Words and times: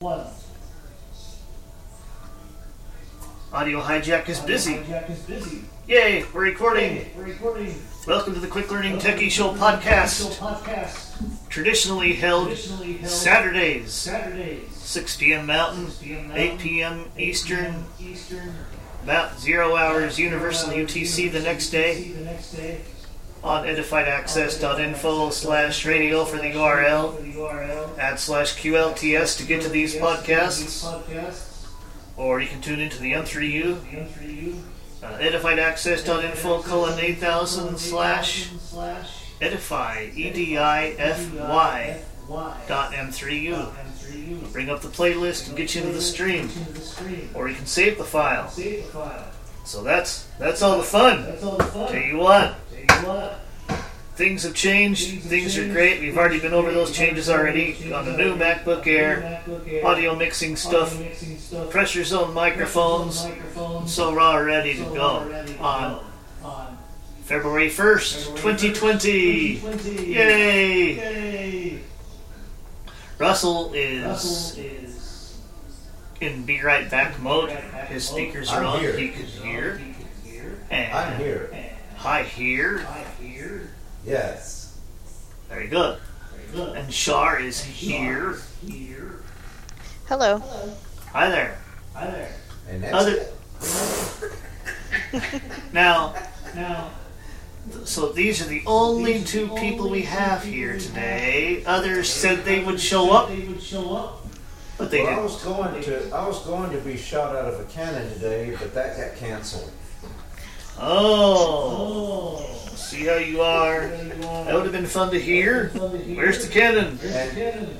One. 0.00 0.24
Audio 3.52 3.82
Hijack 3.82 4.30
is 4.30 4.40
busy. 4.40 4.82
Jack 4.88 5.10
is 5.10 5.18
busy. 5.18 5.64
Yay, 5.86 6.24
we're 6.32 6.40
recording. 6.40 7.10
We're 7.14 7.24
recording. 7.24 7.74
Welcome 8.06 8.32
to 8.32 8.40
the 8.40 8.46
Quick 8.46 8.70
Learning 8.70 8.96
Techie 8.96 9.30
Show 9.30 9.52
podcast, 9.52 10.38
podcast. 10.38 11.48
traditionally 11.50 12.14
held 12.14 12.46
Traditionally 12.46 12.92
held 12.94 13.10
Saturdays, 13.10 13.92
Saturdays. 13.92 14.72
6 14.72 15.16
p.m. 15.18 15.44
Mountain, 15.44 15.88
p.m. 16.00 16.32
8 16.32 16.58
p.m. 16.58 17.04
Eastern, 17.18 17.84
Eastern. 18.00 18.54
about 19.02 19.38
0 19.38 19.76
hours 19.76 20.18
Universal 20.18 20.70
UTC 20.70 21.30
the 21.30 21.40
next 21.40 21.68
day 21.68 22.12
The 22.12 22.24
next 22.24 22.52
day. 22.52 22.80
On 23.42 23.64
edifiedaccess.info 23.66 25.30
slash 25.30 25.86
radio 25.86 26.24
for 26.24 26.36
the 26.36 26.52
URL, 26.52 27.98
add 27.98 28.18
slash 28.18 28.56
QLTS 28.60 29.38
to 29.38 29.44
get 29.44 29.62
to 29.62 29.68
these 29.68 29.94
podcasts, 29.94 30.84
or 32.16 32.40
you 32.40 32.48
can 32.48 32.60
tune 32.60 32.80
into 32.80 33.00
the 33.00 33.12
M3U, 33.12 33.80
The 33.90 33.96
M3U. 33.96 34.62
uh, 35.02 35.18
edifiedaccess.info 35.18 36.62
colon 36.62 36.98
8000 37.00 37.78
slash 37.78 38.50
edify, 39.40 40.10
E-D-I-F-Y 40.14 42.00
dot 42.68 42.92
M3U. 42.92 43.54
M3U. 43.54 44.52
Bring 44.52 44.68
up 44.68 44.82
the 44.82 44.88
playlist 44.88 45.48
and 45.48 45.56
get 45.56 45.74
you 45.74 45.80
into 45.82 45.94
the 45.94 46.02
stream. 46.02 46.50
Or 47.34 47.48
you 47.48 47.54
can 47.54 47.66
save 47.66 47.96
the 47.96 48.04
file. 48.04 48.50
So 49.64 49.82
that's 49.82 50.26
that's 50.38 50.62
all 50.62 50.76
the 50.78 50.82
fun. 50.84 51.24
Tell 51.40 51.94
you 51.94 52.18
what. 52.18 52.54
Things 54.14 54.42
have 54.42 54.54
changed. 54.54 55.22
Things 55.22 55.56
are 55.56 55.66
great. 55.66 56.00
We've 56.00 56.18
already 56.18 56.40
been 56.40 56.52
over 56.52 56.70
those 56.72 56.92
changes 56.92 57.30
already 57.30 57.92
on 57.92 58.04
the 58.04 58.16
new 58.16 58.36
MacBook 58.36 58.86
Air, 58.86 59.42
audio 59.84 60.14
mixing 60.14 60.56
stuff, 60.56 60.92
Audio 60.94 61.08
mixing 61.08 61.38
stuff. 61.38 61.70
pressure 61.70 62.04
zone 62.04 62.34
microphones. 62.34 63.26
So 63.86 64.14
raw 64.14 64.36
ready 64.36 64.74
to 64.74 64.84
go 64.84 65.26
ready 65.26 65.54
to 65.54 65.62
on 65.62 65.92
go. 66.42 66.46
On 66.46 66.78
February 67.22 67.70
1st, 67.70 68.36
2020. 68.36 69.60
2020. 69.60 70.12
Yay! 70.12 70.94
Yay! 70.96 71.80
Russell 73.18 73.72
is 73.74 75.38
in 76.20 76.44
be 76.44 76.60
right 76.60 76.90
back 76.90 77.18
mode. 77.20 77.50
His 77.88 78.06
speakers 78.06 78.50
are 78.50 78.64
on. 78.64 78.80
He 78.80 79.08
can 79.08 79.24
hear. 79.24 79.78
He 79.78 79.94
can 79.94 80.06
hear. 80.24 80.58
And 80.70 80.92
I'm 80.92 81.18
here. 81.18 81.69
And 82.00 82.08
Hi 82.08 82.22
here. 82.22 82.78
Hi 82.78 83.04
here. 83.22 83.68
Yes. 84.06 84.78
Very 85.50 85.68
good. 85.68 85.98
Very 86.34 86.46
good. 86.52 86.76
And 86.78 86.90
Shar 86.92 87.38
is 87.38 87.62
here. 87.62 88.38
Here. 88.66 89.16
Hello. 90.08 90.38
Hello. 90.38 90.72
Hi 91.12 91.28
there. 91.28 91.58
Hi 91.94 92.10
there. 92.10 92.34
And 92.70 92.82
that's 92.82 92.94
Other 92.94 93.26
now, 95.74 96.14
Now, 96.54 96.90
so 97.84 98.08
these 98.12 98.40
are 98.40 98.48
the 98.48 98.62
only 98.64 99.22
two 99.22 99.48
people 99.56 99.90
we 99.90 100.00
have 100.02 100.42
here 100.42 100.78
today. 100.78 101.62
Others 101.66 102.08
said 102.10 102.46
they 102.46 102.64
would 102.64 102.80
show 102.80 103.10
up, 103.12 103.28
They 103.28 103.46
would 103.46 103.62
show 103.62 103.94
up. 103.94 104.26
but 104.78 104.90
they 104.90 105.02
Well, 105.02 105.06
didn't. 105.16 105.20
I 105.20 105.22
was 105.22 105.42
going 105.44 105.82
to 105.82 106.10
I 106.14 106.26
was 106.26 106.38
going 106.46 106.70
to 106.70 106.78
be 106.78 106.96
shot 106.96 107.36
out 107.36 107.52
of 107.52 107.60
a 107.60 107.64
cannon 107.64 108.10
today, 108.14 108.56
but 108.58 108.72
that 108.72 108.96
got 108.96 109.16
canceled. 109.18 109.70
Oh, 110.82 112.38
see 112.74 113.04
how 113.06 113.16
you 113.16 113.40
are. 113.42 113.86
There 113.88 114.16
you 114.16 114.26
are. 114.26 114.44
That 114.44 114.54
would 114.54 114.62
have 114.64 114.72
been 114.72 114.86
fun 114.86 115.10
to 115.12 115.20
hear. 115.20 115.68
Fun 115.70 115.92
to 115.92 115.98
hear. 115.98 116.16
Where's 116.16 116.44
the 116.46 116.52
cannon? 116.52 116.98
Where's 116.98 117.28
the 117.30 117.34
cannon? 117.40 117.76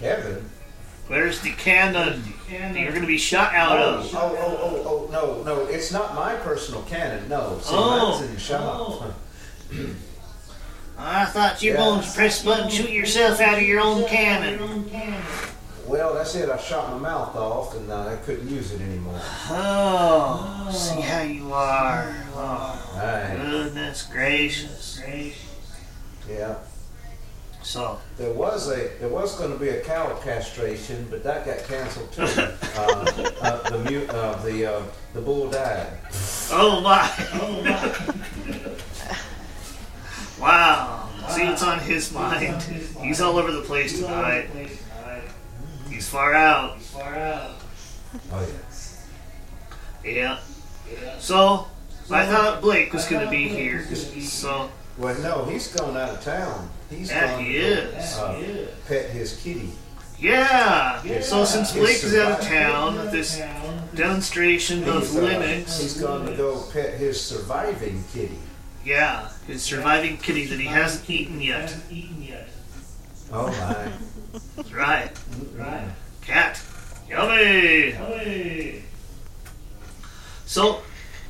Kevin. 0.00 0.50
Where's 1.06 1.40
the 1.40 1.52
cannon? 1.52 2.22
That 2.50 2.74
You're 2.76 2.90
going 2.90 3.02
to 3.02 3.06
be 3.06 3.18
shot 3.18 3.54
out 3.54 3.78
Oh, 3.78 3.94
of. 3.98 4.14
oh, 4.14 4.36
oh, 4.38 4.58
oh, 4.60 4.82
oh, 4.86 5.12
no, 5.12 5.42
no, 5.42 5.66
it's 5.66 5.92
not 5.92 6.14
my 6.14 6.34
personal 6.36 6.82
cannon. 6.82 7.28
No, 7.28 7.58
see, 7.62 7.74
Oh. 7.74 8.10
mine's 8.18 8.22
in 8.28 8.34
the 8.34 8.40
shop. 8.40 8.60
Oh. 8.64 9.14
I 10.98 11.26
thought 11.26 11.62
you 11.62 11.72
were 11.72 11.78
Yeah. 11.78 12.00
to 12.00 12.12
press 12.14 12.42
button, 12.42 12.68
shoot 12.70 12.90
yourself 12.90 13.40
out 13.40 13.58
of 13.58 13.62
your 13.64 13.80
own 13.80 14.04
cannon. 14.08 14.90
Own 15.84 15.90
cannon. 15.90 15.90
Well, 16.06 16.14
that's 16.14 16.34
it. 16.34 16.48
I 16.48 16.56
shot 16.58 16.90
my 16.92 16.98
mouth 16.98 17.34
off, 17.36 17.74
and 17.76 17.90
uh, 17.90 18.08
I 18.08 18.16
couldn't 18.16 18.48
use 18.48 18.72
it 18.72 18.80
anymore. 18.80 19.20
Oh, 19.50 20.68
see 20.72 21.00
how 21.00 21.22
you 21.22 21.52
are. 21.52 22.14
Oh, 22.34 22.80
Right. 22.96 23.36
goodness 23.40 24.02
gracious. 24.04 25.00
Gracious. 25.04 25.40
Yeah. 26.28 26.54
So, 27.62 27.98
There 28.18 28.32
was 28.34 28.68
a 28.70 28.90
there 29.00 29.08
was 29.08 29.36
going 29.38 29.50
to 29.50 29.58
be 29.58 29.70
a 29.70 29.80
cow 29.80 30.14
castration, 30.22 31.06
but 31.10 31.24
that 31.24 31.46
got 31.46 31.58
canceled 31.64 32.12
too. 32.12 32.22
uh, 32.76 33.32
uh, 33.40 33.70
the 33.70 33.78
mute 33.90 34.10
uh, 34.10 34.34
the 34.44 34.66
uh, 34.66 34.82
the 35.14 35.20
bull 35.22 35.48
died. 35.50 35.86
oh 36.52 36.80
my. 36.82 37.10
Oh, 37.40 37.62
my. 37.62 38.74
Wow. 40.38 41.08
See 41.30 41.44
what's 41.44 41.62
on 41.62 41.78
his 41.78 42.12
mind. 42.12 42.62
He's 43.00 43.20
all 43.22 43.38
over 43.38 43.50
the 43.50 43.62
place 43.62 43.92
He's 43.92 44.02
all 44.02 44.14
over 44.14 44.42
tonight. 44.42 44.70
The 45.98 46.00
place 46.02 46.02
tonight. 46.02 46.02
He's 46.02 46.08
far 46.08 46.34
out. 46.34 46.76
He's 46.76 46.90
far 46.90 47.14
out. 47.14 47.50
Oh 48.32 48.40
yes. 48.40 49.06
Yeah. 50.04 50.38
Yeah. 51.02 51.18
So, 51.18 51.66
I 52.10 52.26
thought 52.26 52.60
Blake 52.60 52.92
was 52.92 53.06
going 53.06 53.24
to 53.24 53.30
be 53.30 53.48
here. 53.48 53.84
So, 53.94 54.70
Well, 54.98 55.18
no, 55.20 55.44
he's 55.46 55.68
gone 55.74 55.96
out 55.96 56.10
of 56.10 56.22
town. 56.22 56.68
He's 56.90 57.08
Yeah, 57.10 57.30
gone 57.32 57.44
he 57.44 57.52
to 57.54 57.58
is. 57.58 58.18
uh, 58.18 58.38
Yeah, 58.40 58.66
pet 58.86 59.10
his 59.10 59.40
kitty. 59.42 59.72
yeah. 60.18 61.02
Yeah. 61.02 61.22
So, 61.22 61.44
since 61.44 61.72
Blake 61.72 62.04
is 62.04 62.14
out 62.16 62.38
of 62.40 62.46
town, 62.46 63.10
this 63.10 63.38
Town. 63.38 63.88
demonstration 63.94 64.86
of 64.88 65.00
He's, 65.02 65.16
uh, 65.16 65.20
Linux. 65.20 65.80
He's 65.80 66.00
gone 66.00 66.26
to 66.26 66.36
go 66.36 66.62
pet 66.72 66.94
his 66.98 67.18
surviving 67.20 68.04
kitty. 68.12 68.38
Yeah. 68.84 69.30
His 69.46 69.62
surviving 69.62 70.18
kitty 70.18 70.44
that 70.46 70.60
he 70.60 70.66
hasn't 70.66 71.08
eaten 71.08 71.40
yet. 71.40 71.62
Hasn't 71.62 71.90
eaten 71.90 72.22
yet. 72.22 72.48
Oh 73.32 73.46
my! 73.48 73.90
That's 74.56 74.72
right. 74.72 75.10
Right. 75.56 75.88
Cat. 76.22 76.60
Yummy. 77.08 77.92
Hey. 77.92 78.82
So, 80.46 80.82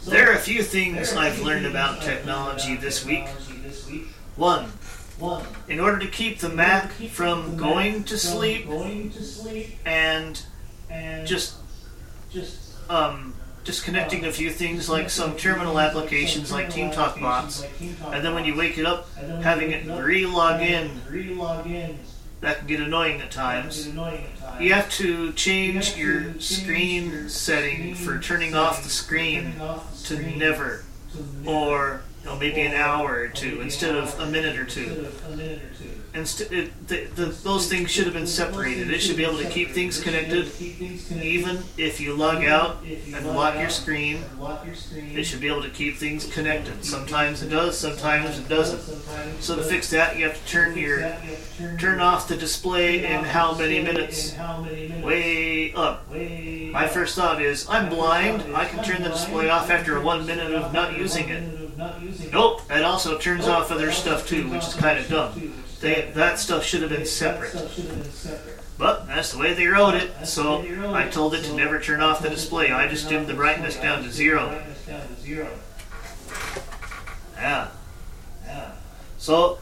there 0.06 0.30
are 0.30 0.34
a 0.34 0.38
few 0.38 0.62
things 0.62 1.12
I've 1.12 1.40
learned 1.40 1.66
about 1.66 2.02
technology 2.02 2.76
this 2.76 3.04
week. 3.04 3.26
Technology 3.26 3.56
this 3.62 3.90
week. 3.90 4.06
One, 4.36 4.64
One. 5.18 5.44
in 5.68 5.80
order 5.80 5.98
to 5.98 6.06
keep 6.08 6.38
the 6.38 6.48
Mac 6.48 6.90
from 6.92 7.56
going 7.56 8.04
to 8.04 8.18
sleep 8.18 8.66
Going 8.66 9.10
to 9.10 9.22
sleep 9.22 9.76
and 9.84 10.42
and 10.90 11.26
just 11.26 11.56
just 12.30 12.74
um, 12.90 13.34
disconnecting 13.64 14.24
a 14.24 14.32
few 14.32 14.50
things 14.50 14.88
like 14.88 15.08
some 15.10 15.36
terminal 15.36 15.78
applications 15.78 16.50
like 16.50 16.68
TeamTalk 16.70 17.20
bots, 17.20 17.64
and 17.80 18.24
then 18.24 18.34
when 18.34 18.44
you 18.44 18.56
wake 18.56 18.76
it 18.76 18.86
up, 18.86 19.08
having 19.42 19.70
it 19.70 19.86
re-log 19.86 20.60
in, 20.60 20.90
re-log 21.08 21.66
in, 21.66 21.98
that 22.44 22.58
can 22.58 22.66
get 22.66 22.80
annoying 22.80 23.20
at 23.20 23.30
times. 23.30 23.86
annoying 23.86 24.24
at 24.24 24.38
times. 24.38 24.60
You 24.60 24.72
have 24.74 24.90
to 24.92 25.32
change 25.32 25.96
your 25.96 26.38
screen 26.40 27.28
setting 27.28 27.94
for 27.94 28.18
turning 28.18 28.54
off 28.54 28.82
the 28.82 28.90
screen 28.90 29.58
off 29.60 29.98
the 30.08 30.16
to 30.16 30.22
never, 30.36 30.84
to 31.12 31.18
never, 31.42 31.50
or 31.50 32.02
you 32.22 32.30
know, 32.30 32.36
maybe 32.36 32.60
an 32.60 32.74
hour 32.74 33.14
or 33.14 33.28
two 33.28 33.60
instead 33.60 33.94
of 33.96 34.18
a 34.20 34.26
minute 34.26 34.58
or 34.58 34.64
two. 34.64 35.08
Of 36.14 36.20
a 36.20 36.50
minute 36.50 36.50
or 36.50 36.50
two. 36.50 36.50
Instead, 36.50 36.52
it, 36.52 36.88
the, 36.88 37.04
the, 37.14 37.26
those 37.26 37.68
things 37.68 37.90
should 37.90 38.04
have 38.04 38.14
been 38.14 38.26
separated. 38.26 38.90
It 38.90 39.00
should 39.00 39.16
be 39.16 39.24
able 39.24 39.38
to 39.38 39.48
keep 39.48 39.70
things 39.70 40.00
connected, 40.00 40.50
even 40.60 41.58
if 41.76 42.00
you 42.00 42.14
log 42.14 42.44
out 42.44 42.82
and 42.84 43.26
lock 43.26 43.58
your 43.58 43.70
screen. 43.70 44.18
and. 44.38 45.18
It 45.18 45.24
should 45.24 45.40
be 45.40 45.48
able 45.48 45.62
to 45.62 45.70
keep 45.70 45.96
things 45.96 46.26
connected. 46.32 46.84
Sometimes 46.84 47.42
it 47.42 47.48
does, 47.48 47.78
sometimes 47.78 48.38
it 48.38 48.48
doesn't. 48.48 48.80
So 49.42 49.56
to 49.56 49.62
fix 49.62 49.90
that, 49.90 50.16
you 50.16 50.24
have 50.24 50.40
to 50.44 50.50
turn 50.50 50.76
your 50.76 51.16
turn 51.78 52.00
off 52.00 52.28
the 52.28 52.36
display 52.36 53.04
in 53.04 53.24
how 53.24 53.54
many 53.54 53.82
minutes. 53.82 54.34
Way 55.02 55.72
up. 55.74 56.10
My 56.12 56.88
first 56.88 57.14
thought 57.14 57.40
is, 57.42 57.68
I'm 57.68 57.88
blind. 57.88 58.54
I 58.54 58.64
can 58.66 58.82
turn 58.82 59.02
the 59.02 59.10
display 59.10 59.50
off 59.50 59.70
after 59.70 60.00
one 60.00 60.26
minute 60.26 60.52
of 60.52 60.72
not 60.72 60.96
using 60.96 61.28
it. 61.28 61.42
Nope, 62.32 62.62
it 62.70 62.82
also 62.82 63.18
turns 63.18 63.46
off 63.48 63.70
other 63.70 63.92
stuff 63.92 64.26
too, 64.26 64.48
which 64.50 64.66
is 64.66 64.74
kind 64.74 64.98
of 64.98 65.08
dumb. 65.08 65.53
They, 65.84 66.10
that 66.14 66.38
stuff 66.38 66.64
should 66.64 66.80
have 66.80 66.90
been 66.90 67.04
separate. 67.04 67.52
But 68.78 69.06
that's 69.06 69.32
the 69.32 69.38
way 69.38 69.52
they 69.52 69.66
wrote 69.66 69.92
it, 69.92 70.26
so 70.26 70.62
I 70.94 71.08
told 71.08 71.34
it 71.34 71.44
to 71.44 71.54
never 71.54 71.78
turn 71.78 72.00
off 72.00 72.22
the 72.22 72.30
display. 72.30 72.70
I 72.72 72.88
just 72.88 73.06
dimmed 73.08 73.26
the 73.26 73.34
brightness 73.34 73.76
down 73.76 74.02
to 74.02 74.10
zero. 74.10 74.62
Yeah. 77.36 77.68
Yeah. 78.46 78.72
So, 79.18 79.58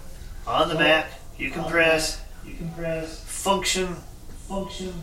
on 0.47 0.69
the 0.69 0.77
Mac, 0.77 1.11
you 1.37 1.51
can 1.51 1.65
press 1.65 2.23
You 2.47 2.55
can 2.55 2.71
press 2.71 3.21
function 3.25 3.97
function 4.49 4.95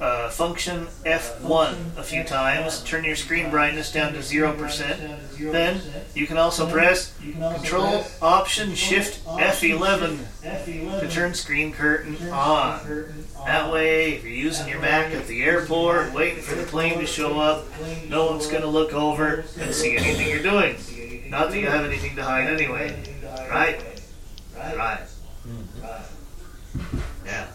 uh, 0.00 0.28
function 0.28 0.86
F1 1.04 1.96
a 1.96 2.02
few 2.02 2.24
times, 2.24 2.82
turn 2.82 3.04
your 3.04 3.16
screen 3.16 3.50
brightness 3.50 3.92
down 3.92 4.12
to 4.12 4.18
0%. 4.18 5.52
Then 5.52 5.80
you 6.14 6.26
can 6.26 6.36
also 6.36 6.68
press 6.68 7.14
Control 7.20 8.04
Option 8.20 8.74
Shift 8.74 9.24
F11 9.24 11.00
to 11.00 11.08
turn 11.08 11.34
screen 11.34 11.72
curtain 11.72 12.16
on. 12.30 12.80
That 13.46 13.72
way, 13.72 14.14
if 14.14 14.24
you're 14.24 14.32
using 14.32 14.68
your 14.68 14.80
Mac 14.80 15.12
at 15.14 15.26
the 15.26 15.42
airport, 15.44 16.12
waiting 16.12 16.42
for 16.42 16.54
the 16.54 16.64
plane 16.64 16.98
to 16.98 17.06
show 17.06 17.38
up, 17.38 17.64
no 18.08 18.26
one's 18.26 18.46
going 18.46 18.62
to 18.62 18.68
look 18.68 18.92
over 18.94 19.44
and 19.60 19.72
see 19.74 19.96
anything 19.96 20.28
you're 20.28 20.42
doing. 20.42 20.76
Not 21.30 21.50
that 21.50 21.58
you 21.58 21.66
have 21.66 21.84
anything 21.84 22.16
to 22.16 22.22
hide 22.24 22.46
anyway. 22.48 22.96
Right? 23.50 23.82
Right. 24.56 25.00
Yeah. 27.24 27.46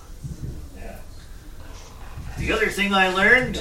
The 2.40 2.54
other 2.54 2.70
thing 2.70 2.94
I 2.94 3.10
learned 3.10 3.58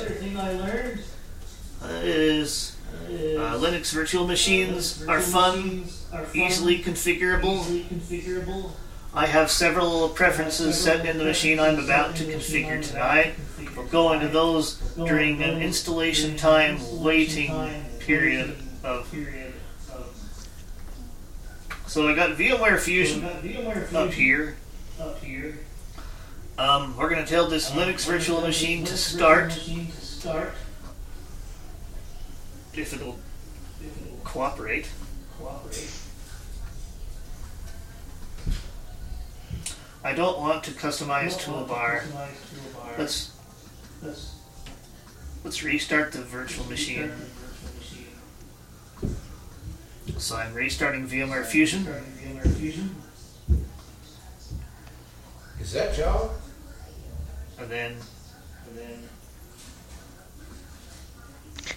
uh, 1.83 1.89
is 2.03 2.77
uh, 3.07 3.59
Linux 3.59 3.93
virtual 3.93 4.27
machines 4.27 5.05
are 5.07 5.21
fun, 5.21 5.85
easily 6.33 6.79
configurable. 6.79 8.71
I 9.15 9.27
have 9.27 9.51
several 9.51 10.09
preferences 10.11 10.79
set 10.81 11.05
in 11.05 11.19
the 11.19 11.25
machine 11.25 11.59
I'm 11.59 11.79
about 11.79 12.15
to 12.17 12.25
configure 12.25 12.81
tonight. 12.83 13.35
We'll 13.77 13.87
go 13.87 14.13
into 14.13 14.29
those 14.29 14.77
during 14.95 15.43
an 15.43 15.61
installation 15.61 16.37
time 16.37 16.79
waiting 17.03 17.51
period 17.99 18.57
of. 18.85 19.13
So 21.87 22.09
I 22.09 22.15
got 22.15 22.37
VMware 22.39 22.79
Fusion 22.79 23.25
up 23.95 24.13
here. 24.13 24.57
Um, 26.59 26.97
we're 26.97 27.09
going 27.09 27.25
to 27.25 27.31
tell 27.31 27.47
this 27.47 27.71
Linux 27.71 28.05
virtual 28.05 28.41
machine 28.41 28.85
to 28.85 28.97
start 28.97 29.53
if 32.75 32.93
it'll 32.93 33.17
cooperate. 34.25 34.91
I 40.03 40.13
don't 40.15 40.41
want 40.41 40.65
to 40.65 40.73
customize 40.73 41.39
toolbar. 41.39 42.03
Let's 42.99 43.37
let's 45.45 45.63
restart 45.63 46.11
the 46.11 46.23
virtual 46.23 46.65
machine. 46.67 47.13
So 50.17 50.35
I'm 50.35 50.55
restarting 50.55 51.07
VMware 51.07 51.47
Fusion. 51.47 51.87
Is 55.61 55.73
that 55.73 55.97
y'all? 55.97 56.33
And 57.61 57.71
then 57.71 57.97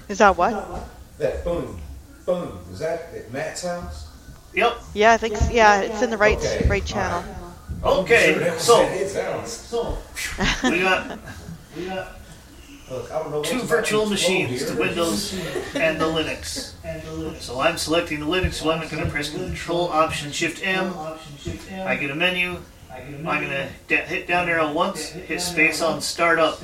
Is 0.09 0.17
that 0.19 0.35
what? 0.35 0.87
That 1.17 1.43
boom, 1.43 1.79
boom. 2.25 2.59
Is 2.71 2.79
that 2.79 3.09
at 3.15 3.31
Matt's 3.31 3.63
house? 3.63 4.07
Yep. 4.53 4.77
Yeah, 4.93 5.13
I 5.13 5.17
think 5.17 5.35
s- 5.35 5.51
yeah, 5.51 5.81
it's 5.81 6.01
in 6.01 6.09
the 6.09 6.17
right 6.17 6.37
Okay, 6.37 6.67
right 6.67 6.83
channel. 6.85 7.23
Sure 7.23 7.89
Okay. 8.01 8.33
that 8.33 8.53
was 8.55 8.61
So 8.63 8.83
at 8.83 8.91
his 8.91 9.15
house. 9.15 9.71
we 10.63 10.81
got 10.81 11.19
Look, 12.89 13.09
I 13.09 13.19
don't 13.19 13.31
know 13.31 13.37
what's 13.37 13.49
two 13.49 13.61
virtual 13.61 14.05
to 14.07 14.11
explode 14.13 14.33
machines, 14.33 14.59
here. 14.61 14.69
the 14.71 14.81
Windows 14.81 15.33
and 15.75 15.99
the 16.01 16.05
Linux. 16.05 16.73
So 17.39 17.61
I'm 17.61 17.77
selecting 17.77 18.19
the 18.19 18.25
Linux 18.25 18.61
one. 18.65 18.79
I'm 18.79 18.89
going 18.89 19.05
to 19.05 19.09
press 19.09 19.29
Control 19.29 19.87
Option 19.87 20.33
Shift 20.33 20.61
M. 20.65 20.93
I 21.85 21.95
get 21.95 22.11
a 22.11 22.15
menu. 22.15 22.57
I'm 23.27 23.49
da- 23.87 24.05
hit 24.05 24.27
down 24.27 24.49
arrow 24.49 24.71
once, 24.71 25.09
hit 25.09 25.41
space 25.41 25.81
on 25.81 26.01
Startup. 26.01 26.57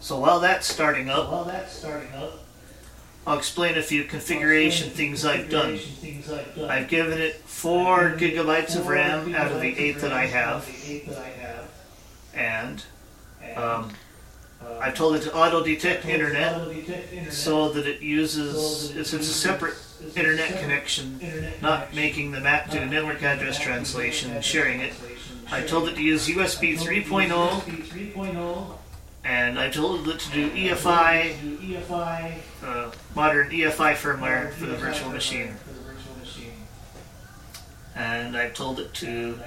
So 0.00 0.18
while 0.18 0.40
that's 0.40 0.66
starting 0.66 1.10
up, 1.10 1.28
I'll 3.26 3.36
explain 3.36 3.76
a 3.76 3.82
few 3.82 4.04
configuration 4.04 4.88
things 4.90 5.24
I've 5.26 5.50
done. 5.50 5.78
I've 6.68 6.88
given 6.88 7.20
it 7.20 7.34
4 7.44 8.12
gigabytes 8.12 8.74
of 8.76 8.86
RAM 8.86 9.34
out 9.34 9.52
of 9.52 9.60
the 9.60 9.78
8 9.78 9.98
that 9.98 10.12
I 10.12 10.24
have, 10.26 10.66
and 12.32 12.82
um, 13.56 13.90
I've 14.80 14.94
told 14.94 15.16
it 15.16 15.22
to 15.22 15.34
auto 15.34 15.62
detect 15.62 16.06
internet 16.06 17.32
so 17.32 17.70
that 17.72 17.86
it 17.86 18.00
uses 18.00 18.96
it's, 18.96 19.12
it's 19.12 19.28
a 19.28 19.32
separate 19.34 19.74
internet 20.14 20.60
connection, 20.60 21.18
not 21.60 21.94
making 21.94 22.32
the 22.32 22.40
Mac 22.40 22.70
do 22.70 22.84
network 22.84 23.22
address 23.22 23.58
translation 23.58 24.30
and 24.32 24.44
sharing 24.44 24.80
it. 24.80 24.92
I 25.50 25.62
told 25.62 25.88
it 25.88 25.94
to 25.96 26.02
use 26.02 26.28
USB 26.28 26.78
3.0 26.78 28.74
and 29.24 29.58
I 29.58 29.70
told 29.70 30.08
it 30.08 30.20
to 30.20 30.30
do 30.32 30.50
EFI, 30.50 31.34
uh, 32.62 32.90
modern 33.14 33.50
EFI 33.50 33.94
firmware 33.94 34.52
for 34.52 34.66
the 34.66 34.76
virtual 34.76 35.10
machine. 35.10 35.54
And 37.98 38.36
I've 38.36 38.54
told 38.54 38.78
it 38.78 38.94
to 38.94 39.38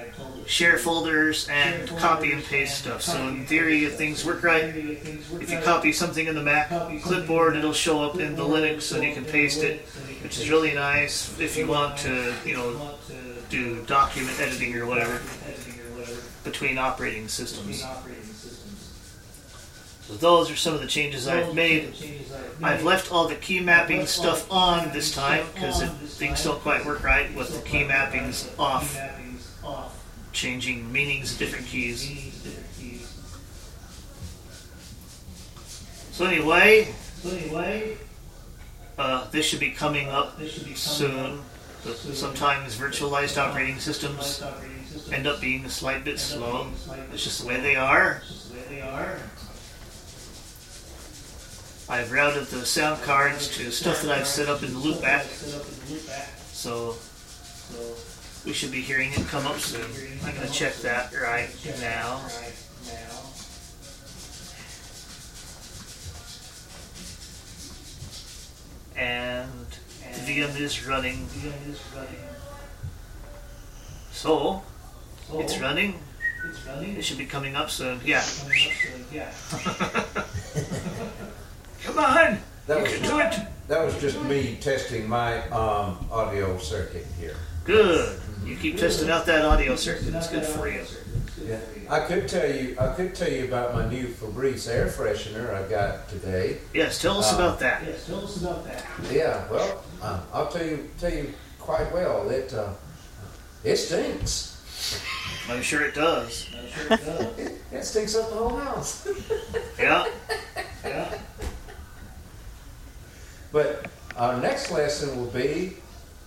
share 0.44 0.76
folders 0.76 1.48
and 1.48 1.88
copy 1.96 2.32
and 2.32 2.44
paste 2.44 2.78
stuff. 2.80 3.00
So 3.00 3.16
in 3.28 3.46
theory, 3.46 3.84
if 3.84 3.96
things 3.96 4.26
work 4.26 4.42
right, 4.42 4.64
if 4.64 5.50
you 5.50 5.58
copy 5.60 5.90
something 5.90 6.26
in 6.26 6.34
the 6.34 6.42
Mac 6.42 6.68
clipboard, 7.02 7.56
it'll 7.56 7.72
show 7.72 8.02
up 8.02 8.20
in 8.20 8.36
the 8.36 8.42
Linux 8.42 8.94
and 8.94 9.02
you 9.02 9.14
can 9.14 9.24
paste 9.24 9.62
it, 9.62 9.80
which 10.22 10.38
is 10.38 10.50
really 10.50 10.74
nice 10.74 11.40
if 11.40 11.56
you 11.56 11.66
want 11.66 11.96
to, 11.98 12.34
you 12.44 12.54
know, 12.54 12.90
do 13.48 13.82
document 13.86 14.38
editing 14.38 14.76
or 14.76 14.84
whatever 14.84 15.20
between 16.44 16.76
operating 16.76 17.28
systems. 17.28 17.82
So 20.12 20.18
those 20.18 20.50
are 20.50 20.56
some 20.56 20.74
of 20.74 20.80
the 20.82 20.86
changes 20.86 21.26
I've 21.26 21.54
made. 21.54 21.94
I've 22.62 22.84
left 22.84 23.10
all 23.10 23.28
the 23.28 23.34
key 23.34 23.60
mapping 23.60 24.04
stuff 24.04 24.46
on 24.52 24.92
this 24.92 25.14
time 25.14 25.46
because 25.54 25.82
things 26.18 26.44
don't 26.44 26.60
quite 26.60 26.84
work 26.84 27.02
right 27.02 27.34
with 27.34 27.56
the 27.56 27.66
key 27.66 27.84
mappings 27.84 28.50
off, 28.58 28.94
changing 30.32 30.92
meanings 30.92 31.32
of 31.32 31.38
different 31.38 31.66
keys. 31.66 32.10
So 36.10 36.26
anyway, 36.26 36.94
uh, 38.98 39.30
this 39.30 39.46
should 39.46 39.60
be 39.60 39.70
coming 39.70 40.10
up 40.10 40.38
soon. 40.74 41.40
Sometimes 42.12 42.76
virtualized 42.76 43.38
operating 43.38 43.78
systems 43.80 44.42
end 45.10 45.26
up 45.26 45.40
being 45.40 45.64
a 45.64 45.70
slight 45.70 46.04
bit 46.04 46.18
slow. 46.18 46.66
It's 47.14 47.24
just 47.24 47.40
the 47.40 47.48
way 47.48 47.60
they 47.60 47.76
are. 47.76 48.22
I've 51.92 52.10
routed 52.10 52.46
the 52.46 52.64
sound 52.64 53.02
cards 53.02 53.54
to 53.58 53.70
stuff 53.70 54.00
that 54.00 54.10
I've 54.10 54.26
set 54.26 54.48
up 54.48 54.62
in 54.62 54.72
the 54.72 54.80
loopback, 54.80 55.24
so 56.50 56.96
we 58.46 58.54
should 58.54 58.72
be 58.72 58.80
hearing 58.80 59.12
it 59.12 59.26
come 59.26 59.46
up 59.46 59.58
soon. 59.58 59.84
I'm 60.24 60.34
gonna 60.34 60.48
check 60.48 60.74
that 60.76 61.12
right 61.12 61.50
now. 61.82 62.22
And 68.96 69.50
the 70.14 70.20
VM 70.20 70.58
is 70.58 70.86
running. 70.86 71.28
So 74.12 74.62
it's 75.34 75.58
running. 75.58 76.00
It 76.96 77.04
should 77.04 77.18
be 77.18 77.26
coming 77.26 77.54
up 77.54 77.68
soon. 77.68 78.00
Yeah. 78.02 78.24
Come 81.94 82.04
on, 82.04 82.38
That 82.68 82.76
you 82.78 82.82
was, 82.84 82.92
can 82.94 83.02
do 83.02 83.18
it. 83.20 83.46
that 83.68 83.84
was 83.84 84.00
just 84.00 84.18
me 84.22 84.56
testing 84.62 85.06
my 85.06 85.46
um, 85.50 85.98
audio 86.10 86.56
circuit 86.56 87.06
here. 87.20 87.36
Good. 87.64 88.18
You 88.46 88.56
keep 88.56 88.78
testing 88.78 89.10
out 89.10 89.26
that 89.26 89.44
audio 89.44 89.76
circuit. 89.76 90.14
It's 90.14 90.28
good 90.28 90.44
for 90.46 90.68
you. 90.68 90.82
Yeah. 91.44 91.58
I 91.90 92.00
could 92.06 92.28
tell 92.28 92.48
you, 92.50 92.76
I 92.80 92.94
could 92.94 93.14
tell 93.14 93.30
you 93.30 93.44
about 93.44 93.74
my 93.74 93.86
new 93.90 94.06
Febreze 94.06 94.68
air 94.70 94.86
freshener 94.86 95.52
I 95.52 95.68
got 95.68 96.08
today. 96.08 96.58
Yes, 96.72 96.98
tell 96.98 97.18
us 97.18 97.30
Uh, 97.32 97.36
about 97.36 97.58
that. 97.58 97.82
Yeah, 99.10 99.46
well, 99.50 99.84
uh, 100.00 100.20
I'll 100.32 100.48
tell 100.48 100.64
you, 100.64 100.88
tell 100.98 101.12
you 101.12 101.34
quite 101.58 101.92
well. 101.92 102.30
It 102.30 102.54
uh, 102.54 102.70
it 103.64 103.76
stinks. 103.76 104.48
I'm 105.50 105.60
sure 105.60 105.82
it 105.82 105.94
does. 105.94 106.48
It, 106.90 107.60
it 107.72 107.84
stinks 107.84 108.14
up 108.16 108.30
the 108.30 108.36
whole 108.36 108.56
house. 108.56 109.06
Yeah. 109.78 110.06
Yeah. 110.84 111.18
But 113.52 113.86
our 114.16 114.40
next 114.40 114.70
lesson 114.70 115.16
will 115.18 115.30
be, 115.30 115.76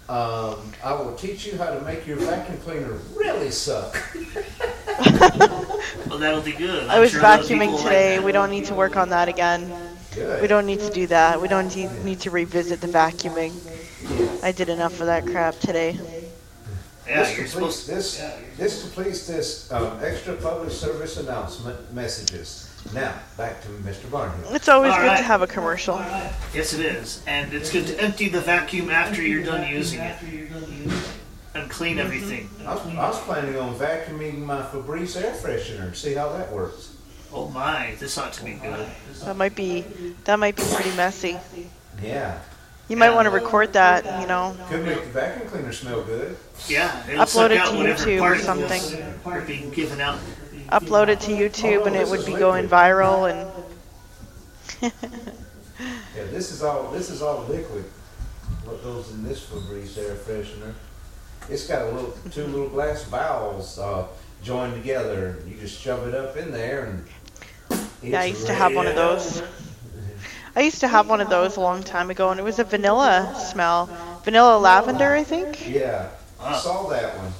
um, 0.07 0.71
I 0.83 0.93
will 0.93 1.15
teach 1.15 1.45
you 1.47 1.57
how 1.57 1.73
to 1.73 1.81
make 1.81 2.05
your 2.05 2.17
vacuum 2.17 2.57
cleaner 2.59 2.99
really 3.15 3.51
suck. 3.51 3.97
Well, 6.07 6.19
that'll 6.19 6.41
be 6.41 6.51
good. 6.51 6.87
I 6.87 6.95
I'm 6.95 7.01
was 7.01 7.11
sure 7.11 7.19
a 7.19 7.23
lot 7.23 7.39
of 7.39 7.45
vacuuming 7.45 7.59
people 7.59 7.75
like 7.75 7.83
today. 7.83 8.19
We 8.19 8.31
don't 8.31 8.49
need 8.49 8.65
to 8.65 8.75
work 8.75 8.95
on 8.95 9.09
that 9.09 9.27
again. 9.27 9.71
Good. 10.13 10.41
We 10.41 10.47
don't 10.47 10.65
need 10.65 10.79
to 10.79 10.89
do 10.89 11.07
that. 11.07 11.41
We 11.41 11.47
don't 11.47 11.75
need, 11.75 11.91
need 12.05 12.19
to 12.21 12.31
revisit 12.31 12.79
the 12.79 12.87
vacuuming. 12.87 13.51
I 14.43 14.51
did 14.51 14.69
enough 14.69 14.99
of 15.01 15.07
that 15.07 15.25
crap 15.25 15.55
today. 15.59 15.99
Yeah, 17.07 17.23
this 17.23 17.37
you're 17.37 17.47
completes 17.47 17.75
supposed 17.75 17.87
this. 17.87 18.31
This 18.57 18.81
completes 18.81 19.27
this 19.27 19.71
um, 19.71 19.99
extra 20.01 20.35
public 20.35 20.71
service 20.71 21.17
announcement 21.17 21.93
messages. 21.93 22.64
Now 22.93 23.13
back 23.37 23.61
to 23.63 23.67
Mr. 23.69 24.05
Barnhill. 24.07 24.53
It's 24.53 24.69
always 24.69 24.91
All 24.93 24.99
good 24.99 25.07
right. 25.07 25.17
to 25.17 25.23
have 25.23 25.41
a 25.41 25.47
commercial. 25.47 25.97
Yes, 26.53 26.73
it 26.73 26.81
is. 26.85 27.23
And 27.27 27.53
it's 27.53 27.71
good 27.71 27.87
to 27.87 27.99
empty 28.01 28.29
the 28.29 28.41
vacuum 28.41 28.89
after 28.89 29.21
you're 29.21 29.43
done 29.43 29.67
using 29.69 29.99
it 30.01 30.15
and 31.55 31.69
clean 31.69 31.99
everything. 31.99 32.49
I 32.65 32.75
was, 32.75 32.85
I 32.87 33.09
was 33.09 33.19
planning 33.21 33.57
on 33.57 33.75
vacuuming 33.75 34.39
my 34.39 34.61
Febreze 34.61 35.21
air 35.21 35.33
freshener. 35.33 35.95
See 35.95 36.13
how 36.13 36.31
that 36.33 36.51
works. 36.51 36.95
Oh 37.33 37.49
my, 37.49 37.95
this 37.99 38.17
ought 38.17 38.33
to 38.33 38.45
be 38.45 38.53
good. 38.53 38.87
That 39.23 39.35
might 39.35 39.55
be 39.55 39.81
that 40.25 40.39
might 40.39 40.55
be 40.55 40.63
pretty 40.73 40.95
messy. 40.95 41.37
Yeah, 42.01 42.39
You 42.87 42.97
might 42.97 43.09
want 43.11 43.25
to 43.25 43.29
record 43.31 43.73
that, 43.73 44.21
you 44.21 44.27
know. 44.27 44.55
could 44.69 44.85
make 44.85 45.01
the 45.01 45.09
vacuum 45.09 45.47
cleaner 45.49 45.71
smell 45.73 46.03
good. 46.03 46.37
Yeah, 46.67 47.05
it'll 47.09 47.25
Upload 47.25 47.51
it 47.51 47.97
to 47.97 48.15
YouTube 48.15 48.21
or 48.21 48.37
something. 48.37 48.81
are 49.25 49.41
being 49.41 49.69
given 49.71 49.99
out. 50.01 50.19
Upload 50.69 51.09
it 51.09 51.19
to 51.21 51.31
YouTube 51.31 51.85
and 51.85 51.95
it 51.95 52.07
would 52.07 52.25
be 52.25 52.33
going 52.33 52.67
viral 52.67 53.29
and 53.29 54.91
Yeah, 56.15 56.23
this 56.31 56.51
is 56.51 56.63
all 56.63 56.91
this 56.91 57.09
is 57.09 57.21
all 57.21 57.43
liquid. 57.43 57.85
What 58.63 58.83
goes 58.83 59.11
in 59.11 59.23
this 59.23 59.45
Febreze 59.45 59.97
air 59.97 60.15
freshener? 60.15 60.73
It's 61.49 61.67
got 61.67 61.83
a 61.83 61.85
little 61.91 62.13
two 62.31 62.45
little 62.47 62.69
glass 62.69 63.03
valves 63.03 63.77
uh, 63.77 64.07
joined 64.41 64.73
together. 64.73 65.37
You 65.47 65.55
just 65.57 65.79
shove 65.79 66.07
it 66.07 66.15
up 66.15 66.35
in 66.37 66.51
there 66.51 66.85
and. 66.85 67.05
Yeah, 68.01 68.21
I 68.21 68.25
used 68.25 68.45
to 68.47 68.53
have 68.53 68.75
one 68.75 68.87
of 68.87 68.95
those. 68.95 69.41
I 70.55 70.61
used 70.61 70.79
to 70.81 70.87
have 70.87 71.09
one 71.09 71.19
of 71.19 71.29
those 71.29 71.57
a 71.57 71.59
long 71.59 71.83
time 71.83 72.09
ago 72.09 72.29
and 72.29 72.39
it 72.39 72.43
was 72.43 72.59
a 72.59 72.63
vanilla 72.63 73.35
smell. 73.51 73.89
Vanilla 74.23 74.57
lavender, 74.57 75.13
I 75.13 75.23
think. 75.23 75.67
Yeah, 75.67 76.09
I 76.39 76.57
saw 76.57 76.87
that 76.89 77.17
one. 77.17 77.33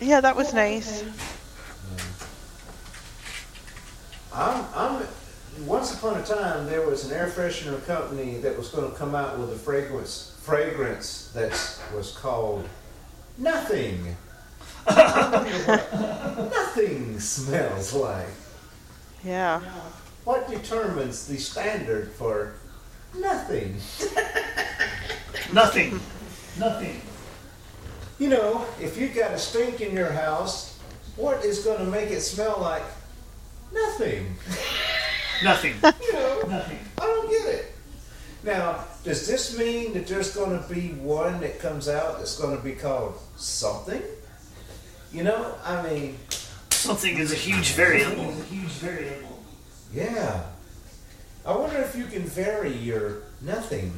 Yeah, 0.00 0.20
that 0.20 0.34
was 0.34 0.52
nice. 0.52 1.04
I'm, 4.34 4.64
I'm, 4.74 5.06
once 5.64 5.94
upon 5.94 6.20
a 6.20 6.24
time, 6.24 6.66
there 6.66 6.84
was 6.86 7.04
an 7.08 7.16
air 7.16 7.28
freshener 7.28 7.84
company 7.86 8.38
that 8.38 8.56
was 8.56 8.68
going 8.68 8.90
to 8.90 8.96
come 8.96 9.14
out 9.14 9.38
with 9.38 9.52
a 9.52 9.56
fragrance, 9.56 10.36
fragrance 10.42 11.30
that 11.34 11.52
was 11.94 12.16
called 12.16 12.68
Nothing. 13.38 14.16
I 14.86 15.30
wonder 15.32 15.58
what 15.64 16.50
Nothing 16.50 17.20
smells 17.20 17.92
like. 17.92 18.26
Yeah. 19.24 19.60
What 20.24 20.48
determines 20.48 21.26
the 21.26 21.36
standard 21.36 22.10
for 22.12 22.54
nothing? 23.16 23.76
Nothing. 25.52 26.00
Nothing. 26.58 27.00
You 28.18 28.28
know, 28.28 28.66
if 28.80 28.96
you've 28.96 29.14
got 29.14 29.32
a 29.32 29.38
stink 29.38 29.80
in 29.80 29.94
your 29.94 30.10
house, 30.10 30.78
what 31.16 31.44
is 31.44 31.64
going 31.64 31.78
to 31.78 31.90
make 31.90 32.10
it 32.10 32.20
smell 32.20 32.58
like 32.60 32.82
nothing? 33.74 34.36
Nothing. 35.42 35.74
You 36.02 36.12
know, 36.12 36.42
Nothing. 36.48 36.78
I 36.96 37.02
don't 37.02 37.28
get 37.28 37.54
it. 37.54 37.72
Now, 38.44 38.84
does 39.02 39.26
this 39.26 39.58
mean 39.58 39.92
that 39.94 40.06
there's 40.06 40.34
going 40.34 40.62
to 40.62 40.68
be 40.72 40.90
one 40.90 41.40
that 41.40 41.58
comes 41.58 41.88
out 41.88 42.18
that's 42.18 42.38
going 42.40 42.56
to 42.56 42.62
be 42.62 42.72
called 42.72 43.18
something? 43.36 44.00
You 45.12 45.24
know, 45.24 45.54
I 45.64 45.82
mean, 45.82 46.18
Something 46.70 47.18
is 47.18 47.32
a 47.32 47.36
huge 47.36 47.72
variable. 47.72 48.30
A 48.30 48.44
huge 48.44 48.72
variable. 48.72 49.42
yeah. 49.92 50.44
I 51.46 51.56
wonder 51.56 51.78
if 51.78 51.94
you 51.96 52.04
can 52.06 52.22
vary 52.22 52.72
your 52.72 53.22
nothing. 53.40 53.90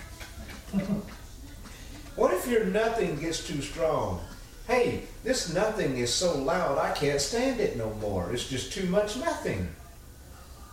what 2.15 2.33
if 2.33 2.47
your 2.47 2.65
nothing 2.65 3.19
gets 3.19 3.45
too 3.45 3.61
strong? 3.61 4.21
Hey, 4.67 5.03
this 5.23 5.53
nothing 5.53 5.97
is 5.97 6.13
so 6.13 6.37
loud 6.37 6.77
I 6.77 6.91
can't 6.93 7.21
stand 7.21 7.59
it 7.59 7.77
no 7.77 7.93
more. 7.95 8.31
It's 8.31 8.47
just 8.47 8.73
too 8.73 8.87
much 8.87 9.15
nothing. 9.17 9.67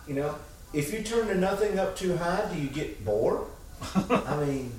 You 0.07 0.15
know, 0.15 0.35
if 0.73 0.91
you 0.91 1.03
turn 1.03 1.27
the 1.27 1.35
nothing 1.35 1.77
up 1.77 1.95
too 1.95 2.17
high, 2.17 2.49
do 2.51 2.59
you 2.59 2.69
get 2.69 3.05
bored? 3.05 3.47
I 3.95 4.43
mean, 4.45 4.71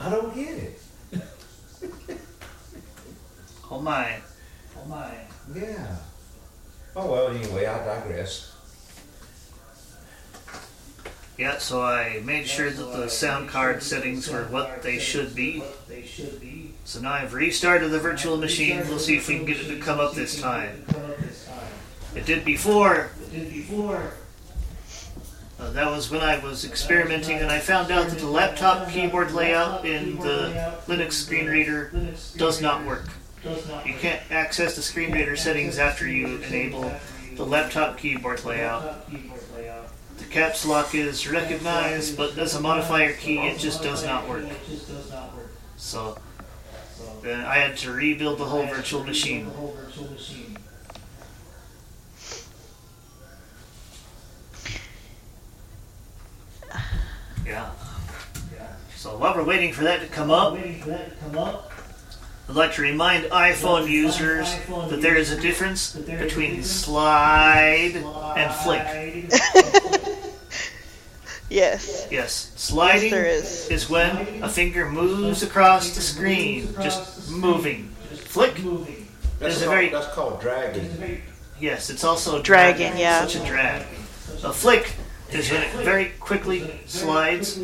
I 0.00 0.10
don't 0.10 0.34
get 0.34 0.56
it. 0.56 0.80
Oh 3.70 3.80
my. 3.80 4.20
Oh 4.78 4.86
my. 4.86 5.10
Yeah. 5.52 5.96
Oh 6.94 7.10
well, 7.10 7.28
anyway, 7.28 7.66
I 7.66 7.84
digress. 7.84 8.54
Yeah, 11.36 11.58
so 11.58 11.82
I 11.82 12.20
made 12.24 12.46
sure 12.46 12.70
that 12.70 12.92
the 12.92 13.10
sound 13.10 13.48
card 13.48 13.82
settings 13.82 14.30
were 14.30 14.44
what 14.44 14.82
they 14.82 15.00
should 15.00 15.34
be. 15.34 15.58
What 15.58 15.88
they 15.88 16.02
should 16.02 16.40
be. 16.40 16.53
So 16.84 17.00
now 17.00 17.12
I've 17.12 17.32
restarted 17.32 17.90
the 17.90 17.98
virtual 17.98 18.36
machine. 18.36 18.78
We'll 18.88 18.98
see 18.98 19.16
if 19.16 19.26
we 19.28 19.36
can 19.36 19.46
get 19.46 19.56
it 19.56 19.68
to 19.68 19.80
come 19.80 20.00
up 20.00 20.14
this 20.14 20.40
time. 20.40 20.84
Come 20.88 21.02
up 21.02 21.16
this 21.16 21.46
time. 21.46 21.66
It 22.14 22.26
did 22.26 22.44
before. 22.44 23.10
It 23.22 23.32
did 23.32 23.50
before. 23.50 24.12
Uh, 25.58 25.70
that 25.70 25.90
was 25.90 26.10
when 26.10 26.20
I 26.20 26.38
was 26.38 26.64
experimenting, 26.64 27.38
and 27.38 27.50
I 27.50 27.58
found 27.58 27.90
out 27.90 28.08
that 28.08 28.18
the 28.18 28.28
laptop 28.28 28.90
keyboard 28.90 29.32
layout 29.32 29.86
in 29.86 30.18
the 30.18 30.74
Linux 30.86 31.12
screen 31.12 31.46
reader 31.46 31.90
does 32.36 32.60
not 32.60 32.84
work. 32.84 33.08
You 33.86 33.94
can't 33.94 34.20
access 34.30 34.76
the 34.76 34.82
screen 34.82 35.12
reader 35.12 35.36
settings 35.36 35.78
after 35.78 36.08
you 36.08 36.42
enable 36.42 36.92
the 37.36 37.46
laptop 37.46 37.96
keyboard 37.98 38.44
layout. 38.44 38.84
Laptop 38.84 39.10
keyboard 39.10 39.40
layout. 39.56 39.88
The 40.18 40.24
caps 40.24 40.66
lock 40.66 40.94
is 40.94 41.28
recognized, 41.28 42.16
but 42.16 42.36
as 42.36 42.54
a 42.54 42.60
modifier 42.60 43.14
key, 43.14 43.38
it 43.38 43.58
just 43.58 43.82
does 43.82 44.04
not 44.04 44.28
work. 44.28 44.44
It 44.44 44.66
just 44.68 44.88
does 44.88 45.10
not 45.10 45.34
work. 45.34 45.50
So 45.76 46.18
So. 47.24 47.30
then 47.30 47.44
I 47.44 47.56
had 47.56 47.76
to 47.78 47.92
rebuild 47.92 48.38
the 48.38 48.44
whole 48.44 48.62
I 48.62 48.66
had 48.66 48.70
to 48.70 48.76
virtual 48.76 49.04
machine. 49.04 49.46
The 49.46 49.50
whole 49.52 49.76
virtual 49.82 50.10
machine. 50.10 50.56
Yeah. 57.46 57.70
Yeah. 58.54 58.66
So 58.96 59.16
while 59.16 59.34
we're 59.34 59.44
waiting 59.44 59.72
for 59.72 59.84
that 59.84 60.00
to 60.00 60.06
come 60.06 60.30
up, 60.30 60.54
Waiting 60.54 60.80
for 60.80 60.90
that 60.90 61.10
to 61.10 61.24
come 61.24 61.38
up. 61.38 61.70
I'd 62.48 62.56
like 62.56 62.74
to 62.74 62.82
remind 62.82 63.24
iPhone 63.26 63.88
users 63.88 64.54
that 64.90 65.00
there 65.00 65.16
is 65.16 65.32
a 65.32 65.40
difference 65.40 65.94
between 65.94 66.62
slide 66.62 67.96
and 68.36 68.54
flick. 68.54 70.00
Yes. 71.54 72.08
Yes, 72.10 72.50
sliding 72.56 73.12
there 73.12 73.24
is. 73.24 73.68
is 73.70 73.88
when 73.88 74.42
a 74.42 74.48
finger 74.48 74.90
moves 74.90 75.44
across 75.44 75.94
the 75.94 76.00
screen, 76.00 76.74
just 76.82 77.30
moving. 77.30 77.90
Flick 78.10 78.58
Moving. 78.58 79.06
is 79.40 79.62
a 79.62 79.66
very 79.68 79.88
that's 79.88 80.08
called 80.08 80.40
dragging. 80.40 80.84
A 80.84 80.88
very 80.88 81.22
yes, 81.60 81.90
it's 81.90 82.02
also 82.02 82.42
Dragging, 82.42 82.88
drag, 82.88 82.98
yeah. 82.98 83.24
such 83.24 83.36
a 83.40 83.46
drag. 83.46 83.82
A 84.42 84.52
flick 84.52 84.94
is 85.30 85.48
when 85.52 85.62
it 85.62 85.70
very 85.84 86.06
quickly 86.18 86.80
slides 86.86 87.60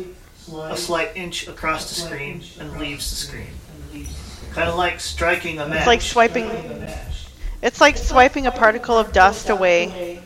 a 0.53 0.77
slight 0.77 1.11
inch 1.17 1.49
across 1.49 1.89
the 1.89 1.95
screen 1.95 2.41
and 2.61 2.79
leaves 2.79 3.09
the 3.09 3.15
screen. 3.17 4.07
Kind 4.53 4.69
of 4.69 4.75
like 4.75 5.01
striking 5.01 5.59
a 5.59 5.67
match. 5.67 5.79
It's 5.79 5.87
like 5.87 6.01
swiping 6.01 6.49
it's 7.61 7.81
like 7.81 7.97
swiping 7.97 8.47
a 8.47 8.51
particle 8.51 8.97
of 8.97 9.11
dust 9.11 9.49
away. 9.49 10.21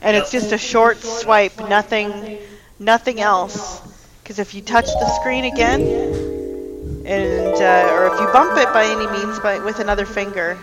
And 0.00 0.16
it's 0.16 0.30
just 0.30 0.52
a 0.52 0.58
short 0.58 0.98
swipe, 0.98 1.58
nothing 1.68 2.38
nothing 2.82 3.20
else. 3.20 3.80
Because 4.22 4.38
if 4.38 4.54
you 4.54 4.62
touch 4.62 4.86
the 4.86 5.08
screen 5.20 5.44
again, 5.44 5.80
and 7.04 7.54
uh, 7.54 7.94
or 7.94 8.06
if 8.14 8.20
you 8.20 8.26
bump 8.32 8.56
it 8.58 8.72
by 8.72 8.84
any 8.84 9.06
means 9.06 9.38
by 9.40 9.58
with 9.58 9.80
another 9.80 10.06
finger, 10.06 10.58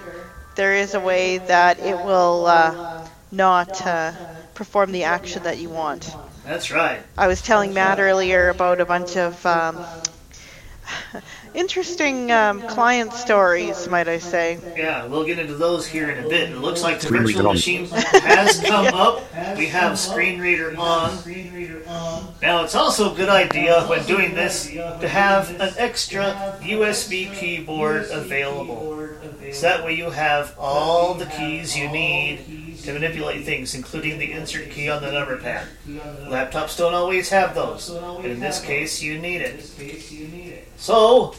there 0.55 0.75
is 0.75 0.93
a 0.93 0.99
way 0.99 1.38
that 1.39 1.79
it 1.79 1.95
will 1.95 2.45
uh, 2.45 3.07
not 3.31 3.85
uh, 3.85 4.11
perform 4.53 4.91
the 4.91 5.03
action 5.03 5.43
that 5.43 5.57
you 5.57 5.69
want. 5.69 6.15
That's 6.45 6.71
right. 6.71 7.01
I 7.17 7.27
was 7.27 7.41
telling 7.41 7.73
Matt 7.73 7.99
earlier 7.99 8.49
about 8.49 8.81
a 8.81 8.85
bunch 8.85 9.17
of 9.17 9.45
um, 9.45 9.85
interesting 11.53 12.32
um, 12.32 12.62
client 12.63 13.13
stories, 13.13 13.88
might 13.88 14.08
I 14.08 14.20
say. 14.20 14.60
Yeah, 14.75 15.06
we'll 15.06 15.25
get 15.25 15.39
into 15.39 15.56
those 15.56 15.88
here 15.88 16.10
in 16.10 16.24
a 16.24 16.27
bit. 16.27 16.51
It 16.51 16.58
looks 16.58 16.84
like 16.84 17.00
the 17.00 17.08
Screen 17.08 17.24
virtual 17.24 17.53
machine 17.53 17.86
has 17.86 18.60
come 18.62 18.88
up. 18.88 19.24
We 19.58 19.68
have 19.68 19.98
screen 19.98 20.39
reader 20.39 20.75
on. 20.77 21.12
Screen 21.18 21.53
reader 21.53 21.84
on. 21.88 22.34
Now, 22.41 22.63
it's 22.63 22.75
also 22.75 23.13
a 23.13 23.15
good 23.15 23.29
idea 23.29 23.84
when 23.88 24.06
doing 24.06 24.34
this 24.34 24.70
to 24.70 25.08
have 25.08 25.50
an 25.60 25.74
extra 25.77 26.58
USB 26.62 27.34
keyboard 27.34 28.08
available. 28.12 29.08
So 29.51 29.62
that 29.62 29.84
way 29.84 29.94
you 29.96 30.12
have 30.12 30.56
all 30.60 31.15
the 31.15 31.25
keys 31.25 31.75
you 31.75 31.89
need 31.89 32.77
to 32.84 32.94
manipulate 32.94 33.46
things, 33.46 33.75
including 33.75 34.20
the 34.20 34.32
insert 34.32 34.70
key 34.70 34.89
on 34.89 35.01
the 35.01 35.12
number 35.12 35.38
pad. 35.38 35.68
Laptops 35.88 36.77
don't 36.77 36.94
always 36.94 37.29
have 37.29 37.56
those, 37.56 37.89
but 37.89 38.25
in 38.25 38.39
this 38.39 38.62
case, 38.62 39.01
you 39.01 39.20
need 39.20 39.41
it. 39.41 39.58
this 39.58 39.74
case, 39.75 40.12
you 40.12 40.27
need 40.27 40.51
it. 40.51 40.68
So, 40.77 41.36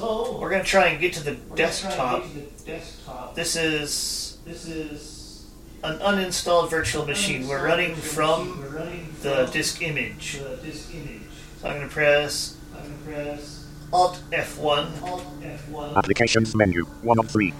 So 0.00 0.38
we're 0.40 0.48
going 0.50 0.62
to 0.62 0.66
try 0.68 0.86
and 0.88 1.00
get 1.00 1.12
to 1.14 1.22
the 1.22 1.32
we're 1.32 1.36
gonna 1.48 1.56
desktop. 1.56 2.22
get 2.22 2.32
to 2.32 2.64
the 2.64 2.70
desktop. 2.72 3.34
This 3.34 3.54
is 3.56 4.38
This 4.46 4.66
is 4.66 5.46
an 5.82 5.98
uninstalled 5.98 6.70
virtual 6.70 7.04
machine. 7.06 7.46
We're 7.46 7.64
running 7.64 7.94
from 7.94 8.60
We're 8.60 8.78
running 8.78 9.12
the 9.22 9.46
disk 9.52 9.82
image. 9.82 10.38
the 10.38 10.56
disk 10.64 10.94
image. 10.94 11.20
So 11.60 11.68
I'm 11.68 11.76
going 11.76 11.88
to 11.88 11.92
press 11.92 12.56
I'm 12.74 12.82
gonna 12.82 12.96
press 13.04 13.66
Alt 13.92 14.22
F1. 14.32 15.02
Alt 15.02 15.24
F1. 15.42 15.96
Applications 15.96 16.54
menu. 16.54 16.84
1 17.02 17.18
of 17.18 17.28
3. 17.30 17.52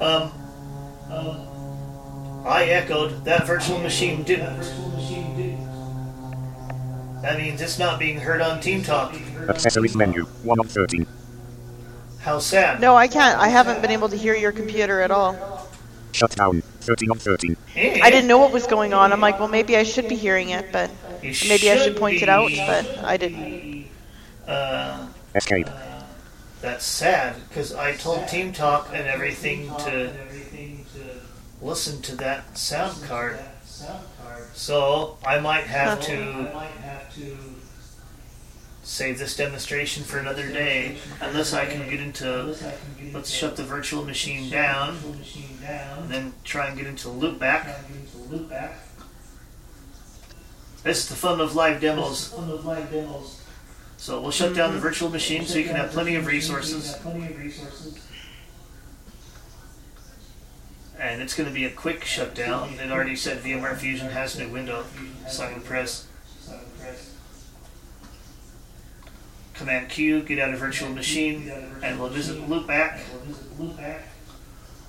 Um, 0.00 0.32
Um, 1.10 2.42
I 2.46 2.64
echoed. 2.64 3.24
That 3.24 3.46
virtual 3.46 3.78
machine 3.78 4.22
didn't. 4.24 4.56
virtual 4.60 4.88
machine 4.90 5.36
didn't. 5.36 5.47
That 7.22 7.38
means 7.38 7.60
it's 7.60 7.78
not 7.78 7.98
being 7.98 8.18
heard 8.20 8.40
on 8.40 8.60
Team 8.60 8.82
Talk. 8.82 9.14
Accessories 9.48 9.96
menu. 9.96 10.24
1 10.24 10.60
of 10.60 10.70
13. 10.70 11.06
How 12.20 12.38
sad. 12.38 12.80
No, 12.80 12.94
I 12.94 13.08
can't. 13.08 13.38
I 13.40 13.48
haven't 13.48 13.82
been 13.82 13.90
able 13.90 14.08
to 14.08 14.16
hear 14.16 14.34
your 14.34 14.52
computer 14.52 15.00
at 15.00 15.10
all. 15.10 15.66
Shutdown. 16.12 16.62
13 16.80 17.10
of 17.10 17.20
13. 17.20 17.56
Eh, 17.74 18.00
I 18.02 18.10
didn't 18.10 18.28
know 18.28 18.38
what 18.38 18.52
was 18.52 18.66
going 18.66 18.94
on. 18.94 19.12
I'm 19.12 19.20
like, 19.20 19.38
well, 19.38 19.48
maybe 19.48 19.76
I 19.76 19.82
should 19.82 20.08
be 20.08 20.14
hearing 20.14 20.50
it, 20.50 20.70
but 20.72 20.90
you 21.22 21.34
maybe 21.48 21.70
I 21.70 21.76
should 21.76 21.96
point 21.96 22.22
it 22.22 22.28
out, 22.28 22.50
but 22.56 22.98
I 23.04 23.16
didn't. 23.16 23.86
Uh, 24.46 25.06
Escape. 25.34 25.68
that's 26.62 26.84
sad 26.84 27.36
because 27.48 27.74
I 27.74 27.94
told 27.94 28.26
Team 28.28 28.52
Talk 28.52 28.88
and 28.94 29.06
everything 29.06 29.68
to 29.78 30.12
Everything 30.20 30.86
to 30.94 31.64
listen 31.66 32.00
to 32.02 32.16
that 32.16 32.56
sound 32.56 33.02
card. 33.04 33.38
That 34.52 34.58
sound 34.58 34.80
card. 34.80 35.16
So 35.18 35.18
I 35.26 35.38
might 35.40 35.64
have 35.64 36.00
to 36.02 36.16
might 36.54 36.70
have 36.82 37.14
to 37.16 37.36
save 38.82 39.18
this 39.18 39.36
demonstration 39.36 40.02
for 40.02 40.18
another 40.18 40.46
day 40.48 40.96
unless 41.20 41.52
I 41.52 41.66
can 41.66 41.88
get 41.90 42.00
into. 42.00 42.40
unless 42.40 42.62
I 42.62 42.70
can 42.70 43.04
get 43.04 43.14
Let's 43.14 43.30
shut 43.30 43.56
the 43.56 43.64
virtual 43.64 44.04
machine 44.04 44.48
down 44.50 44.94
the 44.94 45.00
virtual 45.00 45.14
machine 45.14 45.58
down. 45.60 45.98
and 46.04 46.10
then 46.10 46.32
try 46.44 46.68
and 46.68 46.78
get 46.78 46.86
into 46.86 47.08
loopback. 47.08 47.64
try 47.64 47.74
and 47.74 47.88
get 47.88 47.96
into 47.96 48.18
loopback. 48.34 48.72
This 50.84 50.98
is 51.02 51.08
the 51.08 51.16
fun 51.16 51.40
of 51.40 51.54
live 51.54 51.80
demos. 51.80 52.32
One 52.32 52.50
of 52.50 52.64
live 52.64 52.90
demos. 52.90 53.42
So 53.98 54.20
we'll 54.20 54.30
shut 54.30 54.54
down 54.54 54.72
the 54.72 54.80
virtual 54.80 55.10
machine 55.10 55.44
so 55.44 55.58
you 55.58 55.64
can 55.64 55.74
have 55.76 55.90
plenty 55.90 56.14
of 56.14 56.24
So 56.24 56.30
you 56.30 56.38
can 56.40 56.54
resources. 56.56 56.92
have 56.92 57.02
Plenty 57.02 57.26
of 57.26 57.38
resources. 57.38 57.98
And 60.98 61.22
it's 61.22 61.34
going 61.34 61.48
to 61.48 61.54
be 61.54 61.64
a 61.64 61.70
quick 61.70 62.04
shutdown. 62.04 62.74
It 62.74 62.90
already 62.90 63.14
said 63.16 63.38
VMware 63.38 63.76
Fusion 63.76 64.10
has 64.10 64.38
new 64.38 64.48
window. 64.48 64.84
So 65.28 65.44
I 65.44 65.52
can 65.52 65.62
press 65.62 66.06
So 66.40 66.52
I 66.52 66.56
can 66.58 66.66
press 66.80 67.14
Command 69.54 69.88
Q, 69.88 70.22
get 70.22 70.38
out 70.38 70.52
of 70.52 70.60
virtual 70.60 70.90
machine, 70.90 71.50
and 71.82 71.98
we'll 71.98 72.08
visit 72.08 72.36
loopback. 72.48 73.00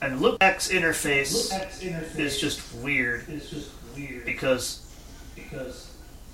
and 0.02 0.20
loopback's 0.20 0.70
interface 0.70 1.52
is 2.18 2.40
just 2.40 2.76
weird 2.76 3.26
because 4.26 4.86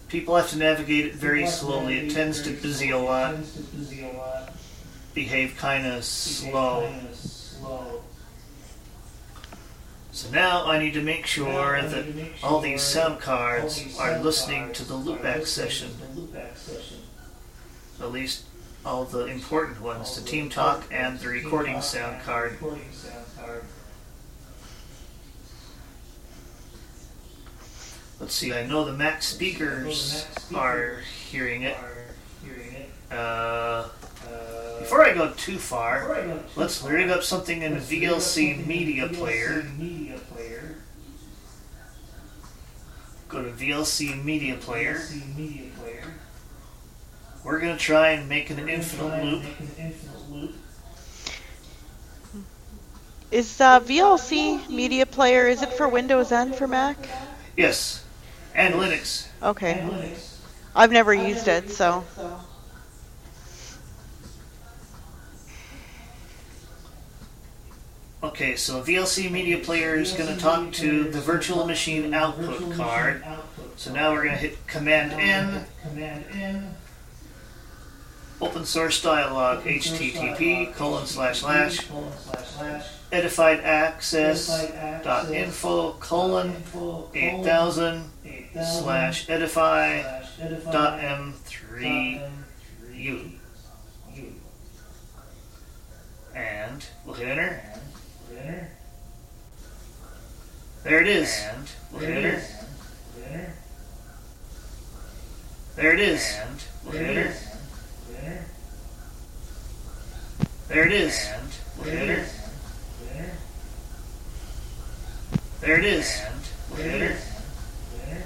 people 0.10 0.36
have 0.36 0.50
to 0.50 0.58
navigate 0.58 1.06
it 1.06 1.16
very 1.16 1.44
to 1.44 1.50
slowly. 1.50 2.00
It 2.00 2.12
tends 2.12 2.42
to 2.44 2.52
busy 2.52 2.92
a 2.92 2.98
lot, 2.98 3.36
to 3.36 4.50
behave 5.14 5.56
kind 5.58 5.88
of 5.88 6.04
slow. 6.04 6.92
So 10.16 10.32
now 10.32 10.66
I 10.66 10.80
need 10.80 10.94
to 10.94 11.02
make 11.02 11.26
sure 11.26 11.82
that 11.82 12.06
all 12.42 12.62
these 12.62 12.82
sound 12.82 13.20
cards 13.20 14.00
are 14.00 14.18
listening 14.20 14.72
to 14.72 14.86
the 14.86 14.94
loopback 14.94 15.46
session. 15.46 15.90
to 15.90 15.98
the 15.98 16.22
loopback 16.22 16.56
session. 16.56 17.00
At 18.00 18.14
least 18.14 18.46
all 18.86 19.04
the 19.04 19.26
important 19.26 19.82
ones, 19.82 20.16
the 20.16 20.26
Team 20.26 20.50
Talk 20.50 20.86
and 20.90 21.20
the 21.20 21.28
recording 21.28 21.82
sound 21.82 22.22
card. 22.24 22.54
Recording 22.54 22.90
sound 22.94 23.26
card. 23.38 23.64
Let's 28.22 28.36
see, 28.36 28.54
I 28.54 28.66
know 28.66 28.86
the 28.86 28.94
Mac 28.94 29.22
speakers 29.22 30.26
are 30.56 31.02
hearing 31.30 31.64
it. 31.64 31.76
Are 31.76 32.06
hearing 32.42 32.72
it. 32.72 32.90
Uh, 33.14 33.90
before 34.80 35.06
I 35.06 35.14
go 35.14 35.32
too 35.32 35.58
far, 35.58 36.00
before 36.00 36.16
I 36.16 36.22
go 36.26 36.38
too 36.38 36.44
let's 36.56 36.82
far, 36.82 36.92
rig 36.92 37.10
up 37.10 37.24
something 37.24 37.62
in 37.62 37.74
the 37.74 37.80
let's 37.80 37.92
rig 37.92 38.04
up 38.06 38.22
something 38.22 38.62
VLC 38.62 38.68
Media 38.68 39.08
Player. 39.08 39.64
Media 39.78 40.20
Player. 40.34 40.76
Go 43.30 43.44
to 43.44 43.50
VLC 43.52 44.24
Media 44.24 44.56
Player. 44.56 44.96
VLC 44.96 45.36
Media 45.36 45.72
Player. 45.80 46.04
We're 47.44 47.60
gonna 47.60 47.78
try 47.78 48.10
and 48.12 48.28
make 48.28 48.50
an 48.50 48.58
We're 48.58 48.66
gonna 48.66 48.78
try 48.78 49.20
infinite 49.20 49.24
loop. 49.24 49.44
make 49.44 49.60
an 49.60 49.72
infinite 49.78 50.32
loop. 50.32 50.56
Is 53.32 53.60
uh, 53.60 53.80
VLC 53.82 54.70
Media 54.70 55.06
Player, 55.06 55.48
is 55.48 55.62
it 55.62 55.74
for 55.74 55.90
Windows 55.90 56.32
and 56.32 56.56
for 56.56 56.68
Mac? 56.68 56.98
Yes, 57.58 58.04
and 58.54 58.76
Linux. 58.76 59.28
Okay. 59.42 59.86
I've 60.76 60.92
never 60.92 61.14
used 61.14 61.48
it, 61.48 61.70
so. 61.70 62.04
Okay, 68.36 68.58
so 68.58 68.82
VLC 68.82 69.32
Media 69.32 69.58
Player 69.58 69.96
is 69.96 70.12
gonna 70.12 70.36
talk 70.36 70.74
to 70.74 71.06
the 71.06 71.22
virtual 71.22 71.66
machine 71.66 72.14
output 72.14 72.70
card. 72.74 73.24
So 73.78 73.94
now 73.94 74.12
we're 74.12 74.26
gonna 74.26 74.36
hit 74.36 74.68
Command 74.68 75.14
N, 75.14 75.66
Command 75.82 76.26
N. 76.34 76.76
open 78.42 78.66
source 78.66 79.02
dialog, 79.02 79.64
http 79.64 80.74
colon 80.76 81.06
slash 81.06 81.40
slash 81.40 81.88
edified 83.14 83.62
access 83.62 84.70
dot 85.02 85.32
info 85.32 85.94
colon 85.94 86.62
8000 87.14 88.10
8000 88.26 88.66
slash 88.66 89.30
edify 89.30 90.02
dot 90.02 90.74
dot 90.74 91.00
m3u 91.00 91.40
M3 91.80 92.22
U. 92.98 93.32
and 96.36 96.86
we'll 97.06 97.16
hit 97.16 97.30
enter. 97.30 97.75
There 100.86 101.02
it 101.02 101.08
is. 101.08 101.42
And 101.52 101.68
we'll 101.92 102.02
There 102.02 102.12
hit 102.14 102.26
it 102.26 102.34
enter. 102.36 103.54
There 105.76 105.94
it 105.94 106.00
is. 106.00 106.38
And 106.46 106.60
There 106.94 107.04
hit 107.04 107.18
it 107.18 107.18
enter. 107.18 107.30
is. 107.32 107.48
Enter. 108.24 108.46
There 110.68 110.86
it 110.86 110.94
is. 110.94 111.28
And 111.34 111.52
There 111.84 111.98
it 112.04 112.10
is. 112.10 112.30
Enter. 113.18 113.32
There 115.62 115.80
it 115.80 115.86
is. 115.86 116.22
And 116.24 116.42
we'll 116.70 116.78
There 116.78 116.90
hit 116.92 117.02
it 117.02 117.06
enter. 117.06 117.16
is. 117.16 117.24
Enter. 118.08 118.24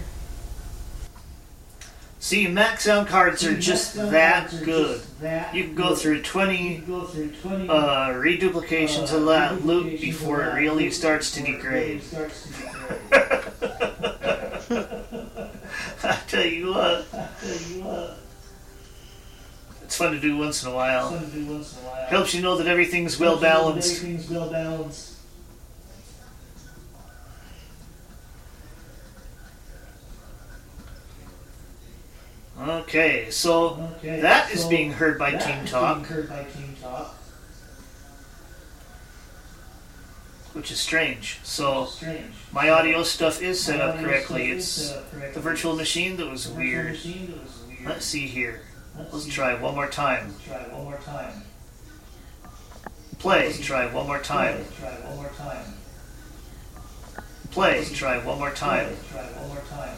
See, 2.29 2.47
Mac 2.47 2.79
sound 2.79 3.07
cards 3.07 3.43
are 3.43 3.57
just 3.57 3.95
that 3.95 4.53
good. 4.63 5.01
You 5.51 5.63
can 5.63 5.73
go 5.73 5.95
through 5.95 6.21
20 6.21 6.77
go 6.85 7.05
through 7.05 7.31
20 7.31 7.67
uh, 7.67 8.11
reduplications 8.11 9.11
uh, 9.11 9.17
of 9.17 9.25
that 9.25 9.65
loop 9.65 9.99
before 9.99 10.43
it 10.43 10.53
really 10.53 10.91
starts 10.91 11.31
to 11.31 11.41
degrade. 11.41 12.03
starts 12.03 12.43
to 12.43 12.49
degrade. 12.53 13.01
I 16.03 16.19
tell 16.27 16.45
you 16.45 16.67
what, 16.67 17.07
I 17.13 17.29
tell 17.41 17.61
you 17.67 17.81
what, 17.81 18.19
it's 19.81 19.97
fun 19.97 20.11
to 20.11 20.19
do 20.19 20.37
once 20.37 20.61
in 20.61 20.69
a 20.69 20.75
while. 20.75 21.09
fun 21.09 21.25
to 21.31 21.35
do 21.35 21.45
once 21.47 21.79
in 21.79 21.83
a 21.83 21.89
while. 21.89 22.05
Helps 22.09 22.35
you 22.35 22.43
know 22.43 22.57
that 22.57 22.67
everything's 22.67 23.19
well 23.19 23.39
Helps 23.39 23.41
you 23.41 23.47
know 23.47 23.55
balanced. 23.63 24.03
Everything's 24.03 24.29
well 24.29 24.51
balanced. 24.51 25.09
Okay, 32.59 33.29
so 33.29 33.89
Okay, 33.99 34.19
that 34.19 34.51
is 34.51 34.63
so 34.63 34.69
being 34.69 34.91
heard 34.91 35.17
by 35.17 35.31
Team 35.31 35.63
is 35.63 35.71
Talk, 35.71 36.01
by 36.09 36.43
Team 36.43 36.75
Talk. 36.81 37.15
which 40.53 40.69
is 40.71 40.79
strange. 40.79 41.39
So 41.43 41.85
Strange. 41.85 42.33
my 42.51 42.69
audio 42.69 43.03
stuff 43.03 43.41
is 43.41 43.61
set 43.63 43.77
My 43.79 43.85
up 43.85 43.99
correctly. 43.99 44.49
is 44.51 44.77
It's 44.77 44.91
up 44.91 45.09
correctly. 45.11 45.33
the 45.35 45.39
virtual 45.39 45.75
machine 45.75 46.17
that 46.17 46.29
was 46.29 46.49
weird. 46.49 46.87
machine 46.91 47.27
that 47.31 47.41
was 47.43 47.61
weird. 47.67 47.85
Let's 47.87 48.05
see 48.05 48.27
here. 48.27 48.61
Let's 48.97 49.13
Let's 49.13 49.25
see. 49.25 49.31
try 49.31 49.53
one 49.53 49.75
more 49.75 49.87
time. 49.87 50.27
Let's 50.33 50.43
try 50.43 50.57
one 50.75 50.83
more 50.83 50.97
time. 50.97 51.43
Play. 53.19 53.53
Try 53.53 53.85
one 53.93 54.07
more 54.07 54.19
time. 54.19 54.65
Try 54.79 54.89
one 54.91 55.15
more 55.15 55.29
time. 55.37 55.65
Play. 57.51 57.85
Try 57.85 58.17
one 58.17 58.37
more 58.39 58.51
time. 58.51 58.87
Let's 58.89 59.07
try 59.09 59.21
one 59.21 59.47
more 59.47 59.63
time. 59.69 59.95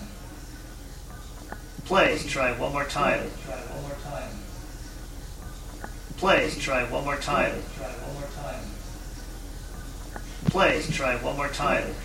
Play. 1.85 2.17
Try 2.19 2.51
one 2.57 2.71
more 2.71 2.85
time. 2.85 3.29
Play. 3.29 3.29
Try 3.39 3.61
one 3.63 3.83
more 3.83 3.95
time. 3.95 4.21
Play. 6.15 6.49
Try 6.51 6.83
one 6.83 7.03
more 7.03 7.17
time. 7.17 7.61
Play. 10.45 10.81
Try 10.83 11.17
one 11.17 11.35
more 11.35 11.49
time. 11.49 11.95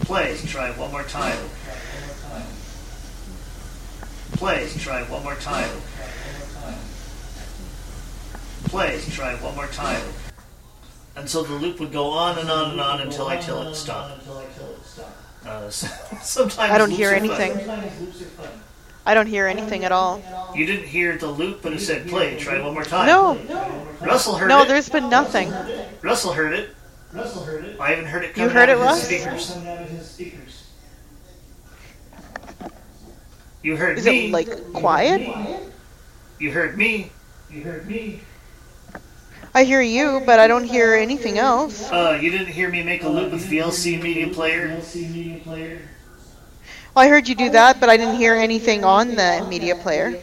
Play. 0.00 0.36
Try 0.46 0.70
one 0.72 0.90
more 0.90 1.04
time. 1.04 1.38
Let's 4.44 4.82
try 4.82 5.02
one 5.04 5.22
more 5.22 5.36
time. 5.36 5.70
Play. 8.64 9.00
Try 9.10 9.34
one 9.36 9.54
more 9.54 9.66
time. 9.68 10.02
And 11.16 11.30
so 11.30 11.42
the 11.42 11.54
loop 11.54 11.80
would 11.80 11.92
go 11.92 12.10
on 12.10 12.38
and 12.38 12.50
on 12.50 12.72
and 12.72 12.80
on 12.80 13.00
until 13.00 13.28
I 13.28 13.36
tell 13.36 13.62
it 13.62 13.66
to 13.66 13.74
stop. 13.74 14.10
Uh, 15.46 15.68
sometimes 15.70 16.58
I 16.58 16.78
don't 16.78 16.90
hear 16.90 17.10
anything. 17.10 17.52
Sometimes 17.52 18.00
loops 18.00 18.22
are 18.22 18.24
fun. 18.24 18.48
I 19.06 19.12
don't 19.12 19.26
hear 19.26 19.46
anything 19.46 19.84
at 19.84 19.92
all. 19.92 20.22
You 20.54 20.64
didn't 20.64 20.86
hear 20.86 21.18
the 21.18 21.26
loop, 21.26 21.60
but 21.62 21.74
it 21.74 21.80
said 21.80 22.08
play. 22.08 22.38
Try 22.38 22.60
one 22.62 22.72
more 22.72 22.84
time. 22.84 23.06
No, 23.06 23.38
Russell 24.00 24.36
heard 24.36 24.48
no, 24.48 24.60
it. 24.60 24.64
No, 24.64 24.68
there's 24.68 24.88
been 24.88 25.10
nothing. 25.10 25.52
Russell 26.02 26.32
heard 26.32 26.54
it. 26.54 26.70
Russell 27.12 27.44
heard 27.44 27.64
it. 27.66 27.78
I 27.78 27.90
haven't 27.90 28.06
heard 28.06 28.24
it 28.24 28.36
You 28.36 28.48
heard 28.48 28.70
out 28.70 28.70
it, 28.70 28.72
of 28.72 28.78
his 28.78 28.86
Russ? 28.88 29.04
speakers. 29.04 29.50
Coming 29.52 29.68
out 29.68 29.82
of 29.82 29.88
his 29.90 30.10
speakers. 30.10 30.64
You 33.62 33.76
heard 33.76 33.98
Is 33.98 34.06
me. 34.06 34.26
it 34.28 34.32
like 34.32 34.72
quiet? 34.72 35.20
you 36.38 36.50
heard 36.50 36.76
me. 36.76 37.10
You 37.50 37.62
heard 37.62 37.86
me. 37.86 38.20
I 39.56 39.62
hear 39.62 39.80
you, 39.80 40.20
but 40.26 40.40
I 40.40 40.48
don't 40.48 40.64
hear 40.64 40.94
anything 40.94 41.38
else. 41.38 41.90
Uh, 41.90 42.18
you 42.20 42.30
didn't 42.30 42.48
hear 42.48 42.68
me 42.68 42.82
make 42.82 43.04
a 43.04 43.08
loop 43.08 43.30
with 43.30 43.48
VLC 43.48 44.02
Media 44.02 44.26
Player. 44.26 44.68
VLC 44.68 45.08
media 45.12 45.38
player. 45.38 45.80
Well, 46.94 47.04
I 47.04 47.08
heard 47.08 47.28
you 47.28 47.36
do 47.36 47.50
that, 47.50 47.78
but 47.78 47.88
I 47.88 47.96
didn't 47.96 48.16
hear 48.16 48.34
anything 48.34 48.84
on 48.84 49.14
the 49.14 49.46
media 49.48 49.76
player. 49.76 50.20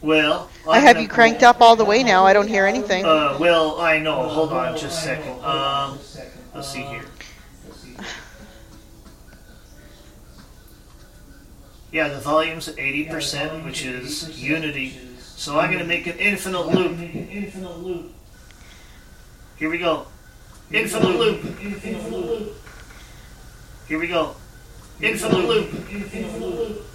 Well, 0.00 0.48
I 0.68 0.78
have 0.78 1.00
you 1.00 1.06
cranked 1.06 1.42
up 1.42 1.60
all 1.60 1.76
the 1.76 1.84
way 1.84 2.02
now. 2.02 2.24
I 2.24 2.32
don't 2.32 2.48
hear 2.48 2.66
anything. 2.66 3.04
Uh, 3.04 3.36
well, 3.38 3.78
I 3.80 3.98
know. 3.98 4.26
Hold 4.26 4.52
on, 4.52 4.76
just 4.76 4.98
a 4.98 5.02
second. 5.02 5.44
Um, 5.44 5.98
let's 6.54 6.68
see 6.68 6.82
here. 6.82 7.04
Yeah, 11.92 12.08
the 12.08 12.20
volume's 12.20 12.68
at 12.68 12.76
80%, 12.76 13.66
which 13.66 13.84
is 13.84 14.42
unity. 14.42 14.98
So 15.42 15.58
I'm 15.58 15.72
gonna 15.72 15.82
make 15.82 16.06
an 16.06 16.16
infinite 16.18 16.68
loop. 16.68 16.96
Make 16.96 17.14
an 17.16 17.28
infinite 17.28 17.78
loop. 17.78 18.12
Here 19.56 19.68
we 19.68 19.76
go. 19.78 20.06
Infinite 20.70 21.16
loop. 21.18 21.44
Infinite 21.60 22.12
loop. 22.12 22.54
Here 23.88 23.98
we 23.98 24.06
go. 24.06 24.36
Infinite 25.00 25.44
loop. 25.48 25.74
Infinite 25.90 26.38
loop. 26.40 26.86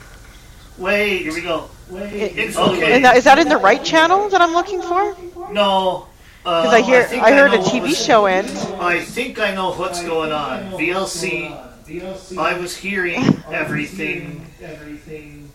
Wait. 0.77 1.23
Here 1.23 1.33
we 1.33 1.41
go. 1.41 1.69
Wait. 1.89 2.37
Infinite 2.37 2.83
And 2.83 3.03
that, 3.03 3.17
is 3.17 3.25
that 3.25 3.37
in 3.37 3.49
the 3.49 3.57
right 3.57 3.83
channel 3.83 4.29
that 4.29 4.39
I'm 4.39 4.53
looking 4.53 4.81
for? 4.81 5.17
No. 5.51 6.07
Uh, 6.45 6.61
Because 6.61 6.73
I 6.73 6.81
hear 6.83 7.03
think 7.03 7.23
I 7.23 7.33
heard 7.33 7.51
know 7.51 7.59
a 7.59 7.63
TV 7.65 7.81
was- 7.81 8.01
show 8.01 8.27
end. 8.27 8.47
I 8.79 9.01
think 9.01 9.39
I 9.41 9.53
know 9.53 9.73
what's 9.73 10.01
going 10.05 10.31
on. 10.31 10.71
VLC. 10.79 11.51
VLC. 11.85 12.37
I 12.37 12.57
was 12.57 12.77
hearing 12.77 13.43
everything. 13.51 14.45
Everything. 14.63 15.46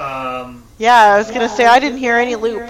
Um. 0.00 0.64
Yeah, 0.78 1.12
I 1.12 1.18
was 1.18 1.30
gonna 1.30 1.48
say 1.48 1.66
I 1.66 1.78
didn't 1.78 1.98
hear 1.98 2.16
any 2.16 2.34
loop. 2.36 2.62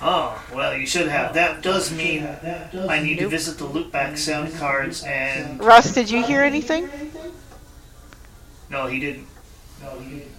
Oh, 0.00 0.40
well, 0.54 0.76
you 0.76 0.86
should 0.86 1.08
have. 1.08 1.34
That 1.34 1.62
does 1.62 1.90
mean 1.90 2.28
I 2.88 3.00
need 3.00 3.18
to 3.18 3.28
visit 3.28 3.58
the 3.58 3.64
loopback 3.64 4.18
sound 4.18 4.54
cards 4.54 5.02
and. 5.02 5.58
Russ, 5.62 5.94
did 5.94 6.10
you 6.10 6.22
hear 6.22 6.42
anything? 6.42 6.88
No, 8.70 8.86
he 8.86 9.00
didn't. 9.00 9.26
No, 9.82 9.98
he 9.98 10.18
didn't. 10.18 10.32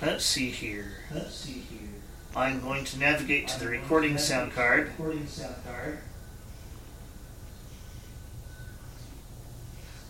Let's 0.00 0.24
see 0.24 0.50
here. 0.50 0.92
Let's 1.12 1.34
see 1.34 1.52
here. 1.52 1.88
I'm 2.34 2.60
going 2.60 2.84
to 2.84 2.98
navigate 2.98 3.48
to 3.48 3.58
the 3.58 3.66
recording 3.66 4.18
sound 4.18 4.52
card. 4.52 4.88
Recording 4.98 5.26
sound 5.26 5.56
card. 5.64 5.98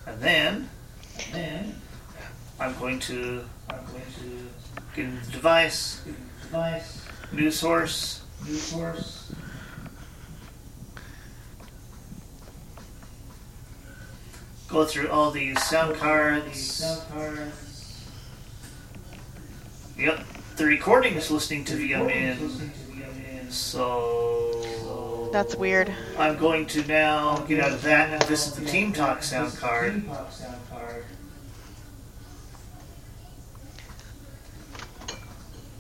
And 0.07 0.21
then 0.21 0.69
And 1.19 1.35
then 1.35 1.75
I'm 2.59 2.77
going 2.79 2.99
to 3.01 3.45
I'm 3.71 3.77
going 3.87 4.03
to 4.21 4.95
get 4.95 5.25
the 5.25 5.33
device, 5.33 6.03
device, 6.43 7.05
new 7.33 7.51
source, 7.51 8.23
new 8.47 8.55
source, 8.55 9.33
go 14.69 14.85
through 14.85 15.09
all 15.09 15.31
these 15.31 15.61
sound 15.63 15.95
the 15.95 15.99
cards. 15.99 16.61
sound 16.61 17.03
cards. 17.13 18.05
Yep, 19.99 20.21
the 20.57 20.65
recording 20.67 21.15
is 21.15 21.31
listening 21.31 21.65
to 21.65 21.75
is 21.75 21.81
VMN. 21.91 22.41
listening 22.41 22.71
to 22.71 22.77
VMN. 22.93 23.51
So 23.53 25.31
That's 25.33 25.55
weird. 25.55 25.93
I'm 26.19 26.37
going 26.37 26.67
to 26.67 26.87
now 26.87 27.39
get 27.49 27.61
out 27.61 27.73
of 27.73 27.83
that 27.83 28.11
and 28.13 28.23
visit 28.25 28.63
the 28.63 28.71
Team 28.71 28.93
Talk 28.93 29.23
sound 29.23 29.53
Team 29.53 29.61
card. 29.61 30.07
Talk 30.07 30.31
sound 30.33 30.57
card. 30.71 31.05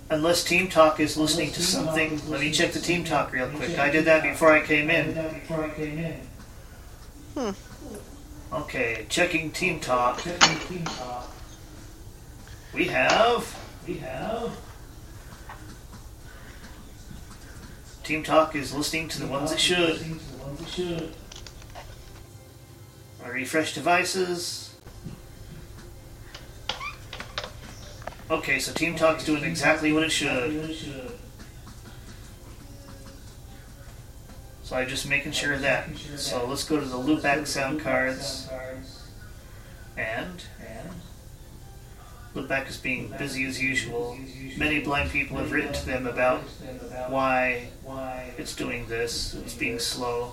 Unless 0.09 0.45
Team 0.45 0.69
Talk 0.69 1.01
is 1.01 1.16
listening 1.16 1.51
to 1.53 1.62
something, 1.62 2.21
let 2.29 2.40
me 2.40 2.53
check 2.53 2.73
the 2.73 2.79
Team 2.79 3.03
Talk 3.03 3.33
real 3.33 3.49
quick. 3.49 3.77
I 3.77 3.90
did 3.90 4.05
that 4.05 4.23
before 4.23 4.53
I 4.53 4.62
came 4.64 4.88
in. 4.88 5.14
that 5.14 5.35
before 5.35 5.64
I 5.64 5.71
came 5.71 5.99
in. 7.37 7.55
Okay, 8.53 9.07
checking 9.09 9.51
Team 9.51 9.81
Talk. 9.81 10.21
Checking 10.21 10.59
Team 10.69 10.85
Talk. 10.85 11.31
We 12.73 12.87
have 12.87 13.57
We 13.88 13.95
have 13.95 14.57
Team 18.05 18.23
Talk 18.23 18.55
is 18.55 18.73
listening 18.73 19.09
to 19.09 19.21
the 19.21 19.27
ones 19.27 19.51
it 19.51 19.59
should. 19.59 19.88
Listening 19.88 20.21
to 20.21 20.25
the 20.25 20.45
ones 20.45 20.61
it 20.61 20.69
should. 20.69 21.14
I 23.25 23.29
refresh 23.29 23.75
devices. 23.75 24.65
Okay, 28.29 28.59
so 28.59 28.73
Team 28.73 28.97
Talk's 28.97 29.25
doing 29.25 29.45
exactly 29.45 29.93
what 29.93 30.03
it 30.03 30.11
should. 30.11 30.77
So 34.65 34.75
I'm 34.75 34.89
just 34.89 35.09
making 35.09 35.31
sure 35.31 35.53
of 35.53 35.61
that. 35.61 35.97
So 36.17 36.45
let's 36.45 36.65
go 36.65 36.81
to 36.81 36.85
the 36.85 36.97
loopback 36.97 37.47
sound 37.47 37.81
cards. 37.81 38.49
And 39.97 40.43
And 40.59 40.91
loopback 42.35 42.69
is 42.69 42.77
being 42.77 43.15
busy 43.17 43.45
as 43.45 43.62
usual. 43.62 44.19
Many 44.59 44.81
blind 44.81 45.11
people 45.11 45.37
have 45.39 45.53
written 45.53 45.73
to 45.73 45.87
them 45.87 46.09
about 46.09 46.43
why 47.09 47.69
it's 48.37 48.57
doing 48.57 48.87
this. 48.89 49.35
It's 49.35 49.55
being 49.55 49.79
slow. 49.79 50.33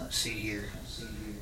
Let's 0.00 0.16
see 0.16 0.30
here. 0.30 0.64
Let's 0.74 0.94
see 0.94 1.04
here. 1.04 1.36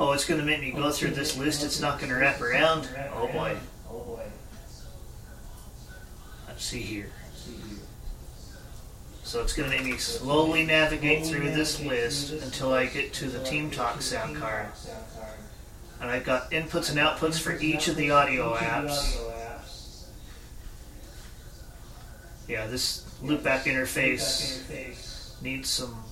Oh, 0.00 0.12
it's 0.12 0.24
going 0.24 0.40
to 0.40 0.46
make 0.46 0.62
me 0.62 0.70
go 0.70 0.90
through 0.90 1.10
this 1.10 1.36
list. 1.36 1.62
It's 1.62 1.78
not 1.78 1.98
going 1.98 2.10
to 2.10 2.16
wrap 2.16 2.40
around. 2.40 2.88
Oh 3.14 3.28
boy. 3.28 3.54
Oh 3.86 3.98
boy. 3.98 4.22
Let's 6.48 6.64
see 6.64 6.80
here. 6.80 7.10
So 9.24 9.42
it's 9.42 9.52
going 9.52 9.70
to 9.70 9.76
make 9.76 9.84
me 9.84 9.98
slowly 9.98 10.64
navigate 10.64 11.26
through 11.26 11.50
this 11.50 11.84
list 11.84 12.32
until 12.32 12.72
I 12.72 12.86
get 12.86 13.12
to 13.12 13.28
the 13.28 13.44
Team 13.44 13.70
Talk 13.70 14.00
sound 14.00 14.38
card. 14.38 14.68
And 16.00 16.10
I've 16.10 16.24
got 16.24 16.50
inputs 16.50 16.88
and 16.88 16.98
outputs 16.98 17.38
for 17.38 17.58
each 17.58 17.86
of 17.86 17.96
the 17.96 18.10
audio 18.10 18.54
apps. 18.54 19.20
Yeah, 22.48 22.66
this 22.68 23.04
loopback 23.22 23.64
Interface 23.64 24.62
needs 25.42 25.68
some 25.68 26.02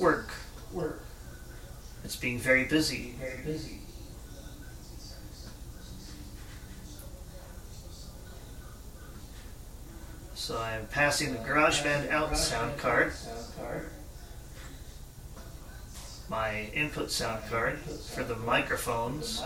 work. 0.00 0.30
work. 0.72 1.03
It's 2.04 2.16
being 2.16 2.38
very 2.38 2.64
busy. 2.64 3.14
Very 3.18 3.42
busy. 3.44 3.78
So 10.34 10.58
I'm 10.58 10.86
passing 10.88 11.32
the 11.32 11.38
GarageBand 11.38 12.10
out 12.10 12.36
sound 12.36 12.76
card, 12.76 13.14
my 16.28 16.64
input 16.74 17.10
sound 17.10 17.42
card 17.48 17.78
for 17.78 18.22
the 18.22 18.36
microphones. 18.36 19.42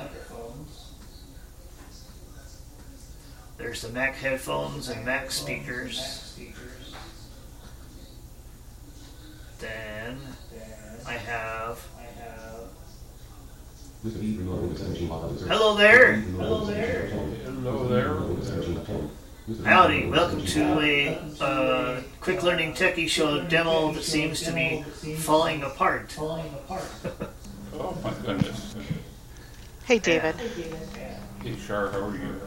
There's 3.58 3.82
the 3.82 3.90
Mac 3.90 4.16
headphones 4.16 4.88
and 4.88 5.04
Mac 5.04 5.30
speakers. 5.30 6.36
Then 9.60 10.18
I. 11.06 11.12
I 11.12 11.12
have. 11.12 11.97
Hello 14.00 15.74
there! 15.76 16.14
Hello 16.14 16.64
there. 16.64 17.08
Hello 17.08 17.88
there. 17.88 19.64
Howdy, 19.64 20.06
welcome 20.06 20.44
to 20.46 20.80
a 20.80 21.18
uh, 21.40 22.00
quick 22.20 22.44
learning 22.44 22.74
techie 22.74 23.08
show 23.08 23.42
demo 23.48 23.90
that 23.90 24.04
seems 24.04 24.40
to 24.42 24.52
be 24.52 24.82
falling 25.16 25.64
apart. 25.64 26.12
Falling 26.12 26.46
apart. 26.64 26.84
Oh 27.74 27.98
my 28.04 28.12
goodness. 28.24 28.76
Hey, 29.84 29.98
David. 29.98 30.37
Hey 31.42 31.56
Char, 31.66 31.90
how 31.90 32.02
are 32.02 32.14
you? 32.14 32.40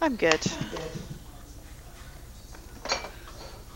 I'm 0.00 0.16
good. 0.16 0.40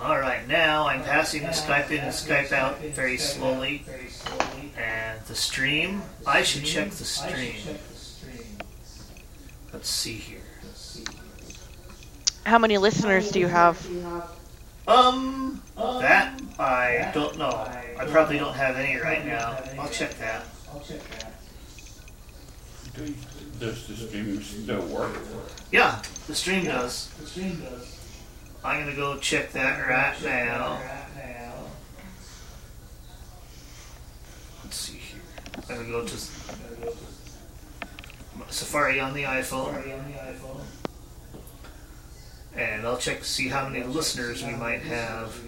Alright, 0.01 0.47
now 0.47 0.87
I'm 0.89 1.03
passing 1.03 1.43
the 1.43 1.49
Skype 1.49 1.91
in 1.91 1.99
and 2.01 2.13
Skype 2.13 2.53
out 2.53 2.79
very 2.81 3.17
slowly. 3.17 3.85
And 4.77 5.21
the 5.27 5.35
stream, 5.35 6.03
I 6.27 6.43
should 6.43 6.65
check 6.65 6.91
the 6.91 7.05
stream. 7.05 7.55
check 7.65 7.89
the 7.89 7.97
stream. 7.97 8.59
Let's 9.73 9.89
see 9.89 10.15
here. 10.15 10.41
How 12.45 12.59
many 12.59 12.77
listeners 12.79 13.31
do 13.31 13.41
you 13.41 13.47
have? 13.49 13.85
Um, 14.87 15.63
that 15.77 16.41
I 16.59 17.11
don't 17.15 17.39
know. 17.39 17.49
I 17.99 18.05
probably 18.07 18.39
don't 18.39 18.55
have 18.55 18.77
any 18.77 18.97
right 19.01 19.25
now. 19.27 19.59
I'll 19.79 19.89
check 19.89 20.17
that. 20.19 20.45
Do- 22.95 23.15
Does 23.59 23.87
the 23.89 23.97
stream 23.97 24.43
still 24.43 24.83
work? 24.87 25.13
Yeah, 25.73 26.01
the 26.29 26.35
stream 26.35 26.67
does. 26.67 27.09
I'm 28.67 28.81
gonna 28.81 28.97
go 28.97 29.17
check 29.19 29.53
that 29.53 29.89
right 29.89 30.21
now. 30.25 30.83
Let's 34.65 34.77
see 34.77 34.99
here. 34.99 35.21
I'm 35.71 35.77
gonna 35.77 35.89
go 35.89 36.05
to 36.05 36.17
Safari 38.49 38.99
on 38.99 39.15
the 39.15 39.23
iPhone. 39.23 40.03
And 42.57 42.85
I'll 42.85 42.99
check 42.99 43.21
to 43.21 43.25
see 43.25 43.47
how 43.47 43.69
many 43.69 43.85
listeners 43.85 44.43
we 44.45 44.55
might 44.55 44.83
have. 44.83 45.39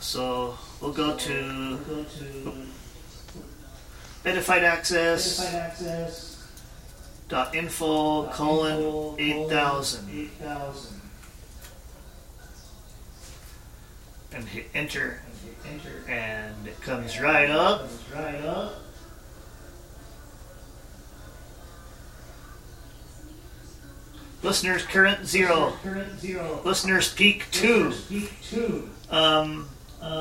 So 0.00 0.58
we'll 0.80 0.92
go 0.92 1.16
to 1.16 1.78
Edified 4.24 4.64
Access 4.64 6.40
dot 7.28 7.54
info 7.54 8.26
colon 8.28 9.16
eight 9.18 9.48
thousand. 9.48 10.08
Eight 10.12 10.30
thousand. 10.32 11.00
and 14.32 14.48
hit 14.48 14.66
enter 14.74 15.20
and 15.26 15.34
hit 15.44 15.86
enter. 15.86 16.10
and 16.10 16.66
it 16.66 16.80
comes 16.80 17.20
right 17.20 17.50
up. 17.50 17.88
Listeners 24.42 24.82
current 24.84 25.26
zero. 25.26 25.72
Listeners 26.64 27.12
peak 27.12 27.44
two. 27.50 27.92
Um, 29.10 29.68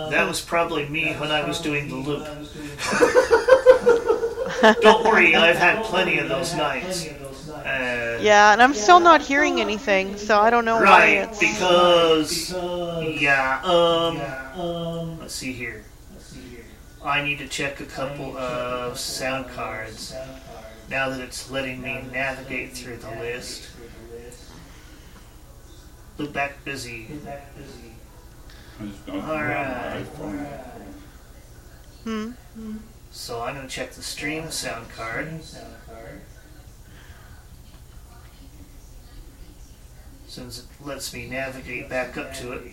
that 0.09 0.27
was 0.27 0.41
probably 0.41 0.87
me 0.87 1.13
when 1.13 1.31
I 1.31 1.45
was 1.47 1.59
doing 1.59 1.89
the 1.89 1.95
loop. 2.07 2.25
Don't 4.81 5.03
worry, 5.03 5.35
I've 5.35 5.57
had 5.57 5.83
plenty 5.83 6.19
of 6.19 6.29
those 6.29 6.55
nights. 6.55 7.07
Uh, 7.49 8.17
Yeah, 8.21 8.53
and 8.53 8.61
I'm 8.61 8.73
still 8.73 8.99
not 8.99 9.21
hearing 9.21 9.59
anything, 9.59 10.15
so 10.17 10.39
I 10.39 10.49
don't 10.49 10.63
know 10.65 10.75
why 10.75 10.83
Right, 10.83 11.09
it's. 11.29 11.39
because 11.39 12.51
yeah, 13.19 13.59
um, 13.63 15.19
let's 15.19 15.35
see 15.35 15.51
here. 15.53 15.83
I 17.03 17.21
need 17.21 17.39
to 17.39 17.47
check 17.49 17.81
a 17.81 17.85
couple 17.85 18.37
of 18.37 18.97
sound 18.97 19.49
cards 19.49 20.13
now 20.89 21.09
that 21.09 21.19
it's 21.19 21.51
letting 21.51 21.81
me 21.81 22.01
navigate 22.13 22.71
through 22.73 22.97
the 22.97 23.09
list. 23.19 23.69
Loopback 26.17 26.51
busy. 26.63 27.07
I 28.83 28.85
just 28.87 29.05
don't 29.05 29.21
All 29.21 29.31
right. 29.35 29.55
have 29.55 30.19
my 30.19 30.25
iPhone. 32.03 32.33
Hmm. 32.53 32.77
So 33.11 33.41
I'm 33.41 33.55
going 33.55 33.65
to 33.67 33.73
check 33.73 33.91
the 33.93 34.01
stream 34.01 34.51
sound 34.51 34.89
card. 34.89 35.29
Since 40.27 40.59
it 40.59 40.65
lets 40.85 41.13
me 41.13 41.27
navigate 41.27 41.87
back 41.89 42.17
up 42.17 42.33
to 42.35 42.53
it. 42.53 42.63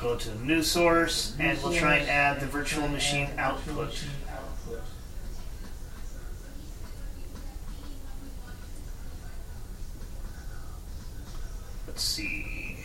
We'll 0.00 0.12
go 0.12 0.18
to 0.18 0.30
the 0.30 0.44
new 0.44 0.62
source 0.62 1.36
and 1.38 1.60
we'll 1.62 1.72
try 1.72 1.96
and 1.96 2.08
add 2.08 2.40
the 2.40 2.46
virtual 2.46 2.88
machine 2.88 3.28
output. 3.38 4.04
Let's 11.86 12.02
see. 12.02 12.78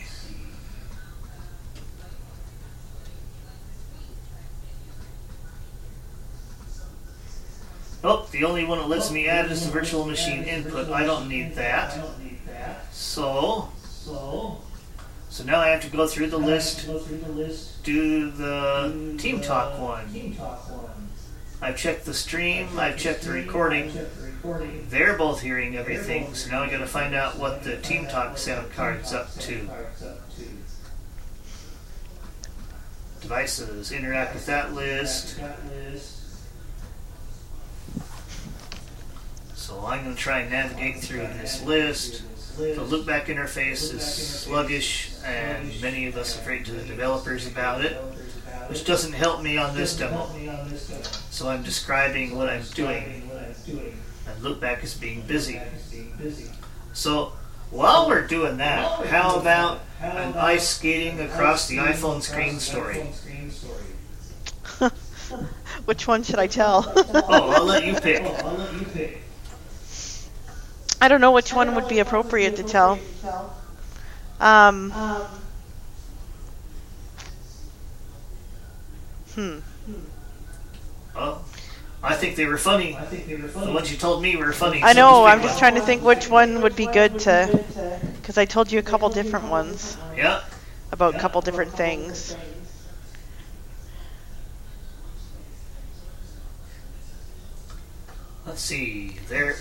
Oh, 8.02 8.26
the 8.30 8.44
only 8.44 8.64
one 8.64 8.78
that 8.78 8.88
lets 8.88 9.10
me 9.10 9.28
add 9.28 9.50
is 9.50 9.66
the 9.66 9.72
virtual 9.72 10.06
machine 10.06 10.44
input. 10.44 10.88
I 10.88 11.04
don't 11.04 11.28
need 11.28 11.54
that. 11.56 11.98
So, 12.92 13.68
so 13.84 14.62
now 15.44 15.60
I 15.60 15.68
have 15.68 15.80
to 15.82 15.88
go 15.88 16.06
through 16.08 16.26
the 16.26 16.38
list, 16.38 16.86
do 17.84 18.30
the 18.32 19.16
Team 19.16 19.40
Talk 19.40 19.78
one. 19.78 20.36
I've 21.62 21.76
checked 21.76 22.04
the 22.04 22.14
stream, 22.14 22.78
I've 22.78 22.96
checked 22.96 23.22
the 23.22 23.30
recording. 23.30 23.92
They're 24.88 25.16
both 25.16 25.40
hearing 25.40 25.76
everything, 25.76 26.34
so 26.34 26.50
now 26.50 26.62
I 26.62 26.70
gotta 26.70 26.86
find 26.86 27.14
out 27.14 27.38
what 27.38 27.62
the 27.62 27.76
Team 27.76 28.06
Talk 28.06 28.38
sound 28.38 28.72
card's 28.72 29.12
up 29.12 29.32
to. 29.40 29.68
Devices, 33.20 33.92
interact 33.92 34.34
with 34.34 34.46
that 34.46 34.74
list. 34.74 35.38
So 39.54 39.84
I'm 39.86 40.02
gonna 40.02 40.16
try 40.16 40.40
and 40.40 40.50
navigate 40.50 40.98
through 40.98 41.28
this 41.40 41.62
list. 41.62 42.22
The 42.60 42.84
loopback 42.84 43.24
interface 43.26 43.94
is 43.94 44.02
sluggish, 44.04 45.12
and 45.24 45.72
many 45.80 46.06
of 46.06 46.16
us 46.18 46.36
have 46.36 46.46
written 46.46 46.64
to 46.66 46.72
the 46.72 46.84
developers 46.84 47.46
about 47.46 47.82
it, 47.82 47.92
which 48.68 48.84
doesn't 48.84 49.14
help 49.14 49.42
me 49.42 49.56
on 49.56 49.74
this 49.74 49.96
demo. 49.96 50.28
So 51.30 51.48
I'm 51.48 51.62
describing 51.62 52.36
what 52.36 52.50
I'm 52.50 52.64
doing, 52.74 53.30
and 53.66 54.42
loopback 54.42 54.84
is 54.84 54.92
being 54.92 55.22
busy. 55.22 55.58
So 56.92 57.32
while 57.70 58.06
we're 58.06 58.26
doing 58.26 58.58
that, 58.58 59.06
how 59.06 59.36
about 59.40 59.80
an 60.02 60.34
ice 60.34 60.68
skating 60.68 61.18
across 61.20 61.66
the 61.66 61.78
iPhone 61.78 62.20
screen 62.20 62.60
story? 62.60 63.06
Which 65.86 66.06
one 66.06 66.22
should 66.24 66.38
I 66.38 66.46
tell? 66.46 66.92
Oh, 67.32 67.50
I'll 67.52 67.64
let 67.64 67.86
you 67.86 67.94
pick. 67.94 68.22
Oh, 68.22 68.70
I 71.00 71.08
don't 71.08 71.20
know 71.20 71.32
which 71.32 71.52
one 71.52 71.74
would 71.74 71.88
be 71.88 71.98
appropriate 72.00 72.56
to 72.56 72.62
tell. 72.62 72.98
Um. 74.38 74.90
Hmm. 79.34 79.58
Oh, 81.16 81.44
I 82.02 82.14
think 82.14 82.36
they 82.36 82.46
were 82.46 82.58
funny. 82.58 82.96
I 82.96 83.04
think 83.04 83.26
they 83.26 83.36
were 83.36 83.48
The 83.48 83.72
ones 83.72 83.90
you 83.90 83.98
told 83.98 84.22
me 84.22 84.36
were 84.36 84.52
funny. 84.52 84.82
I 84.82 84.92
know. 84.92 85.24
pick 85.24 85.32
I'm 85.32 85.42
just 85.42 85.58
trying 85.58 85.74
to 85.74 85.80
think 85.80 86.02
which 86.02 86.28
one 86.28 86.62
would 86.62 86.76
be 86.76 86.86
good 86.86 87.18
to, 87.20 87.64
because 88.20 88.38
I 88.38 88.44
told 88.44 88.72
you 88.72 88.78
a 88.78 88.82
couple 88.82 89.08
different 89.08 89.46
ones 89.50 89.96
Yeah. 90.16 90.40
about 90.92 91.14
a 91.14 91.18
couple 91.18 91.40
different 91.40 91.72
things. 91.72 92.36
Let's 98.46 98.62
see. 98.62 99.16
There. 99.28 99.54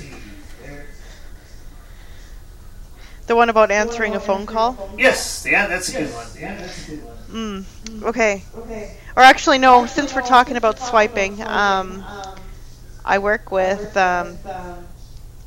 The 3.29 3.35
one 3.35 3.49
about 3.49 3.69
answering 3.69 4.15
a 4.15 4.19
phone 4.19 4.47
call. 4.47 4.89
Yes. 4.97 5.45
Yeah, 5.47 5.67
that's 5.67 5.89
a 5.89 5.99
good 5.99 6.09
one. 6.09 6.25
Mm. 7.29 8.03
Okay. 8.05 8.41
Or 9.15 9.21
actually, 9.21 9.59
no. 9.59 9.85
Since 9.85 10.15
we're 10.15 10.23
talking 10.23 10.57
about 10.57 10.79
swiping, 10.79 11.39
um, 11.43 12.03
I 13.05 13.19
work 13.19 13.51
with 13.51 13.95
um, 13.95 14.35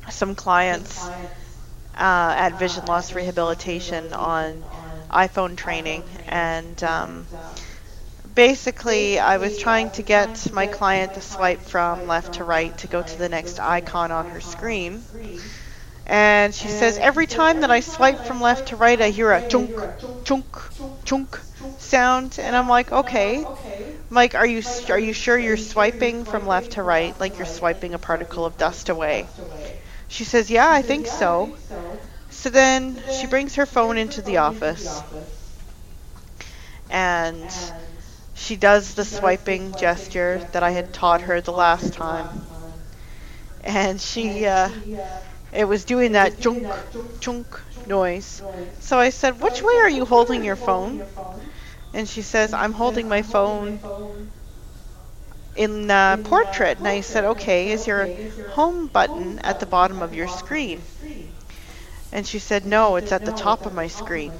some 0.09 0.33
clients 0.33 1.05
uh, 1.05 2.33
at 2.37 2.57
Vision 2.57 2.85
Loss 2.85 3.15
Rehabilitation 3.15 4.13
on 4.13 4.63
iPhone 5.11 5.57
training, 5.57 6.03
and 6.29 6.81
um, 6.85 7.27
basically, 8.33 9.19
I 9.19 9.39
was 9.39 9.57
trying 9.57 9.89
to 9.91 10.03
get 10.03 10.53
my 10.53 10.67
client 10.67 11.15
to 11.15 11.21
swipe 11.21 11.59
from 11.59 12.07
left 12.07 12.35
to 12.35 12.45
right 12.45 12.77
to 12.77 12.87
go 12.87 13.03
to 13.03 13.17
the 13.17 13.27
next 13.27 13.59
icon 13.59 14.13
on 14.13 14.29
her 14.29 14.39
screen. 14.39 15.03
And 16.05 16.53
she 16.55 16.69
says 16.69 16.97
every 16.97 17.27
time 17.27 17.61
that 17.61 17.71
I 17.71 17.79
swipe 17.81 18.23
from 18.23 18.41
left 18.41 18.67
to 18.67 18.75
right, 18.77 18.99
I 19.01 19.09
hear 19.09 19.31
a 19.31 19.41
chunk, 19.41 19.79
chunk, 20.23 20.57
chunk 21.05 21.41
sound, 21.77 22.37
and 22.39 22.55
I'm 22.55 22.67
like, 22.69 22.91
okay. 22.91 23.47
Mike, 24.09 24.35
are 24.35 24.45
you 24.45 24.63
are 24.89 24.99
you 24.99 25.13
sure 25.13 25.37
you're 25.37 25.57
swiping 25.57 26.25
from 26.25 26.45
left 26.45 26.73
to 26.73 26.83
right, 26.83 27.19
like 27.19 27.37
you're 27.37 27.45
swiping 27.45 27.93
a 27.93 27.99
particle 27.99 28.45
of 28.45 28.57
dust 28.57 28.89
away? 28.89 29.31
She 30.07 30.25
says, 30.25 30.49
yeah, 30.51 30.69
I 30.69 30.81
think 30.83 31.07
so. 31.07 31.53
So. 32.29 32.49
Then 32.49 33.03
she 33.07 33.27
brings 33.27 33.55
her 33.55 33.65
phone 33.65 33.97
into 33.97 34.21
the 34.21 34.37
office, 34.37 35.03
and 36.89 37.51
she 38.33 38.55
does 38.57 38.93
the 38.95 39.05
swiping 39.05 39.75
gesture 39.75 40.43
that 40.51 40.63
I 40.63 40.71
had 40.71 40.93
taught 40.93 41.21
her 41.21 41.41
the 41.41 41.53
last 41.53 41.93
time. 41.93 42.31
And 43.61 43.99
she 44.01 44.45
uh, 44.45 44.69
it 45.53 45.65
was 45.65 45.85
doing 45.85 46.13
that 46.13 46.39
junk, 46.39 46.67
junk 47.19 47.61
noise. 47.85 48.41
So 48.79 48.99
I 48.99 49.09
said, 49.09 49.41
Which 49.41 49.61
way 49.61 49.75
are 49.75 49.89
you 49.89 50.05
holding 50.05 50.43
your 50.43 50.55
phone? 50.55 51.03
And 51.93 52.07
she 52.09 52.21
says, 52.21 52.53
I'm 52.53 52.73
holding 52.73 53.07
my 53.07 53.21
phone 53.21 53.79
in 55.55 55.89
uh, 55.91 56.17
portrait. 56.17 56.79
And 56.79 56.87
I 56.87 57.01
said, 57.01 57.23
Okay, 57.25 57.71
is 57.71 57.85
your 57.87 58.09
home 58.51 58.87
button 58.87 59.39
at 59.39 59.59
the 59.59 59.65
bottom 59.65 60.01
of 60.01 60.13
your 60.13 60.27
screen? 60.27 60.81
And 62.11 62.25
she 62.25 62.39
said, 62.39 62.65
No, 62.65 62.95
it's 62.95 63.11
at 63.11 63.25
the 63.25 63.31
top 63.31 63.65
of 63.65 63.73
my 63.73 63.87
screen. 63.87 64.31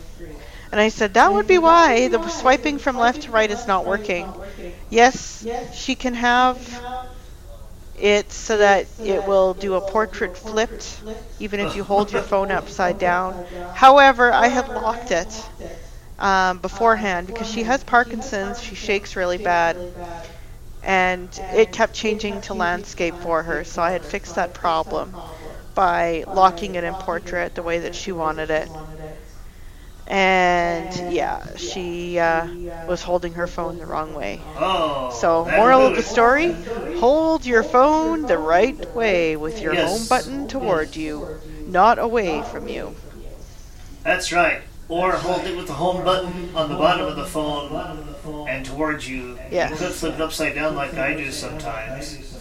And 0.71 0.81
I 0.81 0.89
said, 0.89 1.13
That 1.13 1.33
would 1.33 1.47
be 1.47 1.59
why 1.59 2.07
the 2.07 2.27
swiping 2.29 2.79
from 2.79 2.97
left 2.97 3.23
to 3.23 3.31
right 3.31 3.49
is 3.49 3.67
not 3.67 3.85
working. 3.85 4.31
Yes, 4.89 5.45
she 5.73 5.95
can 5.95 6.15
have 6.15 6.57
it 7.95 8.31
so 8.31 8.57
that 8.57 8.89
it 9.03 9.23
will 9.23 9.53
do 9.53 9.75
a 9.75 9.81
portrait 9.81 10.37
flipped, 10.37 11.03
even 11.39 11.59
if 11.59 11.75
you 11.75 11.83
hold 11.83 12.11
your 12.11 12.21
phone 12.21 12.51
upside 12.51 12.97
down. 12.99 13.41
However, 13.71 14.31
I 14.33 14.47
had 14.47 14.67
locked 14.69 15.11
it 15.11 15.49
um, 16.19 16.59
beforehand 16.59 17.27
because 17.27 17.47
she 17.47 17.63
has 17.63 17.83
Parkinson's. 17.83 18.61
She 18.61 18.75
shakes 18.75 19.15
really 19.15 19.37
bad. 19.37 19.79
And 20.83 21.37
it 21.49 21.71
kept 21.71 21.95
changing 21.95 22.41
to 22.41 22.53
landscape 22.53 23.17
for 23.17 23.41
her, 23.43 23.63
so 23.63 23.81
I 23.81 23.91
had 23.91 24.05
fixed 24.05 24.35
that 24.35 24.53
problem 24.53 25.17
by 25.73 26.25
locking 26.27 26.75
it 26.75 26.83
in 26.83 26.95
portrait 26.95 27.55
the 27.55 27.63
way 27.63 27.79
that 27.79 27.95
she 27.95 28.11
wanted 28.11 28.51
it. 28.51 28.71
And 30.07 31.13
yeah, 31.13 31.55
she 31.55 32.19
uh, 32.19 32.47
was 32.87 33.01
holding 33.01 33.33
her 33.33 33.47
phone 33.47 33.77
the 33.77 33.85
wrong 33.85 34.13
way. 34.13 34.41
Oh. 34.57 35.09
So, 35.11 35.45
moral 35.45 35.85
of 35.87 35.95
the 35.95 36.03
story 36.03 36.51
hold 36.99 37.45
your 37.45 37.63
phone 37.63 38.23
the 38.23 38.37
right 38.37 38.93
way 38.95 39.35
with 39.37 39.61
your 39.61 39.73
Yes. 39.73 39.89
home 39.89 40.07
button 40.07 40.47
toward 40.47 40.95
you, 40.95 41.27
not 41.67 41.99
away 41.99 42.41
from 42.43 42.67
you. 42.67 42.95
That's 44.03 44.31
right. 44.31 44.61
Or 44.89 45.13
hold 45.13 45.45
it 45.47 45.55
with 45.55 45.67
the 45.67 45.73
home 45.73 46.03
button 46.03 46.53
on 46.53 46.69
the 46.69 46.75
bottom 46.75 47.07
of 47.07 47.15
the 47.15 47.25
phone 47.25 48.47
and 48.47 48.65
towards 48.65 49.07
you. 49.07 49.39
Yes. 49.49 49.71
You 49.71 49.77
could 49.77 49.95
flip 49.95 50.15
it 50.15 50.21
upside 50.21 50.55
down 50.55 50.75
like 50.75 50.93
I 50.95 51.13
do 51.13 51.31
sometimes. 51.31 52.37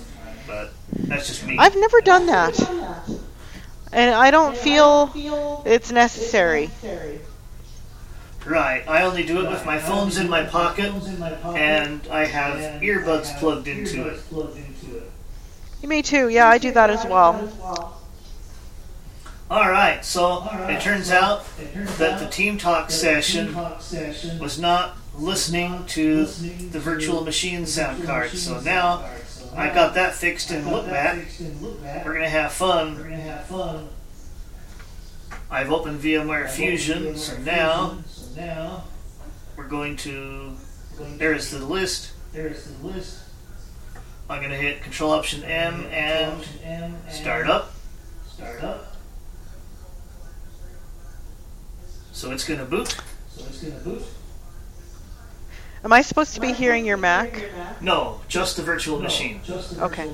But 0.47 0.73
that's 0.93 1.29
just 1.29 1.47
me. 1.47 1.57
I've 1.59 1.77
never 1.77 2.01
done 2.01 2.27
that. 2.27 2.59
And 3.93 4.15
I 4.15 4.31
don't 4.31 4.57
feel 4.57 5.63
it's 5.65 5.93
necessary. 5.93 6.71
Right. 8.47 8.83
I 8.89 9.03
only 9.05 9.23
do 9.23 9.45
it 9.45 9.51
with 9.51 9.65
my 9.65 9.79
phone's 9.79 10.19
in 10.19 10.29
my 10.29 10.45
pocket 10.45 10.93
and 11.45 12.07
I 12.11 12.25
have 12.25 12.83
earbuds 12.83 13.39
plugged 13.39 13.69
into 13.69 14.09
it. 14.09 14.21
You 15.81 15.89
me 15.89 16.03
too, 16.03 16.29
yeah, 16.29 16.49
I 16.49 16.59
do 16.59 16.73
that 16.73 16.91
as 16.91 17.05
well. 17.07 17.99
Alright, 19.51 20.05
so 20.05 20.49
it 20.69 20.81
turns 20.81 21.11
out 21.11 21.45
that 21.99 22.19
the 22.19 22.27
Team 22.27 22.57
Talk 22.57 22.91
session 22.91 23.55
was 24.39 24.59
not 24.59 24.97
listening 25.15 25.85
to 25.87 26.25
the 26.25 26.81
virtual 26.81 27.23
machine 27.23 27.67
sound 27.67 28.05
card. 28.05 28.31
So 28.31 28.61
now 28.61 29.05
I 29.55 29.69
got 29.69 29.95
that 29.95 30.15
fixed 30.15 30.51
and 30.51 30.67
in 30.67 30.73
Loopback. 30.73 32.05
We're 32.05 32.15
gonna 32.15 32.29
have 32.29 32.53
fun. 32.53 33.89
I've 35.51 35.71
opened 35.71 36.01
VMware 36.01 36.49
Fusion, 36.49 37.17
so 37.17 37.37
now 37.39 37.99
we're 39.57 39.69
going 39.69 39.97
to. 39.99 40.53
There's 41.17 41.51
the 41.51 41.65
list. 41.65 42.13
There 42.33 42.49
is 42.49 42.65
the 42.65 42.87
list. 42.87 43.19
I'm 44.29 44.41
gonna 44.41 44.57
hit 44.57 44.83
Control 44.83 45.13
Option 45.13 45.43
M 45.45 45.87
and 45.93 46.43
start 47.11 47.49
up. 47.49 47.73
Start 48.27 48.63
up. 48.63 48.97
So 52.13 52.31
it's 52.31 52.47
gonna 52.47 52.65
boot. 52.65 52.97
So 53.37 53.45
it's 53.47 53.63
going 53.63 53.75
to 53.75 53.81
boot. 53.81 54.03
Am 55.85 55.93
I 55.93 56.03
supposed 56.03 56.35
to 56.35 56.41
be 56.41 56.53
hearing 56.53 56.85
your 56.85 56.97
Mac? 56.97 57.43
No, 57.81 58.21
just 58.29 58.57
the 58.57 58.63
virtual 58.63 59.01
machine. 59.01 59.41
Okay. 59.79 60.09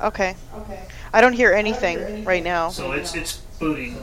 Okay. 0.00 0.36
Okay. 0.54 0.88
I 1.12 1.20
don't 1.20 1.32
hear 1.32 1.52
anything 1.52 2.24
right 2.24 2.44
now. 2.44 2.68
So 2.68 2.92
it's 2.92 3.14
it's 3.14 3.38
booting, 3.58 3.96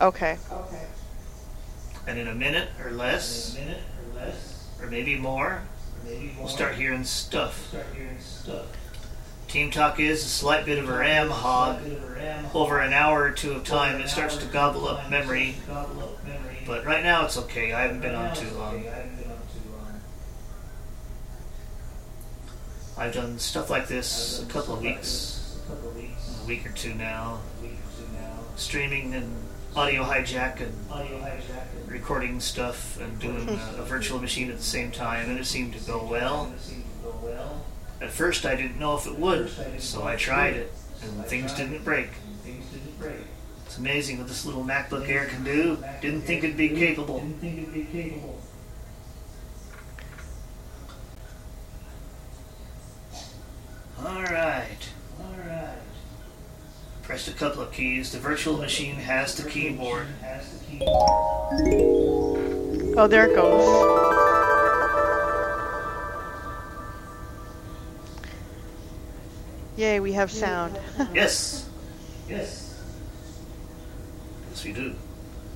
Okay. 0.00 0.38
And 2.08 2.18
in 2.18 2.26
a 2.26 2.34
minute 2.34 2.68
or 2.82 2.90
less, 2.90 3.58
or 4.80 4.86
maybe 4.86 5.16
more, 5.16 5.62
we'll 6.38 6.48
start 6.48 6.74
hearing 6.74 7.04
stuff. 7.04 7.74
Team 9.46 9.70
Talk 9.70 10.00
is 10.00 10.24
a 10.24 10.28
slight 10.28 10.64
bit 10.64 10.78
of 10.78 10.88
a 10.88 10.98
RAM 10.98 11.28
hog. 11.28 11.80
Over 12.54 12.80
an 12.80 12.94
hour 12.94 13.24
or 13.24 13.30
two 13.30 13.52
of 13.52 13.64
time, 13.64 14.00
it 14.00 14.08
starts 14.08 14.38
to 14.38 14.46
gobble 14.46 14.88
up 14.88 15.10
memory. 15.10 15.56
But 16.66 16.86
right 16.86 17.02
now 17.04 17.26
it's 17.26 17.36
okay. 17.38 17.72
I 17.72 17.82
haven't 17.82 18.00
been 18.00 18.14
on 18.14 18.34
too 18.34 18.50
long. 18.56 18.82
I've 22.96 23.14
done 23.14 23.38
stuff 23.38 23.68
like 23.70 23.86
this 23.86 24.42
a 24.42 24.46
couple 24.46 24.74
of 24.74 24.82
weeks, 24.82 25.60
a 26.42 26.46
week 26.46 26.66
or 26.66 26.72
two 26.72 26.94
now, 26.94 27.38
streaming 28.56 29.14
and 29.14 29.30
audio 29.76 30.02
hijack 30.02 30.60
and 30.60 31.90
recording 31.90 32.40
stuff 32.40 33.00
and 33.00 33.18
doing 33.18 33.46
hmm. 33.46 33.78
a, 33.78 33.82
a 33.82 33.84
virtual 33.84 34.18
machine 34.18 34.50
at 34.50 34.56
the 34.56 34.62
same 34.62 34.90
time, 34.90 35.30
and 35.30 35.38
it 35.38 35.46
seemed 35.46 35.74
to 35.74 35.80
go 35.80 36.04
well. 36.04 36.52
At 38.00 38.10
first, 38.10 38.46
I 38.46 38.54
didn't 38.54 38.78
know 38.78 38.96
if 38.96 39.06
it 39.06 39.18
would, 39.18 39.50
so 39.80 40.04
I 40.04 40.16
tried 40.16 40.54
it, 40.54 40.72
and 41.02 41.24
things 41.26 41.52
didn't 41.52 41.84
break. 41.84 42.10
It's 43.66 43.76
amazing 43.76 44.18
what 44.18 44.28
this 44.28 44.46
little 44.46 44.64
MacBook 44.64 45.08
Air 45.08 45.26
can 45.26 45.44
do. 45.44 45.78
Didn't 46.00 46.22
think 46.22 46.42
it'd 46.42 46.56
be 46.56 46.70
capable. 46.70 47.22
Alright. 54.02 54.88
All 55.20 55.34
right. 55.46 55.67
Pressed 57.08 57.28
a 57.28 57.32
couple 57.32 57.62
of 57.62 57.72
keys. 57.72 58.12
The 58.12 58.18
virtual 58.18 58.58
machine 58.58 58.96
has 58.96 59.34
the 59.34 59.48
keyboard. 59.48 60.06
Oh, 62.98 63.06
there 63.08 63.30
it 63.30 63.34
goes. 63.34 63.64
Yay, 69.78 70.00
we 70.00 70.12
have 70.12 70.30
sound. 70.30 70.78
Yes. 71.14 71.66
Yes. 72.28 72.78
Yes, 74.50 74.64
we 74.66 74.74
do. 74.74 74.94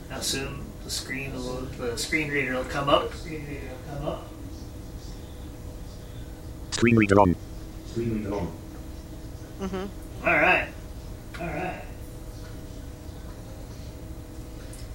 Now 0.09 0.21
soon 0.21 0.65
the 0.85 0.91
screen 0.91 1.35
will, 1.35 1.69
the 1.77 1.99
screen 1.99 2.31
reader 2.31 2.55
will 2.55 2.65
come 2.65 2.89
up. 2.89 3.13
Screen 3.13 3.45
reader 3.47 3.69
will 3.69 3.95
come 3.99 4.09
up. 4.09 4.27
Screen 6.71 6.97
reader 6.97 7.21
on. 7.21 7.37
Screen 7.91 8.15
reader 8.15 8.35
on. 8.37 8.47
hmm 9.61 10.27
All 10.27 10.33
right. 10.33 10.69
All 11.43 11.49
right. 11.49 11.83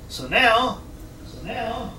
So 0.07 0.29
now, 0.29 0.81
so 1.27 1.45
now 1.45 1.93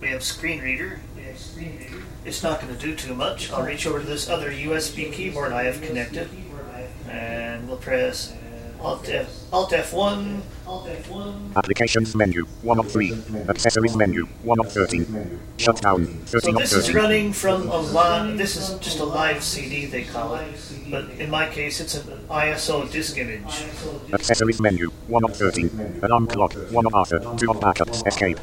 we 0.00 0.08
have 0.08 0.24
screen 0.24 0.62
reader. 0.62 1.00
We 1.14 1.22
have 1.24 1.38
screen 1.38 1.76
reader. 1.78 2.02
It's 2.24 2.42
not 2.42 2.62
going 2.62 2.74
to 2.74 2.80
do 2.80 2.94
too 2.94 3.14
much. 3.14 3.52
I'll 3.52 3.62
reach 3.62 3.86
over 3.86 4.00
to 4.00 4.06
this 4.06 4.30
other 4.30 4.50
USB 4.50 5.12
keyboard 5.12 5.52
I 5.52 5.64
have 5.64 5.82
connected, 5.82 6.30
and 7.10 7.68
we'll 7.68 7.76
press 7.76 8.32
Alt 8.82 9.08
F 9.08 9.40
Alt 9.52 9.72
F1. 9.72 10.40
Alt 10.66 10.86
F1. 10.86 11.56
Applications 11.56 12.14
menu. 12.14 12.46
1 12.62 12.78
of 12.78 12.90
3. 12.90 13.12
Accessories 13.48 13.96
menu. 13.96 14.24
1 14.42 14.60
of 14.60 14.72
13. 14.72 15.40
Shutdown. 15.58 16.06
So 16.26 16.40
13 16.40 16.54
of 16.54 16.60
this 16.62 16.72
is 16.72 16.86
13. 16.86 17.02
running 17.02 17.32
from 17.32 17.68
a 17.68 17.78
live. 17.78 18.38
This 18.38 18.56
is 18.56 18.78
just 18.78 19.00
a 19.00 19.04
live 19.04 19.42
CD 19.42 19.86
they 19.86 20.04
call 20.04 20.34
it, 20.36 20.54
but 20.90 21.10
in 21.18 21.28
my 21.30 21.48
case 21.48 21.80
it's 21.80 21.94
an 21.96 22.06
ISO 22.30 22.90
disk 22.90 23.18
image. 23.18 23.64
Accessories 24.12 24.60
menu. 24.60 24.90
1 25.08 25.24
of 25.24 25.36
13. 25.36 26.00
Alarm 26.02 26.26
clock. 26.26 26.54
1 26.54 26.86
of 26.86 26.94
Arthur. 26.94 27.18
2 27.36 27.50
of 27.50 27.60
backups. 27.60 28.06
Escape. 28.06 28.38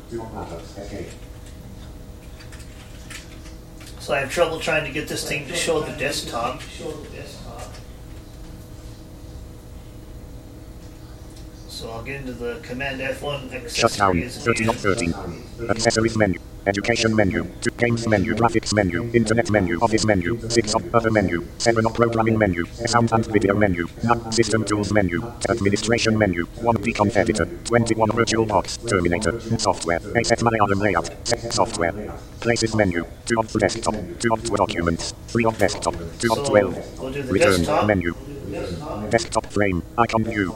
So 3.99 4.13
I 4.13 4.19
have 4.19 4.31
trouble 4.31 4.59
trying 4.59 4.85
to 4.85 4.91
get 4.91 5.07
this 5.07 5.27
thing 5.27 5.47
to 5.47 5.55
show 5.55 5.81
the 5.81 5.91
desktop. 5.97 6.61
So 11.77 11.91
I'll 11.91 12.01
get 12.01 12.21
into 12.21 12.33
the 12.33 12.59
Command 12.63 12.99
F1 12.99 13.53
accessories 13.53 14.35
13 14.43 14.69
of 14.69 14.83
again. 14.83 15.13
13. 15.13 15.69
Accessories 15.69 16.17
menu. 16.17 16.39
Education 16.65 17.15
menu. 17.15 17.45
2 17.61 17.69
games 17.77 18.07
menu. 18.07 18.33
Graphics 18.33 18.73
menu. 18.73 19.03
Internet 19.13 19.51
menu. 19.51 19.77
Office 19.79 20.03
menu. 20.03 20.39
6 20.49 20.73
of 20.73 20.95
other 20.95 21.11
menu. 21.11 21.45
7 21.59 21.85
of 21.85 21.93
programming 21.93 22.39
menu. 22.39 22.65
Sound 22.87 23.11
and 23.11 23.27
video 23.27 23.53
menu. 23.53 23.85
9 24.03 24.31
system 24.31 24.65
tools 24.65 24.91
menu. 24.91 25.21
Administration 25.49 26.17
menu. 26.17 26.45
1 26.63 26.77
dconf 26.77 27.15
editor. 27.15 27.45
21 27.65 28.09
virtual 28.11 28.47
box. 28.47 28.77
Terminator. 28.77 29.39
Software. 29.59 30.01
Asset 30.15 30.39
Malayalam 30.39 30.81
layout. 30.81 31.11
Set 31.27 31.53
software. 31.53 31.93
Places 32.39 32.75
menu. 32.75 33.05
2 33.27 33.39
of 33.39 33.53
desktop. 33.53 33.93
2 34.17 34.33
of 34.33 34.43
documents. 34.55 35.13
3 35.27 35.45
of 35.45 35.55
desktop. 35.59 35.93
2 36.17 36.33
of 36.33 36.43
12. 36.47 36.99
we'll 36.99 37.13
do 37.13 37.21
the 37.21 37.31
Return 37.31 37.85
menu. 37.85 38.15
Desktop 39.09 39.45
frame. 39.47 39.83
Icon 39.97 40.23
view. 40.23 40.55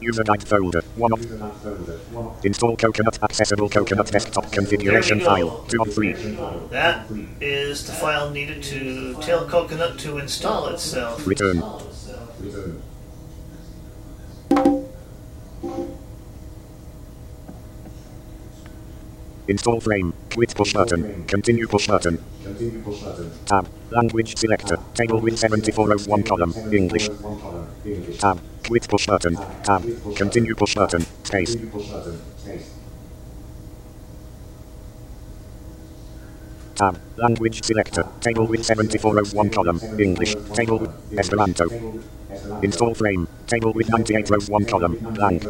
User 0.00 0.24
guide 0.24 0.46
folder. 0.46 0.82
One 0.96 1.12
of. 1.12 2.44
Install 2.44 2.76
Coconut 2.76 3.22
accessible 3.22 3.68
Coconut 3.68 4.10
desktop 4.10 4.50
configuration 4.52 5.20
file. 5.20 5.64
Two 5.68 5.82
of 5.82 5.92
three. 5.92 6.12
That 6.70 7.06
is 7.40 7.86
the 7.86 7.92
file 7.92 8.30
needed 8.30 8.62
to 8.64 9.14
tell 9.20 9.46
Coconut 9.46 9.98
to 10.00 10.18
install 10.18 10.68
itself. 10.68 11.26
Return. 11.26 11.62
Install 19.48 19.80
frame. 19.80 20.12
Quit 20.32 20.54
push 20.54 20.72
button. 20.72 21.24
Continue 21.26 21.66
push 21.68 21.86
button. 21.86 22.18
Tab. 23.46 23.68
Language 23.90 24.36
selector. 24.36 24.78
Table 24.94 25.20
with 25.20 25.38
7401 25.38 26.22
column. 26.22 26.54
English. 26.72 27.08
Tab. 28.18 28.40
Quit 28.66 28.88
push 28.88 29.06
button. 29.06 29.36
Tab. 29.62 29.82
Continue 30.16 30.54
push 30.54 30.74
button. 30.74 31.02
Space. 31.24 31.56
Tab. 36.74 36.98
Language 37.16 37.62
selector. 37.62 38.06
Table 38.20 38.46
with 38.46 38.64
7401 38.64 39.50
column. 39.50 39.80
English. 39.98 40.34
Table 40.54 40.78
with 40.78 41.18
Esperanto. 41.18 41.66
Install 42.62 42.94
frame. 42.94 43.28
Table 43.46 43.72
with 43.72 43.88
9801 43.90 44.64
column. 44.64 44.96
Blank. 45.14 45.44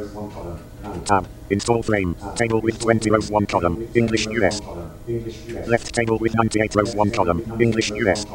Tab. 1.04 1.26
Install 1.50 1.82
frame. 1.82 2.16
Table 2.34 2.60
with 2.60 2.80
2001 2.80 3.46
column. 3.46 3.88
English 3.94 4.26
US. 4.26 4.60
Left 5.06 5.94
table 5.94 6.18
with 6.18 6.34
98 6.34 6.74
rows, 6.74 6.96
1 6.96 7.10
column. 7.12 7.40
English 7.60 7.92
US. 7.92 8.26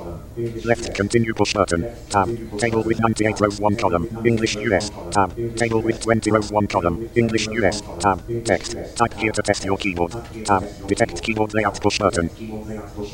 Left 0.64 0.96
continue 0.96 1.34
push 1.34 1.54
button. 1.54 1.86
Tab. 2.10 2.30
Table 2.60 2.82
with 2.84 3.00
98 3.00 3.42
rows, 3.42 3.60
1 3.60 3.76
column. 3.76 4.08
English 4.26 4.56
US. 4.56 4.90
Tab. 5.12 5.36
Table 5.58 5.82
with 5.82 6.02
20 6.02 6.32
rows, 6.32 6.50
1 6.50 6.68
column. 6.68 7.10
English 7.16 7.48
US. 7.50 7.82
Tab. 8.00 8.46
Text. 8.46 8.78
Type 8.96 9.14
here 9.16 9.34
to 9.34 9.42
test 9.42 9.66
your 9.66 9.78
keyboard. 9.78 10.14
Tab. 10.46 10.64
Detect 10.88 11.22
keyboard 11.22 11.54
layout 11.54 11.82
push 11.82 12.00
button. 12.00 12.30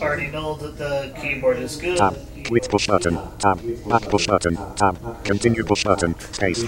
Already 0.02 0.28
know 0.28 0.54
that 0.56 0.78
the 0.78 1.14
keyboard 1.20 1.58
is 1.58 1.78
good. 1.78 1.98
Tab. 1.98 2.16
Quit 2.46 2.70
push 2.70 2.86
button. 2.86 3.18
Tab. 3.40 3.60
Back 3.90 4.04
push 4.04 4.28
button. 4.28 4.56
Tab. 4.76 5.24
Continue 5.24 5.64
push 5.64 5.84
button. 5.84 6.14
Space. 6.20 6.64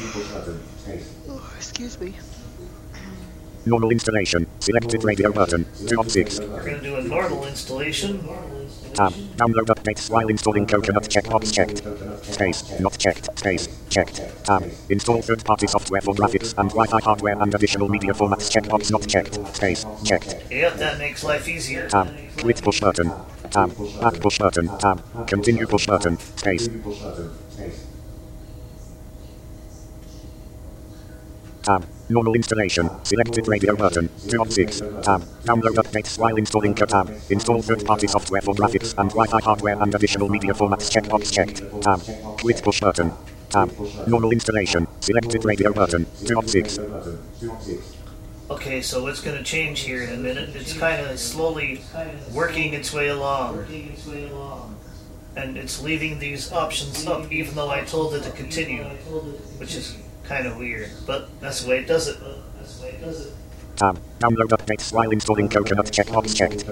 Oh, 1.30 1.54
excuse 1.56 2.00
me. 2.00 2.16
Normal 3.70 3.92
installation. 3.92 4.48
Selected 4.60 5.04
radio 5.04 5.32
button. 5.32 5.64
2 5.86 6.00
of 6.00 6.12
6. 6.12 6.40
We're 6.40 6.48
going 6.48 6.76
to 6.78 6.82
do 6.82 6.96
a 6.96 7.04
normal 7.04 7.46
installation. 7.46 8.18
Tab. 8.96 9.14
Download 9.38 9.68
updates 9.68 10.10
while 10.10 10.28
installing 10.28 10.66
Coconut 10.66 11.04
checkbox 11.04 11.54
checked. 11.54 11.84
Space. 12.26 12.80
Not 12.80 12.98
checked. 12.98 13.38
Space. 13.38 13.70
Checked. 13.90 14.24
Tab. 14.44 14.68
Install 14.90 15.22
third-party 15.22 15.68
software 15.68 16.02
for 16.02 16.16
graphics 16.16 16.58
and 16.58 16.72
Wi-Fi 16.72 17.00
hardware 17.02 17.40
and 17.40 17.54
additional 17.54 17.88
media 17.88 18.12
formats 18.12 18.50
checkbox 18.50 18.90
not 18.90 19.08
checked. 19.08 19.36
Space. 19.56 19.86
Checked. 20.04 20.36
Yep, 20.50 20.78
that 20.78 20.98
makes 20.98 21.24
life 21.24 21.48
easier. 21.48 21.88
Tab. 21.90 22.12
Quit 22.38 22.64
push 22.64 22.82
button. 22.82 23.12
Tab. 23.52 23.70
Back 24.02 24.20
push 24.20 24.40
button. 24.40 24.68
Tab. 24.80 25.28
Continue 25.28 25.68
push 25.68 25.86
button. 25.86 26.18
Space. 26.18 26.68
Tab. 31.62 31.86
Normal 32.12 32.34
installation. 32.34 32.90
Selected 33.04 33.48
radio 33.48 33.76
button. 33.76 34.10
2 34.30 34.42
of 34.42 34.52
6. 34.52 34.80
Tab. 35.04 35.22
Download 35.44 35.76
updates 35.76 36.18
while 36.18 36.36
installing 36.38 36.74
Tab. 36.74 37.08
Install 37.30 37.62
third-party 37.62 38.08
software 38.08 38.42
for 38.42 38.56
graphics 38.56 38.98
and 38.98 39.12
Wi-Fi 39.12 39.40
hardware 39.42 39.80
and 39.80 39.94
additional 39.94 40.28
media 40.28 40.54
formats 40.54 40.90
checkbox 40.90 41.32
checked. 41.32 41.62
Tab. 41.84 42.02
Quit 42.40 42.64
push 42.64 42.82
button. 42.82 43.12
Tab. 43.52 43.72
Normal 44.08 44.32
installation. 44.32 44.88
Selected 45.02 45.46
radio 45.46 45.72
button. 45.72 46.08
2 46.26 46.40
of 46.40 46.50
6. 46.50 46.80
Okay, 48.50 48.82
so 48.82 49.06
it's 49.06 49.22
going 49.22 49.38
to 49.38 49.44
change 49.44 49.82
here 49.82 50.02
in 50.02 50.10
a 50.10 50.18
minute. 50.18 50.50
It's 50.56 50.74
kind 50.74 51.06
of 51.06 51.20
slowly 51.20 51.84
working 52.34 52.74
its 52.74 52.92
way 52.92 53.10
along. 53.10 53.68
And 55.36 55.58
it's 55.58 55.80
leaving 55.84 56.18
these 56.18 56.52
options 56.52 57.06
up, 57.06 57.32
even 57.32 57.54
though 57.54 57.70
I 57.70 57.82
told 57.82 58.16
it 58.16 58.24
to 58.24 58.32
continue, 58.32 58.84
which 59.60 59.76
is 59.76 59.96
kind 60.30 60.46
of 60.46 60.58
weird. 60.58 60.90
But 61.06 61.28
that's 61.42 61.64
the 61.64 61.70
way 61.70 61.80
it 61.80 61.88
does 61.88 62.08
it. 62.08 62.18
that's 62.56 62.78
the 62.78 62.86
way 62.86 62.92
it 62.92 63.02
does 63.02 63.32
Tab. 63.76 64.00
Download 64.20 64.50
updates 64.50 64.94
while 64.94 65.10
installing 65.10 65.50
Coconut 65.50 65.86
checkbox 65.86 66.36
checked. 66.36 66.66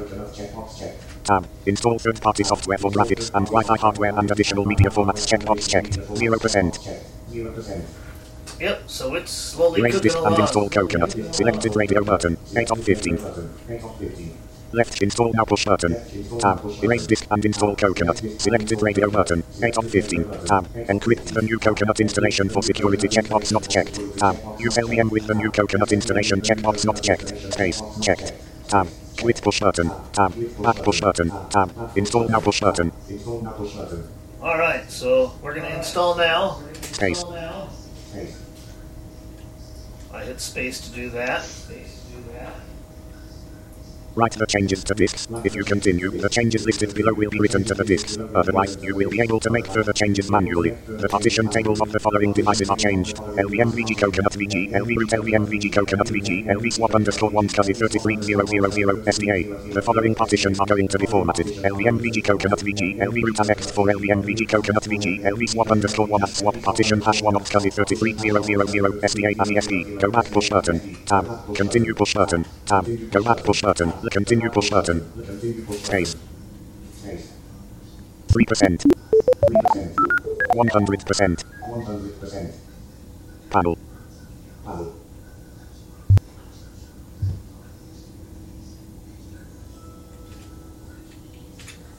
Tab. 1.23 1.47
Install 1.65 1.99
third-party 1.99 2.43
software 2.43 2.77
for 2.77 2.91
graphics 2.91 3.33
and 3.33 3.45
Wi-Fi 3.47 3.77
hardware 3.77 4.17
and 4.17 4.29
additional 4.29 4.65
media 4.65 4.89
formats 4.89 5.25
checkbox 5.25 5.69
checked. 5.69 5.97
0%. 5.97 7.05
Yep, 8.59 8.83
so 8.87 9.15
it's 9.15 9.31
slowly 9.31 9.79
Erase 9.81 9.93
cooking 9.95 10.09
disk 10.09 10.17
and 10.25 10.39
install. 10.39 10.69
Coconut. 10.69 11.11
Selected 11.33 11.75
radio 11.75 12.03
button. 12.03 12.37
8 12.55 12.71
of 12.71 12.83
15. 12.83 13.17
Left 14.74 15.01
install 15.01 15.32
now 15.34 15.45
push 15.45 15.65
button. 15.65 15.95
Tab. 16.39 16.61
Erase 16.84 17.07
disk 17.07 17.28
and 17.32 17.43
install 17.45 17.76
Coconut. 17.76 18.18
Selected 18.38 18.82
radio 18.82 19.09
button. 19.09 19.43
8 19.63 19.78
of 19.78 19.89
15. 19.89 20.24
Tab. 20.45 20.68
Encrypt 20.88 21.34
the 21.34 21.41
new 21.41 21.57
Coconut 21.57 21.99
installation 21.99 22.49
for 22.49 22.61
security 22.61 23.07
checkbox 23.07 23.51
not 23.51 23.70
checked. 23.70 23.99
Tab. 24.18 24.38
Use 24.59 24.78
LVM 24.78 25.09
with 25.11 25.28
the 25.28 25.36
new 25.36 25.51
Coconut 25.51 25.91
installation 25.91 26.41
checkbox 26.41 26.86
not 26.86 27.01
checked. 27.01 27.30
Space. 27.53 27.82
Checked. 28.01 28.34
Tab. 28.68 28.88
Quit 29.20 29.41
push 29.41 29.61
button. 29.61 29.89
Tab. 30.11 30.34
Back 30.61 30.78
push 30.84 31.01
button. 31.01 31.32
Tab. 31.49 31.72
Install 31.95 32.28
now 32.28 32.39
push 32.39 32.59
button. 32.59 32.91
Alright, 34.41 34.91
so 34.91 35.34
we're 35.41 35.53
going 35.53 35.65
to 35.65 35.78
install 35.78 36.15
now. 36.15 36.61
Space. 36.82 37.24
I 40.13 40.24
hit 40.24 40.39
space 40.41 40.82
to 40.82 40.93
do 40.93 41.09
that. 41.11 41.43
space 41.43 42.01
to 42.01 42.18
do 42.18 42.24
that. 42.34 42.53
Write 44.18 44.34
the 44.34 44.47
changes 44.47 44.84
to 44.86 44.95
disks. 44.95 45.28
If 45.43 45.53
you 45.53 45.63
continue, 45.63 46.09
the 46.09 46.28
changes 46.28 46.65
listed 46.65 46.95
below 46.95 47.13
will 47.13 47.30
be 47.30 47.39
written 47.39 47.63
to 47.65 47.76
the 47.76 47.84
disks. 47.84 48.18
Otherwise, 48.34 48.76
you 48.82 48.95
will 48.95 49.11
be 49.11 49.22
able 49.22 49.39
to 49.39 49.51
make 49.51 49.68
further 49.68 49.93
changes 49.93 50.32
manually. 50.32 50.72
The 50.88 51.07
partition 51.07 51.49
tables 51.49 51.82
of 51.82 51.91
the 51.91 51.99
following 51.99 52.34
devices 52.34 52.72
are 52.72 52.78
changed. 52.78 53.18
LVM 53.18 53.74
VG 53.74 53.95
Coconut 53.95 54.32
VG, 54.32 54.72
LV 54.74 54.95
root 54.95 55.09
LVM 55.09 55.45
VG 55.45 55.72
Coconut 55.72 56.07
VG, 56.07 56.47
LV 56.47 56.74
swap 56.74 56.95
underscore 56.95 57.30
1 57.30 57.47
SCSI 57.47 57.78
33000 57.78 59.05
SDA. 59.05 59.74
The 59.76 59.84
following 59.84 60.15
partitions 60.15 60.59
are 60.59 60.65
going 60.65 60.88
to 60.88 60.97
be 60.97 61.05
formatted. 61.05 61.45
LVM 61.45 61.99
VG 61.99 62.24
Coconut 62.24 62.57
VG, 62.61 62.97
LV 62.97 63.22
root 63.22 63.39
as 63.39 63.49
ext4 63.49 63.93
LVM 63.97 64.24
VG 64.24 64.49
Coconut 64.49 64.82
VG, 64.82 65.26
LV 65.26 65.47
swap 65.47 65.70
underscore 65.70 66.07
1 66.07 66.24
as 66.24 66.36
swap 66.36 66.59
partition 66.63 67.01
hash 67.01 67.22
1 67.22 67.36
of 67.36 67.43
SCSI 67.43 67.72
33000 67.86 68.55
SDA 69.03 69.39
as 69.39 69.47
ESD. 69.47 70.01
Go 70.01 70.09
back 70.09 70.26
push 70.32 70.49
button. 70.49 70.97
Tab. 71.05 71.55
Continue 71.55 71.93
push 71.93 72.15
button. 72.15 72.47
Tab. 72.65 73.11
Go 73.11 73.22
back 73.22 73.43
push 73.43 73.61
button. 73.61 73.93
Continue 74.11 74.49
push 74.49 74.69
button. 74.69 75.01
Space. 75.83 76.15
3%. 78.27 78.85
100%. 80.53 81.43
100%. 81.69 82.53
Panel. 83.49 83.77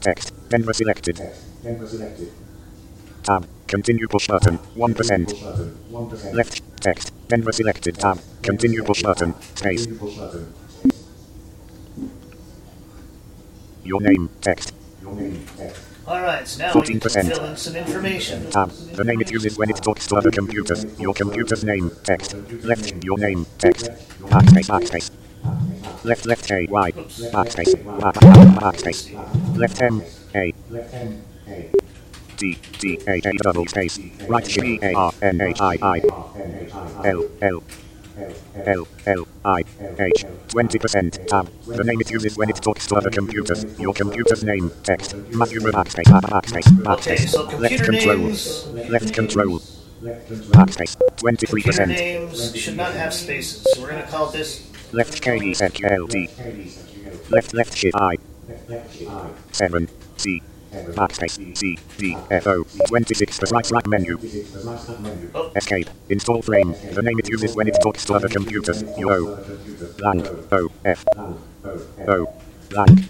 Text. 0.00 0.32
Denver 0.48 0.72
selected. 0.72 1.20
Tab. 3.22 3.46
Continue 3.66 4.08
push 4.08 4.28
button. 4.28 4.58
1%. 4.58 6.34
Left. 6.34 6.62
Text. 6.80 7.12
Denver 7.28 7.52
selected. 7.52 7.96
Tab. 7.96 8.20
Continue 8.42 8.82
push 8.84 9.02
button. 9.02 9.34
Space. 9.54 9.86
Your 13.88 14.02
name. 14.02 14.28
Text. 14.42 14.74
Alright, 16.06 16.46
so 16.46 16.58
now 16.58 16.74
we 16.74 16.80
need 16.82 17.00
to 17.00 17.08
14%. 17.08 17.28
fill 17.34 17.44
in 17.46 17.56
some 17.56 17.76
information. 17.76 18.50
Tab. 18.50 18.70
The 18.70 19.02
name 19.02 19.22
it 19.22 19.30
uses 19.30 19.56
when 19.56 19.70
it 19.70 19.76
talks 19.76 20.06
to 20.08 20.16
other 20.16 20.30
computers. 20.30 20.84
Your 21.00 21.14
computer's 21.14 21.64
name. 21.64 21.90
Text. 22.04 22.34
Left. 22.64 23.02
Your 23.02 23.16
name. 23.16 23.46
Text. 23.56 23.90
Backspace. 24.32 24.68
Backspace. 24.68 25.10
Left. 26.04 26.26
Left. 26.26 26.50
A. 26.50 26.66
Y. 26.66 26.92
Backspace. 26.92 27.72
Back. 28.00 28.14
Backspace. 28.60 29.56
Left. 29.56 29.80
M, 29.80 30.02
a, 30.34 30.52
left, 30.68 30.94
m. 30.94 31.22
A. 31.48 31.70
D. 32.36 32.58
D. 32.78 32.98
A. 33.06 33.22
A. 33.24 33.32
Double 33.42 33.66
space. 33.66 33.98
Right. 34.28 34.44
G. 34.44 34.78
A. 34.82 34.92
R. 34.92 35.12
N. 35.22 35.40
H. 35.40 35.60
I. 35.62 35.78
I. 35.80 36.00
L. 37.08 37.24
L. 37.40 37.62
L. 38.66 38.88
L. 39.06 39.28
I. 39.44 39.60
H. 39.98 40.24
20%. 40.48 41.26
Tab. 41.26 41.46
Um, 41.46 41.52
the 41.66 41.84
name 41.84 42.00
it 42.00 42.10
uses 42.10 42.36
when 42.36 42.50
it 42.50 42.56
talks 42.56 42.86
to 42.88 42.96
other 42.96 43.10
computers. 43.10 43.64
Your 43.78 43.92
computer's 43.92 44.44
name. 44.44 44.70
Text. 44.82 45.14
Matthew 45.32 45.60
Backspace. 45.60 46.10
Back. 46.10 46.24
Backspace. 46.24 46.86
Okay, 46.98 47.16
so 47.16 47.46
Backspace. 47.46 47.60
Left 47.60 47.84
computer 47.84 47.84
control. 47.84 48.80
Left 48.88 49.14
control. 49.14 49.60
Backspace. 50.00 50.96
23%. 51.16 51.88
names 51.88 52.56
should 52.56 52.76
not 52.76 52.92
have 52.92 53.12
spaces, 53.12 53.66
so 53.72 53.82
we're 53.82 53.90
going 53.90 54.02
to 54.02 54.08
call 54.08 54.26
this 54.30 54.68
Left 54.92 55.20
K 55.20 55.36
E 55.36 55.54
K 55.54 55.88
L 55.88 56.06
D. 56.06 56.28
Left 57.30 57.52
left 57.52 57.76
shift 57.76 57.96
I. 57.96 58.16
7. 59.52 59.88
C. 60.16 60.42
Backspace. 60.96 61.38
C. 61.54 61.78
D. 61.96 62.18
F. 62.30 62.46
O. 62.46 62.64
26. 62.88 63.38
The 63.38 63.46
right 63.52 63.70
right 63.70 63.86
menu. 63.86 64.18
Escape. 65.56 65.88
Install 66.08 66.42
frame. 66.42 66.76
The 66.90 67.02
name 67.02 67.18
it 67.18 67.28
uses 67.28 67.54
when 67.54 67.68
it 67.68 67.76
talks 67.82 68.04
to 68.06 68.14
other 68.14 68.28
computers. 68.28 68.84
U. 68.96 69.10
O. 69.12 69.28
Lang. 69.98 70.26
O. 70.52 70.68
F. 70.84 71.04
O. 72.06 72.26
Lang. 72.70 73.08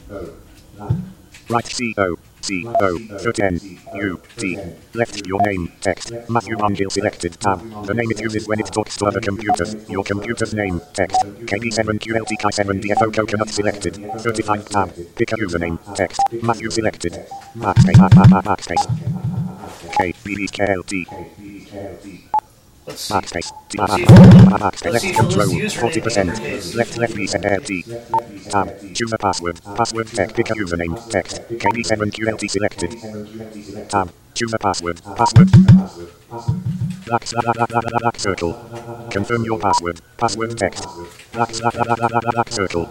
Right 1.49 1.67
C. 1.67 1.95
O. 1.99 2.17
C. 2.49 2.64
O. 2.66 2.99
13. 2.99 3.78
U. 3.96 4.18
T. 4.38 4.59
Left 4.94 5.26
your 5.26 5.38
name. 5.42 5.70
Text. 5.82 6.12
Matthew 6.30 6.57
Mangil 6.57 6.90
selected. 6.90 7.38
Tab. 7.38 7.61
The 7.84 7.92
name 7.92 8.11
it 8.11 8.20
uses 8.20 8.49
when 8.49 8.59
it 8.59 8.66
talks 8.72 8.96
to 8.96 9.05
other 9.05 9.20
computers. 9.20 9.76
Your 9.90 10.03
computer's 10.03 10.55
name. 10.55 10.80
Text. 10.94 11.20
KB7QLTK7DFO 11.44 13.12
coconut 13.12 13.51
selected. 13.51 13.96
35 14.20 14.68
tab. 14.70 14.94
Pick 15.16 15.32
a 15.32 15.36
username. 15.36 15.78
Text. 15.94 16.22
Matthew 16.42 16.70
selected. 16.70 17.12
Backspace. 17.55 17.99
Back, 17.99 18.14
back, 18.14 18.30
back, 18.30 18.44
backspace. 18.44 19.92
K. 19.92 20.14
B. 20.24 20.36
B. 20.36 20.49
K. 20.49 20.64
L. 20.72 20.82
T. 20.84 21.07
Let's 22.89 23.01
see. 23.03 23.14
Backspace. 23.14 23.53
T. 23.68 23.78
Let's 23.78 23.95
see 23.95 24.03
if- 24.03 24.09
Backspace. 24.09 24.93
Left 24.93 25.14
control. 25.14 25.47
lists 25.47 25.78
the 25.80 25.86
username 25.86 25.93
40%. 25.93 26.30
interface. 26.30 26.74
Left 26.74 26.97
left 26.97 27.14
B. 27.14 27.28
L. 27.45 27.61
T. 27.61 27.84
Tab. 28.51 28.95
Choose 28.95 29.12
a 29.12 29.18
password. 29.18 29.61
Password 29.76 30.07
text. 30.09 30.34
Pick 30.36 30.51
a 30.51 30.55
username. 30.55 30.95
Text. 31.11 31.43
KB7QLT 31.51 32.49
selected. 32.49 32.97
Tab. 33.89 34.11
Choose 34.34 34.55
a 34.55 34.59
password. 34.59 35.01
Password. 35.16 35.51
Black, 37.07 37.24
black, 37.30 37.55
black, 37.55 37.68
black, 37.68 37.84
black 38.01 38.18
circle. 38.20 38.53
Confirm 39.11 39.45
your 39.45 39.59
password. 39.59 40.01
Password 40.16 40.57
text. 40.59 40.86
Black, 41.32 41.53
black, 41.59 41.74
black, 41.74 41.99
black, 41.99 42.11
black, 42.11 42.34
black 42.34 42.53
circle. 42.53 42.84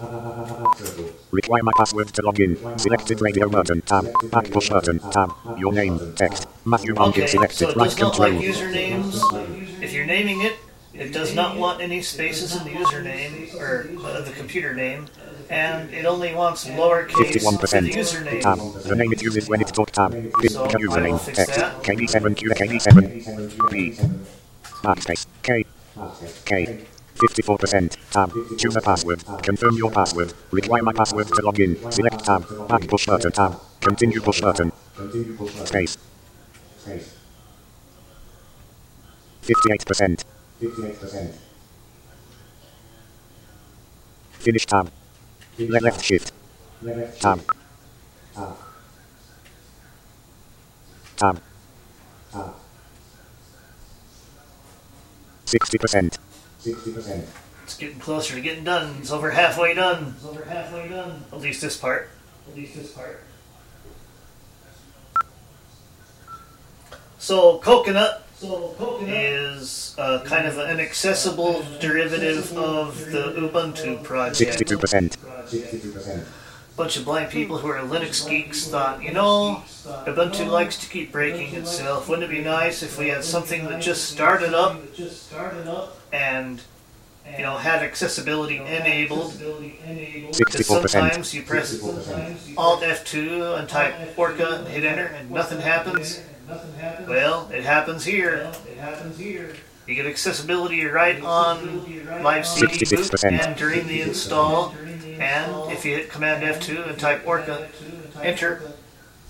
Require 1.30 1.62
my 1.62 1.72
password 1.76 2.08
to 2.14 2.22
log 2.22 2.40
in. 2.40 2.56
Selected 2.78 3.20
radio 3.20 3.48
button. 3.48 3.82
Tab. 3.82 4.06
Back 4.30 4.50
push 4.50 4.70
button. 4.70 4.98
Tab. 5.10 5.30
Your 5.58 5.72
name. 5.72 6.00
Text. 6.16 6.46
Matthew 6.64 6.94
Monk 6.94 7.16
Okay, 7.16 7.26
so 7.26 7.32
selected. 7.38 7.68
it 7.70 7.76
Right 7.76 7.76
not 7.76 8.18
like 8.18 8.30
control. 8.32 8.42
usernames. 8.42 9.82
If 9.82 9.92
you're 9.92 10.06
naming 10.06 10.40
it, 10.42 10.54
it 10.94 11.12
does 11.12 11.34
not 11.34 11.56
want 11.58 11.80
any 11.80 12.00
spaces 12.02 12.56
in 12.56 12.64
the 12.64 12.70
username 12.70 13.54
or 13.60 13.88
uh, 14.04 14.20
the 14.22 14.32
computer 14.32 14.74
name, 14.74 15.06
and 15.50 15.92
it 15.94 16.04
only 16.06 16.34
wants 16.34 16.64
lowercase 16.66 17.12
for 17.12 17.24
the 17.24 17.38
51%. 17.38 17.92
username. 17.92 18.40
Tab. 18.40 18.58
The 18.84 18.96
name 18.96 19.12
it 19.12 19.22
uses 19.22 19.48
when 19.48 19.60
it 19.60 19.68
talk 19.68 19.90
tab. 19.90 20.12
Pick 20.40 20.50
So, 20.50 20.64
a 20.64 20.68
I 20.68 20.76
will 20.76 20.88
username. 20.88 21.34
Text. 21.34 21.54
that. 21.56 21.82
KB7Q 21.82 22.48
KB7 22.56 23.70
B. 23.70 23.92
Backspace. 24.82 25.26
K. 25.42 25.64
K. 26.44 26.78
54%. 27.18 27.96
Tab. 28.10 28.32
Choose 28.58 28.76
a 28.76 28.80
password. 28.80 29.24
Confirm 29.42 29.76
your 29.76 29.90
password. 29.90 30.32
Require 30.50 30.82
my 30.82 30.92
password 30.92 31.26
to 31.28 31.42
log 31.42 31.58
in. 31.60 31.76
Select 31.90 32.24
tab. 32.24 32.68
Back 32.68 32.86
push 32.88 33.06
button. 33.06 33.32
Tab. 33.32 33.60
Continue 33.80 34.20
push 34.20 34.40
button. 34.40 34.72
Space. 35.64 35.98
Space. 36.78 37.14
58%. 39.42 40.24
58%. 40.60 41.34
Finish 44.32 44.66
tab. 44.66 44.90
Le- 45.58 45.80
left 45.80 46.04
shift. 46.04 46.32
Tab. 47.20 47.40
Tab. 51.16 51.40
60%. 55.46 56.18
It's 56.64 57.76
getting 57.76 57.98
closer 57.98 58.34
to 58.34 58.40
getting 58.40 58.64
done. 58.64 58.96
It's 59.00 59.10
over 59.10 59.30
halfway 59.30 59.74
done. 59.74 60.14
It's 60.16 60.24
over 60.24 60.44
halfway 60.44 60.88
done. 60.88 61.24
At 61.32 61.40
least 61.40 61.60
this 61.60 61.76
part. 61.76 62.10
At 62.48 62.56
least 62.56 62.74
this 62.76 62.90
part. 62.92 63.22
So 67.18 67.58
coconut 67.58 68.24
So 68.36 68.74
coconut 68.78 69.14
is 69.14 69.94
uh, 69.98 70.22
kind 70.24 70.46
of 70.46 70.56
an 70.58 70.70
inaccessible 70.70 71.64
derivative 71.80 72.56
of 72.56 72.98
the 73.10 73.34
Ubuntu 73.36 74.02
project. 74.02 74.58
62%. 74.58 75.16
62%. 75.46 76.24
Bunch 76.78 76.96
of 76.96 77.04
blind 77.04 77.30
people 77.30 77.58
who 77.58 77.68
are 77.68 77.80
Linux 77.80 78.26
geeks 78.26 78.68
thought, 78.68 79.02
you 79.02 79.12
know, 79.12 79.64
Ubuntu 80.06 80.48
likes 80.48 80.78
to 80.78 80.88
keep 80.88 81.10
breaking 81.10 81.54
itself. 81.56 82.08
Wouldn't 82.08 82.30
it 82.30 82.34
be 82.34 82.40
nice 82.40 82.82
if 82.84 82.96
we 82.96 83.08
had 83.08 83.24
something 83.24 83.64
that 83.64 83.82
just 83.82 84.04
started 84.04 84.54
up 84.54 84.80
that 84.80 84.94
just 84.94 85.26
started 85.26 85.66
up 85.66 85.98
and, 86.12 86.62
you 87.36 87.42
know, 87.42 87.56
had 87.56 87.82
accessibility 87.82 88.58
enabled? 88.58 89.34
Because 90.38 90.66
sometimes 90.66 91.34
you 91.34 91.42
press 91.42 91.82
Alt 92.56 92.82
F2 92.82 93.58
and 93.58 93.68
type 93.68 93.94
Orca 94.16 94.58
and 94.60 94.68
hit 94.68 94.84
enter 94.84 95.06
and 95.06 95.30
nothing 95.32 95.60
happens. 95.60 96.18
and 96.18 96.48
nothing 96.48 96.74
happens. 96.74 97.08
Well, 97.08 97.50
it 97.52 97.64
happens 97.64 98.04
here. 98.04 98.52
It 98.70 98.78
happens 98.78 99.18
here. 99.18 99.56
You 99.88 99.94
get 99.96 100.06
accessibility 100.06 100.84
right 100.84 101.20
on 101.22 102.22
live 102.22 102.46
CD 102.46 102.66
boot 102.66 103.10
66%. 103.10 103.46
and 103.46 103.56
during 103.56 103.86
the 103.88 104.02
install. 104.02 104.74
And 105.20 105.72
if 105.72 105.84
you 105.84 105.96
hit 105.96 106.10
Command 106.10 106.42
F2 106.42 106.88
and 106.88 106.98
type 106.98 107.26
Orca, 107.26 107.68
enter, 108.22 108.62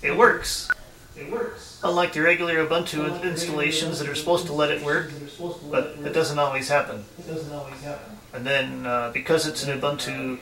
it 0.01 0.15
works. 0.15 0.69
It 1.17 1.31
works. 1.31 1.79
Unlike 1.83 2.13
the 2.13 2.21
regular 2.21 2.65
Ubuntu 2.65 3.23
installations 3.23 3.99
that 3.99 4.07
are 4.07 4.15
supposed 4.15 4.45
to 4.47 4.53
let 4.53 4.71
it 4.71 4.83
work, 4.83 5.11
but 5.69 5.97
it 6.03 6.13
doesn't 6.13 6.39
always 6.39 6.69
happen. 6.69 7.03
It 7.17 7.27
doesn't 7.27 7.53
always 7.53 7.81
happen. 7.81 8.17
And 8.33 8.45
then 8.45 8.85
uh, 8.85 9.11
Because 9.13 9.47
it's 9.47 9.63
an 9.63 9.79
Ubuntu 9.79 10.37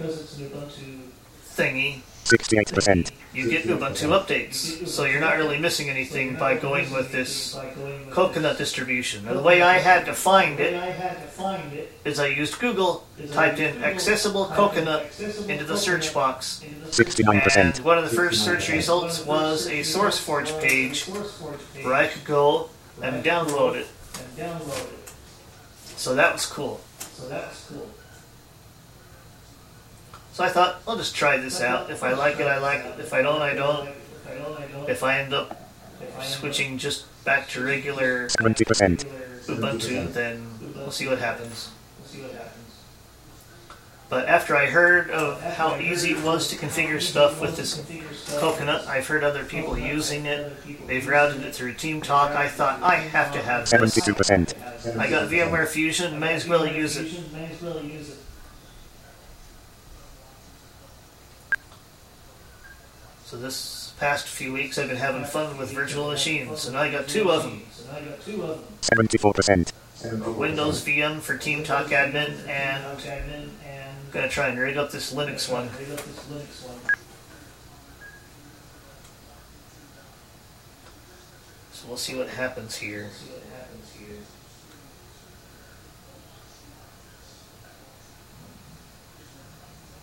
thingy, 1.56 2.02
68%. 2.28 3.12
you 3.34 3.50
get 3.50 3.64
Ubuntu 3.64 4.10
updates. 4.10 4.88
So 4.88 5.06
you're 5.06 5.22
not 5.22 5.38
really 5.38 5.58
missing 5.58 5.90
anything 5.90 6.36
by 6.36 6.58
going 6.58 6.92
with 6.92 7.12
this 7.12 7.56
by 7.56 7.70
going 7.70 8.06
with 8.06 8.14
coconut 8.14 8.58
distribution. 8.58 9.26
Now, 9.26 9.34
the 9.34 9.42
way 9.42 9.62
I 9.62 9.78
had 9.78 10.06
to 10.06 10.14
find 10.14 10.58
The 10.58 10.64
way 10.64 10.76
it 10.76 10.84
I 10.84 10.92
had 10.92 11.22
to 11.22 11.28
find 11.28 11.74
it 11.74 11.92
is 12.04 12.20
I 12.20 12.28
used 12.28 12.60
Google, 12.60 13.08
typed 13.32 13.60
in 13.60 13.84
accessible 13.84 14.46
coconut 14.48 15.06
into 15.48 15.64
the 15.64 15.78
search 15.78 16.14
box. 16.14 16.62
into 16.62 16.86
the 16.86 16.92
search 16.92 17.16
69%. 17.16 17.58
And 17.58 17.86
one 17.86 17.98
of 17.98 18.10
the 18.10 18.16
first 18.16 18.44
search 18.44 18.70
results 18.70 19.26
was 19.26 19.68
a 19.68 19.80
SourceForge 19.80 20.62
page 20.62 21.06
SourceForge 21.06 21.74
page 21.74 21.86
where 21.86 21.94
I 21.94 22.08
could 22.08 22.26
go 22.26 22.70
and 23.02 23.24
download 23.24 23.76
it. 23.76 23.88
and 24.20 24.38
download 24.38 24.94
it. 24.94 25.14
So 25.96 26.14
that 26.16 26.34
was 26.34 26.46
cool. 26.46 26.82
So 27.00 27.28
that's 27.30 27.66
cool. 27.70 27.90
So 30.38 30.44
I 30.44 30.50
thought, 30.50 30.84
I'll 30.88 30.96
just 30.96 31.16
try 31.16 31.38
this 31.38 31.62
out. 31.62 31.90
If 31.90 32.04
I 32.04 32.14
like 32.14 32.40
it, 32.40 32.46
I 32.46 32.60
like 32.60 32.86
it. 32.86 33.00
If 33.00 33.12
I 33.12 33.24
don't, 33.24 33.42
I 33.42 33.56
don't. 33.56 33.88
If 33.88 34.30
I 34.30 34.36
don't, 34.36 34.60
I 34.60 34.68
don't. 34.68 34.88
If 34.88 35.02
I 35.02 35.18
end 35.18 35.34
up 35.34 35.58
If 36.00 36.02
I 36.02 36.04
end 36.04 36.14
up 36.14 36.24
switching 36.26 36.78
just 36.78 37.26
back 37.26 37.48
to 37.50 37.66
regular 37.66 38.28
70%. 38.28 39.04
Ubuntu, 39.48 40.14
then 40.14 40.48
we'll 40.76 40.92
see 40.92 41.08
what 41.08 41.18
happens. 41.18 41.72
We'll 41.98 42.08
see 42.08 42.22
what 42.22 42.34
happens. 42.34 42.84
But 44.10 44.28
after 44.28 44.56
I 44.56 44.68
heard 44.68 45.10
of 45.10 45.42
how 45.42 45.76
easy 45.80 46.12
it 46.12 46.24
was 46.24 46.48
to 46.50 46.56
configure 46.56 47.02
stuff 47.02 47.42
with 47.42 47.58
this 47.58 47.84
coconut, 48.38 48.86
I've 48.86 49.08
heard 49.08 49.24
other 49.24 49.44
people 49.44 49.76
using 49.76 50.28
it. 50.28 50.54
They've 50.86 51.08
routed 51.08 51.42
it 51.46 51.56
through 51.56 51.74
Team 51.74 52.00
Talk. 52.00 52.30
I 52.34 52.48
thought, 52.48 52.84
I 52.84 52.98
have 52.98 53.34
to 53.34 53.42
have 53.42 53.68
this. 53.68 53.98
72%. 53.98 55.00
I 55.00 55.10
got 55.10 55.30
VMware 55.32 55.68
Fusion, 55.68 56.20
may 56.20 56.36
as 56.36 56.48
well 56.48 56.68
use 56.68 56.96
it. 56.96 57.12
May 57.34 57.46
as 57.46 57.60
well 57.60 57.84
use 57.84 58.10
it. 58.12 58.18
So 63.28 63.36
this 63.36 63.92
past 64.00 64.26
few 64.26 64.54
weeks 64.54 64.78
I've 64.78 64.88
been 64.88 64.96
having 64.96 65.26
fun 65.26 65.58
with 65.58 65.74
virtual 65.74 66.08
machines, 66.08 66.66
and 66.66 66.78
I 66.78 66.90
got 66.90 67.10
two 67.10 67.30
of 67.30 67.44
them. 67.44 67.62
So 67.74 67.84
I 67.92 68.00
got 68.00 68.22
two 68.22 68.42
of 68.42 68.62
them. 68.62 69.04
74%. 69.04 69.74
Windows 70.38 70.86
VM 70.86 71.20
for 71.20 71.38
Team 71.38 71.66
Talk 71.66 71.88
Admin, 71.88 72.48
and 72.48 72.86
I'm 72.86 74.00
gonna 74.14 74.30
try 74.30 74.48
and 74.48 74.58
rig 74.58 74.78
up 74.78 74.92
this 74.92 75.14
Linux 75.14 75.52
one. 75.52 75.66
rig 75.78 75.92
up 75.92 75.98
this 75.98 76.20
Linux 76.32 76.70
one. 76.70 76.80
So 81.74 81.88
we'll 81.90 81.98
see 81.98 82.16
what 82.16 82.30
happens 82.30 82.78
here. 82.78 83.10
See 83.12 83.30
what 83.30 83.44
happens 83.60 83.92
here. 83.92 84.20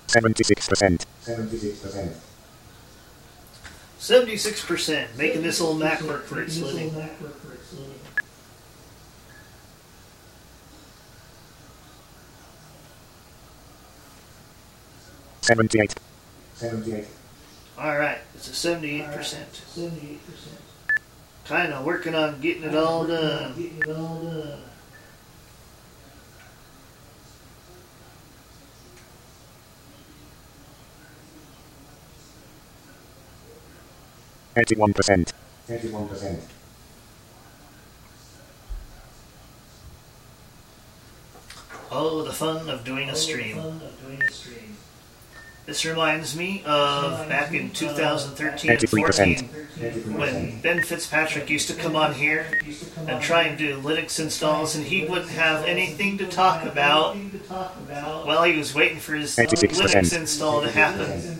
Seventy-six 0.08 0.68
percent. 0.68 1.06
76%, 4.04 5.16
making 5.16 5.40
this 5.40 5.62
old 5.62 5.78
Mac 5.78 6.02
work 6.02 6.26
for 6.26 6.42
its 6.42 6.60
living. 6.60 6.92
little 6.94 7.00
Mac 7.00 7.20
work 7.22 7.40
for 7.40 7.54
its 7.54 7.72
living. 7.72 7.94
Seventy-eight. 16.52 17.06
Alright, 17.78 18.18
it's 18.34 18.48
a 18.48 18.52
78%. 18.52 19.24
Seventy-eight 19.24 20.26
percent. 20.26 20.60
Kinda 21.46 21.82
working 21.82 22.14
on 22.14 22.42
getting 22.42 22.64
it 22.64 22.76
all 22.76 23.06
done. 23.06 23.54
Getting 23.56 23.78
it 23.78 23.88
all 23.88 24.22
done. 24.22 24.60
81%. 34.56 35.32
81%. 35.68 36.40
Oh, 41.90 42.22
the 42.22 42.32
fun 42.32 42.68
of 42.68 42.84
doing 42.84 43.08
a 43.08 43.14
stream. 43.14 43.80
This 45.66 45.86
reminds 45.86 46.36
me 46.36 46.62
of 46.66 47.26
back 47.28 47.54
in 47.54 47.70
2013 47.70 48.70
and 48.70 48.88
14 48.90 49.38
when 50.14 50.60
Ben 50.60 50.82
Fitzpatrick 50.82 51.48
used 51.48 51.68
to 51.68 51.74
come 51.74 51.96
on 51.96 52.12
here 52.12 52.46
and 53.08 53.22
try 53.22 53.44
and 53.44 53.56
do 53.56 53.80
Linux 53.80 54.20
installs, 54.20 54.76
and 54.76 54.84
he 54.84 55.06
wouldn't 55.06 55.30
have 55.30 55.64
anything 55.64 56.18
to 56.18 56.26
talk 56.26 56.64
about 56.64 57.16
while 57.16 58.42
he 58.42 58.58
was 58.58 58.74
waiting 58.74 58.98
for 58.98 59.14
his 59.14 59.36
Linux 59.36 60.14
install 60.14 60.60
to 60.60 60.70
happen. 60.70 61.38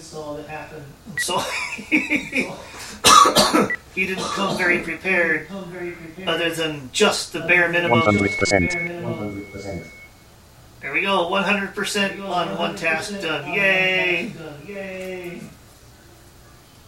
So 1.19 1.43
he 3.95 4.07
didn't 4.07 4.25
come 4.25 4.57
very 4.59 4.81
prepared, 4.81 5.49
other 6.27 6.51
than 6.51 6.91
just 6.93 7.33
the 7.33 7.41
bare 7.41 7.69
minimum. 7.69 8.01
100%. 8.01 8.71
100%. 8.73 9.87
There 10.81 10.93
we 10.93 11.03
go, 11.03 11.31
100% 11.31 12.29
on 12.29 12.59
one 12.59 12.77
task 12.77 13.21
done. 13.21 13.53
Yay! 13.53 14.33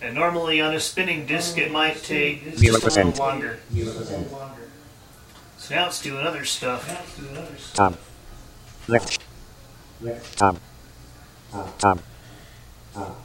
And 0.02 0.14
normally 0.14 0.60
on 0.60 0.74
a 0.74 0.80
spinning 0.80 1.24
disk 1.26 1.56
it 1.56 1.72
might 1.72 2.02
take 2.02 2.44
just 2.44 2.62
a 2.62 2.72
little 2.72 2.90
0%. 2.90 3.18
longer. 3.18 3.58
So 5.58 5.74
now 5.74 5.86
it's 5.86 6.02
doing 6.02 6.26
other 6.26 6.44
stuff. 6.44 6.86
Tab. 7.74 7.96
Left. 8.86 9.18
Left. 10.00 10.38
Tab. 10.38 10.58
Tab. 11.50 11.78
Tab. 11.78 12.02
Tab. 12.92 13.16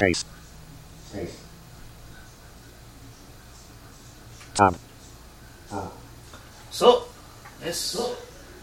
Space. 0.00 0.24
Space. 1.10 1.44
Tab. 4.54 4.78
Tab. 5.68 5.92
So, 6.70 7.04
this 7.60 7.96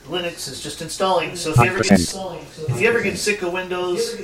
Linux 0.08 0.50
is 0.50 0.62
just 0.64 0.82
installing. 0.82 1.36
So 1.36 1.52
if 1.52 1.58
you 1.58 1.66
ever 1.66 1.84
get, 1.84 2.00
100%. 2.00 2.70
if 2.72 2.82
you 2.82 2.90
ever 2.90 3.04
get 3.04 3.20
sick 3.20 3.44
of 3.44 3.54
Windows 3.54 4.16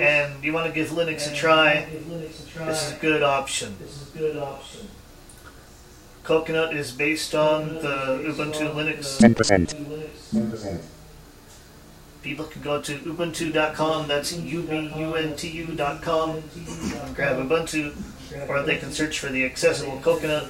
and 0.00 0.42
you 0.42 0.54
want 0.54 0.68
to 0.68 0.72
give 0.72 0.88
Linux 0.88 1.30
a 1.30 1.34
try, 1.34 1.86
this 1.90 2.82
is 2.82 2.96
a 2.96 3.00
good 3.00 3.22
option. 3.22 3.76
Coconut 6.24 6.74
is 6.74 6.92
based 6.92 7.34
on 7.34 7.74
the 7.74 8.24
Ubuntu 8.24 8.72
Linux 8.72 9.18
10%. 9.20 9.74
10%. 10.32 10.80
People 12.22 12.44
can 12.44 12.62
go 12.62 12.80
to 12.80 12.98
ubuntu.com, 12.98 14.06
that's 14.06 14.32
ubuntu.com, 14.32 16.42
grab 17.14 17.36
Ubuntu, 17.36 18.48
or 18.48 18.62
they 18.62 18.76
can 18.76 18.92
search 18.92 19.18
for 19.18 19.26
the 19.26 19.44
accessible 19.44 19.98
coconut 20.00 20.48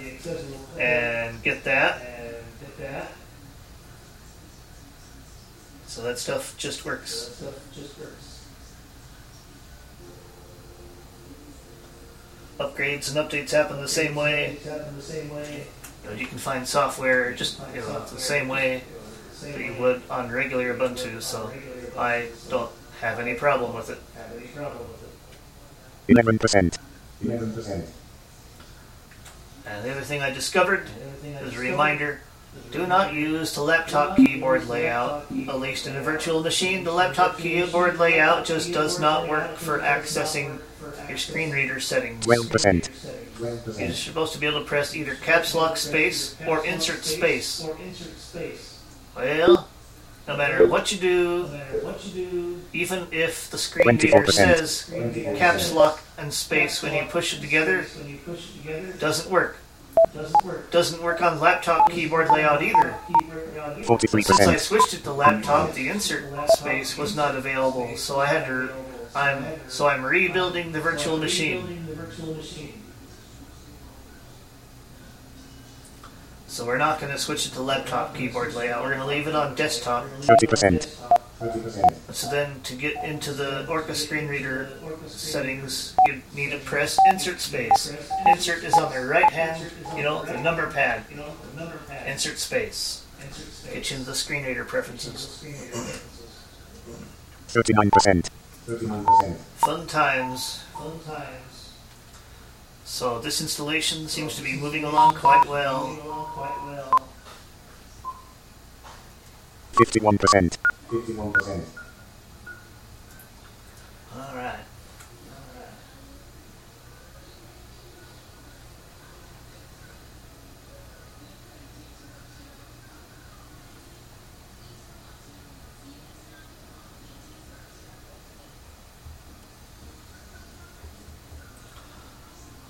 and 0.79 1.43
get 1.43 1.65
that. 1.65 2.03
So 5.87 6.03
that 6.03 6.19
stuff 6.19 6.55
just 6.59 6.85
works. 6.85 7.43
Upgrades 12.61 13.09
and 13.09 13.17
updates 13.17 13.51
happen 13.51 13.81
the 13.81 13.89
same 13.89 14.15
way. 14.15 14.59
You, 16.05 16.17
you 16.17 16.27
can 16.27 16.39
find 16.39 16.69
software 16.69 17.33
just 17.33 17.61
you 17.75 17.81
know, 17.81 18.01
the 18.01 18.21
same 18.21 18.49
way 18.49 18.83
that 19.43 19.59
you 19.59 19.75
would 19.81 20.03
on 20.11 20.31
regular 20.31 20.75
Ubuntu, 20.75 21.21
so 21.21 21.53
I 21.99 22.29
don't 22.49 22.71
have 23.01 23.19
any 23.19 23.35
problem 23.35 23.75
with 23.75 23.91
it. 23.91 23.99
11%. 26.09 26.79
11%. 27.23 27.87
And 29.65 29.85
the 29.85 29.91
other 29.91 30.01
thing 30.01 30.23
I 30.23 30.31
discovered 30.31 30.89
is 31.43 31.57
a 31.57 31.59
reminder 31.59 32.21
do 32.71 32.87
not 32.87 33.15
use 33.15 33.55
the 33.55 33.63
laptop 33.63 34.17
keyboard 34.17 34.69
layout. 34.69 35.27
At 35.49 35.61
least 35.61 35.87
in 35.87 35.97
a 35.97 36.03
virtual 36.03 36.43
machine, 36.43 36.85
the 36.85 36.93
laptop 36.93 37.39
keyboard 37.39 37.99
layout 37.99 38.45
just 38.45 38.73
does 38.73 39.01
not 39.01 39.29
work 39.29 39.57
for 39.57 39.79
accessing 39.79 40.59
your 41.09 41.19
screen 41.19 41.51
reader 41.51 41.81
settings. 41.81 42.27
12%. 42.27 43.79
You're 43.79 43.93
supposed 43.93 44.35
to 44.35 44.39
be 44.39 44.47
able 44.47 44.61
to 44.61 44.67
press 44.67 44.95
either 44.95 45.15
caps 45.15 45.55
lock 45.55 45.77
space 45.77 46.37
or 46.47 46.65
insert 46.65 47.05
space. 47.05 47.67
Well, 49.17 49.69
no 50.27 50.37
matter 50.37 50.67
what 50.67 50.93
you 50.93 50.99
do, 50.99 51.49
even 52.73 53.07
if 53.11 53.51
the 53.51 53.59
screen 53.59 53.87
reader 53.87 54.09
24%. 54.09 54.33
says 54.33 54.93
caps 55.37 55.73
lock 55.73 56.01
and 56.17 56.33
space 56.33 56.83
when 56.83 56.95
you 56.95 57.05
push 57.11 57.37
it 57.37 57.41
together, 57.41 57.85
it 58.67 59.01
doesn't 59.01 59.31
work. 59.31 59.59
Doesn't 60.71 61.03
work 61.03 61.23
on 61.23 61.41
laptop 61.41 61.91
keyboard 61.91 62.29
layout 62.31 62.63
either. 62.63 62.95
Since 64.23 64.41
I 64.41 64.57
switched 64.57 64.95
it 64.95 65.05
to 65.05 65.13
laptop, 65.13 65.75
the 65.75 65.89
insert 65.89 66.25
space 66.51 66.97
was 66.97 67.15
not 67.17 67.35
available, 67.35 67.97
so 67.97 68.21
I 68.21 68.27
had 68.27 68.47
to. 68.47 68.71
I'm 69.15 69.45
so 69.69 69.89
I'm 69.89 70.05
rebuilding 70.05 70.73
the 70.73 70.81
virtual 70.81 71.19
machine. 71.19 71.87
So 76.53 76.67
we're 76.67 76.77
not 76.77 77.01
going 77.01 77.11
to 77.11 77.19
switch 77.19 77.47
it 77.47 77.55
to 77.55 77.63
laptop 77.63 78.15
keyboard 78.15 78.55
layout. 78.55 78.83
We're 78.83 78.91
going 78.95 79.01
to 79.01 79.07
leave 79.07 79.27
it 79.27 79.35
on 79.35 79.55
desktop. 79.55 80.05
30%. 80.21 80.87
30%. 81.41 82.15
So 82.15 82.31
then, 82.31 82.61
to 82.65 82.75
get 82.75 83.03
into 83.03 83.33
the 83.33 83.67
Orca 83.69 83.95
screen 83.95 84.29
reader 84.29 84.69
settings, 85.07 85.97
you 86.07 86.21
need 86.35 86.51
to 86.51 86.59
press 86.59 86.99
Insert 87.09 87.41
space. 87.41 87.97
Insert 88.27 88.65
is 88.65 88.75
on 88.75 88.93
the 88.93 89.01
right 89.07 89.33
hand, 89.33 89.73
you 89.97 90.03
know, 90.03 90.27
the 90.27 90.39
number 90.43 90.67
pad. 90.67 91.05
Insert 92.07 92.37
space. 92.37 93.07
Get 93.73 93.91
you 93.91 93.97
into 93.97 94.11
the 94.11 94.15
screen 94.15 94.45
reader 94.45 94.67
preferences. 94.67 95.43
39%. 97.49 98.29
39%. 98.67 99.37
Fun 99.57 99.87
times. 99.87 100.65
So 102.93 103.19
this 103.19 103.41
installation 103.41 104.07
seems 104.07 104.37
to 104.37 104.43
be 104.43 104.53
moving 104.53 104.85
along 104.85 105.15
quite 105.15 105.49
well. 105.49 105.97
51%. 109.73 110.59
51%. 110.91 111.65
All 114.15 114.37
right. 114.37 114.59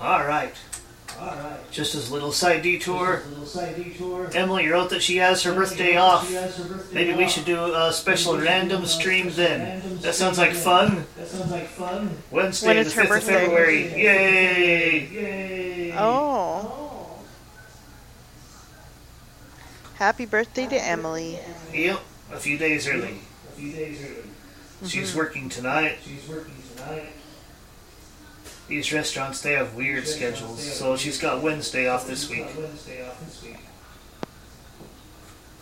All 0.02 0.26
right. 0.26 0.54
Alright. 1.16 1.70
Just 1.70 1.94
as 1.94 2.10
a 2.10 2.12
little 2.12 2.32
side 2.32 2.62
detour, 2.62 3.22
Emily 4.34 4.66
wrote 4.66 4.90
that 4.90 5.00
she 5.02 5.18
has 5.18 5.44
her 5.44 5.54
birthday 5.54 5.96
off. 5.96 6.28
Her 6.32 6.48
birthday 6.64 6.94
Maybe 6.94 7.12
we 7.16 7.28
should 7.28 7.44
do 7.44 7.72
a 7.72 7.92
special 7.92 8.36
random 8.36 8.84
stream 8.86 9.30
then. 9.30 9.60
Random 9.60 9.98
That 10.00 10.14
sounds 10.16 10.38
like 10.38 10.54
fun. 10.54 11.06
That 11.16 11.28
sounds 11.28 11.52
like 11.52 11.68
fun. 11.68 12.16
Wednesday, 12.32 12.66
When 12.66 12.76
the 12.76 12.82
is 12.82 12.94
her 12.94 13.02
5th 13.02 13.04
of 13.04 13.08
birthday? 13.10 13.32
February. 13.44 13.82
Yay! 13.92 15.08
Yay! 15.12 15.94
Oh. 15.96 17.20
Happy 19.94 20.26
birthday 20.26 20.66
to 20.66 20.84
Emily. 20.84 21.38
Yep, 21.72 22.00
a 22.32 22.38
few 22.40 22.58
days 22.58 22.88
early. 22.88 23.20
A 23.48 23.52
few 23.52 23.70
days 23.72 24.02
early. 24.02 24.14
Mm-hmm. 24.16 24.86
She's 24.86 25.14
working 25.14 25.48
tonight. 25.48 25.98
She's 26.04 26.28
working 26.28 26.54
tonight. 26.74 27.12
These 28.72 28.90
restaurants, 28.90 29.42
they 29.42 29.52
have 29.52 29.74
weird 29.74 30.08
schedules, 30.08 30.62
so 30.64 30.96
she's 30.96 31.18
got 31.18 31.42
Wednesday 31.42 31.90
off 31.90 32.06
this 32.06 32.30
week. 32.30 32.46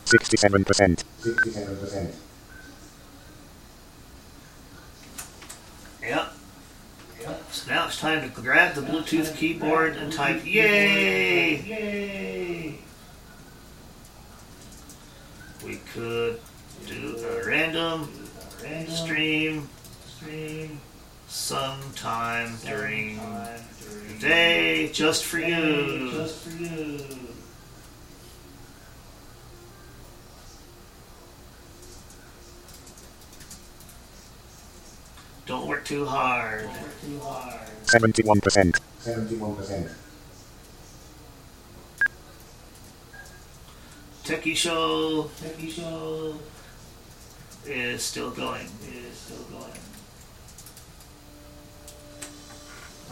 67%. 0.04 1.02
67%. 1.20 2.14
Yep. 6.02 6.32
So 7.50 7.70
now 7.72 7.86
it's 7.88 7.98
time 7.98 8.22
to 8.22 8.28
grab 8.40 8.76
the 8.76 8.82
Bluetooth 8.82 9.36
keyboard 9.36 9.96
and 9.96 10.12
type 10.12 10.46
Yay! 10.46 11.56
Yay! 11.62 12.78
We 15.64 15.80
could 15.92 16.38
do 16.86 17.16
a 17.26 17.44
random 17.44 18.08
stream. 18.86 19.68
stream 20.06 20.80
sometime 21.30 22.56
during 22.64 23.16
the 23.16 24.18
day 24.18 24.90
just 24.92 25.24
for 25.24 25.38
you. 25.38 26.26
Don't 35.46 35.66
work 35.66 35.84
too 35.84 36.04
hard. 36.04 36.68
71%. 37.84 38.80
71%. 39.00 39.90
Techie 44.24 44.56
show. 44.56 45.30
Techie 45.40 45.70
show 45.70 46.34
is 47.66 48.02
still 48.02 48.30
going. 48.30 48.66
Is 48.82 49.16
still 49.16 49.58
going. 49.58 49.89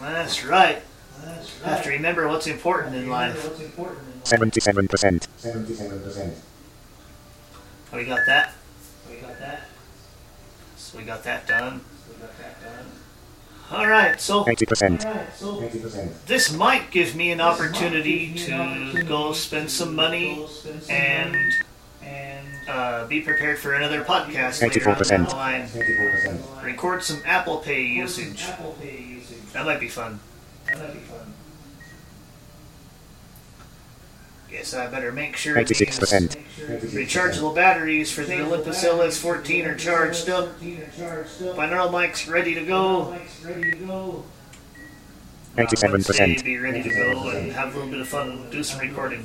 That's 0.01 0.45
right. 0.45 0.81
That's 1.23 1.61
right. 1.61 1.69
Have 1.69 1.83
to 1.83 1.89
remember 1.89 2.27
what's 2.27 2.47
important 2.47 2.95
in 2.95 3.09
life. 3.09 3.49
77%. 4.23 5.27
77%. 5.41 6.33
We 7.93 8.05
got 8.05 8.19
that. 8.27 8.53
We 9.09 9.17
got 9.17 9.39
that. 9.39 9.61
So 10.77 10.97
we 10.97 11.03
got 11.03 11.23
that 11.23 11.47
done. 11.47 11.81
We 12.07 12.21
got 12.21 12.37
that 12.37 12.61
done. 12.61 12.85
All 13.71 13.87
right. 13.87 14.19
So 14.19 14.45
80%. 14.45 15.33
so 15.35 15.61
80%. 15.61 16.25
this 16.25 16.51
might 16.53 16.91
give 16.91 17.15
me 17.15 17.31
an 17.31 17.41
opportunity 17.41 18.33
to 18.35 19.03
go 19.07 19.33
spend 19.33 19.69
some 19.69 19.95
money 19.95 20.45
and 20.89 21.35
and 22.01 22.47
uh, 22.67 23.05
be 23.07 23.21
prepared 23.21 23.59
for 23.59 23.73
another 23.73 24.03
podcast 24.03 24.61
later 24.61 24.89
on 24.89 24.97
down 25.03 25.23
the 25.25 25.29
84%. 25.29 25.33
line. 25.33 25.67
84%. 25.67 26.63
Record 26.63 27.03
some 27.03 27.21
Apple 27.25 27.57
Pay 27.57 27.83
usage. 27.83 28.45
That 29.53 29.65
might 29.65 29.79
be 29.79 29.87
fun. 29.87 30.19
That 30.67 30.79
might 30.79 30.93
be 30.93 30.99
fun. 30.99 31.33
Guess 34.51 34.73
I 34.73 34.87
better 34.87 35.11
make 35.11 35.35
sure 35.35 35.63
these 35.63 35.79
86%. 35.79 36.37
rechargeable 36.91 37.53
batteries 37.53 38.11
for 38.11 38.23
the 38.23 38.41
Olympus 38.41 38.83
LS14 38.83 39.65
are 39.67 39.75
charged 39.75 40.27
up. 40.29 40.59
Binaural 40.59 41.91
mic's 41.91 42.27
ready 42.27 42.55
to 42.55 42.65
go. 42.65 43.13
I'd 45.57 45.67
87%. 45.67 46.43
be 46.43 46.57
ready 46.57 46.81
to 46.81 46.89
go 46.89 47.29
and 47.29 47.51
have 47.51 47.75
a 47.75 47.77
little 47.77 47.91
bit 47.91 48.01
of 48.01 48.07
fun, 48.07 48.49
do 48.49 48.63
some 48.63 48.79
recording. 48.79 49.23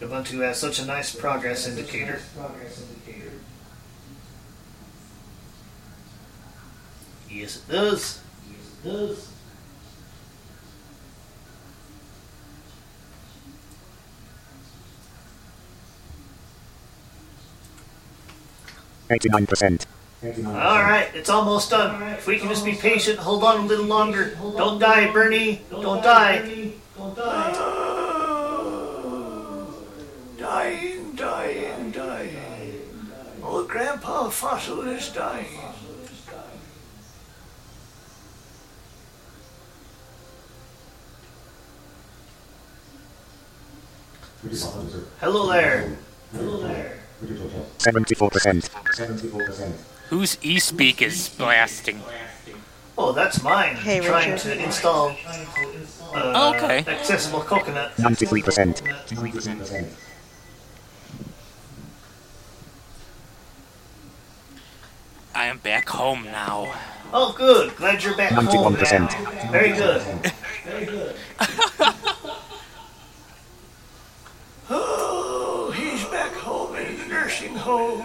Ubuntu 0.00 0.40
has 0.42 0.58
such 0.58 0.78
a 0.78 0.86
nice 0.86 1.14
progress 1.14 1.66
indicator. 1.66 2.20
Yes, 7.28 7.56
it 7.56 7.72
does. 7.72 8.20
Yes, 8.48 8.60
it 8.84 8.88
does. 8.88 9.28
Eighty-nine 19.10 19.46
percent. 19.46 19.86
All 20.22 20.82
right, 20.82 21.08
it's 21.14 21.30
almost 21.30 21.70
done. 21.70 22.02
If 22.12 22.26
we 22.26 22.38
can 22.38 22.48
just 22.48 22.64
be 22.64 22.74
patient, 22.74 23.18
hold 23.18 23.42
on 23.42 23.60
a 23.60 23.66
little 23.66 23.86
longer. 23.86 24.36
Don't 24.56 24.78
die, 24.78 25.10
Bernie. 25.12 25.62
Don't 25.70 26.02
die. 26.02 26.72
Don't 26.96 27.16
die 27.16 28.07
dying, 30.38 31.14
dying, 31.16 31.90
dying. 31.90 32.80
Old 33.42 33.64
oh, 33.64 33.66
Grandpa 33.66 34.28
Fossil 34.30 34.82
is 34.88 35.08
dying. 35.10 35.46
Hello 45.20 45.50
there. 45.50 45.96
Hello 46.32 46.62
there. 46.62 46.98
74%. 47.78 48.70
74%. 48.94 49.72
Whose 50.08 50.36
eSpeak 50.36 51.02
is 51.02 51.28
blasting? 51.30 52.00
Oh, 52.96 53.12
that's 53.12 53.42
mine. 53.42 53.76
Hey, 53.76 54.00
trying 54.00 54.38
to 54.38 54.62
install. 54.62 55.16
Uh, 56.14 56.52
okay. 56.54 56.78
Accessible 56.90 57.40
coconut. 57.40 57.92
93%. 57.96 58.82
93%. 59.08 59.88
Back 65.88 65.96
home 65.96 66.24
now. 66.24 66.74
Oh, 67.12 67.32
good. 67.36 67.74
Glad 67.76 68.04
you're 68.04 68.16
back 68.16 68.32
home 68.32 68.74
91%. 68.74 69.00
now. 69.00 69.50
Very 69.50 69.72
good. 69.72 70.02
Very 70.64 70.84
good. 70.86 71.16
oh, 74.68 75.72
he's 75.74 76.04
back 76.06 76.32
home 76.34 76.76
in 76.76 76.98
the 76.98 77.06
nursing 77.06 77.54
home. 77.54 78.00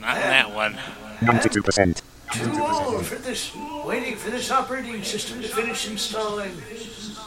Not 0.00 0.16
that 0.16 0.52
one. 0.52 0.76
Ninety-two 1.22 1.62
percent. 1.62 2.02
Too 2.32 2.50
old 2.58 3.04
for 3.04 3.16
this. 3.16 3.54
Waiting 3.84 4.16
for 4.16 4.30
this 4.30 4.50
operating 4.50 5.04
system 5.04 5.42
to 5.42 5.48
finish 5.48 5.88
installing. 5.88 6.52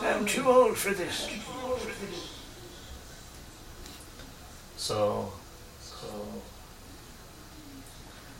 I'm 0.01 0.25
too 0.25 0.49
old 0.49 0.75
for 0.75 0.91
this. 0.91 1.29
So, 4.75 5.31
so. 5.31 5.42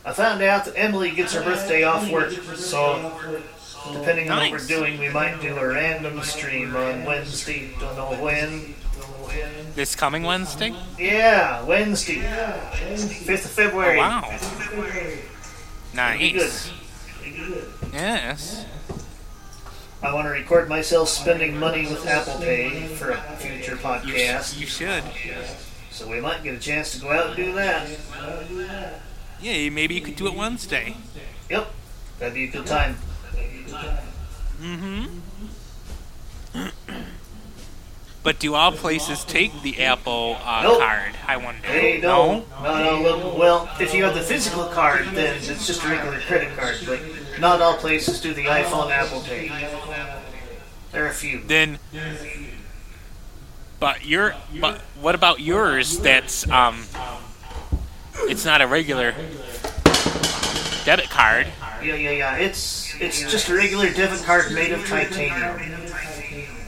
I 0.06 0.12
found 0.14 0.42
out 0.42 0.66
that 0.66 0.74
Emily 0.78 1.12
gets 1.12 1.34
her 1.34 1.42
birthday 1.44 1.84
off 1.84 2.10
work, 2.12 2.32
so 2.56 3.14
depending 3.94 4.30
on 4.30 4.40
what 4.40 4.52
we're 4.52 4.68
doing, 4.68 5.00
we 5.00 5.10
might 5.10 5.42
do 5.42 5.56
a 5.58 5.68
random 5.68 6.22
stream 6.24 6.76
on 6.76 7.06
Wednesday. 7.06 7.72
Don't 7.80 7.96
know 7.96 8.22
when. 8.22 8.76
This 9.76 9.96
coming 9.96 10.24
Wednesday? 10.24 10.76
Yeah, 11.00 11.64
Wednesday, 11.64 12.18
5th 12.22 13.46
of 13.46 13.52
February. 13.52 13.98
Oh, 13.98 14.04
Wow. 14.04 14.40
Be 14.70 14.82
good. 14.82 15.20
Nice. 15.94 16.72
Yes. 17.94 18.66
I 20.04 20.14
want 20.14 20.26
to 20.28 20.32
record 20.32 20.68
myself 20.70 21.08
spending 21.10 21.58
money 21.58 21.88
with 21.88 22.06
Apple 22.06 22.40
Pay 22.40 22.88
for 22.88 23.12
a 23.12 23.18
future 23.38 23.72
You, 23.72 23.78
podcast. 23.78 24.54
sh- 24.54 24.58
you 24.60 24.68
should. 24.68 25.04
So 25.92 26.08
we 26.10 26.20
might 26.20 26.44
get 26.44 26.56
a 26.56 26.60
chance 26.60 26.92
to 26.94 27.00
go 27.02 27.10
out 27.12 27.28
and 27.28 27.36
do 27.38 27.54
that. 27.54 27.88
Yeah, 29.44 29.70
maybe 29.70 29.94
you 29.94 30.00
could 30.00 30.16
do 30.16 30.28
it 30.28 30.36
Wednesday. 30.36 30.96
Yep, 31.50 31.68
that'd 32.18 32.34
be 32.34 32.46
a 32.46 32.48
good 32.48 32.66
time. 32.66 32.96
Mm-hmm. 34.62 35.20
But 38.24 38.40
do 38.40 38.54
all 38.54 38.72
places 38.72 39.26
take 39.26 39.62
the 39.64 39.84
Apple 39.84 40.38
uh, 40.46 40.62
Nope. 40.64 40.80
card? 40.80 41.12
I 41.28 41.36
wonder. 41.36 41.68
They 41.68 42.00
don't. 42.00 42.50
No, 42.62 43.02
no, 43.02 43.02
look, 43.02 43.38
well, 43.38 43.70
if 43.82 43.94
you 43.94 44.06
have 44.06 44.16
the 44.16 44.22
physical 44.22 44.64
card, 44.68 45.08
then 45.08 45.36
it's 45.36 45.68
just 45.68 45.84
a 45.84 45.90
regular 45.90 46.20
credit 46.22 46.56
card. 46.58 46.78
But 46.86 47.02
not 47.42 47.62
all 47.62 47.76
places 47.76 48.22
do 48.22 48.34
the 48.34 48.46
iPhone 48.46 48.92
Apple 48.92 49.20
Pay. 49.20 49.50
There 50.94 51.04
are 51.04 51.10
a 51.10 51.14
few. 51.14 51.42
Then. 51.42 51.80
But 53.82 54.06
your, 54.06 54.36
but 54.62 54.80
what 55.02 55.16
about 55.16 55.42
yours? 55.42 56.00
That's 56.00 56.48
um, 56.50 56.86
it's 58.22 58.46
not 58.46 58.62
a 58.62 58.68
regular 58.68 59.14
debit 60.86 61.10
card. 61.10 61.48
Yeah, 61.82 61.96
yeah, 61.96 62.12
yeah. 62.12 62.36
It's 62.38 62.94
it's 63.00 63.22
just 63.32 63.50
a 63.50 63.56
regular 63.56 63.92
debit 63.92 64.24
card 64.24 64.52
made 64.52 64.72
of 64.72 64.86
titanium. 64.88 65.60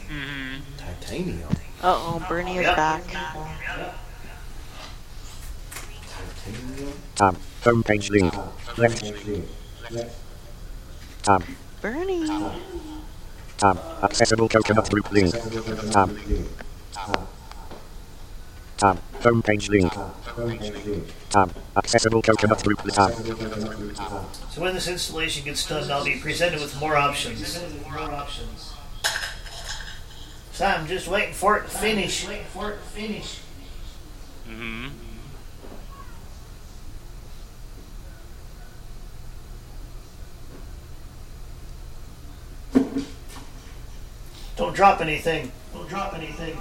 Mm-hmm. 0.10 0.60
Titanium. 0.78 1.50
Uh 1.82 1.96
oh, 1.96 2.26
Bernie 2.28 2.58
is 2.58 2.66
Yep. 2.66 2.76
back. 2.76 3.04
Titanium. 6.43 6.93
Tab. 7.16 7.38
Home 7.64 7.84
page 7.84 8.10
link. 8.10 8.34
Left. 8.78 9.04
Tab. 11.24 11.43
Bernie. 11.82 12.28
Tab. 13.58 13.80
Accessible 14.04 14.50
coconut 14.50 14.89
group 14.89 15.12
link. 15.12 15.34
Tab. 15.91 16.18
Tab. 18.78 19.00
Home 19.24 19.42
page 19.42 19.70
link. 19.70 19.92
Tab. 21.30 21.54
Accessible 21.78 22.22
coconut 22.22 22.64
group 22.64 22.82
tab. 22.84 23.14
So 24.52 24.62
when 24.62 24.74
this 24.74 24.88
installation 24.88 25.46
gets 25.46 25.68
done, 25.68 25.90
I'll 25.90 26.04
be 26.04 26.20
presented 26.20 26.60
with 26.60 26.80
more 26.80 26.96
options. 26.96 27.40
So 30.52 30.66
I'm 30.66 30.88
just 30.88 31.08
waiting 31.08 31.34
for 31.34 31.58
it 31.58 31.64
to 31.64 31.70
finish. 31.70 32.28
Waiting 32.28 32.46
for 32.46 32.72
it 32.72 32.76
to 32.76 32.90
finish. 32.90 33.40
Mm-hmm. 34.48 34.90
Don't 44.56 44.74
drop 44.74 45.02
anything. 45.02 45.52
Don't 45.74 45.90
drop 45.90 46.14
anything. 46.14 46.58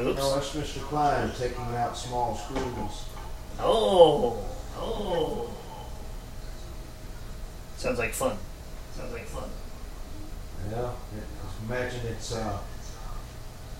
Oops. 0.00 0.18
No, 0.18 0.34
that's 0.34 0.50
Mr. 0.54 0.80
Klein 0.82 1.30
taking 1.36 1.74
out 1.74 1.96
small 1.96 2.36
screws. 2.36 3.04
Oh. 3.58 4.44
Oh. 4.76 5.50
Sounds 7.76 7.98
like 7.98 8.12
fun. 8.12 8.36
Sounds 8.94 9.12
like 9.12 9.26
fun. 9.26 9.48
Well, 10.70 10.96
imagine 11.66 12.00
it's 12.06 12.34
uh, 12.34 12.58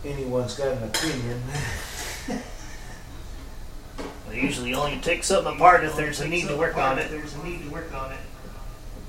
anyone's 0.05 0.55
got 0.55 0.77
an 0.77 0.85
opinion. 0.85 1.43
I 4.29 4.33
usually 4.33 4.75
only 4.75 4.99
take 4.99 5.25
something 5.25 5.55
apart 5.55 5.85
if 5.85 5.97
there's 5.97 6.21
a 6.21 6.29
need 6.29 6.49
to 6.49 6.57
work 6.57 6.77
on 6.77 6.99
it. 6.99 7.11
There's 7.11 7.35
a 7.35 7.45
need 7.45 7.64
to 7.64 7.71
work 7.71 7.93
on 7.95 8.12
it. 8.12 8.19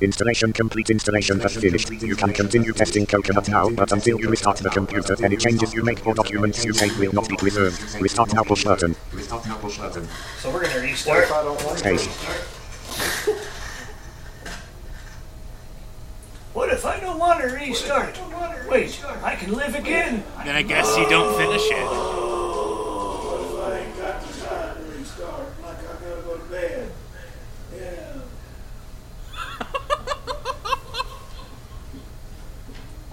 Installation 0.02 0.54
complete. 0.54 0.90
Installation 0.90 1.40
has 1.42 1.56
finished. 1.58 1.92
You 1.92 2.16
can 2.16 2.32
continue 2.34 2.72
testing 2.72 3.06
Coconut 3.06 3.50
now, 3.50 3.70
but 3.70 3.92
until 3.92 4.18
you 4.20 4.30
restart 4.30 4.56
the 4.58 4.70
computer, 4.70 5.16
any 5.24 5.36
changes 5.36 5.74
you 5.74 5.84
make 5.84 6.06
or 6.08 6.14
documents 6.14 6.64
you 6.64 6.72
save 6.74 6.98
will 6.98 7.12
not 7.14 7.28
be 7.28 7.36
preserved. 7.36 8.02
Restart 8.02 8.34
now 8.34 8.44
push 8.44 8.64
button. 8.64 8.96
Restart 9.14 9.46
now 9.46 9.58
push 9.58 9.78
button. 9.78 10.08
So 10.40 10.50
we're 10.52 10.62
gonna 10.64 10.74
What 10.76 10.84
restart. 10.84 11.24
if 11.26 11.32
I 11.34 11.44
don't 11.44 11.66
want 11.66 11.78
to? 11.80 11.98
Space. 11.98 12.08
What 16.54 16.70
if 16.70 16.86
I 16.86 17.00
don't 17.00 17.20
want 17.20 17.42
to 17.42 17.48
restart? 17.56 18.20
Wait, 18.70 19.02
I 19.24 19.36
can 19.36 19.54
live 19.54 19.76
again. 19.76 20.24
Then 20.46 20.56
I 20.56 20.62
guess 20.62 20.96
you 20.98 21.10
don't 21.10 21.36
finish 21.38 21.62
it. 21.66 21.76
I 21.76 21.78
ain't 23.80 23.98
got 23.98 24.22
the 24.22 24.46
time 24.46 24.76
to 24.78 24.84
restart, 24.98 25.48
like 25.62 25.80
I 25.80 25.82
gotta 25.82 26.22
go 26.22 26.38
to 26.38 26.44
bed. 26.46 26.90
Yeah. 27.76 28.14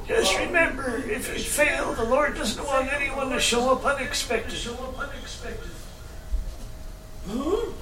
Just 0.09 0.39
remember, 0.39 0.96
if 1.11 1.33
you 1.33 1.43
fail, 1.43 1.93
the 1.95 2.05
Lord 2.05 2.35
doesn't 2.35 2.65
want 2.65 2.93
anyone 2.93 3.31
to 3.31 3.41
show 3.41 3.73
up 3.73 3.85
unexpected. 3.85 4.53
Show 4.53 4.75
up 4.75 4.99
unexpected. 4.99 5.71
Hmm? 7.29 7.73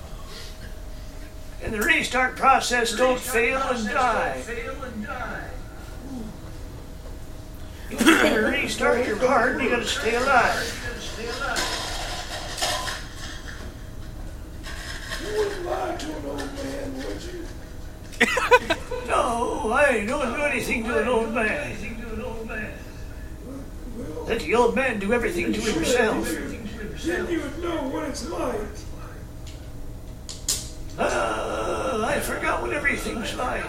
And 1.62 1.74
the 1.74 1.80
restart 1.80 2.36
process, 2.36 2.94
don't 2.94 3.20
fail 3.20 3.60
and 3.62 3.88
die. 3.88 4.42
You 7.90 7.98
gotta 7.98 8.40
restart 8.40 9.06
your 9.06 9.18
heart, 9.18 9.62
you 9.62 9.68
gotta 9.68 9.86
stay 9.86 10.16
alive. 10.16 10.84
You 15.20 15.38
wouldn't 15.38 15.66
lie 15.66 15.96
to 15.96 16.06
an 16.16 16.24
old 16.26 16.38
man, 16.38 16.96
would 16.96 17.22
you? 17.22 18.76
No, 19.06 19.70
I 19.70 19.96
ain't 19.96 20.08
don't 20.08 20.34
do 20.34 20.42
anything 20.42 20.84
to 20.84 21.02
an 21.02 21.08
old 21.08 21.32
man. 21.32 21.83
Let 24.26 24.40
the 24.40 24.54
old 24.54 24.74
man 24.74 24.98
do 24.98 25.12
everything 25.12 25.52
to 25.52 25.60
himself. 25.60 26.26
Then 27.04 27.28
you 27.28 27.42
would 27.42 27.62
know 27.62 27.88
what 27.88 28.04
it's 28.08 28.26
like. 28.30 28.56
Uh, 30.98 32.06
I 32.06 32.20
forgot 32.20 32.62
what 32.62 32.72
everything's 32.72 33.34
like. 33.34 33.64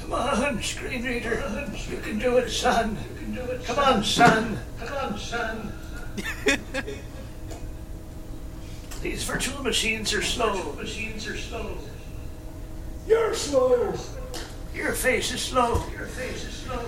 Come 0.00 0.12
on, 0.12 0.62
screen 0.62 1.02
reader. 1.02 1.70
You 1.88 1.96
can 1.98 2.18
do 2.18 2.36
it, 2.36 2.50
son. 2.50 2.98
You 3.14 3.18
can 3.18 3.34
do 3.34 3.40
it, 3.40 3.64
Come 3.64 3.78
on, 3.78 4.04
son. 4.04 4.58
Come 4.84 5.12
on, 5.12 5.18
son. 5.18 5.72
These 9.02 9.22
virtual 9.22 9.62
machines 9.62 10.12
are 10.12 10.22
slow. 10.22 10.72
Machines 10.72 11.26
are 11.28 11.36
slow. 11.36 11.78
You're 13.06 13.32
slow. 13.34 13.94
Your 14.74 14.92
face 14.92 15.32
is 15.32 15.40
slow. 15.40 15.84
Your 15.92 16.06
face 16.06 16.44
is 16.44 16.54
slow. 16.54 16.84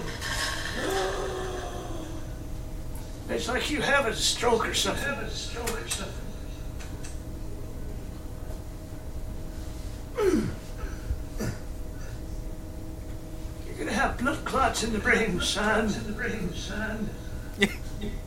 It's 3.29 3.47
like 3.47 3.71
you 3.71 3.81
have 3.81 4.07
a 4.07 4.15
stroke 4.15 4.67
or 4.67 4.75
something. 4.75 5.05
Have 5.05 5.23
a 5.23 5.31
stroke 5.31 5.71
or 5.71 5.89
something. 5.89 6.27
You're 13.67 13.79
gonna 13.79 13.93
have 13.93 14.19
blood 14.19 14.45
clots 14.45 14.83
in 14.83 14.93
the 14.93 14.99
brain, 14.99 15.41
son. 15.41 15.87
In 15.87 16.07
the 16.07 16.13
brain, 16.13 16.53
son. 16.55 17.09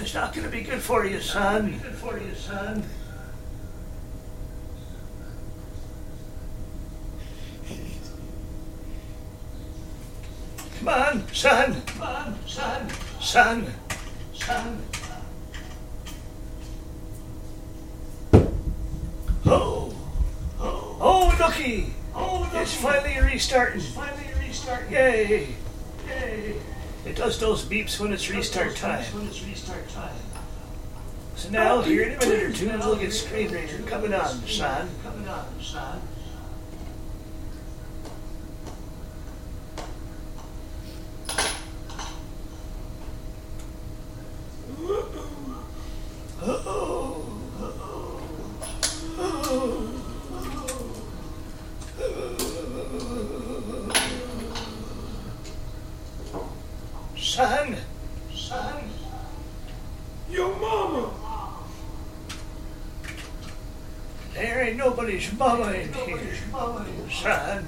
It's 0.00 0.14
not 0.14 0.34
gonna 0.34 0.48
be 0.48 0.62
good 0.62 0.80
for 0.80 1.04
you, 1.04 1.20
son. 1.20 1.78
Good 1.82 1.94
for 1.94 2.18
you, 2.18 2.34
son. 2.34 2.82
Come 10.78 10.88
on, 10.88 11.34
son. 11.34 11.82
Come 11.82 12.02
on, 12.02 12.38
son. 12.46 12.88
Son. 13.20 13.66
Son. 14.32 14.82
Oh. 19.44 19.94
Oh, 20.58 20.98
oh 20.98 21.36
looky. 21.38 21.92
Oh, 22.14 22.40
looky. 22.40 22.56
It's 22.56 22.74
finally 22.74 23.18
restarting. 23.18 23.80
It's 23.80 23.90
finally 23.90 24.24
restarting. 24.40 24.92
Yay. 24.92 25.48
Yay. 26.08 26.56
It 27.04 27.16
does 27.16 27.38
those 27.38 27.64
beeps 27.64 27.98
when 27.98 28.12
it's 28.12 28.30
restart 28.30 28.76
time. 28.76 29.02
When 29.14 29.26
it's 29.26 29.42
restart 29.42 29.88
time. 29.88 30.14
So 31.34 31.48
now, 31.48 31.80
here 31.80 32.02
in 32.02 32.16
a 32.16 32.18
minute 32.18 32.42
or 32.42 32.52
two, 32.52 32.68
we'll 32.68 32.96
get 32.96 33.14
Screen 33.14 33.50
Reader 33.50 33.82
coming 33.86 34.12
on, 34.12 34.46
son. 34.46 34.90
Coming 35.02 35.28
on, 35.28 35.46
son. 35.62 36.02
Son, 57.40 57.74
son, 58.34 58.82
Your 60.30 60.54
mama. 60.60 61.10
there 64.34 64.62
ain't 64.62 64.76
nobody's 64.76 65.32
mama 65.38 65.72
in 65.72 65.90
here. 65.90 66.18
Son, 67.10 67.66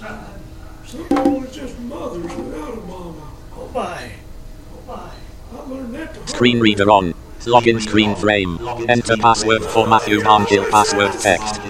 son, 0.00 0.24
Some 0.86 1.02
people 1.02 1.44
are 1.44 1.46
just 1.48 1.78
mothers 1.80 2.34
without 2.34 2.72
a 2.72 2.76
mama. 2.76 3.30
oh 3.56 3.70
my, 3.74 4.10
oh 4.72 4.82
my. 4.86 5.10
I 5.52 5.68
learned 5.68 5.94
that 5.96 6.14
the 6.14 6.26
Screen 6.26 6.60
reader 6.60 6.90
on. 6.90 7.12
Login 7.40 7.82
screen 7.82 8.16
frame. 8.16 8.58
Enter 8.88 9.18
password 9.18 9.62
for 9.64 9.86
Matthew 9.86 10.20
Barnhill 10.20 10.70
password 10.70 11.12
text. 11.20 11.60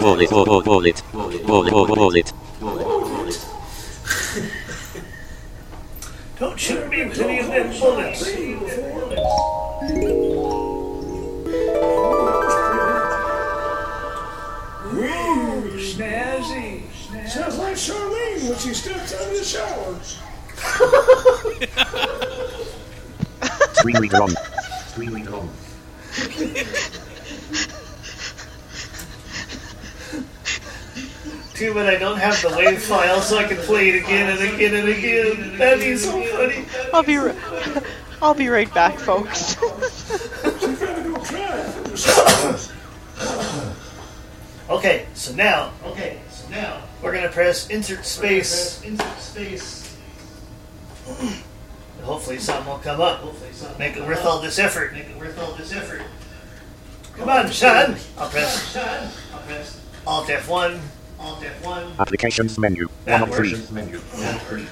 Wallet, 0.00 0.30
wallet, 0.30 0.66
wallet. 0.66 1.02
Wallet, 1.12 1.44
wallet, 1.72 1.98
wallet. 1.98 2.32
Don't 6.40 6.58
shoot 6.58 6.88
me 6.88 7.04
with 7.04 7.20
any 7.20 7.38
of 7.40 7.48
them 7.48 7.68
bullets. 7.78 8.26
Ooh, 8.26 8.56
snazzy. 15.76 16.82
Sounds 17.28 17.58
like 17.58 17.74
Charlene 17.74 18.48
when 18.48 18.58
she 18.58 18.72
steps 18.72 19.12
out 19.14 19.20
of 19.20 19.36
the 19.36 19.44
shower. 19.44 20.00
Screen 23.74 23.98
reader 23.98 24.22
on. 24.22 24.30
Screen 24.88 25.10
reader 25.16 25.34
on. 25.34 25.50
Too 31.60 31.74
bad 31.74 31.92
I 31.92 31.98
don't 31.98 32.16
have 32.16 32.40
the 32.40 32.48
WAV 32.48 32.78
file 32.78 33.20
so 33.20 33.36
I 33.36 33.44
can 33.44 33.58
play 33.58 33.90
it 33.90 34.02
again 34.02 34.30
and 34.30 34.40
again 34.54 34.74
and 34.76 34.88
again. 34.88 35.58
That'd 35.58 35.80
be 35.80 35.94
so 35.94 36.22
funny. 36.22 36.64
I'll 36.90 37.02
be 37.02 37.18
ri- 37.18 37.34
I'll 38.22 38.32
be 38.32 38.48
right 38.48 38.72
back, 38.72 38.98
folks. 38.98 39.60
You 39.60 39.68
gotta 40.74 41.02
go 41.02 41.22
try 41.22 41.58
it. 41.60 42.72
Okay, 44.70 45.06
so 45.12 45.34
now, 45.34 45.72
okay, 45.84 46.20
so 46.30 46.48
now 46.48 46.82
we're 47.02 47.12
gonna 47.12 47.28
press 47.28 47.68
insert 47.68 48.06
space, 48.06 48.82
insert 48.82 49.18
space. 49.18 49.98
And 51.06 51.44
hopefully 52.04 52.38
something 52.38 52.72
will 52.72 52.78
come 52.78 53.02
up. 53.02 53.18
Hopefully 53.18 53.52
something 53.52 53.78
make 53.78 53.98
it 53.98 54.06
worth 54.06 54.24
all 54.24 54.40
this 54.40 54.58
effort. 54.58 54.94
Make 54.94 55.10
it 55.10 55.18
worth 55.18 55.38
all 55.38 55.52
this 55.52 55.74
effort. 55.74 56.00
Come 57.18 57.28
on, 57.28 57.52
son. 57.52 57.98
I'll 58.16 58.30
press. 58.30 58.62
Son. 58.62 59.10
I'll 59.34 59.40
press. 59.40 59.78
Alt 60.06 60.28
F1. 60.28 60.80
Uh, 61.20 61.24
Alt 61.24 61.40
F1. 61.40 61.98
Applications 61.98 62.58
menu. 62.58 62.88
That 63.04 63.20
1 63.20 63.28
of 63.28 63.34
3. 63.36 63.52
works. 63.52 63.70
Menu. 63.70 64.00
That 64.16 64.50
works. 64.50 64.70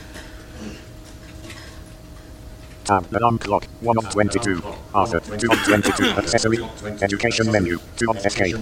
Tab. 2.84 3.07
Alarm 3.14 3.38
clock. 3.38 3.64
1 3.80 3.99
of 3.99 4.11
22. 4.11 4.62
Arthur. 4.94 5.20
2 5.20 5.53
of 5.53 5.59
22. 5.64 6.05
Accessory. 6.11 6.59
Education 7.03 7.53
menu. 7.53 7.78
2 7.96 8.11
of 8.11 8.24
escape. 8.24 8.57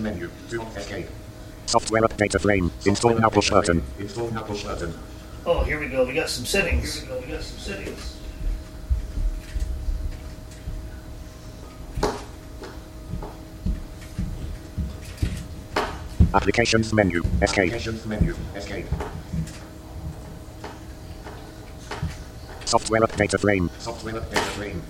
Software 1.66 2.02
update 2.02 2.40
frame. 2.40 2.72
Install 2.84 3.14
now 3.18 3.28
push 3.28 3.50
button. 3.50 3.82
Install 3.98 4.30
now 4.30 4.42
push 4.42 4.64
button. 4.64 4.92
Oh, 5.44 5.62
here 5.62 5.78
we 5.78 5.86
go. 5.86 6.04
We 6.04 6.12
got 6.14 6.28
some 6.28 6.44
settings. 6.44 7.02
Here 7.02 7.14
we 7.14 7.20
go. 7.20 7.26
We 7.26 7.32
got 7.32 7.42
some 7.42 7.58
settings. 7.58 8.15
Applications 16.36 16.92
menu. 16.92 17.22
Escape. 17.40 17.72
Applications 17.72 18.04
menu. 18.04 18.34
Escape. 18.54 18.84
Software 22.66 23.00
update 23.00 23.40
frame. 23.40 23.70
Software 23.78 24.12
update 24.12 24.44
frame. 24.54 24.82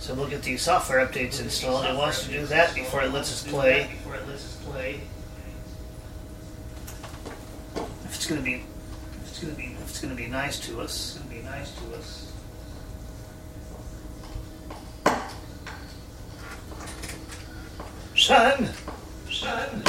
So 0.00 0.12
we'll 0.12 0.28
get 0.28 0.42
these 0.42 0.60
software 0.60 1.06
updates 1.06 1.40
installed. 1.40 1.86
It 1.86 1.96
wants 1.96 2.26
to 2.26 2.30
do 2.30 2.44
that 2.46 2.74
before 2.74 3.02
it 3.02 3.10
lets 3.10 3.32
us 3.32 3.50
play. 3.50 3.88
Before 3.90 4.16
it 4.16 4.28
lets 4.28 4.44
us 4.44 4.56
play. 4.66 5.00
If 8.04 8.16
it's 8.16 8.26
gonna 8.26 8.42
be, 8.42 8.64
if 9.22 9.28
it's 9.30 9.38
gonna 9.40 9.54
be, 9.54 9.64
if 9.64 9.88
it's 9.88 10.00
gonna 10.02 10.14
be 10.14 10.26
nice 10.26 10.60
to 10.66 10.82
us, 10.82 10.92
it's 10.92 11.14
gonna 11.14 11.34
be 11.34 11.42
nice 11.42 11.70
to 11.70 11.96
us. 11.96 12.19
Son, 18.20 18.68
son. 19.30 19.82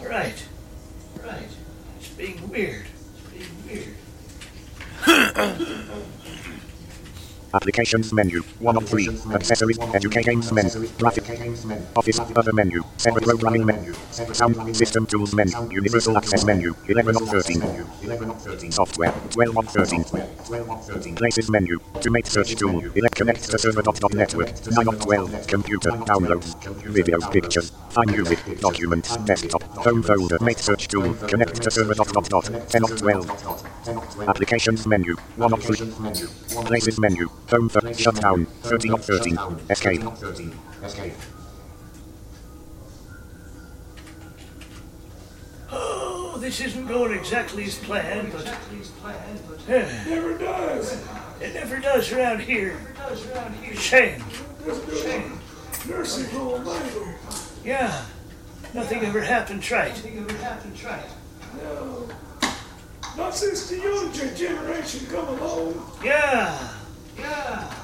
All 0.00 0.08
right, 0.08 0.34
all 1.14 1.28
right. 1.30 1.48
It's 2.00 2.08
being 2.08 2.50
weird. 2.50 2.86
It's 3.36 3.46
being 3.68 3.68
weird. 3.68 3.94
Applications 7.54 8.12
menu. 8.12 8.42
1 8.60 8.76
of 8.76 8.88
3. 8.88 9.08
Accessories. 9.32 9.78
Educate 9.94 10.26
games 10.26 10.52
menu. 10.52 10.86
Graphic 10.98 11.24
games 11.24 11.64
menu. 11.64 11.82
Office. 11.96 12.20
Other 12.36 12.52
menu. 12.52 12.82
Separate 12.98 13.24
programming 13.24 13.64
menu. 13.64 13.94
Sound. 14.10 14.76
System 14.76 15.06
tools 15.06 15.34
menu. 15.34 15.54
Universal 15.70 16.18
access 16.18 16.44
menu. 16.44 16.74
11 16.88 17.16
of 17.16 17.28
13. 17.28 17.62
11 18.02 18.30
of 18.30 18.42
13. 18.42 18.70
Software. 18.70 19.12
12 19.30 19.56
of 19.56 19.68
13. 19.68 20.04
12 20.04 20.70
of 20.70 20.86
13. 20.86 21.14
Places 21.14 21.50
menu. 21.50 21.78
To 22.02 22.10
MATE 22.10 22.26
search 22.26 22.54
tool. 22.54 22.84
Elect 22.94 23.14
connect 23.14 23.50
to 23.50 23.58
server 23.58 23.80
dot 23.82 23.98
dot 23.98 24.12
network. 24.12 24.52
9 24.70 24.88
of 24.88 25.00
12. 25.00 25.46
Computer. 25.46 25.90
Downloads. 25.90 26.54
Video. 26.84 27.18
Pictures. 27.30 27.72
Find 27.90 28.12
music. 28.12 28.60
Documents. 28.60 29.16
Desktop. 29.18 29.62
Phone 29.82 30.02
folder. 30.02 30.38
MATE 30.42 30.58
search 30.58 30.88
tool. 30.88 31.14
Connect 31.26 31.62
to 31.62 31.70
server 31.70 31.94
dot 31.94 32.12
dot 32.12 32.28
dot. 32.28 32.44
10 32.68 32.84
of 32.84 32.96
12. 32.98 34.28
Applications 34.28 34.86
menu. 34.86 35.16
1 35.36 35.52
of 35.54 35.62
3. 35.62 35.76
Places 36.66 36.98
menu. 36.98 37.30
Phone 37.48 37.68
for 37.70 37.94
shutdown. 37.94 38.44
13 38.62 38.92
of 38.92 39.04
13. 39.04 39.38
Escape. 39.70 40.02
Escape. 40.84 41.12
Oh, 45.70 46.36
this 46.40 46.60
isn't 46.60 46.86
going 46.86 47.12
exactly 47.18 47.64
as 47.64 47.78
planned, 47.78 48.32
but 48.32 48.46
Eh, 49.68 50.04
Never 50.08 50.36
does. 50.38 51.02
it 51.40 51.54
never 51.54 51.78
does 51.78 52.12
around 52.12 52.40
here. 52.40 52.76
Shame. 53.74 54.22
Doesn't 54.66 54.86
do 54.86 54.96
it. 54.96 55.88
Nursing 55.88 56.28
home 56.38 56.68
either. 56.68 57.14
Yeah. 57.64 58.04
Nothing 58.74 59.04
ever 59.04 59.22
happens 59.22 59.70
right. 59.70 59.94
No. 61.62 62.08
Not 63.16 63.34
since 63.34 63.68
the 63.68 63.78
young 63.78 64.12
gen- 64.12 64.36
generation 64.36 65.06
come 65.10 65.28
along. 65.28 65.90
Yeah. 66.04 66.74
Yeah. 67.18 67.74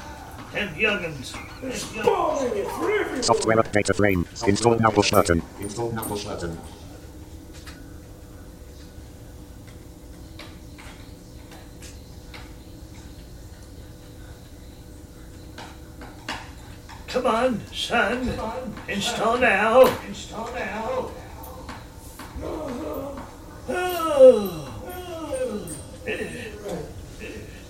Them 0.53 0.75
youngins. 0.75 1.37
There's 1.61 1.85
ball 2.05 2.39
in 2.47 2.53
it 2.57 2.67
for 2.69 2.91
everybody. 2.91 3.23
Software 3.23 3.57
update 3.57 3.95
frame. 3.97 4.27
Install 4.47 4.79
now 4.79 4.91
push 4.91 5.11
button. 5.11 5.43
Install 5.61 5.93
now 5.93 6.03
push 6.05 6.25
button. 6.25 6.59
Come 17.09 17.27
on, 17.27 17.61
son. 17.73 18.39
Install 18.89 19.39
now. 19.39 19.87
Install 20.07 20.53
now. 20.53 21.11
Oh. 23.69 24.61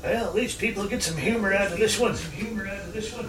Well, 0.02 0.26
at 0.28 0.34
least 0.34 0.53
people 0.64 0.86
get 0.86 1.02
some 1.02 1.18
humor 1.18 1.52
out 1.52 1.72
of 1.72 1.78
this 1.78 2.00
one. 2.00 2.14
Some 2.14 2.32
humor 2.32 2.66
out 2.66 2.78
of 2.78 2.92
this 2.94 3.12
one. 3.12 3.28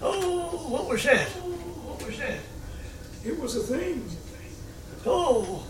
Oh, 0.00 0.68
what 0.70 0.88
was 0.88 1.02
that? 1.02 1.26
Oh, 1.38 1.48
What 1.88 2.06
was 2.06 2.18
that? 2.18 2.38
It 3.24 3.36
was 3.36 3.56
a 3.56 3.60
thing. 3.60 4.08
Oh, 5.04 5.66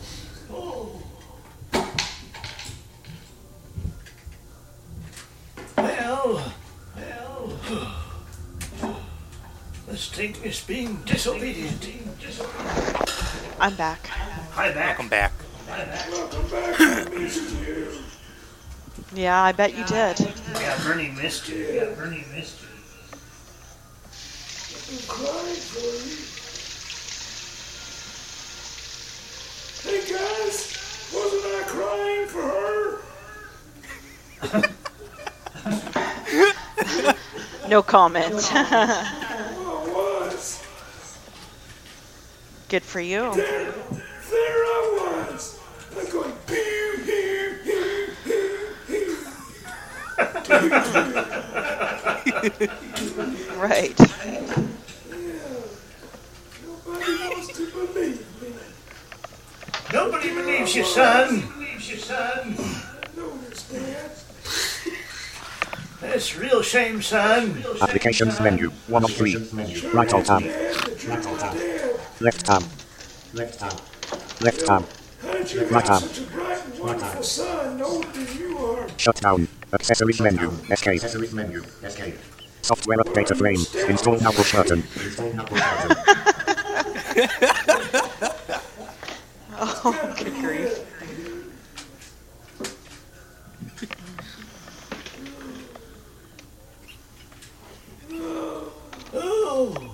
oh. 0.50 1.02
Well, 5.78 6.52
well. 6.94 7.58
Let's 9.88 10.08
take 10.10 10.42
this 10.42 10.62
being 10.62 10.96
disobedient. 11.06 11.88
I'm 13.58 13.74
back. 13.76 14.06
Hi, 14.08 14.74
back. 14.74 14.98
Welcome 14.98 15.08
back. 15.08 15.32
Welcome 15.66 16.50
back. 16.50 16.80
I 16.80 17.18
missed 17.18 17.66
you. 17.66 18.07
Yeah, 19.14 19.42
I 19.42 19.52
bet 19.52 19.74
you 19.76 19.84
did. 19.84 20.20
Yeah, 20.54 20.78
Bernie 20.84 21.10
missed 21.10 21.48
you. 21.48 21.56
Yeah, 21.56 21.94
Bernie 21.94 22.24
missed 22.34 22.60
you. 22.62 22.68
I'm 24.90 24.98
crying 25.08 25.56
for 25.56 26.08
you. 26.08 26.16
Hey 29.82 30.00
guys, 30.10 30.76
wasn't 31.14 31.44
I 31.44 31.62
crying 31.66 32.26
for 32.28 32.42
her? 32.42 32.98
No 37.68 37.82
comment. 37.82 38.32
Well, 38.32 38.42
I 38.54 39.92
was. 39.94 40.62
Good 42.70 42.82
for 42.82 43.00
you. 43.00 43.34
There, 43.34 43.74
Right. 53.58 53.98
Nobody 56.86 57.28
wants 57.28 57.48
to 57.56 57.66
believe. 57.66 58.24
Nobody 59.92 60.28
believes 60.34 60.76
you, 60.76 60.84
son. 60.84 61.40
Believes 61.40 61.90
you, 61.90 61.96
son. 61.98 62.54
Notice. 63.16 63.64
That's 66.00 66.36
real 66.38 66.62
shame, 66.62 67.02
son. 67.02 67.64
Applications 67.82 68.38
menu. 68.40 68.70
1 68.86 69.04
of 69.04 69.10
3. 69.10 69.36
Right 69.92 70.14
alt 70.14 70.26
tab. 70.26 70.42
Dad, 70.42 70.74
the 70.76 70.94
truth 70.94 71.18
is 71.18 71.26
dead. 71.42 72.00
Left 72.20 72.46
tab. 72.46 72.62
Left 73.34 73.58
tab. 73.58 73.80
Left 74.40 74.64
tab. 74.64 74.84
Right 75.70 75.70
got 75.70 75.90
arm. 75.90 76.02
Such 76.68 76.78
a 76.78 76.82
bright 76.82 76.94
and 76.94 77.02
wonderful 77.02 77.22
son, 77.22 77.82
older 77.82 78.08
than 78.08 78.38
you 78.38 78.58
are? 78.58 78.88
Shutdown. 78.96 79.48
Accessories 79.72 80.20
menu. 80.20 80.50
Escape. 80.70 80.94
Accessories 80.94 81.32
menu. 81.34 81.62
Escape. 81.82 82.18
Software 82.62 82.98
update 82.98 83.36
frame. 83.36 83.64
Install 83.88 84.20
now 84.20 84.30
push 84.30 84.52
button. 84.52 84.82
Install 85.02 85.32
now 85.32 85.44
push 85.44 85.60
button. 85.60 85.96
Oh, 89.60 90.14
good 90.16 90.34
grief. 90.34 90.84
Oh. 99.14 99.87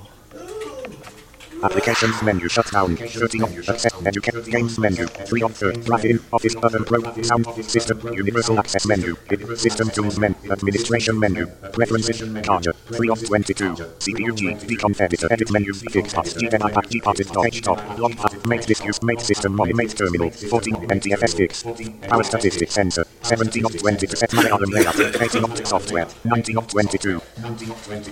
Applications 1.64 2.22
menu 2.22 2.46
shutdown. 2.46 2.94
30 2.94 3.42
of 3.42 3.68
access 3.70 3.94
educate 4.04 4.44
games 4.44 4.78
menu. 4.78 5.06
3 5.06 5.42
of 5.42 5.56
3 5.56 5.76
graphic 5.78 6.20
office 6.30 6.54
other 6.62 6.80
pro 6.84 7.00
sound 7.22 7.46
system 7.64 7.98
universal 8.12 8.58
access 8.58 8.86
menu. 8.86 9.16
System 9.56 9.88
tools 9.88 10.18
menu. 10.18 10.36
Administration 10.50 11.18
menu. 11.18 11.46
Preferences 11.72 12.20
charger. 12.44 12.74
3 12.92 13.08
of 13.08 13.24
22. 13.24 13.74
CPU 14.04 14.34
G 14.36 14.54
dconf 14.68 15.00
editor. 15.00 15.26
Edit 15.32 15.50
menu 15.50 15.72
fix 15.72 16.12
path. 16.12 16.36
GNI 16.36 16.70
path. 16.74 16.90
Departed 16.90 17.28
dodge 17.28 17.62
top. 17.62 17.80
Log 17.98 18.14
path. 18.14 18.46
Make 18.46 18.66
this 18.66 18.84
use 18.84 19.02
MATE 19.02 19.22
system 19.22 19.56
monitor 19.56 19.76
MATE 19.76 19.96
terminal. 19.96 20.30
14 20.30 20.74
NTFS 20.98 21.34
fix 21.34 21.62
power 22.08 22.22
statistics 22.24 22.74
sensor. 22.74 23.06
17 23.22 23.64
of 23.64 23.78
20 23.78 24.06
to 24.06 24.16
set 24.16 24.34
my 24.34 24.42
layout. 24.42 25.00
18 25.00 25.44
of 25.44 25.66
software. 25.66 26.06
19 26.24 26.58
of 26.58 26.68
22 26.68 27.20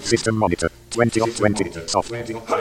system 0.00 0.36
monitor 0.38 0.70
20 0.92 1.20
of 1.22 1.36
20. 1.36 1.88
Soft. 1.88 2.12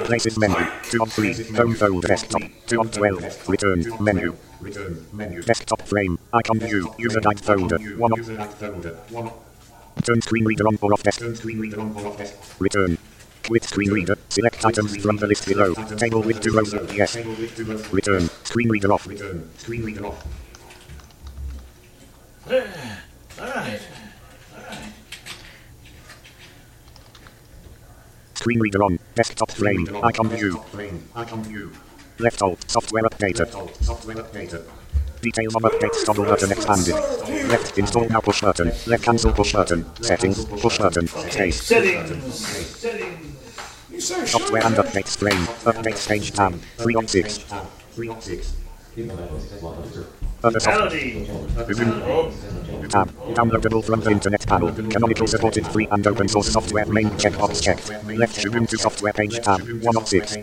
Places 0.06 0.40
menu. 0.40 0.56
2 0.90 1.04
of 1.04 1.12
3. 1.12 1.34
Home 1.56 1.76
folder 1.76 2.08
desktop. 2.08 2.42
2 2.68 2.82
of 2.82 2.92
12. 2.92 3.50
Return 3.50 3.86
menu. 4.00 4.36
Return 4.62 5.06
menu. 5.12 5.42
Desktop 5.42 5.82
frame. 5.82 6.18
Icon 6.34 6.60
view. 6.60 6.94
User 6.98 7.20
guide 7.20 7.40
folder. 7.40 7.78
1 7.78 8.14
of. 8.14 8.20
Turn 10.04 10.22
screen 10.22 10.46
reader 10.46 10.66
on 10.68 10.78
or 10.82 10.94
off 10.94 11.04
desk. 11.04 11.20
Turn 11.20 11.36
screen 11.36 11.60
reader 11.60 11.82
on 11.82 11.94
or 11.96 12.08
off 12.08 12.18
desk. 12.18 12.36
Return. 12.60 12.98
Quit 13.44 13.64
screen 13.66 13.92
reader. 13.92 14.16
Select 14.30 14.66
items 14.66 14.96
from 14.98 15.18
the 15.18 15.28
list 15.28 15.48
below. 15.48 15.74
Table 15.74 16.22
with 16.22 16.42
two 16.42 16.54
rows. 16.54 16.74
Yes. 16.94 17.18
Return. 17.92 18.30
Screen 18.44 18.70
reader 18.70 18.94
off. 18.94 19.08
Return. 19.08 19.50
Screen 19.58 19.84
reader 19.84 20.06
off. 20.06 20.26
Alright. 23.40 23.82
Screen 28.42 28.60
reader 28.60 28.82
on. 28.82 28.98
Desktop 29.14 29.52
frame. 29.52 29.88
Icon 30.04 30.28
view. 30.30 30.60
Icon 31.16 31.44
view. 31.44 31.72
Left 32.18 32.42
alt. 32.42 32.58
Software 32.68 33.04
updater. 33.04 33.46
Software 33.84 34.16
updater. 34.16 34.64
Details 35.22 35.56
of 35.56 35.62
updates 35.62 36.04
toggle 36.04 36.26
button 36.26 36.52
expanded. 36.52 36.96
Left 37.52 37.78
install 37.78 38.10
now 38.10 38.20
push 38.20 38.42
button. 38.42 38.72
Left 38.88 39.04
cancel 39.04 39.32
push 39.32 39.54
button. 39.54 39.86
Settings. 40.02 40.44
Push 40.46 40.80
button. 40.80 41.06
Space. 41.06 41.62
Settings. 41.62 42.34
Settings. 42.34 43.62
You 43.92 44.02
say 44.02 44.26
Software 44.26 44.66
and 44.66 44.76
updates 44.76 45.16
frame. 45.16 45.46
Updates 45.72 46.08
page 46.08 46.32
tab. 46.32 46.60
3 46.78 46.96
of 46.96 47.08
6. 47.12 47.46
3 47.92 48.10
of 48.10 48.24
6. 48.24 48.61
Howdy. 50.44 51.28
Downloadable 52.92 53.84
from 53.86 54.02
the 54.02 54.10
Internet 54.10 54.48
panel. 54.48 54.72
Canonical 54.90 55.28
supported 55.28 55.68
free 55.68 55.88
and 55.92 56.06
open 56.08 56.28
source 56.28 56.52
software 56.52 56.88
main 56.88 57.12
checkbox 57.12 57.62
checked. 57.62 57.90
Left 58.08 58.36
Ubuntu 58.38 58.80
software 58.80 59.14
page 59.14 59.40
tab. 59.40 59.62
1 59.62 59.98
of 59.98 60.08
6. 60.08 60.36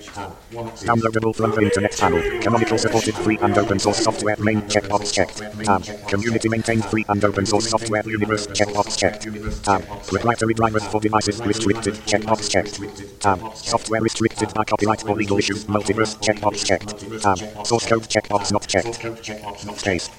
Downloadable 0.86 1.34
from 1.34 1.50
the 1.50 1.62
Internet 1.62 1.96
panel. 1.98 2.20
Canonical 2.40 2.78
supported 2.78 3.16
free 3.16 3.38
and 3.38 3.58
open 3.58 3.80
source 3.80 3.98
software 3.98 4.36
main 4.38 4.62
checkbox 4.62 5.12
checked. 5.12 5.38
Tab. 5.64 5.82
Community 6.06 6.48
maintained 6.48 6.84
free 6.84 7.04
and 7.08 7.24
open 7.24 7.44
source 7.44 7.68
software 7.68 8.02
universe 8.08 8.46
checkbox 8.46 8.96
checked. 8.96 9.26
Tab. 9.64 9.82
Proprietary 10.06 10.54
drivers 10.54 10.86
for 10.86 11.00
devices 11.00 11.40
restricted 11.44 11.94
checkbox 12.06 12.48
checked. 12.48 12.80
Tab. 13.20 13.40
Software 13.56 14.00
restricted 14.00 14.54
by 14.54 14.62
copyright 14.62 15.04
or 15.08 15.16
legal 15.16 15.38
issues 15.38 15.64
multiverse 15.64 16.16
checkbox 16.22 16.64
checked. 16.64 16.94
Tab. 17.20 17.66
Source 17.66 17.86
code 17.86 18.04
checkbox 18.04 18.47
not 18.52 18.66
checked. 18.66 19.04
Space. 19.78 20.10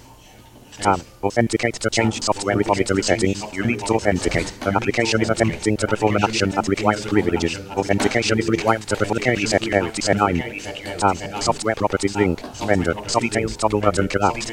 Tab. 0.80 1.01
Authenticate 1.23 1.75
to 1.75 1.89
change 1.89 2.23
software 2.23 2.55
repository 2.55 3.03
settings. 3.03 3.43
You 3.53 3.65
need 3.65 3.80
to 3.86 3.93
authenticate. 3.93 4.51
An 4.65 4.75
application 4.75 5.21
is 5.21 5.30
attempting 5.30 5.75
to 5.77 5.88
perform 5.88 6.15
an 6.15 6.23
action 6.23 6.49
that 6.51 6.67
requires 6.67 7.05
privileges. 7.05 7.57
Authentication 7.71 8.39
is 8.39 8.47
required 8.47 8.84
to 8.84 8.95
perform 8.95 9.19
KSEC 9.19 9.67
LTC9. 9.67 10.97
Tab. 10.99 11.43
Software 11.43 11.75
properties 11.75 12.15
link. 12.15 12.41
Vendor. 12.65 12.95
So 13.07 13.19
details 13.19 13.57
toggle 13.57 13.82
button 13.82 14.07
collapsed. 14.07 14.47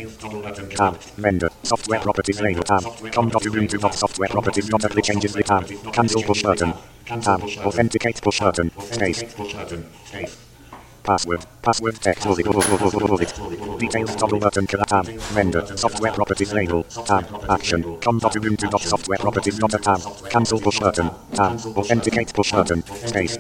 Tab. 0.71 0.95
Um, 0.95 0.99
vendor. 1.17 1.51
Software 1.63 2.01
properties 2.01 2.41
label 2.41 2.65
um, 2.71 2.83
tab. 2.83 3.13
com.ubuntu.software 3.13 4.29
properties 4.29 4.69
dot 4.69 4.85
apply 4.85 5.01
changes 5.03 5.33
the 5.33 5.43
tab. 5.43 5.71
Um, 5.71 5.93
cancel 5.93 6.23
push 6.23 6.43
button. 6.43 6.75
Tab. 7.07 7.43
Authenticate 7.43 8.21
push 8.21 8.41
button. 8.41 8.71
Space. 8.81 10.43
Password. 11.07 11.47
Password 11.63 11.95
text. 12.01 12.27
Details 13.79 14.17
toggle 14.17 14.41
button 14.41 14.67
tab. 14.67 15.07
Vendor. 15.07 15.65
Software 15.77 16.11
properties 16.13 16.53
label. 16.53 16.83
Tab. 16.83 17.25
Action. 17.49 17.83
com.ubuntu.software 18.01 19.19
properties 19.19 19.59
tab. 19.59 20.01
Cancel 20.29 20.61
push 20.61 20.81
button. 20.81 21.11
Tab. 21.33 21.61
Authenticate 21.77 22.35
push 22.35 22.51
button. 22.51 22.83
Space. 22.83 23.39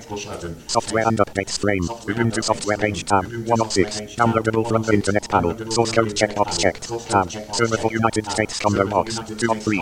Software 0.68 1.08
and 1.08 1.18
updates 1.18 1.58
frame. 1.58 1.82
Ubuntu 1.82 2.44
software 2.44 2.78
page 2.78 3.04
tab. 3.04 3.24
1 3.24 3.60
of 3.60 3.72
6. 3.72 4.00
Downloadable 4.14 4.68
from 4.68 4.82
the 4.82 4.92
internet 4.92 5.28
panel. 5.28 5.52
Source 5.70 5.90
code 5.90 6.14
checkbox 6.14 6.60
checked. 6.60 6.88
Tab. 7.10 7.30
Server 7.52 7.76
for 7.78 7.90
United 7.90 8.30
States 8.30 8.60
combo 8.60 8.86
box. 8.86 9.18
2 9.18 9.50
of 9.50 9.60
3. 9.60 9.78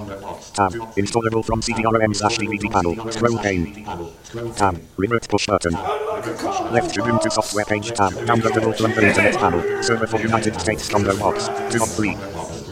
Tab. 0.55 0.73
Installable 0.97 1.45
from 1.45 1.61
CD-ROM 1.61 2.15
slash 2.15 2.39
DVD 2.39 2.71
panel. 2.73 3.13
Scroll 3.13 3.39
pane. 3.39 3.85
Tab. 4.57 4.81
Revert 4.97 5.29
push 5.29 5.47
button. 5.47 5.73
Left 5.75 6.97
Ubuntu 6.97 7.31
software 7.31 7.65
page 7.65 7.93
tab. 7.93 8.13
Downloadable 8.13 8.77
from 8.77 8.93
the 8.93 9.07
internet 9.07 9.37
panel. 9.37 9.83
Server 9.83 10.09
for 10.09 10.19
United 10.21 10.61
States 10.61 10.89
combo 10.89 11.17
box. 11.17 11.47
2 11.73 11.83
of 11.83 11.89
3. 11.91 12.17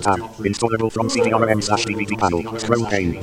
Tab. 0.03 0.19
Installable 0.43 0.91
from 0.93 1.09
CD-ROM 1.09 1.63
slash 1.63 1.87
DVD 1.87 2.19
panel. 2.19 2.59
Scroll 2.59 2.87
pane. 2.87 3.15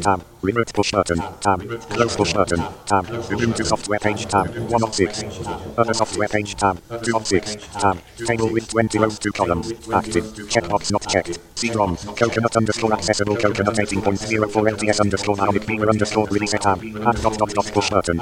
Tab. 0.00 0.24
Revert 0.42 0.72
push 0.72 0.92
button. 0.92 1.18
Tab. 1.40 1.60
Close 1.90 2.16
push 2.16 2.32
button. 2.32 2.60
Tab. 2.86 3.06
Ubuntu 3.06 3.64
software 3.64 3.98
page 3.98 4.26
tab. 4.26 4.46
1 4.56 4.82
of 4.82 4.94
6. 4.94 5.24
Other 5.76 5.94
software 5.94 6.28
page 6.28 6.54
tab. 6.54 6.80
2 7.02 7.16
of 7.16 7.26
6. 7.26 7.56
Tab. 7.80 7.98
Table 8.26 8.48
with 8.52 8.68
20 8.68 8.98
rows 8.98 9.18
2 9.18 9.32
columns. 9.32 9.72
Active. 9.92 10.24
Checkbox 10.52 10.92
not 10.92 11.06
checked. 11.08 11.38
CD-ROM. 11.56 11.96
Coconut 11.96 12.56
underscore 12.56 12.92
accessible. 12.92 13.36
Coconut 13.36 13.74
18.04 13.74 14.48
LTS 14.48 15.00
underscore 15.00 15.36
Bionic 15.36 15.66
Beaver 15.66 15.90
underscore 15.90 16.26
release 16.28 16.52
tab. 16.52 16.78
Add 16.78 17.22
dot 17.22 17.38
dot 17.38 17.50
dot 17.50 17.66
push 17.72 17.90
button. 17.90 18.18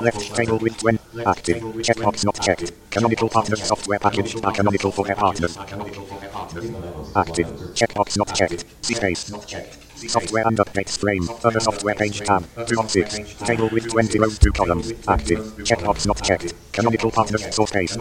Left 0.00 0.34
table 0.34 0.58
with 0.58 0.76
20. 0.78 0.98
Active. 1.24 1.62
Checkbox 1.86 2.24
not 2.24 2.40
checked. 2.40 2.72
Canonical 2.90 3.28
partners 3.28 3.62
software 3.62 3.98
package. 3.98 4.36
Are 4.44 4.52
canonical 4.52 4.90
for 4.90 5.04
their 5.04 5.16
partners. 5.16 5.56
Active. 7.16 7.46
Checkbox 7.74 8.16
not 8.16 8.34
checked. 8.34 8.64
C 8.82 8.94
space. 8.94 9.30
Not 9.30 9.46
checked. 9.46 9.78
Software 9.98 10.46
and 10.46 10.56
updates 10.58 10.96
frame. 10.96 11.28
Other 11.42 11.58
software 11.58 11.94
page 11.94 12.20
tab. 12.20 12.44
2 12.66 12.78
of 12.78 12.88
6. 12.88 13.34
Table 13.44 13.68
with 13.72 13.88
20 13.90 14.20
rows 14.20 14.38
2 14.38 14.52
columns. 14.52 14.92
Active. 15.08 15.40
Checkbox 15.58 16.06
not 16.06 16.22
checked. 16.22 16.54
Canonical 16.72 17.10
partners 17.10 17.52
source 17.52 17.72
case. 17.72 17.98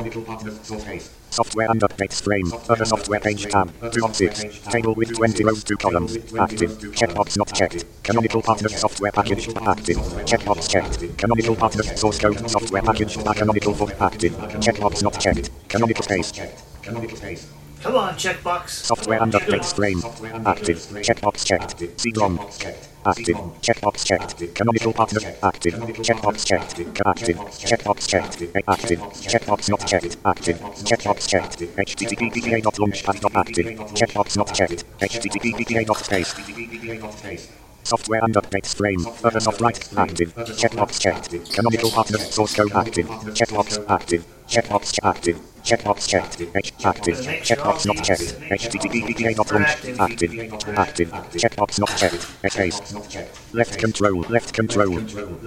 Software 1.31 1.71
and 1.71 1.81
updates 1.81 2.21
frame. 2.21 2.51
Other 2.69 2.85
software 2.85 3.19
page 3.19 3.47
tab. 3.47 3.73
2 3.91 4.05
of 4.05 4.15
6. 4.15 4.59
Table 4.69 4.93
with 4.93 5.15
20 5.15 5.43
rows 5.43 5.63
2 5.63 5.77
columns. 5.77 6.17
Active. 6.35 6.71
Checkbox 6.93 7.35
not 7.35 7.51
checked. 7.53 7.85
Canonical 8.03 8.43
partners 8.43 8.77
software 8.77 9.11
package. 9.11 9.47
Active. 9.55 9.97
Checkbox 10.29 10.69
checked. 10.69 11.17
Canonical 11.17 11.55
partners 11.55 11.99
source 11.99 12.19
code 12.19 12.47
software 12.49 12.83
package. 12.83 13.17
Canonical 13.17 13.73
for 13.73 13.91
active. 14.03 14.33
Checkbox 14.61 15.01
not 15.01 15.19
checked. 15.19 15.49
Canonical 15.67 16.03
space. 16.03 16.31
Canonical 16.83 17.17
space. 17.17 17.56
Come 17.81 17.95
on, 17.95 18.13
checkbox. 18.15 18.69
Software 18.69 19.19
updates 19.19 19.73
frame. 19.75 20.01
Active. 20.45 20.77
Checkbox 21.05 21.45
checked. 21.45 21.75
CD-ROM. 21.99 22.39
Active. 23.05 23.35
Checkbox 23.61 24.03
checked. 24.05 24.55
Canonical 24.55 24.93
partner. 24.93 25.19
Active. 25.43 25.73
Checkbox 26.07 26.45
checked. 26.45 26.79
Active. 27.05 27.37
Checkbox 27.37 28.07
checked. 28.07 28.41
Active. 28.67 28.99
Checkbox 28.99 29.69
not 29.69 29.85
checked. 29.87 30.17
Active. 30.25 30.59
Checkbox 30.59 31.27
checked. 31.29 31.59
http://launchpad.active. 31.59 33.65
Checkbox 33.99 34.37
not 34.37 34.53
checked. 34.53 34.83
http://space. 34.99 37.47
Software 37.83 38.21
and 38.23 38.33
updates 38.35 38.75
frame. 38.75 39.05
Other 39.23 39.39
soft 39.39 39.61
right. 39.61 39.79
Active. 39.97 40.33
Checkbox 40.35 40.99
checked. 40.99 41.29
Canonical 41.53 41.91
partner. 41.91 42.17
Source 42.17 42.55
code 42.55 42.71
active. 42.73 43.07
Checkbox 43.07 43.79
active. 43.87 44.25
Checkbox 44.49 44.91
ch- 44.93 44.99
active. 45.03 45.39
Checkbox 45.67 46.07
checked. 46.07 46.41
Active. 46.85 47.17
Checkbox 47.43 47.85
not 47.85 47.97
checked. 48.01 48.39
http://launch 48.39 49.99
active. 49.99 50.31
Active. 50.77 51.09
Checkbox 51.41 51.79
not 51.79 51.89
checked. 51.97 52.23
Space. 52.53 52.79
Left 53.53 53.77
control. 53.77 54.21
Left 54.29 54.53
control. 54.53 54.97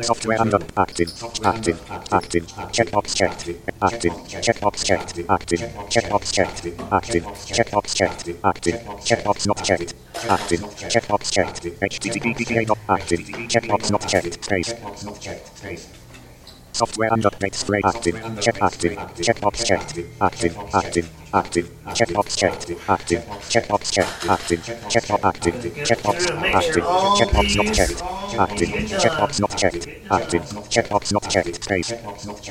Software 0.03 0.39
and 0.43 0.53
up. 0.53 0.63
Active. 0.77 1.11
Active. 1.43 1.81
Active. 2.13 2.47
Checkbox 2.77 3.17
checked. 3.17 3.49
Active. 3.81 4.13
Checkbox 4.45 4.85
checked. 4.85 5.19
Active. 5.31 5.61
Checkbox 5.89 6.33
checked. 6.35 6.67
Active. 6.93 7.25
Checkbox 7.57 7.95
checked. 7.95 8.29
Active. 8.45 8.75
Checkbox 9.09 9.47
not 9.47 9.65
checked. 9.65 9.95
Active. 10.29 10.61
Checkbox 10.61 11.33
checked. 11.33 11.63
http://active. 11.81 13.23
Checkbox 13.49 13.91
not 13.91 14.07
checked. 14.07 14.45
Space. 14.45 14.75
Checkbox 14.75 15.05
not 15.07 15.19
checked. 15.19 15.57
Space. 15.57 16.00
Software 16.81 17.13
and 17.13 17.23
updates 17.25 17.63
frame 17.63 17.83
active. 17.85 18.15
Check 18.41 18.63
active. 18.63 18.93
Checkbox 19.21 19.67
checked. 19.67 19.99
Active. 20.19 20.57
Active. 20.73 21.11
Active. 21.35 21.71
Checkbox 21.89 22.39
checked. 22.39 22.71
Active. 22.89 23.21
Checkbox 23.53 23.93
checked. 23.93 24.27
Active. 24.27 24.61
Checkbox 24.89 25.23
active. 25.23 25.55
Checkbox 25.85 26.31
active. 26.55 26.85
Checkbox 27.19 27.57
not 27.57 27.75
checked. 27.75 28.03
Active. 28.41 28.69
Checkbox 28.97 29.41
not 29.41 29.50
checked. 29.61 29.87
Active. 30.11 30.43
Checkbox 30.75 31.13
not 31.13 31.29
checked. 31.29 31.63
Space. 31.63 31.93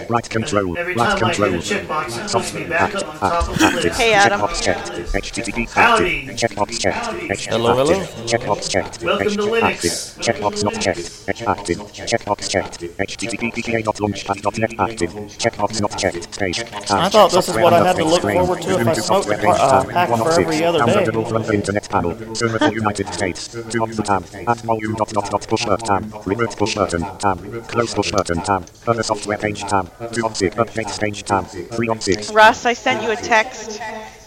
Right 0.10 0.30
control. 0.30 0.76
Right 0.76 1.18
control. 1.18 1.54
checkbox, 1.54 2.32
puts 2.32 2.54
me 2.54 2.64
back 2.66 2.94
up 2.96 3.08
on 3.08 3.20
top 3.20 3.50
of 3.50 3.60
the 3.60 3.82
list. 3.84 4.00
Hey, 4.00 4.14
Adam. 4.14 4.40
Checkbox 4.42 4.62
checked. 4.64 4.90
HTTP 4.90 5.68
active. 5.76 6.36
Checkbox 6.42 6.80
checked. 6.80 7.50
Hello, 7.50 7.76
hello. 7.76 7.96
Checkbox 8.32 8.70
checked. 8.70 9.04
Welcome 9.04 9.34
to 9.34 9.42
Linux. 9.42 10.18
Checkbox 10.20 10.64
not 10.64 10.80
checked. 10.80 11.08
Active. 11.48 11.80
Checkbox 12.12 12.50
checked. 12.50 12.80
http://launchpad.net 12.80 14.74
active. 14.80 15.10
Checkbox 15.44 15.82
not 15.82 15.98
checked. 15.98 16.40
Page. 16.40 16.60
I 16.92 17.10
thought 17.10 17.32
this 17.32 17.50
is 17.50 17.56
what 17.56 17.74
I 17.74 17.88
had 17.88 17.96
to 17.96 18.06
look 18.06 18.22
forward 18.22 18.62
to 18.62 18.80
if 18.80 18.88
I 18.88 18.94
smoked 18.94 19.30
a 19.30 19.50
uh, 19.50 19.84
pack 19.86 20.10
for 20.10 20.40
every 20.40 20.64
other 20.64 20.80
day. 20.86 20.86
Downloadable 20.86 21.28
from 21.28 21.44
the 21.44 21.54
internet 21.54 21.90
panel. 21.90 22.36
Server 22.36 22.60
for 22.60 22.72
United 22.74 23.12
States. 23.14 23.48
Two 23.48 23.84
of 23.84 23.96
the 23.96 24.04
tab. 24.04 24.24
Add 24.48 24.62
volume 24.62 24.94
dot 24.94 25.10
dot 25.10 25.30
dot 25.32 25.48
push 25.48 25.66
tab. 25.66 26.04
Revert 26.26 26.56
push 26.56 26.76
button. 26.76 26.99
Button, 27.00 27.20
tab, 27.20 27.68
close 27.68 27.94
push 27.94 28.12
button, 28.12 28.42
tab, 28.44 28.70
other 28.88 29.04
software 29.04 29.38
page 29.38 29.62
tab, 29.62 29.92
2 30.14 30.26
of 30.26 30.36
6, 30.36 30.56
updates 30.56 31.00
page 31.00 31.24
tab, 31.24 31.46
3 31.48 31.90
of 31.90 32.02
6. 32.02 32.34
Russ, 32.34 32.66
I 32.66 32.74
sent 32.74 33.04
you 33.04 33.12
a 33.12 33.16
text. 33.16 33.80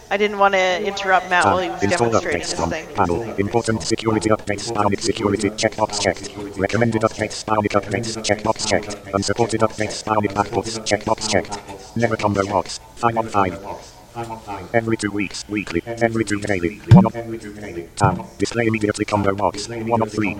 I 0.09 0.17
didn't 0.17 0.37
want 0.37 0.53
to 0.53 0.85
interrupt 0.85 1.29
Matt 1.29 1.45
while 1.45 1.57
he 1.57 1.69
was 1.69 1.79
Tab, 1.79 1.89
install 1.89 2.11
demonstrating 2.11 2.41
updates 2.41 2.49
this 2.49 2.59
from 2.59 2.69
thing. 2.69 2.95
panel, 2.95 3.21
important 3.39 3.81
security 3.81 4.29
updates, 4.29 4.71
Bionic 4.71 5.01
security, 5.01 5.49
checkbox 5.49 5.99
checked, 5.99 6.29
recommended 6.57 7.01
updates, 7.01 7.43
Bionic 7.43 7.71
updates, 7.71 8.17
checkbox 8.23 8.67
checked, 8.67 8.95
unsupported 9.13 9.61
updates, 9.61 10.03
Bionic 10.03 10.33
backports, 10.33 10.77
checkbox 10.85 11.29
checked, 11.29 11.57
never 11.97 12.15
combo 12.15 12.45
box, 12.45 12.79
5 12.97 13.17
on 13.17 13.27
5. 13.27 14.69
Every 14.73 14.97
two 14.97 15.09
weeks, 15.09 15.43
weekly, 15.49 15.81
every 15.87 16.23
two 16.23 16.39
daily, 16.41 16.77
one 16.91 17.07
of 17.07 17.95
tab, 17.95 18.37
display 18.37 18.67
immediately 18.67 19.05
combo 19.05 19.33
box, 19.33 19.67
one 19.67 20.03
of 20.03 20.11
three. 20.11 20.37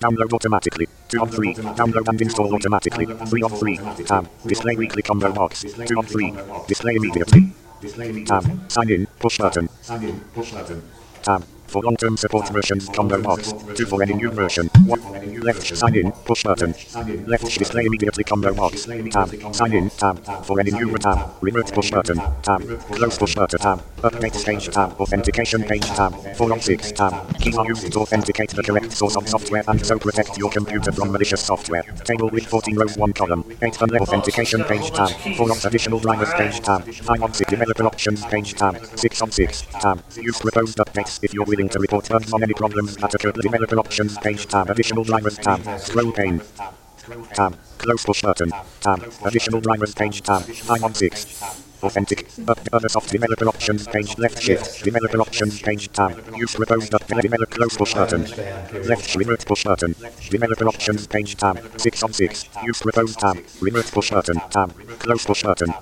Download 0.00 0.32
automatically. 0.32 0.86
2 1.08 1.22
of 1.22 1.34
3. 1.34 1.54
Download 1.54 2.08
and 2.08 2.22
install 2.22 2.54
automatically. 2.54 3.06
3 3.06 3.42
of 3.42 3.58
3. 3.58 3.76
Tab. 4.06 4.28
Display 4.46 4.76
weekly 4.76 5.02
combo 5.02 5.30
box. 5.32 5.62
2 5.62 5.98
of 5.98 6.08
3. 6.08 6.34
Display 6.66 6.94
immediately. 6.96 7.52
Tab. 8.24 8.44
Sign 8.70 8.90
in. 8.90 9.06
Push 9.18 9.38
button. 9.38 9.68
Sign 9.82 10.04
in. 10.04 10.20
Push 10.34 10.52
button. 10.52 10.82
Tab. 11.22 11.44
For 11.70 11.82
long-term 11.82 12.16
support 12.16 12.48
versions 12.48 12.88
combo 12.88 13.22
box. 13.22 13.54
2 13.76 13.86
for 13.86 14.02
any 14.02 14.14
new 14.14 14.28
version. 14.32 14.68
1. 14.86 15.40
Left 15.40 15.64
sign 15.76 15.94
in. 15.94 16.10
Push 16.10 16.42
button. 16.42 16.74
Left 17.28 17.44
display 17.44 17.84
immediately 17.84 18.24
combo 18.24 18.52
box. 18.52 18.86
Tab. 19.12 19.54
Sign 19.54 19.74
in. 19.74 19.90
Tab. 19.90 20.18
For 20.44 20.58
any 20.58 20.72
new 20.72 20.98
tab. 20.98 21.30
Revert 21.40 21.72
push 21.72 21.92
button. 21.92 22.20
Tab. 22.42 22.60
Close 22.90 23.16
push 23.18 23.36
button. 23.36 23.60
Tab. 23.60 23.82
Update 23.98 24.44
page 24.44 24.68
tab. 24.68 25.00
Authentication 25.00 25.62
page 25.62 25.86
tab. 25.86 26.12
4 26.36 26.52
of 26.52 26.60
6 26.60 26.92
tab. 26.92 27.38
Keys 27.38 27.56
are 27.56 27.66
used 27.66 27.92
to 27.92 28.00
authenticate 28.00 28.50
the 28.50 28.64
correct 28.64 28.90
source 28.90 29.14
of 29.14 29.28
software 29.28 29.62
and 29.68 29.86
so 29.86 29.96
protect 29.96 30.38
your 30.38 30.50
computer 30.50 30.90
from 30.90 31.12
malicious 31.12 31.40
software. 31.40 31.84
Table 32.04 32.30
with 32.30 32.46
14 32.46 32.76
rows 32.76 32.96
1 32.98 33.12
column. 33.12 33.44
8 33.62 33.80
unless 33.80 34.02
authentication 34.02 34.64
page 34.64 34.90
tab. 34.90 35.10
4 35.36 35.50
of 35.52 35.64
additional 35.64 36.00
drivers 36.00 36.32
page 36.34 36.58
tab. 36.60 36.82
5 36.82 37.22
of 37.22 37.36
6 37.36 37.48
developer 37.48 37.84
options 37.84 38.24
page 38.26 38.54
tab. 38.54 38.76
6 38.98 39.22
of 39.22 39.32
6 39.32 39.62
tab. 39.80 40.02
Use 40.16 40.40
proposed 40.40 40.78
updates 40.78 41.22
if 41.22 41.32
you're 41.32 41.44
willing 41.44 41.59
to 41.68 41.78
report 41.78 42.08
bugs 42.08 42.32
on 42.32 42.42
any 42.42 42.54
problems 42.54 42.96
that 42.96 43.14
occur. 43.14 43.32
Developer 43.32 43.78
options 43.78 44.16
page 44.18 44.46
tab. 44.46 44.70
Additional 44.70 45.04
drivers 45.04 45.36
tab. 45.36 45.60
Scroll 45.78 46.12
pane. 46.12 46.40
Tab. 47.34 47.56
Close 47.78 48.04
push 48.04 48.22
button. 48.22 48.52
Tab. 48.80 49.12
Additional 49.24 49.60
drivers 49.60 49.94
page 49.94 50.22
tab. 50.22 50.42
5 50.42 50.84
of 50.84 50.96
6. 50.96 51.42
Authentic. 51.82 52.28
Up 52.46 52.58
other 52.72 52.88
soft 52.88 53.10
developer 53.10 53.48
options 53.48 53.86
page 53.86 54.16
left 54.18 54.42
shift. 54.42 54.84
Developer 54.84 55.20
options 55.20 55.60
page 55.60 55.90
tab. 55.92 56.12
Use 56.36 56.54
proposed 56.54 56.94
up 56.94 57.06
developer 57.06 57.46
close 57.46 57.76
push 57.76 57.94
button. 57.94 58.22
Left 58.86 59.14
revert 59.16 59.44
push 59.46 59.64
button. 59.64 59.94
Developer 60.30 60.68
options 60.68 61.06
page 61.06 61.36
tab. 61.36 61.58
6 61.76 62.02
of 62.02 62.14
6. 62.14 62.44
Use 62.64 62.82
proposed 62.82 63.18
tab. 63.18 63.38
Revert 63.60 63.86
push 63.86 64.10
button. 64.10 64.40
Tab. 64.50 64.72
Close 64.98 65.24
push 65.26 65.42
button. 65.42 65.74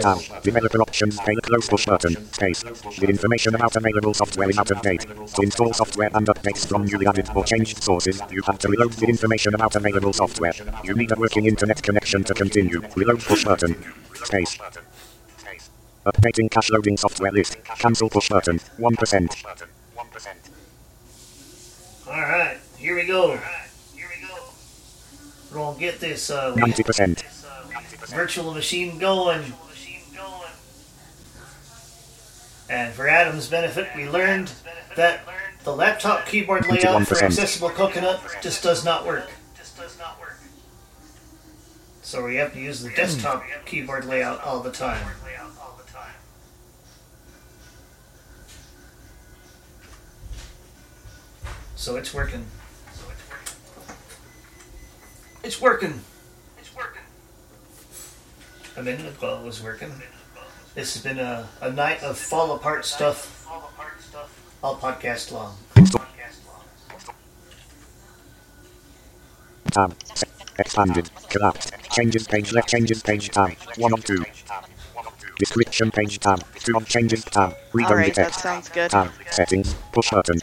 Tab. 0.00 0.18
Developer 0.42 0.80
options 0.80 1.18
page 1.20 1.38
close 1.42 1.68
push 1.68 1.86
button. 1.86 2.14
Space. 2.32 2.62
The 2.62 3.06
information 3.08 3.54
about 3.54 3.76
available 3.76 4.14
software 4.14 4.48
is 4.50 4.58
out 4.58 4.70
of 4.70 4.80
date. 4.82 5.00
To 5.02 5.42
install 5.42 5.72
software 5.72 6.10
and 6.14 6.26
updates 6.26 6.66
from 6.66 6.84
newly 6.84 7.06
added 7.06 7.28
or 7.34 7.44
changed 7.44 7.82
sources, 7.82 8.22
you 8.30 8.42
have 8.46 8.58
to 8.60 8.68
reload 8.68 8.92
the 8.94 9.06
information 9.06 9.54
about 9.54 9.76
available 9.76 10.12
software. 10.12 10.52
You 10.84 10.94
need 10.94 11.12
a 11.12 11.16
working 11.16 11.46
internet 11.46 11.82
connection 11.82 12.24
to 12.24 12.34
continue. 12.34 12.82
Reload 12.96 13.20
push 13.20 13.44
button. 13.44 13.76
Space. 14.14 14.58
Updating 16.06 16.50
cache 16.50 16.70
loading 16.70 16.96
software 16.96 17.32
list. 17.32 17.62
Cancel 17.64 18.08
push 18.08 18.28
button. 18.28 18.58
1%. 18.78 19.44
1%. 19.96 20.36
Alright, 22.08 22.58
here 22.78 22.94
we 22.96 23.06
go. 23.06 23.38
We're 25.52 25.58
gonna 25.58 25.78
get 25.78 26.00
this 26.00 26.30
uh, 26.30 26.54
90%. 26.56 27.22
virtual 28.08 28.54
machine 28.54 28.98
going. 28.98 29.52
And 32.72 32.94
for 32.94 33.06
Adam's 33.06 33.48
benefit, 33.48 33.88
we 33.94 34.08
learned 34.08 34.50
that 34.96 35.20
the 35.62 35.76
laptop 35.76 36.24
keyboard 36.24 36.66
layout 36.66 37.06
for 37.06 37.22
accessible 37.22 37.68
coconut 37.68 38.22
just 38.40 38.62
does 38.62 38.82
not 38.82 39.06
work. 39.06 39.28
So 42.00 42.24
we 42.24 42.36
have 42.36 42.54
to 42.54 42.60
use 42.60 42.82
the 42.82 42.88
desktop 42.88 43.44
keyboard 43.66 44.06
layout 44.06 44.42
all 44.42 44.60
the 44.60 44.72
time. 44.72 45.06
So 51.76 51.96
it's 51.96 52.14
working. 52.14 52.46
It's 55.44 55.60
working. 55.60 56.00
It's 56.58 56.74
working. 56.74 57.02
A 58.78 58.82
minute 58.82 59.14
ago 59.14 59.40
it 59.40 59.44
was 59.44 59.62
working. 59.62 59.92
This 60.74 60.94
has 60.94 61.02
been 61.02 61.18
a, 61.18 61.48
a 61.60 61.70
night 61.70 62.02
of 62.02 62.16
fall 62.16 62.54
apart 62.54 62.86
stuff 62.86 63.46
all 64.62 64.76
podcast 64.76 65.30
long. 65.30 65.54
Install. 65.76 66.02
Tab. 69.70 69.94
Expanded. 70.58 71.10
Collapsed. 71.28 71.74
Changes 71.90 72.26
page 72.26 72.52
left 72.52 72.68
changes 72.68 73.02
page 73.02 73.28
tab. 73.28 73.52
1 73.76 73.92
of 73.92 74.04
2. 74.04 74.24
Description 75.38 75.90
page 75.90 76.18
tab. 76.18 76.42
2 76.60 76.76
on 76.76 76.84
changes 76.86 77.24
tab. 77.24 77.54
Read 77.74 77.84
only 77.84 77.94
Alright, 77.94 78.14
that 78.14 78.24
text. 78.24 78.40
sounds 78.40 78.68
good. 78.70 78.90
Tab. 78.90 79.10
Settings. 79.30 79.74
Push 79.92 80.10
button. 80.10 80.38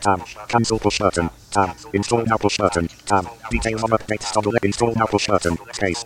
Tab. 0.00 0.24
Cancel 0.48 0.78
push 0.78 1.00
button. 1.00 1.28
Tab. 1.50 1.76
Install 1.92 2.24
now 2.26 2.36
push 2.36 2.58
button. 2.58 2.86
Tab. 3.06 3.26
Details 3.50 3.82
on 3.82 3.90
updates 3.90 4.32
toggle. 4.32 4.52
Install 4.62 4.94
now 4.94 5.06
push 5.06 5.26
button. 5.26 5.56
Space. 5.72 6.04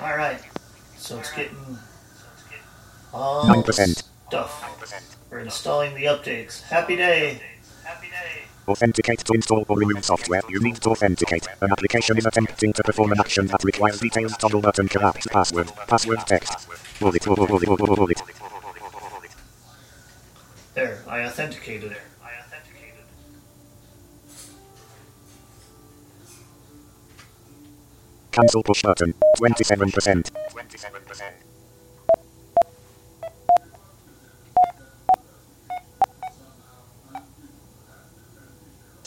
Alright. 0.00 0.40
So 0.96 1.18
it's 1.18 1.32
getting 1.32 1.78
all 3.12 3.44
9%. 3.44 4.02
stuff. 4.28 4.66
We're 5.30 5.40
installing 5.40 5.94
the 5.94 6.04
updates. 6.04 6.62
Happy 6.62 6.96
day. 6.96 7.40
Happy 7.84 8.08
day. 8.08 8.42
Authenticate 8.66 9.20
to 9.20 9.32
install 9.32 9.64
or 9.68 9.78
remove 9.78 10.04
software. 10.04 10.42
You 10.48 10.60
need 10.60 10.76
to 10.76 10.90
authenticate. 10.90 11.46
An 11.60 11.72
application 11.72 12.18
is 12.18 12.26
attempting 12.26 12.72
to 12.72 12.82
perform 12.82 13.12
an 13.12 13.20
action 13.20 13.46
that 13.48 13.62
requires 13.64 14.00
details 14.00 14.36
toggle 14.36 14.60
button 14.60 14.88
collapse 14.88 15.26
password. 15.28 15.72
Password 15.86 16.20
text. 16.26 16.68
Wallet. 17.00 17.26
Wallet. 17.26 17.50
Wallet. 17.50 17.98
Wallet. 17.98 18.22
There, 20.74 21.02
I 21.08 21.24
authenticated. 21.24 21.90
There, 21.90 21.98
I 22.24 22.30
authenticated. 22.44 23.04
Cancel 28.32 28.62
push 28.62 28.82
button. 28.82 29.14
27%. 29.38 30.30
27%. 30.52 31.32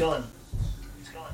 going. 0.00 0.24
It's 0.98 1.10
going. 1.10 1.26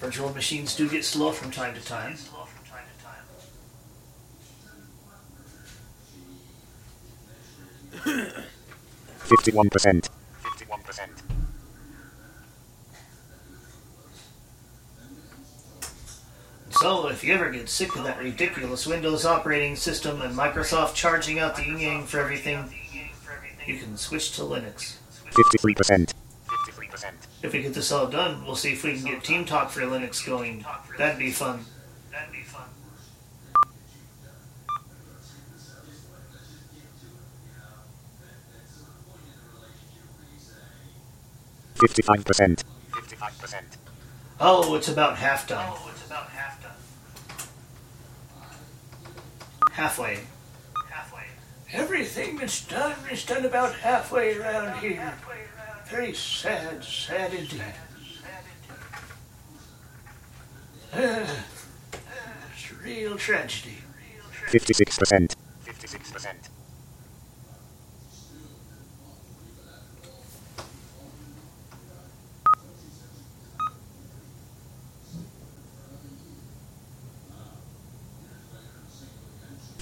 Virtual 0.00 0.34
machines 0.34 0.74
do 0.74 0.90
get 0.90 1.04
slow 1.04 1.30
from 1.30 1.52
time 1.52 1.74
to 1.74 1.84
time. 1.84 2.16
51%. 9.28 11.19
So, 16.80 17.08
if 17.08 17.22
you 17.22 17.34
ever 17.34 17.50
get 17.50 17.68
sick 17.68 17.94
of 17.94 18.04
that 18.04 18.18
ridiculous 18.18 18.86
Windows 18.86 19.26
operating 19.26 19.76
system 19.76 20.22
and 20.22 20.34
Microsoft 20.34 20.94
charging 20.94 21.38
out 21.38 21.54
the 21.54 21.62
yin 21.62 22.06
for 22.06 22.20
everything, 22.20 22.72
you 23.66 23.76
can 23.76 23.98
switch 23.98 24.34
to 24.36 24.42
Linux. 24.42 24.96
53%. 25.30 26.14
If 27.42 27.52
we 27.52 27.60
get 27.60 27.74
this 27.74 27.92
all 27.92 28.06
done, 28.06 28.46
we'll 28.46 28.56
see 28.56 28.72
if 28.72 28.82
we 28.82 28.94
can 28.94 29.04
get 29.04 29.22
TeamTalk 29.22 29.68
for 29.68 29.82
Linux 29.82 30.26
going. 30.26 30.64
That'd 30.96 31.18
be 31.18 31.30
fun. 31.30 31.66
That'd 32.10 32.32
be 32.32 32.42
fun. 32.42 32.64
Fifty-five 41.74 42.24
percent. 42.24 42.64
Fifty-five 42.94 43.38
percent. 43.38 43.76
Oh, 44.40 44.74
it's 44.74 44.88
about 44.88 45.18
half 45.18 45.46
done. 45.46 45.66
Oh, 45.70 45.90
it's 45.92 46.06
about 46.06 46.28
half 46.30 46.62
done. 46.62 46.70
Halfway. 49.72 50.18
Halfway. 50.90 51.24
Everything 51.72 52.36
that's 52.36 52.64
done 52.66 52.96
is 53.10 53.24
done 53.24 53.44
about 53.44 53.74
halfway 53.74 54.36
around 54.36 54.78
here. 54.80 55.14
Very 55.86 56.12
sad, 56.14 56.84
sad 56.84 57.32
indeed. 57.34 57.62
Uh, 60.92 61.24
it's 62.52 62.72
real 62.82 63.16
tragedy. 63.16 63.78
56%. 64.48 65.34
Fifty-six 65.62 66.10
percent. 66.10 66.48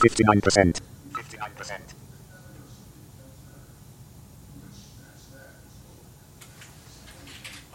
Fifty-six 0.01 0.41
percent. 0.41 0.41
Fifty-nine 0.41 0.41
percent. 0.41 0.81
Fifty-nine 1.15 1.51
percent. 1.57 1.95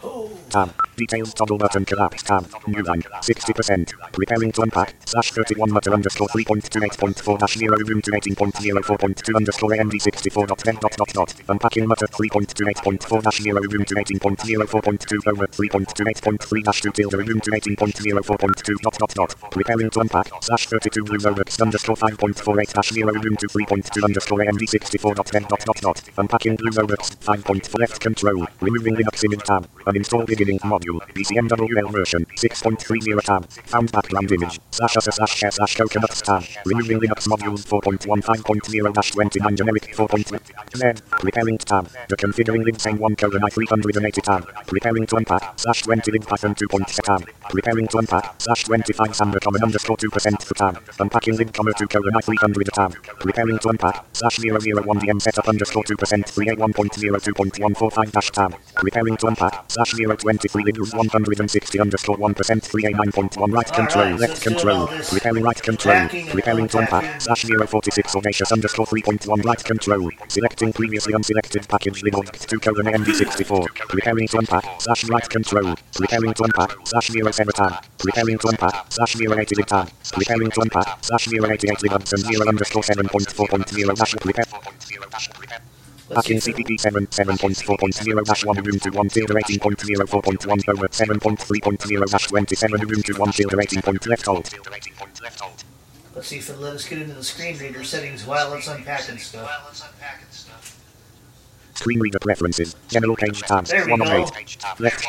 Oh, 0.02 0.30
Details 0.54 1.34
toggle 1.34 1.58
button 1.58 1.84
collapsed 1.84 2.26
tab. 2.26 2.46
New 2.68 2.82
line. 2.84 3.02
60%. 3.02 3.92
Preparing 4.12 4.52
to 4.52 4.62
unpack. 4.62 4.94
Slash 5.04 5.32
31 5.32 5.72
mutter 5.72 5.92
underscore 5.92 6.28
3.28.4 6.28 7.38
dash 7.40 7.58
0 7.58 7.76
ubuntu 7.78 8.12
18.04.2 8.12 9.34
underscore 9.34 9.72
AMD 9.74 10.00
64 10.00 10.46
dot 10.46 10.62
dev 10.62 10.78
dot 10.78 10.96
dot 10.96 11.12
dot. 11.12 11.34
Unpacking 11.48 11.88
mutter 11.88 12.06
3.28.4 12.06 13.22
dash 13.22 13.40
0 13.42 13.60
ubuntu 13.62 13.94
18.04.2 13.96 15.26
over 15.32 15.46
3.28.3 15.48 16.62
dash 16.62 16.80
2 16.82 16.92
tilde 16.92 17.16
ubuntu 17.16 17.50
18.04.2 17.50 18.76
dot 18.82 18.96
dot 19.00 19.12
dot. 19.16 19.34
Preparing 19.50 19.90
to 19.90 20.00
unpack. 20.00 20.30
Slash 20.40 20.68
32 20.68 21.02
blue 21.02 21.28
overx 21.30 21.60
underscore 21.60 21.96
5.48 21.96 22.74
dash 22.74 22.92
0 22.92 23.12
ubuntu 23.12 23.46
3.2 23.48 24.04
underscore 24.04 24.42
AMD 24.46 24.62
64 24.68 25.14
dot 25.14 25.32
dev 25.32 25.48
dot 25.48 25.64
dot 25.66 25.80
dot. 25.80 25.98
Unpacking 26.16 26.54
blue 26.54 26.74
overx 26.80 27.10
5.4 27.26 27.80
left 27.80 28.00
control. 28.00 28.46
Removing 28.60 28.94
Linux 28.94 29.24
image 29.24 29.42
tab. 29.42 29.66
Uninstall 29.86 30.24
beginning 30.44 30.60
module. 30.60 31.00
BCMWL 31.14 31.90
version 31.92 32.26
6.30 32.36 33.22
tab. 33.22 33.48
Found 33.72 33.90
background 33.92 34.30
image. 34.30 34.60
Slash 34.70 34.96
us 34.96 35.04
slash 35.04 35.34
share 35.34 35.50
slash 35.50 35.76
coconuts 35.76 36.20
tab. 36.20 36.44
Removing 36.66 37.00
Linux 37.00 37.26
modules 37.28 37.64
4.15.0 37.66 38.94
dash 38.94 39.10
29 39.12 39.56
generic 39.56 39.82
4.1. 39.94 40.40
Z. 40.76 41.02
Preparing 41.10 41.58
tab. 41.58 41.88
The 42.08 42.16
configuring 42.16 42.64
libsane 42.64 42.98
1 42.98 43.16
colon 43.16 43.44
i 43.44 43.48
380 43.48 44.20
tab. 44.20 44.46
Preparing 44.66 45.06
to 45.06 45.16
unpack. 45.16 45.58
Slash 45.58 45.82
20 45.82 46.12
libpython 46.12 46.56
2. 46.56 46.66
tab. 47.02 47.26
Preparing 47.48 47.88
to 47.88 47.98
unpack. 47.98 48.40
Slash 48.40 48.64
25 48.64 49.16
samba 49.16 49.40
common 49.40 49.62
underscore 49.62 49.96
2% 49.96 50.42
for 50.42 50.54
tab. 50.54 50.78
Unpacking 51.00 51.36
lib 51.36 51.52
comma 51.52 51.72
2 51.72 51.86
colon 51.86 52.16
i 52.16 52.20
300 52.20 52.68
tab. 52.74 52.94
Preparing 53.20 53.58
to 53.58 53.68
unpack. 53.70 54.04
Slash 54.12 54.38
001 54.38 55.00
dm 55.00 55.22
setup 55.22 55.48
underscore 55.48 55.84
2% 55.84 55.96
381.02.145 55.96 58.12
dash 58.12 58.30
tab. 58.30 58.54
Preparing 58.74 59.16
to 59.16 59.26
unpack. 59.28 59.64
Slash 59.68 59.94
023 60.38 60.64
libs 60.64 60.94
160 60.94 61.80
underscore 61.80 62.16
1% 62.16 62.34
389.1 62.34 63.52
right 63.52 63.72
control 63.72 64.04
Alright, 64.04 64.20
left 64.20 64.30
let's 64.30 64.44
do 64.44 64.50
all 64.50 64.86
control. 64.86 64.86
Preparing 65.10 65.42
right 65.44 65.62
control. 65.62 65.94
packing 65.94 66.20
and 66.22 66.30
Preparing 66.30 66.68
to 66.68 66.78
unpack. 66.78 67.02
unpacking. 67.04 67.20
Slash 67.20 67.44
046 67.44 68.16
audacious 68.16 68.52
underscore 68.52 68.86
3.1 68.86 69.44
right 69.44 69.64
control. 69.64 70.10
Selecting 70.28 70.72
previously 70.72 71.12
unselected 71.12 71.68
package 71.68 72.02
lib 72.02 72.32
2 72.32 72.58
colon 72.60 72.86
AMD64. 72.86 73.66
Preparing 73.88 74.28
to 74.28 74.38
unpack. 74.38 74.80
Slash 74.80 75.04
right 75.04 75.28
control. 75.28 75.74
Preparing 75.92 76.34
to 76.34 76.44
unpack. 76.44 76.74
Slash 76.84 77.10
07 77.10 77.52
tab. 77.52 77.84
Preparing 77.98 78.38
to 78.38 78.48
unpack. 78.48 78.92
Slash 78.92 79.16
080 79.16 79.56
lib 79.56 79.66
tab. 79.66 79.90
Preparing 80.12 80.50
to 80.50 80.60
unpack. 80.60 81.04
Slash 81.04 81.28
088 81.28 81.82
libs 81.82 82.12
and 82.12 82.22
0 82.22 82.48
underscore 82.48 82.82
7.4.0 82.82 83.96
dash 83.96 84.14
prepare. 84.14 85.73
Let's 86.08 86.26
Packing 86.26 86.40
see 86.40 86.50
if 86.50 86.58
it- 86.58 86.66
CPP 86.66 86.80
7 86.80 87.06
7.4.0 87.06 88.24
dash 88.24 88.44
1 88.44 88.56
ubuntu 88.58 88.92
1 88.94 89.08
tilde 89.08 89.32
18.04.1 89.32 90.68
over 90.68 90.88
7.3.0 90.88 92.04
dash 92.10 92.26
27 92.28 92.82
ubuntu 92.84 93.18
1 93.18 93.32
tilde 93.32 93.56
18 93.58 93.82
point 93.82 94.06
left 94.06 94.26
hold. 94.26 94.50
Let's 96.14 96.28
see 96.28 96.36
if 96.38 96.48
it'll 96.50 96.62
let 96.62 96.74
us 96.74 96.84
get 96.88 96.98
into 96.98 97.14
the 97.14 97.24
screen 97.24 97.56
reader 97.58 97.82
settings 97.82 98.24
while 98.26 98.52
it's 98.54 98.68
unpacking 98.68 99.18
stuff. 99.18 99.48
Screen 101.74 101.98
reader 102.00 102.18
preferences. 102.20 102.76
General 102.88 103.16
page 103.16 103.40
tab. 103.42 103.64
There 103.66 103.84
we 103.86 103.90
1 103.92 104.02
of 104.02 104.08
go. 104.08 104.38
8. 104.38 104.58
Left. 104.78 105.06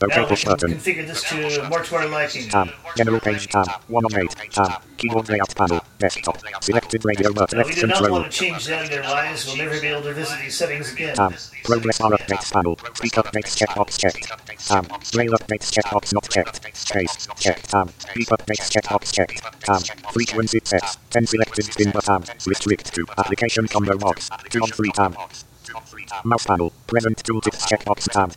OK 0.00 0.14
Now 0.14 0.22
we 0.22 0.28
push 0.28 0.44
can 0.44 0.52
button. 0.52 0.70
configure 0.74 1.06
this 1.08 1.22
to 1.24 1.68
more 1.68 1.82
to 1.82 1.96
our 1.96 2.06
liking. 2.06 2.48
Tab. 2.48 2.68
General 2.96 3.18
page 3.18 3.48
tab. 3.48 3.66
1 3.88 4.04
of 4.04 4.14
um, 4.14 4.20
um, 4.20 4.28
8. 4.44 4.52
Tab. 4.52 4.82
Keyboard 4.96 5.28
layout 5.28 5.52
panel. 5.56 5.80
Desktop. 5.98 6.38
Selected 6.62 7.04
radio 7.04 7.32
button. 7.32 7.58
Now, 7.58 7.66
we 7.66 7.74
do 7.74 7.86
not 7.88 7.96
control. 7.96 8.20
want 8.20 8.32
to 8.32 8.38
change 8.38 8.66
that 8.66 8.92
otherwise 8.92 9.46
we'll 9.46 9.56
never 9.56 9.80
be 9.80 9.88
able 9.88 10.02
to 10.02 10.12
visit 10.12 10.38
these 10.40 10.56
settings 10.56 10.92
again. 10.92 11.16
Tab. 11.16 11.34
Progress 11.64 11.98
bar 11.98 12.12
updates 12.12 12.52
panel. 12.52 12.78
Speak 12.94 13.12
updates 13.14 13.56
checkbox 13.58 13.98
checked. 13.98 14.28
Tab. 14.68 14.86
Braille 15.12 15.32
updates 15.32 15.72
checkbox 15.72 16.14
not 16.14 16.28
checked. 16.30 16.76
Space. 16.76 17.26
Checked. 17.36 17.68
Tab. 17.70 17.90
Beep 18.14 18.28
updates 18.28 18.70
checkbox 18.70 19.12
checked. 19.12 19.42
Tab. 19.62 19.82
Frequency 20.12 20.60
sets. 20.62 20.96
10 21.10 21.26
selected 21.26 21.64
spin 21.64 21.90
bar 21.90 22.02
tab. 22.02 22.24
Restrict 22.46 22.94
to 22.94 23.04
application 23.18 23.66
combo 23.66 23.98
box. 23.98 24.30
2 24.50 24.60
on 24.60 24.68
3 24.68 24.90
tab. 24.92 25.16
Mouse 26.24 26.46
panel. 26.46 26.72
Present 26.86 27.20
tooltips 27.24 27.66
checkbox 27.66 28.08
tab. 28.12 28.32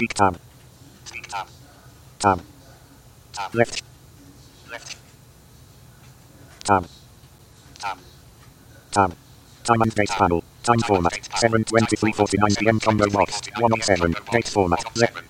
Speak 0.00 0.14
tab. 0.14 0.38
Tab. 2.20 2.40
Left. 3.52 3.82
Left. 4.70 4.96
Tab. 6.64 6.86
Tab. 8.92 9.14
Time 9.62 9.82
and 9.82 9.94
date 9.94 10.08
panel. 10.08 10.42
Time 10.62 10.78
format. 10.78 11.12
7.23.49 11.12 12.58
p.m. 12.58 12.80
combo 12.80 13.10
box. 13.10 13.42
1 13.58 13.72
of 13.74 13.84
7. 13.84 14.14
Date 14.32 14.48
format. 14.48 14.82
Left. 14.96 15.22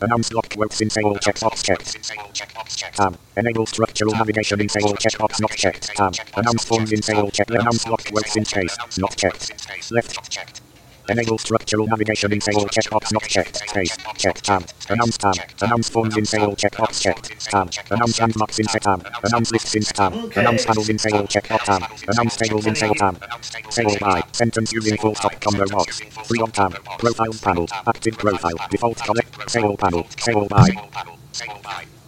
Announce 0.00 0.32
lock 0.32 0.48
quotes 0.50 0.80
in 0.80 0.90
say 0.90 1.02
all 1.02 1.16
checkbox 1.16 1.64
checked. 1.64 2.94
Tab. 2.94 3.18
Enable 3.36 3.66
structural 3.66 4.12
navigation 4.12 4.60
in 4.60 4.68
say 4.68 4.80
all 4.82 4.94
checkbox 4.94 5.40
not 5.40 5.50
checked. 5.50 5.88
Tab. 5.96 6.14
Announce 6.36 6.64
forms 6.64 6.92
in 6.92 7.02
say 7.02 7.14
all 7.14 7.32
check. 7.32 7.50
Announce 7.50 7.84
lock 7.88 8.04
quotes 8.04 8.36
in 8.36 8.44
space. 8.44 8.78
Not 8.96 9.16
checked. 9.16 9.90
Left. 9.90 10.67
Enable 11.08 11.38
structural 11.38 11.86
navigation 11.86 12.32
in 12.32 12.40
say 12.40 12.52
all 12.52 12.66
checkbox 12.66 13.12
not 13.12 13.22
checked. 13.22 13.56
Space. 13.68 13.96
Checked 14.16 14.44
tab. 14.44 14.66
Announce 14.90 15.16
tab. 15.16 15.34
Announce 15.62 15.88
forms 15.88 16.16
in 16.16 16.24
say 16.24 16.38
all 16.38 16.54
checkbox 16.54 17.00
checked. 17.00 17.40
Tab. 17.50 17.70
Announce 17.90 18.20
landmarks 18.20 18.58
in 18.58 18.66
tab. 18.66 19.06
Announce 19.24 19.50
lists 19.50 19.74
in 19.74 19.82
tab. 19.82 20.12
Okay. 20.14 20.40
Announce 20.40 20.66
panels 20.66 20.88
in 20.88 20.98
say 20.98 21.10
all 21.10 21.24
checkbox 21.24 21.64
tab. 21.64 21.82
Announce 22.08 22.36
tables 22.36 22.66
in 22.66 22.74
say 22.74 22.88
all 22.88 22.94
tab. 22.94 23.24
Say 23.70 23.84
by. 23.98 24.22
Sentence 24.32 24.72
using 24.72 24.98
full 24.98 25.14
stop 25.14 25.40
combo 25.40 25.66
box. 25.68 26.00
3 26.00 26.40
on 26.40 26.50
tab. 26.50 26.74
Profiles 26.98 27.40
panel. 27.40 27.66
Active 27.86 28.18
profile. 28.18 28.68
Default 28.70 28.98
collect. 28.98 29.50
Say 29.50 29.62
all 29.62 29.76
panel. 29.76 30.06
Say 30.18 30.32
all 30.32 30.46
by. 30.46 30.66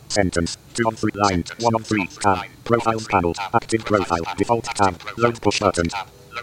Sentence. 0.09 0.59
2 0.75 0.85
on 0.85 0.95
3 0.95 1.11
line. 1.15 1.45
1 1.59 1.75
on 1.75 1.83
3 1.83 2.07
tab. 2.21 2.45
Profiles 2.65 3.07
panel. 3.09 3.35
Active 3.55 3.85
profile. 3.85 4.25
Default 4.37 4.65
tab. 4.65 5.01
Load 5.17 5.41
push 5.41 5.61
button. 5.61 5.89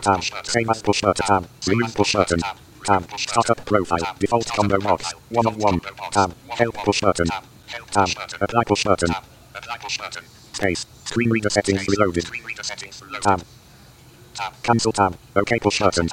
Tab. 0.02 0.24
Save 0.44 0.70
as 0.70 0.82
push 0.82 1.02
button. 1.02 1.26
Tab. 1.26 1.48
Remove 1.68 1.94
push 1.96 2.14
button. 2.14 2.40
Tab. 2.86 3.20
Startup 3.20 3.66
profile. 3.66 4.16
Default 4.20 4.48
combo 4.48 4.80
box. 4.80 5.14
1 5.30 5.48
of 5.48 5.58
1. 5.58 5.80
Tab. 6.12 6.34
Help 6.50 6.76
push 6.76 7.02
button. 7.02 7.28
Tab. 7.92 8.10
Apply 8.42 8.64
push 8.66 8.84
button. 8.84 9.14
Space. 10.54 10.86
Screen 11.06 11.30
reader 11.30 11.50
settings 11.50 11.88
reloaded. 11.88 12.26
Tab. 13.22 13.44
Cancel 14.64 14.92
tab. 14.92 15.18
OK 15.36 15.60
push 15.60 15.80
button. 15.80 16.08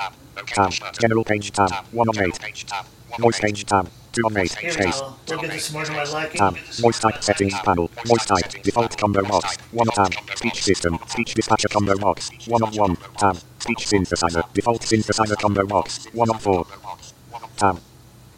Tab. 0.47 0.73
General 1.01 1.25
page 1.25 1.53
tab. 1.53 1.71
1 1.93 2.09
of 2.09 2.19
8. 2.19 2.39
Voice 3.21 3.41
page 3.41 3.65
tab. 3.65 3.89
2 4.13 4.27
of 4.27 4.37
8. 4.37 4.55
Here 4.55 4.69
we 4.69 4.73
Space. 4.73 5.01
go. 5.01 5.15
We'll 5.29 5.41
get 5.41 5.51
this 5.51 5.73
more 5.73 5.85
to 5.85 5.93
my 5.93 6.05
liking. 6.05 6.39
Tab. 6.39 6.57
Voice 6.57 6.99
type 7.01 7.23
settings 7.23 7.55
panel. 7.61 7.91
Voice 8.07 8.27
type. 8.27 8.63
Default 8.63 8.97
combo 8.97 9.23
box. 9.25 9.57
1 9.73 9.87
tab. 9.89 10.15
Speech 10.37 10.63
system. 10.63 10.99
Speech 11.07 11.35
dispatcher 11.35 11.69
combo 11.69 11.97
box. 11.97 12.31
1 12.47 12.63
of 12.63 12.77
1. 12.77 12.97
Tab. 13.19 13.39
Speech 13.65 13.87
synthesizer. 13.87 14.45
Default 14.53 14.83
synthesizer 14.83 15.37
combo 15.41 15.65
box. 15.65 16.07
1 16.13 16.31
of 16.31 16.43
4. 16.43 16.67
Tab. 17.57 17.79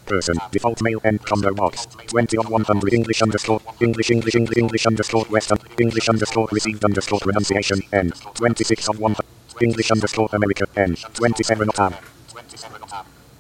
Person. 0.07 0.36
Default 0.53 0.81
male 0.82 1.01
end 1.03 1.20
combo 1.27 1.53
box. 1.53 1.86
20 2.07 2.39
on 2.39 2.47
100 2.47 2.94
English 2.94 3.23
underscore. 3.23 3.61
English 3.81 4.11
English 4.11 4.36
English 4.36 4.57
English 4.57 4.86
underscore 4.86 5.24
Western. 5.24 5.59
English 5.81 6.09
underscore 6.09 6.47
received 6.53 6.85
underscore 6.85 7.19
pronunciation. 7.19 7.81
N. 7.93 8.12
26 8.35 8.89
on 8.89 8.98
100. 8.98 9.27
English 9.62 9.90
underscore 9.90 10.28
America. 10.32 10.65
N. 10.77 10.94
27 11.15 11.70
of 11.70 11.74
tab. 11.74 11.94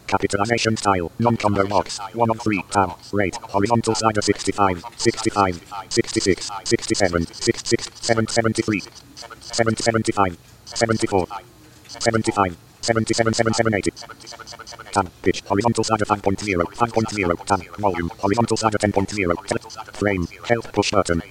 Capitalization 0.08 0.76
style. 0.76 1.12
Non-combo 1.20 1.68
box. 1.68 2.00
1 2.14 2.30
of 2.30 2.40
3. 2.40 2.64
Tab. 2.72 2.98
Rate. 3.12 3.36
Horizontal 3.36 3.94
slider 3.94 4.22
65. 4.22 4.82
65. 4.96 5.62
66. 5.90 6.50
67. 6.64 7.26
66. 7.26 7.90
7, 7.94 8.26
73. 8.26 8.82
7, 9.40 9.76
75. 9.76 10.36
74. 10.64 11.26
75. 12.00 12.56
77, 12.80 13.34
77, 13.34 13.74
80. 13.74 13.90
Tab. 14.92 15.10
Pitch. 15.22 15.42
Horizontal 15.46 15.84
slider 15.84 16.04
5.0. 16.04 16.62
5.0. 16.62 17.46
Tab. 17.46 17.76
Volume. 17.78 18.10
Horizontal 18.20 18.56
slider 18.56 18.78
10.0. 18.78 19.96
Frame. 19.96 20.26
Help 20.44 20.72
push 20.72 20.92
button. 20.92 21.22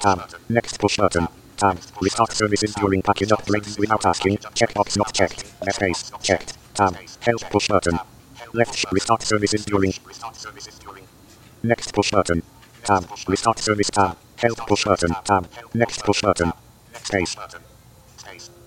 Tab. 0.00 0.30
Next 0.48 0.80
push 0.80 0.96
button. 0.96 1.28
Tab. 1.56 1.78
Restart 2.00 2.32
services 2.32 2.74
during 2.74 3.02
package 3.02 3.28
upgrades 3.28 3.78
without 3.78 4.06
asking. 4.06 4.38
Checkbox 4.58 4.96
not 4.96 5.12
checked. 5.12 5.44
Space. 5.70 6.12
Checked. 6.22 6.56
Tab. 6.74 6.96
Help 7.20 7.40
push 7.50 7.68
button. 7.68 7.98
Left. 8.54 8.84
Restart 8.92 9.22
services 9.22 9.64
during. 9.66 9.92
Next 11.62 11.92
push 11.92 12.10
button. 12.10 12.42
Tab. 12.84 13.06
Restart 13.28 13.58
service 13.58 13.90
tab. 13.90 14.16
Help 14.36 14.58
push 14.58 14.84
button. 14.84 15.14
Tab. 15.24 15.48
Next 15.74 16.04
push 16.04 16.22
button. 16.22 16.52
Space. 16.94 17.36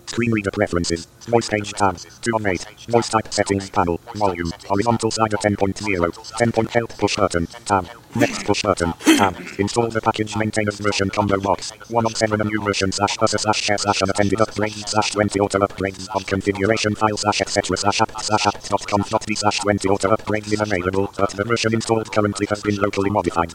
Screen 0.10 0.31
reader 0.31 0.49
preferences. 0.49 1.06
Voice 1.27 1.48
page 1.49 1.72
tab. 1.73 1.95
2 1.98 2.36
of 2.36 2.45
8. 2.45 2.65
Voice 2.90 3.10
type 3.10 3.31
settings 3.31 3.69
panel. 3.69 3.99
Volume. 4.15 4.52
Horizontal 4.68 5.11
slider 5.11 5.38
10.0. 5.38 6.38
10 6.38 6.52
point 6.52 6.72
help 6.72 6.90
push 6.98 7.15
button. 7.15 7.45
Tab. 7.45 7.88
Next 8.15 8.44
push 8.44 8.64
button. 8.64 8.94
Tab. 9.18 9.38
Install 9.60 9.90
the 9.90 10.02
package 10.02 10.36
maintenance 10.36 10.80
version 10.80 11.11
combo 11.11 11.40
box. 11.40 11.69
1 11.90 12.06
of 12.07 12.18
7 12.18 12.41
a 12.41 12.44
new 12.44 12.60
version 12.64 12.91
slash 12.91 13.18
user 13.22 13.38
slash 13.38 13.61
share 13.61 13.77
slash 13.77 14.02
unattended 14.02 14.40
upgrades 14.40 14.90
slash 14.90 15.11
20 15.11 15.40
auto 15.40 15.60
upgrades 15.60 16.07
of 16.15 16.26
configuration 16.26 16.95
file 16.95 17.15
slash 17.15 17.41
etc 17.41 17.77
slash 17.77 18.02
app 18.02 18.19
slash 18.19 18.48
app 18.48 18.64
dot 18.64 18.88
conf 18.88 19.10
dot 19.11 19.23
d 19.27 19.36
slash 19.36 19.60
20 19.60 19.88
auto 19.90 20.10
upgrades 20.10 20.52
is 20.52 20.60
available, 20.60 21.14
but 21.19 21.30
the 21.31 21.44
version 21.44 21.72
installed 21.76 22.11
currently 22.11 22.48
has 22.49 22.64
been 22.64 22.77
locally 22.77 23.11
modified. 23.11 23.53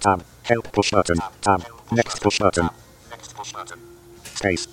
Tab. 0.00 0.24
Help 0.42 0.72
push 0.72 0.90
button. 0.90 1.18
Tab. 1.42 1.64
Next 1.92 2.20
push 2.20 2.40
button. 2.40 2.70
Space. 4.24 4.66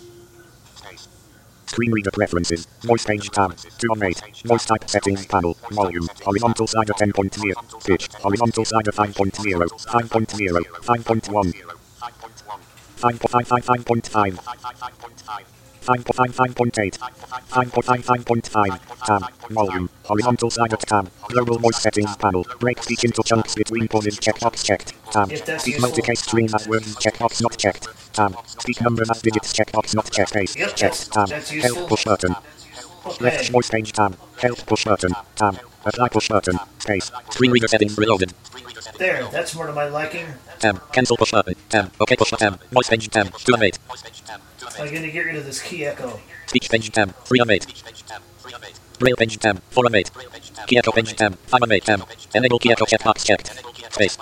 Screen 1.73 1.91
reader 1.91 2.11
preferences. 2.11 2.67
Voice 2.81 3.03
page 3.03 3.31
tab. 3.31 3.57
2 3.57 3.93
of 3.93 4.03
8. 4.03 4.21
Voice 4.45 4.65
type 4.65 4.87
settings 4.87 5.25
panel. 5.25 5.57
Volume. 5.71 6.07
Horizontal 6.23 6.67
slider 6.67 6.93
10.0. 6.93 7.83
Pitch. 7.83 8.13
Horizontal 8.13 8.63
slider 8.63 8.91
5.0. 8.91 9.31
5.0. 9.33 10.65
5.1. 10.83 11.53
5.5. 13.01 13.47
5.5. 13.65 14.35
5.5. 14.35 15.52
5.8. 15.83 16.97
5.5. 17.49 19.05
Tab. 19.05 19.23
Volume. 19.49 19.89
Horizontal 20.05 20.49
slider 20.49 20.77
tab. 20.77 21.11
Global 21.27 21.59
voice 21.59 21.81
settings 21.81 22.15
panel. 22.17 22.45
Break 22.59 22.81
speech 22.81 23.03
into 23.03 23.21
chunks 23.23 23.55
between 23.55 23.87
pauses. 23.87 24.19
Checkbox 24.19 24.63
checked. 24.63 24.93
Tab. 25.11 25.27
Speak 25.27 25.75
useful. 25.75 25.89
multicase 25.89 26.17
stream 26.17 26.49
as 26.55 26.67
words. 26.67 26.95
Checkbox 26.95 27.41
not 27.41 27.57
checked. 27.57 27.87
Tab. 28.13 28.35
Speak 28.47 28.81
numbers 28.81 29.09
as 29.09 29.21
digits. 29.21 29.53
Checkbox 29.53 29.93
not 29.95 30.09
checked. 30.11 30.33
Paste. 30.33 30.57
Checked. 30.75 31.11
Tab. 31.11 31.29
Help 31.29 31.89
push 31.89 32.05
button. 32.05 32.35
Left 33.19 33.49
voice 33.49 33.69
page 33.69 33.91
tab. 33.91 34.17
Help 34.41 34.65
push 34.65 34.85
button. 34.85 35.11
Tab. 35.35 35.59
Apply 35.85 36.07
push 36.07 36.29
button. 36.29 36.57
Space. 36.79 37.11
Screen 37.29 37.51
reader 37.51 37.67
settings 37.67 37.97
reloaded. 37.97 38.33
There, 38.97 39.27
that's 39.31 39.55
more 39.55 39.67
to 39.67 39.73
my 39.73 39.85
liking. 39.89 40.27
Tab. 40.59 40.81
Cancel 40.93 41.17
push 41.17 41.31
button. 41.31 41.55
Tab. 41.69 41.91
OK 41.99 42.15
push 42.15 42.31
tab. 42.31 42.61
Voice 42.71 42.89
page 42.89 43.09
tab. 43.09 43.33
2 43.37 43.53
of 43.53 43.61
8. 43.61 43.79
I'm 44.79 44.93
gonna 44.93 45.09
get 45.09 45.25
rid 45.25 45.35
of 45.35 45.45
this 45.45 45.61
key 45.61 45.85
echo. 45.85 46.19
Speech 46.47 46.69
page 46.69 46.89
tab. 46.91 47.15
3 47.25 47.39
of 47.39 47.49
8. 47.49 47.83
Braille 48.99 49.15
page 49.15 49.37
tab. 49.37 49.61
4 49.69 49.85
of 49.85 49.95
8. 49.95 50.11
Key 50.67 50.77
echo 50.77 50.91
page 50.91 51.15
tab. 51.15 51.35
5 51.35 51.61
of 51.61 51.71
8 51.71 51.83
tab. 51.85 52.07
Enable 52.33 52.59
key 52.59 52.71
echo 52.71 52.85
checkbox 52.85 53.25
checked. 53.25 53.51
Space. 53.93 54.17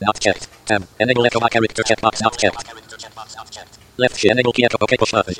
Not 0.00 0.20
checked. 0.20 0.48
Tab. 0.66 0.86
Enable 1.00 1.26
echo 1.26 1.40
by 1.40 1.48
character 1.48 1.82
checkbox 1.82 2.22
not 2.22 2.38
checked. 2.38 2.64
Left 3.96 4.16
shift. 4.16 4.32
Enable 4.32 4.52
key 4.52 4.64
echo 4.64 4.78
OK 4.80 4.96
push 4.96 5.12
button. 5.12 5.34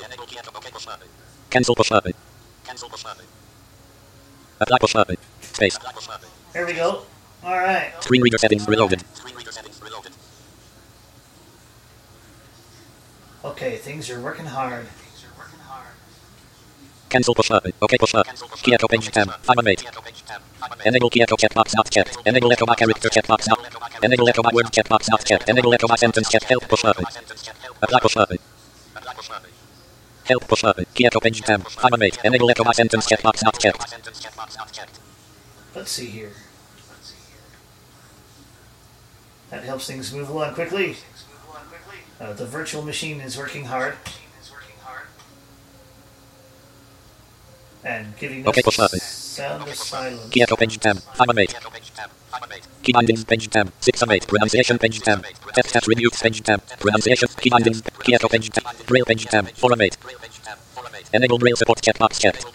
Cancel 1.50 1.74
push 1.74 1.90
button. 1.90 2.12
Apply 4.60 4.78
push 4.78 4.92
button. 4.92 5.16
Space. 5.40 5.78
There 6.52 6.66
we 6.66 6.72
go. 6.74 7.02
Alright. 7.44 8.02
Screen 8.02 8.22
reader 8.22 8.38
settings 8.38 8.66
reloaded. 8.68 9.02
Okay, 13.42 13.76
things 13.76 14.10
are 14.10 14.20
working 14.20 14.46
hard. 14.46 14.86
Cancel 17.08 17.34
push 17.34 17.48
button. 17.48 17.72
OK 17.82 17.96
push. 17.98 18.14
Key 18.62 18.74
echo 18.74 18.86
page 18.86 19.10
tab. 19.10 19.30
5 19.42 19.58
of 19.58 19.66
8. 19.66 19.84
Enable 20.84 21.10
echo 21.20 21.36
checkbox 21.36 21.74
not 21.74 21.90
checked. 21.90 22.18
Enable 22.26 22.52
echo 22.52 22.66
by 22.66 22.74
character 22.74 23.08
checkbox 23.08 23.48
not. 23.48 23.58
Enable 24.04 24.28
echo 24.28 24.42
by 24.42 24.50
word 24.52 24.66
checkbox 24.66 25.08
not 25.10 25.24
checked. 25.24 25.48
Enable 25.48 25.72
echo 25.74 25.88
by 25.88 25.96
sentence 25.96 26.28
check. 26.28 26.42
Help 26.44 26.68
push 26.68 26.82
button. 26.82 27.04
Apply 27.82 27.98
push 28.00 28.14
button. 28.14 28.38
Help 30.24 30.46
push. 30.46 30.62
Key 30.94 31.06
echo 31.06 31.18
page 31.18 31.40
tab. 31.40 31.66
5 31.66 31.92
of 31.94 32.02
8. 32.02 32.18
Enable 32.24 32.50
echo 32.50 32.62
by 32.62 32.72
sentence 32.72 33.06
checkbox 33.06 33.42
not 33.42 33.58
checked. 33.58 33.94
Let's 35.74 35.90
see 35.90 36.06
here. 36.06 36.32
That 39.50 39.64
helps 39.64 39.86
things 39.88 40.12
move 40.12 40.28
along 40.28 40.54
quickly. 40.54 40.96
Uh, 42.20 42.32
the 42.34 42.44
virtual 42.44 42.82
machine 42.82 43.20
is 43.20 43.36
working 43.36 43.64
hard. 43.64 43.96
And 47.82 48.14
giving 48.18 48.42
us 48.46 48.48
Okay, 48.48 48.60
button. 48.62 49.00
sound 49.00 49.62
of 49.66 49.74
silence. 49.74 50.36
Echo 50.36 50.54
page 50.56 50.78
tab. 50.78 50.98
5 50.98 51.28
of 51.30 51.38
8. 51.38 51.56
Key 52.82 52.92
bindings 52.92 53.24
page 53.24 53.48
tab. 53.48 53.72
6 53.80 54.02
of 54.02 54.10
8. 54.10 54.26
Pronunciation 54.26 54.78
page 54.78 55.00
tab. 55.00 55.24
Test 55.54 55.86
reviews 55.86 56.12
page 56.20 56.42
tab. 56.42 56.60
Pronunciation. 56.78 57.28
Key 57.40 57.48
bindings. 57.48 57.82
Echo 58.12 58.28
page 58.28 58.50
tab. 58.50 58.64
Braille 58.86 59.06
page 59.06 59.24
tab. 59.24 59.48
4 59.48 59.72
of 59.72 59.80
8. 59.80 59.96
Enable 61.12 61.38
Braille 61.38 61.56
support 61.56 61.80
checkbox 61.82 62.20
checked. 62.20 62.46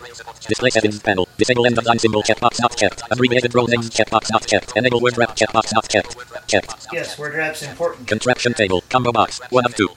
Display 0.47 0.69
settings 0.69 0.99
panel. 0.99 1.27
Disable 1.37 1.65
end 1.65 1.83
line 1.85 1.99
symbol 1.99 2.23
checkbox 2.23 2.61
not 2.61 2.75
checked. 2.77 3.03
Abbreviated 3.11 3.53
role 3.53 3.67
names 3.67 3.89
checkbox 3.89 4.31
not 4.31 4.47
checked. 4.47 4.77
Enable 4.77 5.01
word 5.01 5.17
wrap 5.17 5.35
checkbox 5.35 5.73
not 5.73 5.89
checked. 5.89 6.15
Checked. 6.47 6.87
Yes, 6.93 7.19
word 7.19 7.33
wrap's 7.33 7.63
important. 7.63 8.07
Contraction 8.07 8.53
table. 8.53 8.81
Combo 8.89 9.11
box. 9.11 9.41
1 9.49 9.65
of 9.65 9.75
2. 9.75 9.89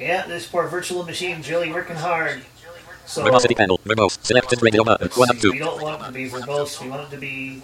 Yeah, 0.00 0.26
this 0.26 0.46
poor 0.46 0.66
virtual 0.68 1.04
machine's 1.04 1.48
really 1.48 1.72
working 1.72 1.96
hard. 1.96 2.42
So 3.06 3.22
Verbosity 3.22 3.54
panel. 3.54 3.78
Verbose. 3.84 4.18
Selected 4.24 4.60
radio 4.60 4.82
button. 4.82 5.08
1 5.08 5.30
of 5.30 5.40
2. 5.40 5.52
we 5.52 5.58
don't 5.58 5.80
want 5.80 6.02
it 6.02 6.06
to 6.06 6.12
be 6.12 6.28
verbose. 6.28 6.82
We 6.82 6.88
want 6.88 7.02
it 7.02 7.10
to 7.14 7.20
be 7.20 7.62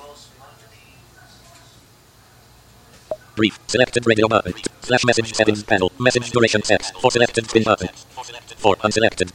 Brief. 3.35 3.59
Selected 3.67 4.07
radio 4.07 4.29
button. 4.29 4.53
Slash 4.83 5.05
message 5.05 5.33
settings 5.35 5.63
panel. 5.63 5.91
Message 5.99 6.31
duration 6.31 6.63
set. 6.63 6.83
4 7.01 7.11
selected 7.11 7.49
spin 7.49 7.63
button. 7.63 7.89
4 7.89 8.77
unselected. 8.85 9.33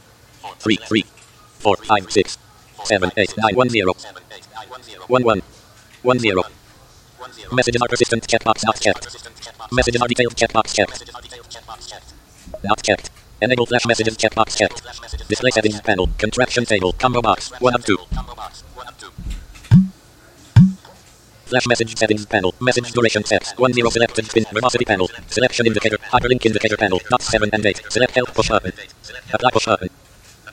3 0.58 0.76
3 0.76 1.04
4 1.58 1.76
5 1.76 2.12
6 2.12 2.38
7 2.84 3.10
8 3.16 3.34
9 3.38 3.56
1 3.56 3.68
0 3.68 3.92
1 5.08 5.22
1 5.24 5.42
1 6.02 6.18
0 6.18 6.42
Messages 7.52 7.82
are 7.82 7.88
persistent 7.88 8.26
checkbox 8.26 8.64
not 8.64 8.80
checked. 8.80 9.06
Messages 9.72 10.00
are 10.00 10.08
detailed 10.08 10.34
checkbox 10.36 10.74
checked. 10.74 11.10
Not 12.62 12.82
checked. 12.82 13.10
Enable 13.40 13.66
flash 13.66 13.86
messages 13.86 14.16
checkbox 14.16 14.56
checked. 14.56 14.82
Display 15.28 15.50
settings 15.50 15.80
panel. 15.80 16.08
Contraction 16.18 16.64
table. 16.64 16.92
Combo 16.92 17.22
box. 17.22 17.50
1 17.60 17.74
of 17.74 17.84
2. 17.84 17.96
Flash 21.48 21.66
message 21.66 21.96
settings 21.96 22.26
panel. 22.26 22.54
Message 22.60 22.92
duration 22.92 23.24
set. 23.24 23.54
1 23.56 23.72
0 23.72 23.88
selected 23.88 24.26
spin. 24.26 24.44
Velocity 24.52 24.84
panel. 24.84 25.08
Selection 25.28 25.66
indicator. 25.66 25.96
Hyperlink 26.12 26.44
indicator 26.44 26.76
panel. 26.76 27.00
Not 27.10 27.22
7 27.22 27.48
and 27.54 27.64
8. 27.64 27.82
Select 27.88 28.14
help 28.14 28.34
push 28.34 28.50
button. 28.50 28.72
Apply 29.32 29.50
push 29.50 29.64
button. 29.64 29.88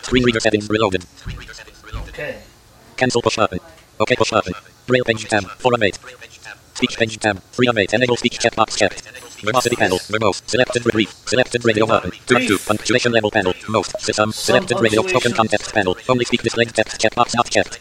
Screen 0.01 0.23
reader 0.23 0.39
settings 0.39 0.69
reloaded. 0.69 1.05
okay. 2.07 2.39
Cancel 2.95 3.21
push 3.21 3.35
button. 3.35 3.59
OK 3.99 4.15
push 4.15 4.31
button. 4.31 4.53
Braille 4.87 5.03
page 5.03 5.25
tab. 5.27 5.43
4 5.43 5.73
of 5.73 5.83
8. 5.83 5.99
Speech 6.75 6.97
page 6.97 7.19
tab. 7.19 7.39
3 7.51 7.67
of 7.67 7.77
8. 7.77 7.93
Enable 7.93 8.15
speech 8.15 8.39
checkbox 8.39 8.77
checked. 8.77 9.01
Verbosity 9.43 9.75
panel. 9.75 9.97
Verbose. 9.99 10.47
Selected 10.47 10.83
brief. 10.83 11.11
Selected 11.27 11.65
radio 11.65 11.85
button. 11.85 12.11
2 12.27 12.35
of 12.37 12.47
2. 12.47 12.57
Punctuation 12.59 13.11
level 13.11 13.31
panel. 13.31 13.53
Most. 13.67 13.99
System. 13.99 14.31
Selected 14.31 14.79
radio 14.79 15.01
token 15.01 15.33
context 15.33 15.73
panel. 15.73 15.97
Only 16.07 16.23
speak 16.23 16.41
displayed 16.41 16.73
text 16.73 17.01
checkbox 17.01 17.35
not 17.35 17.49
checked. 17.49 17.79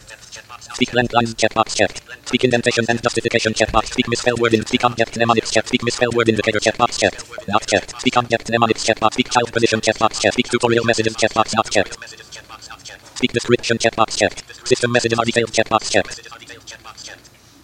Speak 0.74 0.92
length 0.92 1.12
lines 1.12 1.34
checkbox 1.34 1.76
checked. 1.76 2.02
Speak 2.26 2.42
indentation 2.42 2.84
and 2.88 3.00
justification 3.00 3.52
checkbox. 3.52 3.92
Speak 3.92 4.08
misspell 4.08 4.36
word 4.38 4.54
in. 4.54 4.66
Speak 4.66 4.84
object 4.84 5.16
mnemonics 5.16 5.52
checked. 5.52 5.68
Speak 5.68 5.84
misspell 5.84 6.10
word 6.12 6.28
indicator 6.28 6.58
checkbox 6.58 6.98
checked. 6.98 7.22
Not 7.48 7.64
checked. 7.66 8.00
Speak 8.00 8.16
object 8.16 8.50
mnemonics 8.50 8.84
checkbox. 8.84 9.12
Speak 9.12 9.30
child 9.30 9.52
position 9.52 9.80
checkbox 9.80 10.20
checked. 10.20 10.34
Speak 10.34 10.48
tutorial 10.48 10.84
messages 10.84 11.14
checkbox 11.14 11.54
not 11.54 11.70
checked. 11.70 11.96
Speak 13.16 13.32
description 13.32 13.78
checkbox 13.78 14.18
checked. 14.18 14.42
System 14.66 14.90
messages 14.90 15.18
are 15.18 15.24
detailed 15.24 15.52
checkbox 15.52 15.90
checked. 15.90 16.28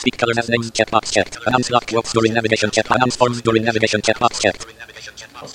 Speak 0.00 0.16
colors 0.16 0.38
as 0.38 0.48
names 0.48 0.70
checkbox 0.70 1.12
checked. 1.12 1.36
Announce 1.46 1.70
lock 1.70 1.86
quotes 1.86 2.12
during 2.14 2.32
navigation 2.32 2.70
check. 2.70 2.88
Announce 2.90 3.16
forms 3.16 3.42
during 3.42 3.64
navigation 3.64 4.00
checkbox 4.00 4.40
checked. 4.40 4.64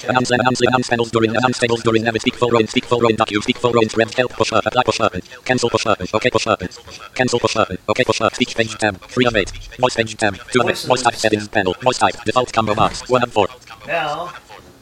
Announce 0.07 0.29
announce 0.29 0.61
announce 0.61 0.87
panels 0.87 1.09
during 1.09 1.35
announce 1.35 1.57
tables 1.57 1.81
during 1.81 2.03
navigation. 2.03 2.21
Speak 2.21 2.35
full 2.35 2.55
in 2.59 2.67
speak 2.67 2.91
row 2.91 3.09
in 3.09 3.17
docu. 3.17 3.41
Speak 3.41 3.63
row 3.63 3.81
in 3.81 3.89
thread. 3.89 4.13
Help 4.13 4.31
push 4.33 4.53
up. 4.53 4.63
Apply 4.67 4.83
push 4.83 4.99
button. 4.99 5.21
Cancel 5.45 5.69
push 5.71 5.83
button. 5.83 6.07
Okay 6.13 6.29
push 6.29 6.45
button. 6.45 6.69
Cancel 7.15 7.39
push 7.39 7.55
button. 7.55 7.77
Okay 7.89 8.03
push 8.03 8.21
up. 8.21 8.35
Speech 8.35 8.55
page 8.55 8.77
tab. 8.77 9.01
Three 9.09 9.25
of 9.25 9.35
eight. 9.35 9.51
Voice 9.79 9.95
page 9.95 10.15
tab. 10.15 10.37
Two 10.51 10.61
of 10.61 10.69
eight. 10.69 10.77
Voice 10.77 11.01
type 11.01 11.15
settings 11.15 11.47
panel. 11.47 11.75
Voice 11.81 11.97
type. 11.97 12.15
Default 12.23 12.53
combo 12.53 12.75
box. 12.75 13.09
One 13.09 13.23
of 13.23 13.33
four. 13.33 13.47
Now, 13.87 14.31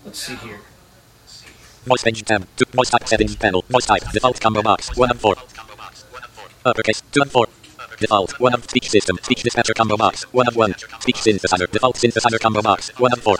let's 0.03 0.19
see 0.19 0.35
here. 0.35 0.59
Voice 1.85 2.03
page 2.03 2.21
tab. 2.23 2.45
Two. 2.57 2.65
Voice 2.73 2.89
type 2.89 3.07
settings 3.07 3.37
panel. 3.37 3.63
Voice 3.69 3.85
type. 3.85 4.03
Default 4.11 4.41
combo 4.41 4.61
box. 4.61 4.95
One 4.97 5.11
of 5.11 5.21
four. 5.21 5.35
Uppercase. 6.65 7.01
Two 7.13 7.21
and 7.21 7.31
four. 7.31 7.47
Default. 7.99 8.39
One 8.39 8.53
of 8.53 8.63
speech 8.63 8.89
system. 8.89 9.17
Speech 9.21 9.43
dispatcher 9.43 9.73
combo 9.73 9.97
box. 9.97 10.23
One 10.33 10.47
of 10.47 10.55
one. 10.55 10.75
Speech 10.99 11.17
synthesizer. 11.17 11.69
Default 11.71 11.95
synthesizer 11.95 12.39
combo 12.39 12.61
box. 12.61 12.89
One 12.99 13.13
of 13.13 13.19
four. 13.19 13.37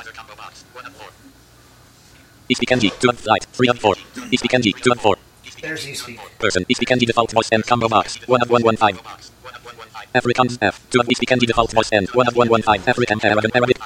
ESPKNG. 2.49 2.99
Two 2.99 3.09
and 3.09 3.17
flight. 3.17 3.45
Three 3.53 3.67
and 3.69 3.79
four. 3.79 3.95
ESPKNG. 4.31 4.81
Two 4.81 4.91
and 4.91 5.01
four. 5.01 5.15
There's. 5.61 5.85
Person. 6.39 6.65
ESPKNG 6.65 7.05
default 7.05 7.31
voice 7.31 7.49
and 7.51 7.65
combo 7.65 7.87
box. 7.87 8.15
One 8.27 8.41
of 8.41 8.49
one 8.49 8.63
one 8.63 8.77
five. 8.77 8.99
Afrikaans 10.13 10.57
F. 10.61 10.79
Two 10.91 10.99
of 10.99 11.07
ESPKNG 11.07 11.47
default 11.47 11.71
voice 11.71 11.89
and 11.91 12.09
one 12.09 12.27
of 12.27 12.35
one 12.35 12.49
one 12.49 12.61
five. 12.61 12.87
African 12.87 13.19
Arabic 13.23 13.55
Arabic. 13.55 13.77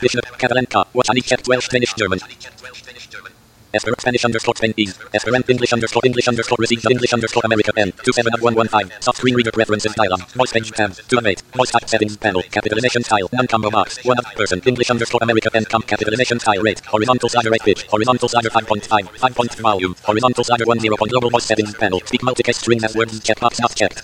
Bishop. 0.00 0.24
Catalan 0.38 0.66
Ka. 0.66 0.84
Watchani 0.94 1.22
Czech 1.24 1.46
Welsh 1.46 1.68
Danish 1.68 1.94
German. 1.94 2.20
Esper 3.72 3.94
Spanish 3.98 4.24
underscore 4.24 4.54
Spanish. 4.56 4.94
Esperant 5.14 5.48
English 5.48 5.72
underscore 5.72 6.02
English 6.04 6.28
underscore 6.28 6.56
received 6.58 6.90
English 6.90 7.12
underscore 7.12 7.42
America 7.44 7.72
N. 7.76 7.92
Two 8.04 8.12
seven 8.12 8.34
of 8.34 8.42
one 8.42 8.54
one 8.54 8.68
five. 8.68 8.92
Soft 9.00 9.18
screen 9.18 9.34
reader 9.34 9.52
preferences 9.52 9.94
dialog. 9.94 10.20
Voice 10.32 10.52
page 10.52 10.70
tab. 10.72 10.92
Two 11.08 11.18
of 11.18 11.26
eight. 11.26 11.42
Voice 11.54 11.70
type 11.70 11.88
settings 11.88 12.16
panel. 12.16 12.42
Capitalization 12.50 13.02
style. 13.02 13.28
Non 13.32 13.46
combo 13.46 13.70
box. 13.70 14.04
One 14.04 14.18
of 14.18 14.24
person. 14.34 14.60
English 14.66 14.90
underscore 14.90 15.20
America 15.22 15.50
N. 15.54 15.64
Com 15.64 15.82
capitalization 15.82 16.40
style 16.40 16.62
rate. 16.62 16.80
Horizontal 16.86 17.28
slider 17.28 17.50
rate 17.50 17.62
pitch. 17.62 17.86
Horizontal 17.86 18.28
slider 18.28 18.50
five 18.50 18.66
point 18.66 18.84
five. 18.86 19.08
Five 19.10 19.34
point 19.34 19.54
volume. 19.56 19.94
Horizontal 20.04 20.44
slider 20.44 20.64
one 20.64 20.80
zero 20.80 20.96
point 20.96 21.12
global 21.12 21.30
voice 21.30 21.44
settings 21.44 21.74
panel. 21.74 22.00
Speak 22.06 22.22
multicast 22.22 22.56
string 22.56 22.82
as 22.84 22.96
words. 22.96 23.20
Checkbox 23.20 23.60
not 23.60 23.74
checked. 23.74 24.02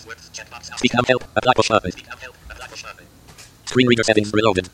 Speak 0.79 0.95
num 0.95 1.05
help. 1.05 1.25
Apply 1.37 1.53
push 1.55 1.69
button. 1.69 1.93
Screen 3.65 3.89
reader 3.89 4.05
settings 4.05 4.33
reloaded. 4.33 4.69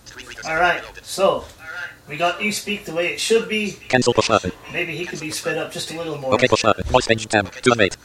Alright, 0.44 0.82
so, 1.02 1.44
we 2.08 2.16
got 2.16 2.40
eSpeak 2.40 2.84
the 2.84 2.92
way 2.94 3.12
it 3.12 3.20
should 3.20 3.48
be. 3.48 3.72
Cancel 3.88 4.12
push 4.12 4.28
button. 4.28 4.52
Maybe 4.72 4.96
he 4.96 5.04
could 5.06 5.20
be 5.20 5.30
sped 5.30 5.56
up 5.56 5.70
just 5.72 5.90
a 5.92 5.96
little 5.96 6.18
more. 6.18 6.34
Okay, 6.34 6.48
push 6.48 6.62
button. 6.62 6.84
Voice 6.84 7.06
page 7.06 7.26
tab. 7.26 7.50
Two 7.62 7.72
of 7.72 7.80
eight. 7.80 7.96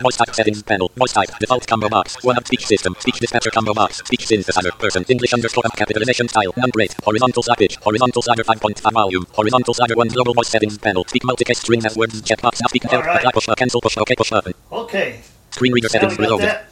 Voice 0.00 0.16
type 0.16 0.34
settings 0.34 0.62
panel. 0.62 0.90
Voice 0.96 1.12
type. 1.12 1.28
Default 1.40 1.66
combo 1.66 1.88
box. 1.88 2.22
One 2.24 2.38
of 2.38 2.46
speech 2.46 2.66
system. 2.66 2.94
Speech 3.00 3.18
dispatcher 3.18 3.50
combo 3.50 3.74
box. 3.74 3.98
Speech 3.98 4.26
synthesizer. 4.26 4.70
Person. 4.78 5.04
English 5.08 5.32
underscore 5.34 5.64
M. 5.66 5.72
Capitalization 5.76 6.28
style. 6.28 6.52
Non 6.56 6.70
rate. 6.74 6.94
Horizontal 7.04 7.42
pitch. 7.58 7.76
Horizontal 7.76 8.22
slider 8.22 8.44
5.5 8.44 8.92
volume. 8.92 9.26
Horizontal 9.32 9.74
slider 9.74 9.94
1 9.96 10.08
global 10.08 10.32
voice 10.34 10.48
settings 10.48 10.78
panel. 10.78 11.04
Speak 11.08 11.22
multicast 11.24 11.56
string 11.56 11.84
as 11.84 11.96
words. 11.96 12.22
Checkbox. 12.22 12.60
Now 12.62 12.68
speak 12.68 12.84
help. 12.84 13.02
Alright. 13.04 13.18
Apply 13.18 13.32
push 13.32 13.46
button. 13.46 13.58
Cancel 13.58 13.80
push. 13.80 13.96
Okay, 13.98 14.14
push 14.14 14.30
button. 14.30 14.54
Okay, 14.70 15.20
Screen 15.50 15.72
reader 15.72 15.86
now 15.86 15.92
settings 15.92 16.18
reloaded. 16.18 16.48
that. 16.48 16.66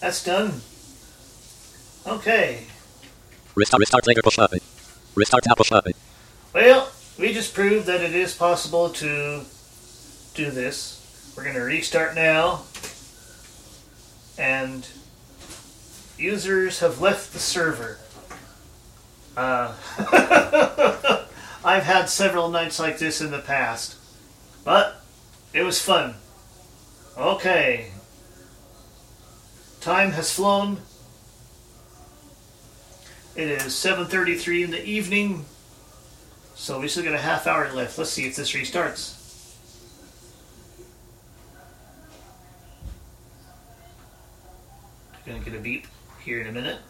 That's 0.00 0.24
done. 0.24 0.60
Okay, 2.06 2.62
Restart. 3.54 3.80
Restart 3.80 4.06
later 4.06 4.22
push 4.22 4.36
button. 4.36 4.60
Restart 5.18 5.44
push 5.56 5.70
button. 5.70 5.94
well, 6.54 6.90
we 7.18 7.32
just 7.32 7.52
proved 7.52 7.86
that 7.86 8.00
it 8.00 8.14
is 8.14 8.34
possible 8.34 8.88
to 8.90 9.42
do 10.34 10.50
this. 10.50 11.32
We're 11.36 11.42
going 11.42 11.56
to 11.56 11.62
restart 11.62 12.14
now. 12.14 12.62
And 14.38 14.86
users 16.16 16.78
have 16.78 17.00
left 17.00 17.32
the 17.32 17.40
server. 17.40 17.98
Uh, 19.36 19.74
I've 21.64 21.82
had 21.82 22.08
several 22.08 22.48
nights 22.48 22.78
like 22.78 22.98
this 22.98 23.20
in 23.20 23.32
the 23.32 23.40
past. 23.40 23.96
But 24.64 25.02
it 25.52 25.62
was 25.62 25.82
fun. 25.82 26.14
Okay. 27.16 27.90
Time 29.80 30.12
has 30.12 30.32
flown. 30.32 30.78
It 33.38 33.50
is 33.50 33.72
7:33 33.76 34.64
in 34.64 34.72
the 34.72 34.84
evening. 34.84 35.44
So 36.56 36.80
we 36.80 36.88
still 36.88 37.04
got 37.04 37.14
a 37.14 37.18
half 37.18 37.46
hour 37.46 37.72
left. 37.72 37.96
Let's 37.96 38.10
see 38.10 38.26
if 38.26 38.34
this 38.34 38.52
restarts. 38.52 39.14
Gonna 45.24 45.38
get 45.38 45.54
a 45.54 45.60
beep 45.60 45.86
here 46.24 46.40
in 46.40 46.48
a 46.48 46.52
minute. 46.52 46.80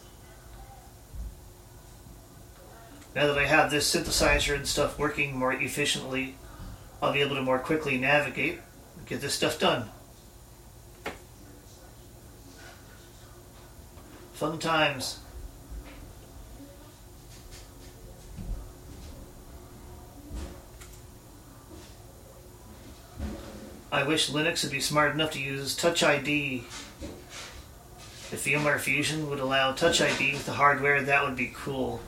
Now 3.13 3.27
that 3.27 3.37
I 3.37 3.45
have 3.45 3.69
this 3.69 3.93
synthesizer 3.93 4.55
and 4.55 4.67
stuff 4.67 4.97
working 4.97 5.37
more 5.37 5.53
efficiently, 5.53 6.33
I'll 6.99 7.13
be 7.13 7.21
able 7.21 7.35
to 7.35 7.43
more 7.43 7.59
quickly 7.59 7.99
navigate 7.99 8.59
and 8.97 9.05
get 9.05 9.21
this 9.21 9.35
stuff 9.35 9.59
done. 9.59 9.91
Fun 14.33 14.57
times. 14.57 15.18
I 23.91 24.03
wish 24.03 24.29
Linux 24.29 24.63
would 24.63 24.71
be 24.71 24.79
smart 24.79 25.13
enough 25.13 25.31
to 25.31 25.41
use 25.41 25.75
Touch 25.75 26.03
ID. 26.03 26.63
If 28.31 28.45
VMware 28.45 28.79
Fusion 28.79 29.27
would 29.29 29.39
allow 29.39 29.71
Touch 29.71 29.99
ID 29.99 30.33
with 30.33 30.45
the 30.45 30.53
hardware, 30.53 31.01
that 31.01 31.23
would 31.23 31.35
be 31.35 31.51
cool. 31.55 31.99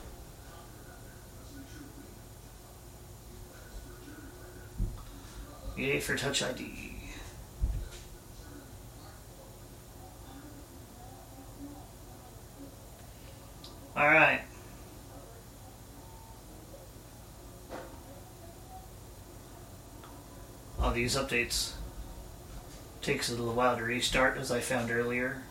Yay 5.76 5.98
for 5.98 6.16
Touch 6.16 6.40
ID. 6.42 6.94
Alright. 13.96 14.42
All 20.82 20.90
these 20.90 21.14
updates 21.14 21.74
takes 23.02 23.28
a 23.28 23.32
little 23.32 23.54
while 23.54 23.76
to 23.76 23.84
restart, 23.84 24.36
as 24.36 24.50
I 24.50 24.58
found 24.58 24.90
earlier. 24.90 25.42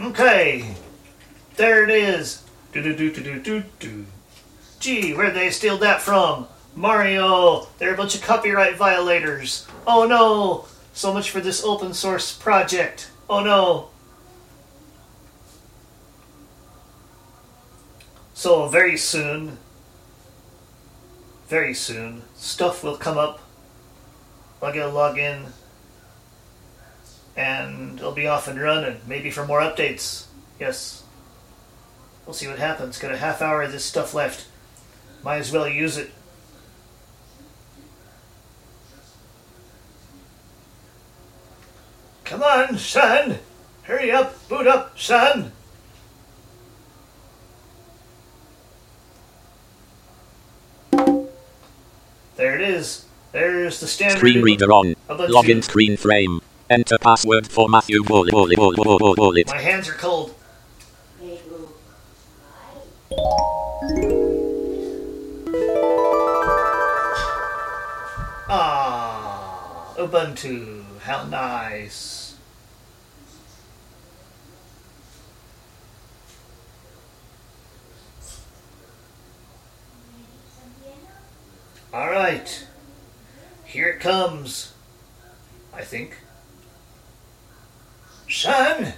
Okay, 0.00 0.74
there 1.54 1.84
it 1.84 1.90
is. 1.90 2.42
Do 2.72 2.82
do 2.82 2.94
do 2.96 3.12
do 3.12 3.22
do 3.22 3.40
do 3.40 3.64
do. 3.78 4.06
Gee, 4.80 5.14
where'd 5.14 5.34
they 5.34 5.50
steal 5.50 5.78
that 5.78 6.02
from? 6.02 6.48
Mario, 6.74 7.68
they're 7.78 7.94
a 7.94 7.96
bunch 7.96 8.16
of 8.16 8.22
copyright 8.22 8.76
violators. 8.76 9.66
Oh 9.86 10.04
no! 10.04 10.66
So 10.92 11.14
much 11.14 11.30
for 11.30 11.40
this 11.40 11.62
open 11.62 11.94
source 11.94 12.36
project. 12.36 13.10
Oh 13.30 13.44
no! 13.44 13.90
So 18.34 18.66
very 18.66 18.96
soon, 18.96 19.58
very 21.48 21.74
soon, 21.74 22.22
stuff 22.34 22.82
will 22.82 22.96
come 22.96 23.18
up. 23.18 23.40
I'll 24.62 24.72
get 24.72 24.86
a 24.86 24.90
login, 24.90 25.50
and 27.36 27.98
it'll 27.98 28.12
be 28.12 28.26
off 28.26 28.48
and 28.48 28.60
running. 28.60 29.00
Maybe 29.06 29.30
for 29.30 29.44
more 29.46 29.60
updates. 29.60 30.26
Yes. 30.58 31.02
We'll 32.24 32.34
see 32.34 32.48
what 32.48 32.58
happens. 32.58 32.98
Got 32.98 33.12
a 33.12 33.18
half 33.18 33.42
hour 33.42 33.62
of 33.62 33.72
this 33.72 33.84
stuff 33.84 34.14
left. 34.14 34.46
Might 35.22 35.38
as 35.38 35.52
well 35.52 35.68
use 35.68 35.98
it. 35.98 36.10
Come 42.24 42.42
on, 42.42 42.78
son! 42.78 43.38
Hurry 43.82 44.10
up! 44.10 44.48
Boot 44.48 44.66
up, 44.66 44.98
son! 44.98 45.52
There 52.36 52.54
it 52.54 52.68
is. 52.68 53.04
There's 53.32 53.80
the 53.80 53.86
standard. 53.86 54.18
Screen 54.18 54.42
reader 54.42 54.72
on. 54.72 54.94
Login 55.08 55.62
screen 55.62 55.96
frame. 55.96 56.40
Enter 56.68 56.98
password 56.98 57.46
for 57.46 57.68
Matthew. 57.68 58.02
Wallet. 58.02 59.46
My 59.46 59.58
hands 59.58 59.88
are 59.88 59.92
cold. 59.92 60.34
Ah, 68.48 69.94
Ubuntu. 69.96 70.84
How 71.00 71.24
nice. 71.24 72.23
All 81.94 82.10
right. 82.10 82.66
Here 83.64 83.88
it 83.88 84.00
comes. 84.00 84.72
I 85.72 85.82
think. 85.82 86.18
Son, 88.28 88.94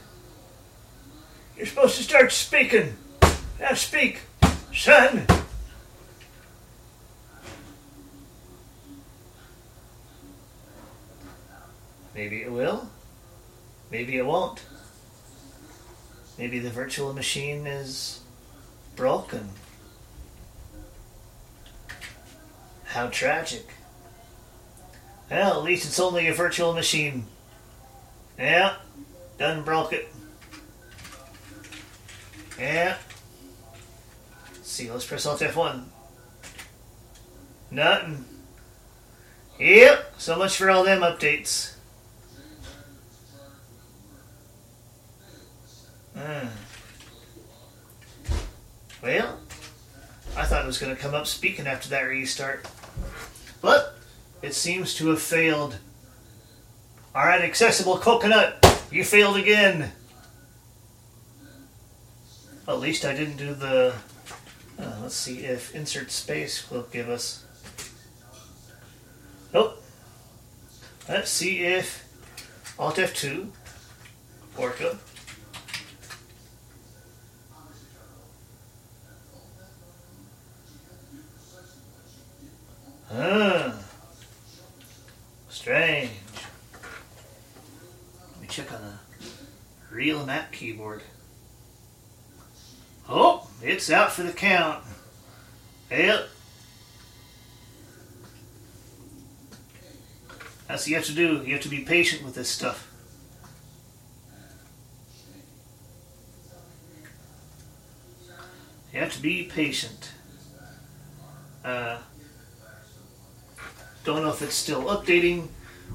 you're 1.59 1.67
supposed 1.67 1.99
to 1.99 2.03
start 2.03 2.33
speaking. 2.33 2.97
Now 3.61 3.75
speak, 3.75 4.21
son. 4.75 5.27
Maybe 12.15 12.41
it 12.41 12.51
will. 12.51 12.89
Maybe 13.91 14.17
it 14.17 14.25
won't. 14.25 14.65
Maybe 16.39 16.61
the 16.61 16.71
virtual 16.71 17.13
machine 17.13 17.67
is 17.67 18.21
broken. 18.95 19.51
How 22.97 23.09
tragic. 23.09 23.69
Well, 25.31 25.59
at 25.59 25.65
least 25.65 25.85
it's 25.85 26.01
only 26.01 26.29
a 26.29 26.33
virtual 26.33 26.73
machine. 26.73 27.27
Yeah, 28.39 28.77
done 29.37 29.65
broke 29.65 29.93
it. 29.93 30.09
Yeah. 32.59 32.97
See, 34.63 34.91
let's 34.91 35.05
press 35.05 35.27
Alt 35.27 35.41
F1. 35.41 35.85
Nothing. 37.71 38.25
Yep, 39.61 40.15
so 40.17 40.39
much 40.39 40.57
for 40.57 40.71
all 40.71 40.83
them 40.83 41.03
updates. 41.03 41.75
Hmm. 46.17 46.47
Well, 49.03 49.39
I 50.35 50.47
thought 50.47 50.65
it 50.65 50.67
was 50.67 50.79
going 50.79 50.97
to 50.97 51.03
come 51.03 51.13
up 51.13 51.27
speaking 51.27 51.67
after 51.67 51.91
that 51.91 52.01
restart. 52.01 52.67
But 53.67 53.97
it 54.43 54.55
seems 54.55 54.95
to 54.95 55.09
have 55.09 55.21
failed. 55.21 55.79
Alright, 57.13 57.41
accessible 57.41 57.99
coconut, 57.99 58.65
you 58.93 59.03
failed 59.03 59.37
again. 59.37 59.91
At 62.69 62.79
least 62.79 63.05
I 63.05 63.13
didn't 63.13 63.39
do 63.39 63.55
the. 63.55 63.95
Uh, 64.79 64.99
let's 65.03 65.17
see 65.17 65.41
if 65.41 65.75
insert 65.75 66.13
space 66.13 66.71
will 66.71 66.87
give 66.93 67.09
us. 67.11 67.45
Nope. 69.53 69.83
Let's 71.09 71.33
see 71.33 71.65
if 71.65 72.05
Alt 72.79 72.99
F2, 72.99 73.49
Orca. 74.57 74.97
Ah, 83.11 83.79
strange. 85.49 86.11
Let 88.33 88.41
me 88.41 88.49
check 88.49 88.73
on 88.73 88.81
the 88.83 89.95
real 89.95 90.27
map 90.27 90.53
keyboard. 90.53 91.03
Oh, 93.09 93.49
it's 93.63 93.91
out 93.91 94.13
for 94.13 94.25
the 94.25 94.33
count. 94.33 94.83
Yep. 95.91 96.29
That's 100.67 100.83
what 100.83 100.89
you 100.89 100.97
have 100.97 101.05
to 101.05 101.15
do. 101.15 101.43
You 101.47 101.53
have 101.53 101.63
to 101.63 101.69
be 101.69 101.81
patient 101.81 102.25
with 102.25 102.35
this 102.35 102.49
stuff. 102.49 102.93
You 108.93 109.01
have 109.01 109.13
to 109.13 109.23
be 109.23 109.45
patient. 109.45 110.11
Uh, 111.65 111.99
don't 114.07 114.23
know 114.23 114.31
if 114.31 114.41
it's 114.41 114.55
still 114.55 114.85
updating 114.85 115.49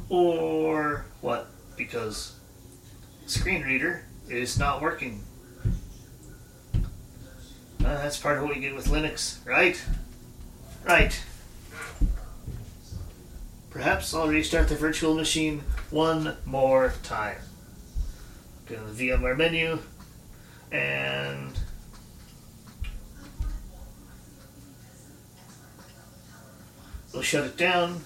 or 0.09 1.05
what, 1.21 1.47
because 1.77 2.35
screen 3.25 3.63
reader 3.63 4.03
is 4.27 4.59
not 4.59 4.81
working. 4.81 5.23
Uh, 6.75 6.81
that's 7.79 8.19
part 8.19 8.37
of 8.37 8.43
what 8.43 8.55
you 8.55 8.61
get 8.61 8.75
with 8.75 8.87
Linux, 8.87 9.37
right? 9.47 9.81
Right. 10.83 11.23
Perhaps 13.69 14.13
I'll 14.13 14.27
restart 14.27 14.67
the 14.67 14.75
virtual 14.75 15.15
machine 15.15 15.63
one 15.89 16.35
more 16.45 16.93
time. 17.03 17.37
Go 18.65 18.75
to 18.75 18.91
the 18.91 19.09
VMware 19.09 19.37
menu 19.37 19.79
and 20.69 21.57
we'll 27.13 27.21
shut 27.21 27.45
it 27.45 27.57
down. 27.57 28.01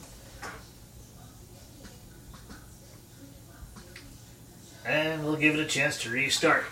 And 4.86 5.24
we'll 5.24 5.36
give 5.36 5.56
it 5.56 5.60
a 5.60 5.66
chance 5.66 6.02
to 6.04 6.10
restart. 6.10 6.66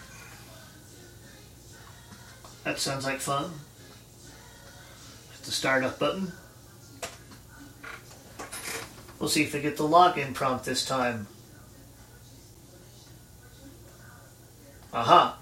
That 2.64 2.80
sounds 2.80 3.05
like 3.05 3.19
fun. 3.19 3.51
Hit 5.31 5.43
the 5.43 5.51
start 5.51 5.84
up 5.84 5.99
button. 5.99 6.31
We'll 9.19 9.30
see 9.30 9.43
if 9.43 9.53
we 9.53 9.61
get 9.61 9.77
the 9.77 9.84
login 9.84 10.34
prompt 10.34 10.65
this 10.65 10.85
time. 10.85 11.27
Aha. 14.93 15.38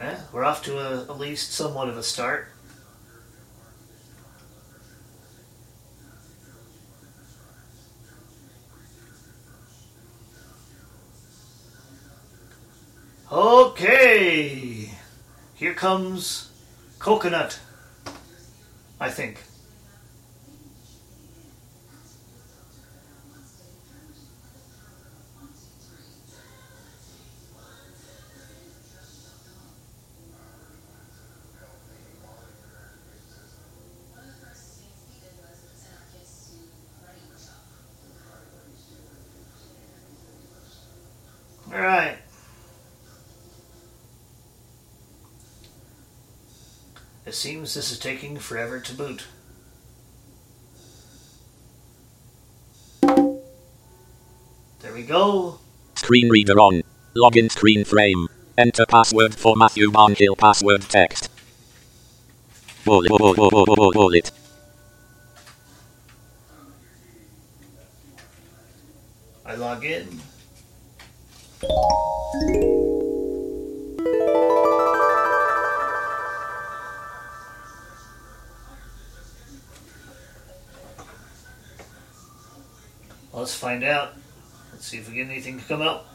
Yeah, 0.00 0.20
we're 0.32 0.44
off 0.44 0.62
to 0.64 0.78
a, 0.78 1.02
at 1.02 1.18
least 1.18 1.52
somewhat 1.52 1.88
of 1.88 1.98
a 1.98 2.02
start. 2.02 2.53
Okay. 13.34 14.88
Here 15.56 15.74
comes 15.74 16.52
coconut. 17.00 17.58
I 19.00 19.10
think. 19.10 19.42
All 41.72 41.80
right. 41.80 42.23
It 47.34 47.38
seems 47.38 47.74
this 47.74 47.90
is 47.90 47.98
taking 47.98 48.38
forever 48.38 48.78
to 48.78 48.94
boot. 48.94 49.26
There 53.02 54.94
we 54.94 55.02
go. 55.02 55.58
Screen 55.96 56.30
reader 56.30 56.60
on. 56.60 56.82
Login 57.16 57.50
screen 57.50 57.84
frame. 57.84 58.28
Enter 58.56 58.86
password 58.86 59.34
for 59.34 59.56
Matthew 59.56 59.90
Barnhill 59.90 60.38
password 60.38 60.82
text. 60.82 61.28
Wallet, 62.86 63.10
wallet, 63.10 63.36
wallet, 63.36 63.96
wallet. 63.96 64.30
I 69.44 69.56
log 69.56 69.84
in. 69.84 70.20
Let's 83.44 83.54
find 83.54 83.84
out. 83.84 84.14
Let's 84.72 84.86
see 84.86 84.96
if 84.96 85.06
we 85.06 85.16
get 85.16 85.28
anything 85.28 85.58
to 85.58 85.64
come 85.66 85.82
up. 85.82 86.08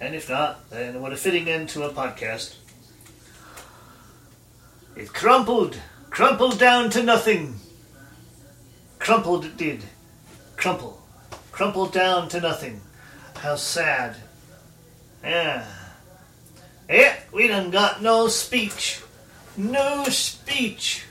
And 0.00 0.14
if 0.14 0.30
not, 0.30 0.70
then 0.70 1.02
what 1.02 1.12
a 1.12 1.16
fitting 1.16 1.48
end 1.48 1.70
to 1.70 1.82
a 1.82 1.90
podcast. 1.92 2.54
It 4.94 5.12
crumpled, 5.12 5.76
crumpled 6.10 6.56
down 6.60 6.90
to 6.90 7.02
nothing. 7.02 7.56
Crumpled 9.00 9.44
it 9.44 9.56
did. 9.56 9.82
Crumple. 10.56 11.02
Crumpled 11.50 11.92
down 11.92 12.28
to 12.28 12.40
nothing. 12.40 12.80
How 13.38 13.56
sad. 13.56 14.14
Yeah. 15.24 15.66
Yeah, 16.88 17.16
we 17.32 17.48
done 17.48 17.72
got 17.72 18.00
no 18.00 18.28
speech. 18.28 19.01
No 19.56 20.04
speech. 20.04 21.04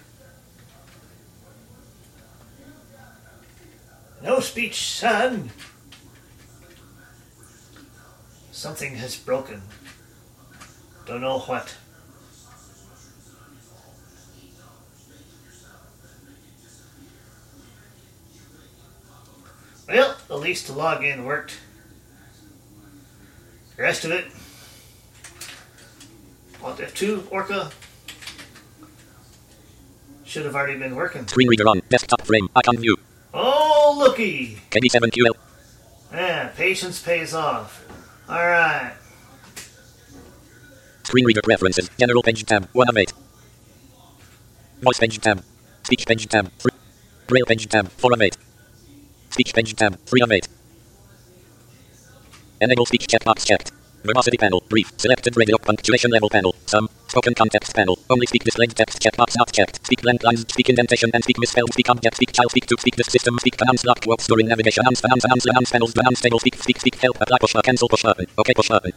No 4.24 4.40
speech, 4.40 4.82
son. 4.82 5.52
Something 8.52 8.96
has 8.96 9.16
broken. 9.16 9.62
Don't 11.06 11.22
know 11.22 11.40
what. 11.40 11.76
Well, 19.88 20.16
at 20.30 20.40
least 20.40 20.68
the 20.68 20.74
login 20.74 21.26
worked. 21.26 21.58
The 23.76 23.84
rest 23.84 24.06
of 24.06 24.12
it. 24.12 24.26
What 26.62 26.80
if 26.80 26.96
two 26.96 27.28
orca 27.30 27.72
should 30.32 30.46
have 30.46 30.56
already 30.56 30.80
been 30.80 30.96
working. 30.96 31.28
Screen 31.28 31.50
reader 31.50 31.68
on. 31.68 31.82
Desktop 31.90 32.22
frame. 32.22 32.48
Icon 32.56 32.78
view. 32.78 32.96
Oh, 33.34 33.98
looky! 34.00 34.62
KB7QL. 34.70 35.34
Yeah, 36.14 36.48
patience 36.56 37.02
pays 37.02 37.34
off. 37.34 37.86
Alright. 38.30 38.94
Screen 41.04 41.26
reader 41.26 41.42
preferences. 41.44 41.90
General 42.00 42.24
page 42.24 42.46
tab. 42.46 42.70
1 42.72 42.88
of 42.88 42.98
8. 42.98 43.12
Voice 44.82 45.00
page 45.00 45.20
tab. 45.20 45.44
Speech 45.84 46.08
page 46.08 46.26
tab. 46.30 46.50
3. 46.60 46.72
Braille 47.28 47.46
page 47.46 47.68
tab. 47.68 47.90
4 47.90 48.14
of 48.14 48.22
8. 48.22 48.38
Speech 49.32 49.54
page 49.54 49.76
tab. 49.76 50.00
3 50.06 50.22
of 50.22 50.32
8. 50.32 50.48
Enable 52.62 52.86
speech 52.86 53.06
checkbox 53.06 53.46
checked. 53.46 53.74
Verbosity 54.04 54.38
panel. 54.38 54.64
Brief. 54.70 54.92
Selected 54.98 55.38
radio 55.38 55.58
punctuation 55.58 56.12
level 56.12 56.30
panel. 56.30 56.56
Some. 56.66 56.90
Spoken 57.08 57.34
context 57.36 57.76
panel. 57.76 58.00
Only 58.10 58.26
speak 58.26 58.44
displayed 58.44 58.76
text 58.76 59.00
checkbox 59.00 59.38
not 59.38 59.52
checked. 59.52 59.86
Speak 59.86 60.04
length 60.04 60.24
lines. 60.24 60.42
Speak 60.42 60.70
indentation 60.70 61.12
and 61.14 61.24
speak 61.24 61.38
misspelled. 61.40 61.74
Speak 61.74 61.90
object. 61.90 62.16
Speak 62.16 62.32
child. 62.32 62.52
Speak 62.52 62.66
to. 62.68 62.78
Speak 62.80 62.96
this 62.96 63.08
system. 63.08 63.38
Speak 63.40 63.58
pronounce 63.58 63.86
lock 63.86 64.02
quote 64.02 64.22
storing 64.22 64.48
navigation. 64.48 64.82
Announce 64.82 65.04
announce 65.04 65.26
announce 65.26 65.46
announce 65.46 65.72
panels. 65.72 65.94
Announce 65.96 66.22
table. 66.22 66.40
Speak 66.40 66.56
speak 66.56 66.80
speak 66.80 66.96
help. 66.96 67.18
Apply 67.22 67.38
push 67.40 67.54
cancel 67.64 67.90
push 67.90 68.04
button. 68.04 68.26
Okay 68.40 68.54
push 68.54 68.70
button. 68.70 68.92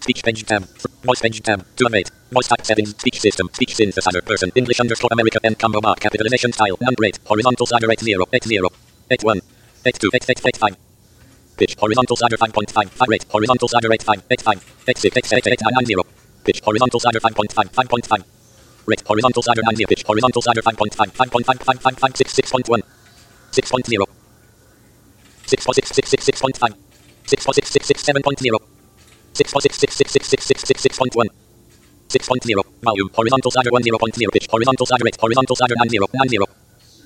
Speech 0.00 0.22
page 0.22 0.44
tab. 0.44 0.64
Voice 1.02 1.20
page 1.20 1.42
tab. 1.42 1.64
2 1.76 1.86
of 1.86 1.94
8. 1.94 2.10
Voice 2.32 2.48
type 2.48 2.64
settings. 2.64 2.90
Speech 2.96 3.20
system. 3.20 3.48
Speech 3.52 3.74
synthesizer. 3.74 4.24
Person. 4.24 4.50
English 4.54 4.80
underscore 4.80 5.08
America 5.12 5.38
and 5.44 5.58
combo 5.58 5.80
bar. 5.80 5.96
Capitalization 5.96 6.52
style. 6.52 6.76
None 6.80 6.94
rate. 6.98 7.18
Horizontal 7.26 7.66
slider 7.66 7.90
80. 7.90 8.14
80. 8.32 8.58
81. 9.10 9.40
82. 9.86 10.10
88. 10.14 10.40
85. 10.46 10.93
Pitch. 11.56 11.76
Horizontal 11.80 12.16
slider 12.16 12.36
5.5. 12.36 12.90
5 12.90 13.08
rate. 13.08 13.24
Horizontal 13.30 13.68
slider 13.68 13.92
85. 13.92 14.22
85. 14.30 14.64
86. 14.88 15.32
88. 15.32 15.46
89. 15.52 16.02
Pitch. 16.44 16.60
Horizontal 16.64 17.00
slider 17.00 17.20
5.5. 17.20 17.70
5.5. 17.72 18.24
Rate. 18.86 19.02
Horizontal 19.06 19.42
slider 19.42 19.62
90. 19.62 19.86
Pitch. 19.86 20.04
Horizontal 20.06 20.42
slider 20.42 20.62
5.5. 20.62 21.12
5.5. 21.12 21.62
5. 21.62 21.80
5. 21.80 21.98
5. 21.98 22.16
6. 22.16 22.34
6.1. 22.34 22.82
6.0. 23.52 24.06
6. 25.46 25.64
6. 25.64 25.88
6. 25.94 26.08
6. 26.10 26.24
6.5. 26.30 26.74
6. 27.26 27.44
6. 27.44 27.70
6. 27.70 27.86
6. 27.86 28.02
7.0. 28.02 28.74
6 29.34 29.50
4 29.50 29.60
6 29.62 29.78
6 29.78 29.96
6 29.96 30.12
6 30.12 30.28
6 30.28 30.46
6 30.46 30.64
6 30.68 30.98
6.1 30.98 31.28
6.0 32.08 32.62
volume 32.82 33.10
horizontal 33.18 33.50
slider 33.50 33.72
1 33.72 33.82
0.0 33.82 34.30
pitch 34.32 34.48
horizontal 34.52 34.86
slider 34.86 35.06
8 35.08 35.18
horizontal 35.20 35.56
slider 35.56 35.76
9 35.76 35.90
0 35.90 36.06
9 36.14 36.28
0 36.28 36.46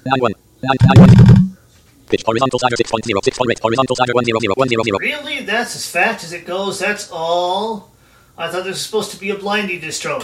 9 0.05 0.21
1 0.21 0.35
9 0.63 0.77
9 0.85 1.45
1 1.45 1.48
pitch 2.09 2.23
horizontal 2.25 2.59
slider 2.59 2.77
6.0 2.77 3.25
6 3.25 3.37
4 3.37 3.51
8 3.51 3.59
horizontal 3.61 3.97
slider 3.97 4.13
1 4.15 4.25
0 4.25 4.39
0 4.41 4.55
1 4.57 4.69
0 4.69 4.83
0 4.83 4.99
Really? 4.99 5.41
That's 5.45 5.77
as 5.77 5.89
fast 5.91 6.25
as 6.25 6.33
it 6.33 6.47
goes? 6.47 6.79
That's 6.79 7.11
all? 7.13 7.91
I 8.37 8.49
thought 8.49 8.65
this 8.65 8.75
was 8.79 8.83
supposed 8.87 9.11
to 9.13 9.19
be 9.21 9.31
a 9.31 9.37
blindy 9.37 9.81
distro. 9.81 10.19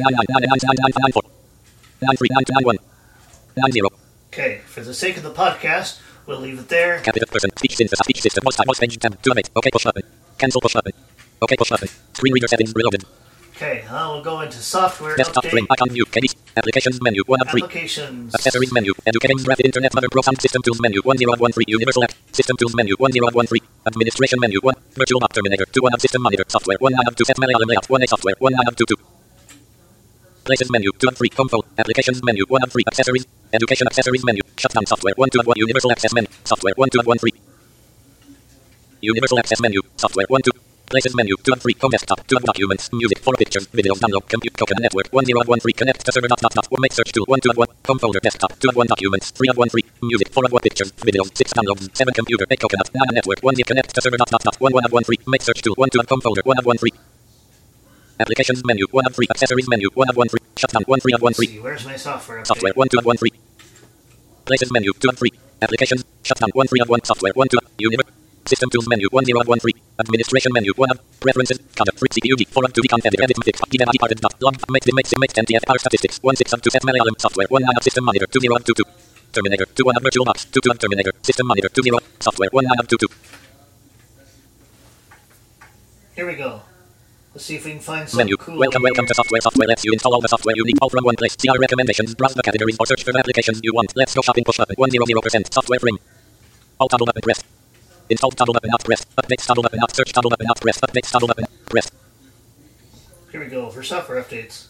9 0.00 0.12
9 0.12 0.12
9 0.12 0.40
9 0.40 0.48
9 0.48 0.74
9 0.78 0.92
9 0.98 1.12
4 1.12 1.22
9 2.02 2.16
3 2.16 2.28
9 2.32 2.44
2 2.44 2.52
9 2.54 2.64
1 2.64 2.76
9 3.56 3.72
0 3.72 3.88
Okay, 4.32 4.60
for 4.66 4.80
the 4.80 4.94
sake 4.94 5.16
of 5.16 5.22
the 5.24 5.32
podcast, 5.32 6.00
we'll 6.26 6.38
leave 6.40 6.58
it 6.58 6.68
there. 6.68 7.00
capital 7.00 7.26
person. 7.30 7.50
Speech 7.56 7.76
synthesis 7.76 7.98
speech 7.98 8.20
system. 8.22 8.42
Voice 8.44 8.56
type 8.56 8.66
voice 8.66 8.78
page 8.78 8.96
tab 8.98 9.20
2 9.22 9.30
of 9.32 9.38
8 9.38 9.50
okay 9.56 9.70
push 9.70 9.84
button. 9.84 10.02
Cancel 10.38 10.60
push 10.60 10.74
button. 10.74 10.92
Okay 11.42 11.56
push 11.56 11.70
button. 11.70 11.88
Screen 12.14 12.32
reader 12.32 12.48
settings 12.48 12.72
reloaded 12.74 13.04
Okay, 13.60 13.84
now 13.92 14.16
we'll 14.16 14.24
go 14.24 14.40
into 14.40 14.56
software 14.56 15.20
desktop 15.20 15.44
update. 15.44 15.68
icon 15.68 15.90
view 15.92 16.08
applications 16.56 16.96
menu 17.04 17.20
1 17.26 17.42
of 17.42 17.48
3 17.52 17.60
Applications. 17.60 18.34
Accessories 18.34 18.72
menu. 18.72 18.94
Education 19.04 19.36
graphic 19.44 19.66
internet 19.66 19.92
mother 19.92 20.08
system 20.40 20.62
tools 20.62 20.80
menu 20.80 21.02
1 21.04 21.18
0 21.18 21.34
of 21.34 21.40
1 21.40 21.52
3 21.52 21.64
universal 21.68 22.02
app 22.04 22.12
system 22.32 22.56
tools 22.56 22.74
menu 22.74 22.96
1 22.96 23.12
0 23.12 23.28
of 23.28 23.34
1 23.34 23.46
3 23.52 23.60
administration 23.84 24.40
menu 24.40 24.60
1 24.64 24.74
virtual 24.96 25.20
map 25.20 25.34
terminator 25.34 25.66
2 25.76 25.82
1 25.82 25.92
of 25.92 26.00
system 26.00 26.22
monitor 26.22 26.46
software 26.48 26.78
1 26.80 26.92
9 27.04 27.08
of 27.10 27.14
2 27.20 27.28
set 27.28 27.36
Malayalam 27.36 27.68
layout 27.68 27.84
1 27.90 28.02
a 28.02 28.06
software 28.06 28.36
1 28.38 28.52
9 28.60 28.72
of 28.72 28.76
2 28.80 28.86
2 28.92 28.96
places 30.48 30.72
menu 30.72 30.90
2 30.96 31.12
of 31.12 31.20
3 31.20 31.28
home 31.36 31.50
phone 31.52 31.66
applications 31.76 32.24
menu 32.24 32.48
1 32.48 32.64
of 32.64 32.72
3 32.72 32.88
accessories 32.88 33.28
education 33.52 33.86
accessories 33.92 34.24
menu 34.24 34.40
shutdown 34.56 34.86
software 34.86 35.12
1 35.20 35.36
2 35.36 35.44
of 35.44 35.52
1 35.52 35.60
universal 35.66 35.92
access 35.92 36.16
menu 36.16 36.32
software 36.54 36.72
1 36.80 36.96
2 36.96 37.04
of 37.04 37.12
1 37.12 37.18
3 37.18 37.36
universal 39.12 39.38
access 39.44 39.60
menu 39.60 39.84
software 40.06 40.28
1 40.40 40.48
2 40.48 40.69
Places 40.90 41.14
menu. 41.14 41.36
Two 41.44 41.52
and 41.52 41.62
three. 41.62 41.76
Home 41.80 41.92
desktop. 41.92 42.26
Two 42.26 42.36
and 42.36 42.44
documents. 42.44 42.90
Music. 42.92 43.20
Four 43.20 43.34
pictures. 43.34 43.68
Videos. 43.68 44.00
Download. 44.02 44.26
Compute. 44.28 44.56
Coca 44.58 44.74
network. 44.80 45.06
One 45.12 45.24
zero 45.24 45.38
and 45.38 45.48
one 45.48 45.60
three. 45.60 45.72
Connect 45.72 46.04
to 46.04 46.10
server. 46.10 46.26
Dot 46.26 46.40
dot 46.40 46.52
dot. 46.52 46.66
One 46.68 46.80
make 46.82 46.92
search 46.92 47.12
tool. 47.12 47.24
One 47.28 47.38
two 47.38 47.50
and 47.50 47.58
one. 47.58 47.68
Home 47.86 48.00
folder. 48.00 48.18
Desktop. 48.18 48.58
Two 48.58 48.68
and 48.70 48.76
one 48.76 48.88
documents. 48.88 49.30
Three 49.30 49.46
and 49.48 49.56
one 49.56 49.68
three. 49.68 49.84
Music. 50.02 50.28
Four 50.34 50.44
and 50.46 50.52
one 50.52 50.62
pictures. 50.62 50.90
Videos. 51.06 51.30
Six 51.38 51.52
downloads. 51.52 51.94
Seven 51.96 52.12
computer. 52.12 52.44
Eight 52.50 52.58
coconut. 52.58 52.90
Nine 52.92 53.14
network. 53.14 53.38
One 53.40 53.54
zero. 53.54 53.66
Connect 53.66 53.94
to 53.94 54.02
server. 54.02 54.16
Dot 54.16 54.30
dot 54.30 54.42
dot. 54.42 54.56
One 54.60 54.72
one 54.72 54.82
and 54.84 54.92
one 54.92 55.04
three. 55.04 55.18
Make 55.28 55.42
search 55.42 55.62
tool. 55.62 55.74
One 55.76 55.90
two 55.90 56.00
and 56.00 56.08
home 56.08 56.20
folder. 56.20 56.42
One 56.44 56.58
and 56.58 56.66
one 56.66 56.76
three. 56.76 56.92
Applications 58.18 58.64
menu. 58.64 58.86
One 58.90 59.06
and 59.06 59.14
three. 59.14 59.28
Accessories 59.30 59.68
menu. 59.68 59.90
One 59.94 60.08
and 60.08 60.16
one 60.16 60.28
three. 60.28 60.40
Shutdown. 60.56 60.82
One 60.86 60.98
three 60.98 61.12
and 61.12 61.22
one 61.22 61.34
three. 61.34 61.46
See, 61.46 61.60
where's 61.60 61.86
my 61.86 61.94
software? 61.94 62.44
Software. 62.44 62.72
One 62.74 62.88
two 62.88 62.98
and 62.98 63.06
one 63.06 63.16
three. 63.16 63.32
Places 64.44 64.72
menu. 64.72 64.92
Two 64.94 65.08
and 65.08 65.16
three. 65.16 65.32
Applications. 65.62 66.04
Shutdown. 66.24 66.50
One 66.52 66.66
three 66.66 66.80
and 66.80 66.90
one. 66.90 67.04
Software. 67.04 67.32
One 67.36 67.46
two. 67.46 67.58
Universe. 67.78 68.10
System 68.46 68.70
tools 68.70 68.88
menu 68.88 69.08
1 69.10 69.24
0 69.24 69.40
of 69.40 69.48
1 69.48 69.58
3. 69.60 69.72
Administration 70.00 70.52
menu 70.52 70.72
1 70.76 70.90
of 70.90 70.98
preferences. 71.20 71.58
Contact 71.76 71.98
3 71.98 72.08
CPU 72.08 72.36
D 72.36 72.44
4 72.44 72.64
of 72.64 72.72
2 72.72 72.82
dconf 72.82 73.06
edit 73.06 73.36
fix 73.44 73.60
given 73.70 73.88
departed 73.92 74.20
dot 74.20 74.34
log 74.42 74.56
make 74.70 74.86
make 74.92 75.08
make 75.18 75.32
10 75.32 75.44
TF 75.46 75.64
power 75.66 75.78
statistics 75.78 76.18
1 76.22 76.36
6 76.36 76.52
of 76.54 76.62
2 76.62 76.70
set 76.70 76.82
Malayalam 76.82 77.16
software 77.18 77.46
1 77.50 77.62
9 77.62 77.76
of 77.76 77.82
system 77.82 78.04
monitor 78.04 78.26
2 78.26 78.40
0 78.40 78.56
of 78.56 78.64
2 78.64 78.74
2. 78.74 78.84
Terminator 79.32 79.66
2 79.66 79.84
1 79.84 79.96
of 79.96 80.02
virtual 80.02 80.24
box 80.24 80.44
2 80.46 80.60
2 80.60 80.70
of 80.70 80.78
terminator 80.78 81.12
system 81.22 81.46
monitor 81.46 81.68
2 81.68 81.82
0 81.82 81.98
software 82.18 82.50
1 82.52 82.64
9 82.64 82.80
of 82.80 82.88
2 82.88 82.96
2. 82.96 83.08
Here 86.16 86.26
we 86.26 86.34
go. 86.34 86.62
Let's 87.32 87.44
see 87.44 87.54
if 87.54 87.64
we 87.64 87.70
can 87.70 87.80
find 87.80 88.08
something 88.08 88.26
Menu. 88.26 88.36
cool. 88.36 88.58
Welcome, 88.58 88.82
welcome 88.82 89.06
to 89.06 89.14
software. 89.14 89.40
Software 89.40 89.68
lets 89.68 89.84
you 89.84 89.92
install 89.92 90.14
all 90.14 90.20
the 90.20 90.26
software 90.26 90.56
you 90.56 90.64
need 90.64 90.78
all 90.82 90.90
from 90.90 91.04
one 91.04 91.14
place. 91.14 91.36
See 91.38 91.48
our 91.48 91.58
recommendations, 91.58 92.12
browse 92.16 92.34
the 92.34 92.42
categories, 92.42 92.76
or 92.80 92.86
search 92.86 93.04
for 93.04 93.12
the 93.12 93.20
applications 93.20 93.60
you 93.62 93.72
want. 93.72 93.92
Let's 93.94 94.14
go 94.14 94.20
shopping. 94.20 94.42
Push 94.42 94.58
button. 94.58 94.74
100% 94.74 95.54
software 95.54 95.78
frame. 95.78 95.98
All 96.80 96.88
toggle 96.88 97.06
button 97.06 97.22
pressed. 97.22 97.44
Install 98.10 98.30
toggle 98.32 98.54
button 98.54 98.70
not 98.70 98.84
pressed. 98.84 99.08
Updates 99.16 99.46
toggle 99.46 99.62
button 99.62 99.78
not 99.78 99.94
search 99.94 100.12
toggle 100.12 100.30
button 100.30 100.46
not 100.46 100.60
pressed. 100.60 100.80
Updates 100.82 101.10
toggle 101.10 101.28
button 101.28 101.46
pressed. 101.66 101.92
Here 103.30 103.40
we 103.40 103.46
go 103.46 103.70
for 103.70 103.82
software 103.82 104.22
updates. 104.22 104.66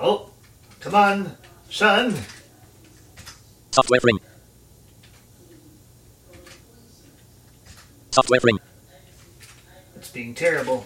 Oh, 0.00 0.30
come 0.80 0.94
on, 0.94 1.36
son. 1.70 2.16
Software 3.70 4.00
frame. 4.00 4.18
Software 8.10 8.40
frame. 8.40 8.58
It's 9.94 10.10
being 10.10 10.34
terrible. 10.34 10.84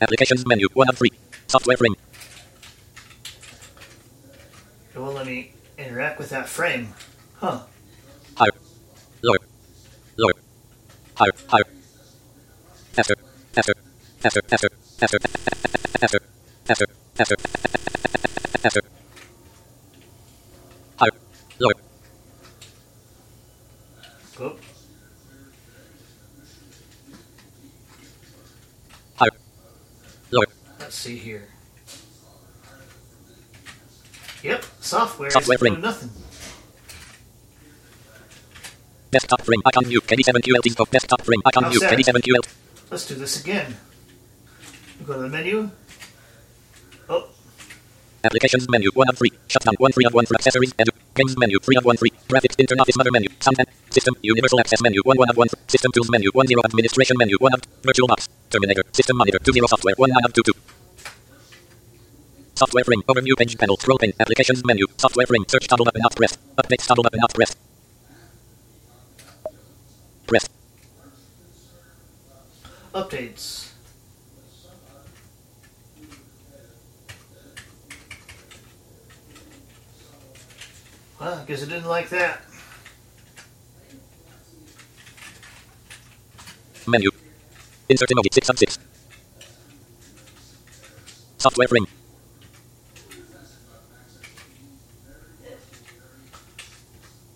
Applications 0.00 0.46
menu. 0.46 0.68
1 0.74 0.88
of 0.88 0.98
3. 0.98 1.10
Software 1.48 1.76
frame. 1.76 1.94
It 4.94 4.98
won't 4.98 5.14
let 5.14 5.26
me 5.26 5.52
interact 5.78 6.18
with 6.18 6.30
that 6.30 6.48
frame. 6.48 6.94
Huh. 7.34 7.62
Higher. 8.36 8.50
Lower. 9.22 9.38
Lower. 10.16 10.32
Higher. 11.14 11.32
Higher. 11.48 11.64
Faster. 12.92 13.14
Faster. 13.52 13.74
Faster. 14.20 14.42
Faster. 14.48 14.68
Faster. 14.98 15.18
Faster. 15.98 16.18
Faster. 16.64 16.86
Faster. 17.14 17.36
Faster. 18.58 18.82
Higher. 20.96 21.10
Lower. 21.58 21.74
Oh, 24.40 24.56
Higher. 29.16 29.30
Lower. 30.30 30.46
let's 30.80 30.94
see 30.96 31.16
here. 31.16 31.48
Yep, 34.42 34.64
software, 34.80 35.30
Software 35.30 35.54
is 35.54 35.60
doing 35.60 35.80
nothing. 35.80 36.10
Desktop 39.12 39.42
frame. 39.44 39.60
Icon 39.66 39.84
view. 39.84 40.00
KB7QL. 40.00 40.64
Scope. 40.72 40.90
Desktop 40.90 41.20
frame. 41.20 41.42
Icon 41.44 41.68
view. 41.70 41.80
that? 41.80 41.92
KB7QL. 41.92 42.44
Let's 42.90 43.06
do 43.06 43.14
this 43.14 43.44
again. 43.44 43.76
Go 45.04 45.14
to 45.14 45.22
the 45.22 45.28
menu. 45.28 45.68
Oh, 47.08 47.28
Applications 48.24 48.64
menu 48.70 48.88
1 48.94 49.08
of 49.10 49.18
3. 49.18 49.30
Shutdown 49.48 49.74
1 49.76 49.92
3 49.92 50.06
of 50.06 50.14
1 50.14 50.26
for 50.26 50.34
accessories. 50.34 50.72
Edu. 50.80 50.92
Games 51.14 51.36
menu 51.36 51.58
3 51.58 51.76
of 51.76 51.84
1 51.84 51.96
3. 51.96 52.10
Graphics. 52.30 52.56
Internet 52.56 52.88
mother 52.96 53.12
menu. 53.12 53.28
Sound 53.40 53.58
and 53.60 53.68
system. 53.90 54.14
Universal 54.22 54.60
access 54.60 54.80
menu 54.80 55.02
1 55.04 55.18
1 55.18 55.28
of 55.28 55.36
1. 55.36 55.48
System 55.68 55.92
tools 55.92 56.08
menu 56.08 56.30
1 56.32 56.46
0. 56.46 56.62
Administration 56.64 57.16
menu 57.18 57.36
1 57.40 57.52
of 57.52 57.60
virtual 57.82 58.08
box. 58.08 58.30
Terminator. 58.48 58.84
System 58.92 59.16
monitor 59.18 59.40
2 59.44 59.52
0. 59.52 59.66
Software 59.66 59.94
1 59.98 60.08
9 60.08 60.24
of 60.24 60.32
2 60.32 60.42
2. 60.42 60.52
Software 62.54 62.84
frame. 62.84 63.02
Overview 63.10 63.36
page 63.36 63.58
panel. 63.58 63.76
Scroll 63.76 63.98
pane. 63.98 64.14
Applications 64.20 64.64
menu. 64.64 64.86
Software 64.96 65.26
frame. 65.26 65.44
Search 65.48 65.68
toggle 65.68 65.84
button 65.84 66.00
not 66.00 66.16
pressed. 66.16 66.38
Updates 66.56 66.86
toggle 66.86 67.02
button 67.02 67.20
not 67.20 67.34
pressed. 67.34 67.58
Pressed. 70.26 70.50
updates. 72.94 73.70
Well, 81.18 81.38
I 81.38 81.44
guess 81.44 81.62
I 81.62 81.66
didn't 81.66 81.86
like 81.86 82.08
that. 82.10 82.42
Menu. 86.86 87.10
Insert 87.88 88.10
emoji 88.10 88.34
6 88.34 88.48
of 88.48 88.58
6. 88.58 88.78
Software 91.38 91.68
frame. 91.68 91.86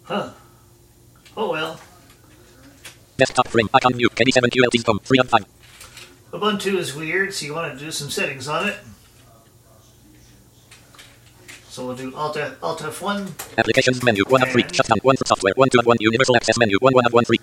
Huh. 0.05 0.31
Oh 1.37 1.51
well. 1.51 1.81
Desktop 3.17 3.49
frame. 3.49 3.69
Icon 3.75 3.93
new. 3.97 4.09
KB7QLT 4.09 4.85
com. 4.85 4.99
Free 5.01 5.19
of 5.19 5.29
5. 5.29 5.45
Ubuntu 6.33 6.77
is 6.79 6.95
weird, 6.95 7.33
so 7.33 7.47
you 7.47 7.55
want 7.55 7.73
to 7.73 7.79
do 7.79 7.91
some 7.91 8.11
settings 8.11 8.49
on 8.49 8.69
it. 8.69 8.77
So 11.71 11.87
we'll 11.87 11.97
do 11.97 12.15
Alt, 12.15 12.37
Alt 12.63 12.81
F1. 12.81 13.59
Applications 13.59 14.03
menu. 14.03 14.25
1 14.29 14.43
of 14.43 14.51
3. 14.51 14.65
Shutdown. 14.73 14.99
1 15.03 15.17
for 15.17 15.27
software. 15.27 15.53
1 15.57 15.69
2 15.71 15.81
of 15.81 15.87
1. 15.87 15.97
Universal 16.01 16.37
access 16.37 16.59
menu. 16.59 16.77
1 16.81 16.95
1 16.95 17.07
of 17.07 17.13
1 17.13 17.25
3. 17.25 17.39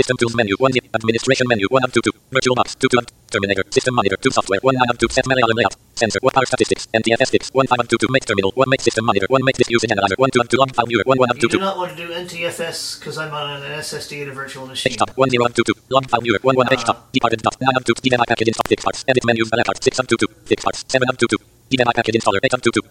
System 0.00 0.16
tools 0.16 0.34
menu. 0.34 0.54
1 0.56 0.72
zip. 0.72 0.84
Administration 0.98 1.46
menu. 1.46 1.66
1 1.68 1.84
of 1.84 1.92
2 1.92 2.00
2. 2.00 2.12
VirtualBox. 2.34 2.68
2 2.80 2.88
2 2.88 2.98
of 3.00 3.06
Terminator. 3.32 3.64
System 3.76 3.94
monitor. 3.94 4.16
2 4.16 4.30
software. 4.36 4.60
1 4.62 4.74
9 4.82 4.92
of 4.92 4.96
2. 4.96 5.08
Set 5.16 5.26
Malayalam 5.30 5.56
layout. 5.60 5.74
Sensor. 6.00 6.20
1 6.22 6.32
power 6.36 6.46
statistics. 6.50 6.88
NTFS 7.00 7.28
sticks. 7.32 7.48
1 7.52 7.66
5 7.66 7.80
of 7.82 7.88
2 7.92 7.98
2. 8.04 8.08
Make 8.14 8.24
terminal. 8.30 8.50
1 8.54 8.70
make 8.72 8.80
system 8.86 9.04
monitor. 9.04 9.28
1 9.28 9.44
make 9.48 9.58
this 9.60 9.68
usage 9.68 9.92
analyzer. 9.96 10.16
1 10.16 10.30
2 10.36 10.40
of 10.40 10.48
2 10.48 10.56
log 10.62 10.72
file 10.78 10.88
viewer. 10.92 11.04
1 11.04 11.18
1 11.18 11.30
of 11.34 11.38
2 11.38 11.48
2. 11.48 11.52
You 11.52 11.58
do 11.58 11.64
not 11.68 11.76
want 11.82 11.90
to 11.92 11.98
do 12.00 12.06
NTFS 12.22 12.78
because 12.98 13.18
I'm 13.18 13.34
on 13.40 13.60
an 13.60 13.76
SSD 13.84 14.22
and 14.22 14.30
a 14.32 14.36
virtual 14.40 14.64
machine. 14.72 14.90
Desktop 14.90 15.12
1 15.18 15.36
0 15.36 15.44
of 15.44 15.54
2 15.60 15.68
2. 15.68 15.74
Log 15.96 16.08
file 16.08 16.24
viewer 16.24 16.40
1 16.40 16.56
1 16.56 16.66
of 16.66 16.72
desktop. 16.76 16.96
Departed 17.18 17.42
dot 17.42 17.60
9 17.60 17.76
of 17.76 17.84
2. 17.84 18.00
DVI 18.00 18.26
package 18.32 18.48
install 18.54 18.68
6 18.72 18.84
parts. 18.88 19.04
Edit 19.06 19.24
menus 19.28 19.52
parts 19.52 19.84
6 19.84 20.00
of 20.00 20.08
2 20.08 20.16
2. 20.16 20.32
6 20.56 20.64
parts 20.64 20.84
7 20.88 21.12
of 21.12 21.18
2 21.18 21.28
2. 21.36 21.44
DVI 21.76 21.94
package 22.00 22.16
installer 22.22 22.40
8 22.48 22.54
of 22.56 22.62
2 22.62 22.72
2. 22.80 22.88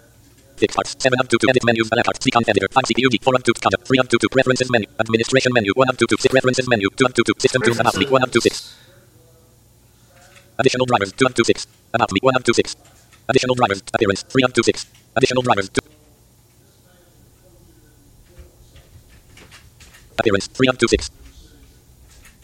6 0.59 0.75
parts 0.75 0.95
7 0.99 1.19
of 1.19 1.27
2 1.29 1.37
2. 1.39 1.49
Edit 1.49 1.63
menus 1.65 1.87
select 1.87 2.05
parts. 2.05 2.19
Sequence 2.23 2.47
editor 2.51 2.69
5 2.71 2.83
CPU 2.89 3.09
4 3.23 3.35
of 3.35 3.43
2 3.43 3.53
conduct 3.63 3.87
3 3.87 3.99
of 4.03 4.09
2 4.09 4.17
2. 4.19 4.29
Preferences 4.35 4.69
menu. 4.69 4.87
Administration 4.99 5.51
menu 5.57 5.71
1 5.75 5.89
of 5.89 5.97
2 5.97 6.05
2. 6.05 6.17
Sit 6.19 6.33
references 6.33 6.67
menu 6.67 6.89
2 6.95 7.05
of 7.05 7.13
2 7.13 7.23
2. 7.23 7.33
System 7.45 7.61
tools 7.61 7.79
about 7.79 7.95
1 7.95 8.23
of 8.23 8.31
2 8.31 8.41
6. 8.41 8.75
Additional 10.59 10.85
drivers 10.85 11.11
2 11.13 11.25
of 11.25 11.33
2 11.33 11.43
6. 11.43 11.67
About 11.93 12.11
1 12.11 12.35
of 12.35 12.43
2 12.43 12.53
6. 12.53 12.75
Additional 13.29 13.55
drivers 13.55 13.81
appearance 13.93 14.23
3 14.23 14.43
of 14.43 14.53
2 14.53 14.63
6. 14.63 14.85
Additional 15.15 15.43
drivers 15.43 15.69
2. 15.69 15.81
Appearance 20.19 20.47
3 20.47 20.67
of 20.67 20.77
2 20.77 20.87
6. 20.87 21.11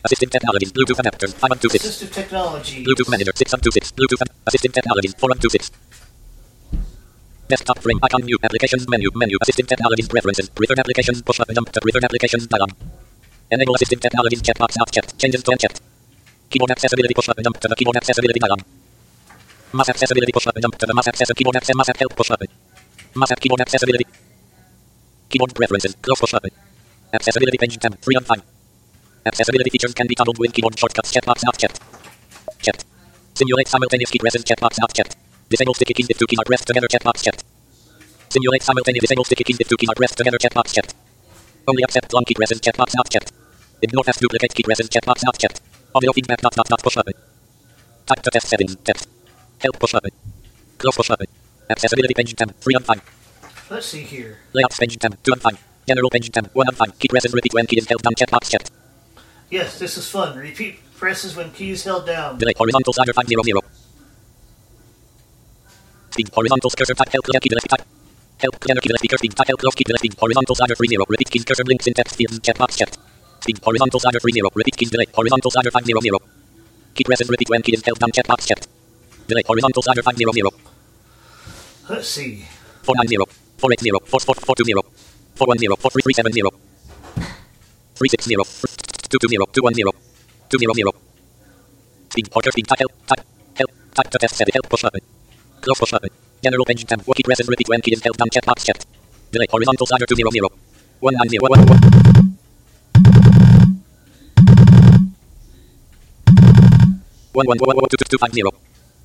Assistive 0.05 0.29
technologies 0.29 0.71
Bluetooth 0.71 1.01
adapters 1.03 1.33
5 1.33 1.51
of 1.51 1.59
2 1.59 1.69
6. 1.69 1.83
Assistive 1.83 2.11
technology. 2.13 2.85
Bluetooth 2.85 3.09
manager 3.09 3.33
6 3.35 3.53
of 3.53 3.61
2 3.61 3.71
6. 3.71 3.91
Bluetooth 3.97 4.21
and 4.21 4.29
assistive 4.45 4.73
technologies 4.77 5.13
4 5.15 5.31
of 5.31 5.39
2 5.39 5.49
6. 5.49 5.71
Desktop 7.47 7.77
frame 7.77 7.99
icon 8.01 8.21
new 8.25 8.37
applications 8.41 8.87
menu 8.89 9.09
menu 9.13 9.37
assistive 9.43 9.67
technologies 9.67 10.07
preferences 10.07 10.49
preferred 10.49 10.79
applications 10.79 11.21
push 11.21 11.39
up 11.39 11.47
jump 11.53 11.69
to 11.71 11.79
preferred 11.79 12.03
applications 12.03 12.47
dialog. 12.47 12.71
Enable 13.51 13.75
assistive 13.75 14.01
technologies 14.01 14.41
checkbox 14.41 14.73
not 14.79 14.91
checked 14.91 15.15
changes 15.19 15.43
to 15.43 15.51
unchecked. 15.51 15.79
Keyboard 16.49 16.71
accessibility 16.71 17.13
push 17.13 17.29
up 17.29 17.37
jump 17.43 17.59
to 17.59 17.67
the 17.67 17.75
keyboard 17.75 17.97
accessibility 17.97 18.39
dialog. 18.39 18.61
Mouse 19.73 19.89
accessibility 19.89 20.31
push 20.31 20.47
up 20.47 20.55
jump 20.59 20.75
to 20.75 20.87
the 20.87 20.93
mouse 20.95 21.07
access 21.07 21.31
keyboard 21.33 21.55
access 21.55 21.75
mouse 21.75 21.91
help 21.99 22.15
push 22.15 22.31
up. 22.31 22.41
Mouse 23.13 23.35
keyboard 23.39 23.61
accessibility. 23.61 24.07
Keyboard 25.29 25.53
preferences 25.53 25.93
close 26.01 26.19
push 26.19 26.33
up. 26.33 26.45
Accessibility 27.13 27.59
page 27.59 27.77
tab 27.77 27.99
3 27.99 28.15
of 28.15 28.25
5. 28.25 28.41
Accessibility 29.27 29.69
features 29.69 29.93
can 29.93 30.07
be 30.07 30.15
toggled 30.15 30.39
with 30.39 30.51
keyboard 30.51 30.79
shortcuts 30.79 31.13
checkbox 31.13 31.43
not 31.45 31.59
checked. 31.59 31.79
Checked. 32.59 32.85
Simulate 33.35 33.67
simultaneous 33.67 34.09
key 34.09 34.17
presses 34.17 34.43
checkbox 34.43 34.79
not 34.79 34.91
checked. 34.95 35.15
Disable 35.49 35.73
sticky 35.73 35.93
keys 35.93 36.07
if 36.09 36.17
two 36.17 36.25
keys 36.25 36.39
are 36.39 36.45
pressed 36.45 36.67
together 36.67 36.87
checkbox 36.87 37.23
checked. 37.23 37.43
Simulate 38.29 38.63
simultaneous 38.63 39.01
disable 39.01 39.25
sticky 39.25 39.43
keys 39.43 39.57
if 39.59 39.67
two 39.67 39.77
keys 39.77 39.89
are 39.89 39.95
pressed 39.95 40.17
together 40.17 40.37
checkbox 40.37 40.73
checked. 40.73 40.95
Only 41.67 41.83
accept 41.83 42.13
long 42.13 42.25
key 42.25 42.33
presses 42.33 42.59
checkbox 42.59 42.95
not 42.95 43.09
checked. 43.09 43.31
Ignore 43.81 44.03
fast 44.03 44.19
duplicate 44.19 44.53
key 44.55 44.63
presses 44.63 44.89
checkbox 44.89 45.23
not 45.23 45.37
checked. 45.37 45.61
Audio 45.93 46.11
feedback 46.13 46.41
dot 46.41 46.53
dot 46.53 46.67
dot 46.67 46.81
push 46.81 46.95
button. 46.95 47.13
Type 48.05 48.21
to 48.23 48.31
test 48.31 48.47
settings 48.47 48.75
text. 48.83 49.07
Help 49.61 49.79
push 49.79 49.93
button. 49.93 50.11
Close 50.77 50.95
push 50.95 51.07
button. 51.07 51.27
Accessibility 51.69 52.13
page 52.13 52.35
tab 52.35 52.53
3 52.59 52.75
of 52.75 52.85
5. 52.85 53.67
Let's 53.69 53.85
see 53.87 54.01
here. 54.01 54.37
Layouts 54.53 54.77
page 54.77 54.97
tab 54.97 55.17
2 55.23 55.33
of 55.33 55.41
5. 55.41 55.63
General 55.87 56.09
page 56.09 56.31
tab 56.31 56.49
1 56.53 56.67
of 56.67 56.75
5. 56.75 56.99
Key 56.99 57.07
presses 57.07 57.33
repeat 57.33 57.53
when 57.53 57.65
key 57.65 57.77
is 57.77 57.87
held 57.87 58.01
down 58.01 58.13
checkbox 58.13 58.49
checked. 58.51 58.71
Yes, 59.49 59.79
this 59.79 59.97
is 59.97 60.09
fun. 60.09 60.37
Repeat 60.37 60.79
presses 60.95 61.35
when 61.35 61.51
keys 61.51 61.83
held 61.83 62.05
down. 62.05 62.37
Delay 62.37 62.53
horizontal 62.57 62.93
slider 62.93 63.13
500. 63.13 63.84
Speed 66.15 66.31
horizontal 66.31 66.71
cursor 66.71 66.95
type 66.95 67.11
help 67.11 67.25
key 67.27 67.49
delay 67.51 67.67
type. 67.67 67.83
Help 68.39 68.55
clear 68.63 68.79
key 68.79 68.87
delay 68.87 68.99
speaker 69.03 69.17
speed 69.19 69.35
type 69.35 69.47
help 69.51 69.59
close 69.59 69.75
key 69.75 69.83
speed 69.83 70.13
horizontal 70.17 70.55
slider 70.55 70.75
30. 70.75 70.95
Repeat 71.09 71.29
keys 71.29 71.43
cursor 71.43 71.65
blinks 71.67 71.87
in 71.87 71.93
text 71.93 72.15
fields 72.15 72.39
checkbox 72.39 72.77
checked. 72.79 72.97
Speed 73.43 73.59
horizontal 73.61 73.99
slider 73.99 74.21
30. 74.21 74.47
Repeat 74.55 74.77
keys 74.77 74.91
delay 74.91 75.07
horizontal 75.13 75.51
slider 75.51 75.71
500. 75.71 76.15
Key 76.95 77.03
presses 77.03 77.27
repeat 77.27 77.49
when 77.49 77.61
key 77.61 77.73
is 77.75 77.83
held 77.83 77.99
down 77.99 78.11
checkbox 78.15 78.47
checked. 78.47 78.69
Delay 79.27 79.43
horizontal 79.45 79.81
slider 79.81 80.03
500. 80.03 80.55
Let's 81.89 82.07
see. 82.07 82.45
490 82.87 83.19
480 83.59 84.07
4420 84.07 84.71
410 85.35 85.75
43370 85.75 86.47
360 87.99 88.39
220 89.11 89.51
210 89.51 89.91
200 90.47 90.95
Speed 92.07 92.31
Porter 92.31 92.51
speed 92.55 92.67
type 92.71 92.79
help 92.79 92.93
type 93.03 93.23
help 93.59 93.71
type 93.95 94.09
to 94.11 94.17
test 94.23 94.35
set 94.39 94.47
help 94.55 94.69
push 94.71 94.83
button 94.87 95.03
close 95.65 95.79
push 95.81 95.91
button 95.95 96.11
general 96.43 96.65
page 96.69 96.85
tab 96.91 97.01
key 97.17 97.23
presses 97.27 97.47
repeat 97.53 97.67
when 97.73 97.81
key 97.85 97.93
is 97.97 98.01
held 98.05 98.17
down 98.21 98.29
checkbox 98.35 98.59
checked 98.67 98.85
delay 99.31 99.49
horizontal 99.55 99.87
slider 99.89 100.05
200 100.05 100.49
190 101.01 101.39
one 107.35 107.47
one 107.51 107.59
one 107.59 107.75
one 107.77 107.89
two 107.91 107.97
two 107.99 108.07
two 108.11 108.17
five 108.23 108.33
zero 108.37 108.51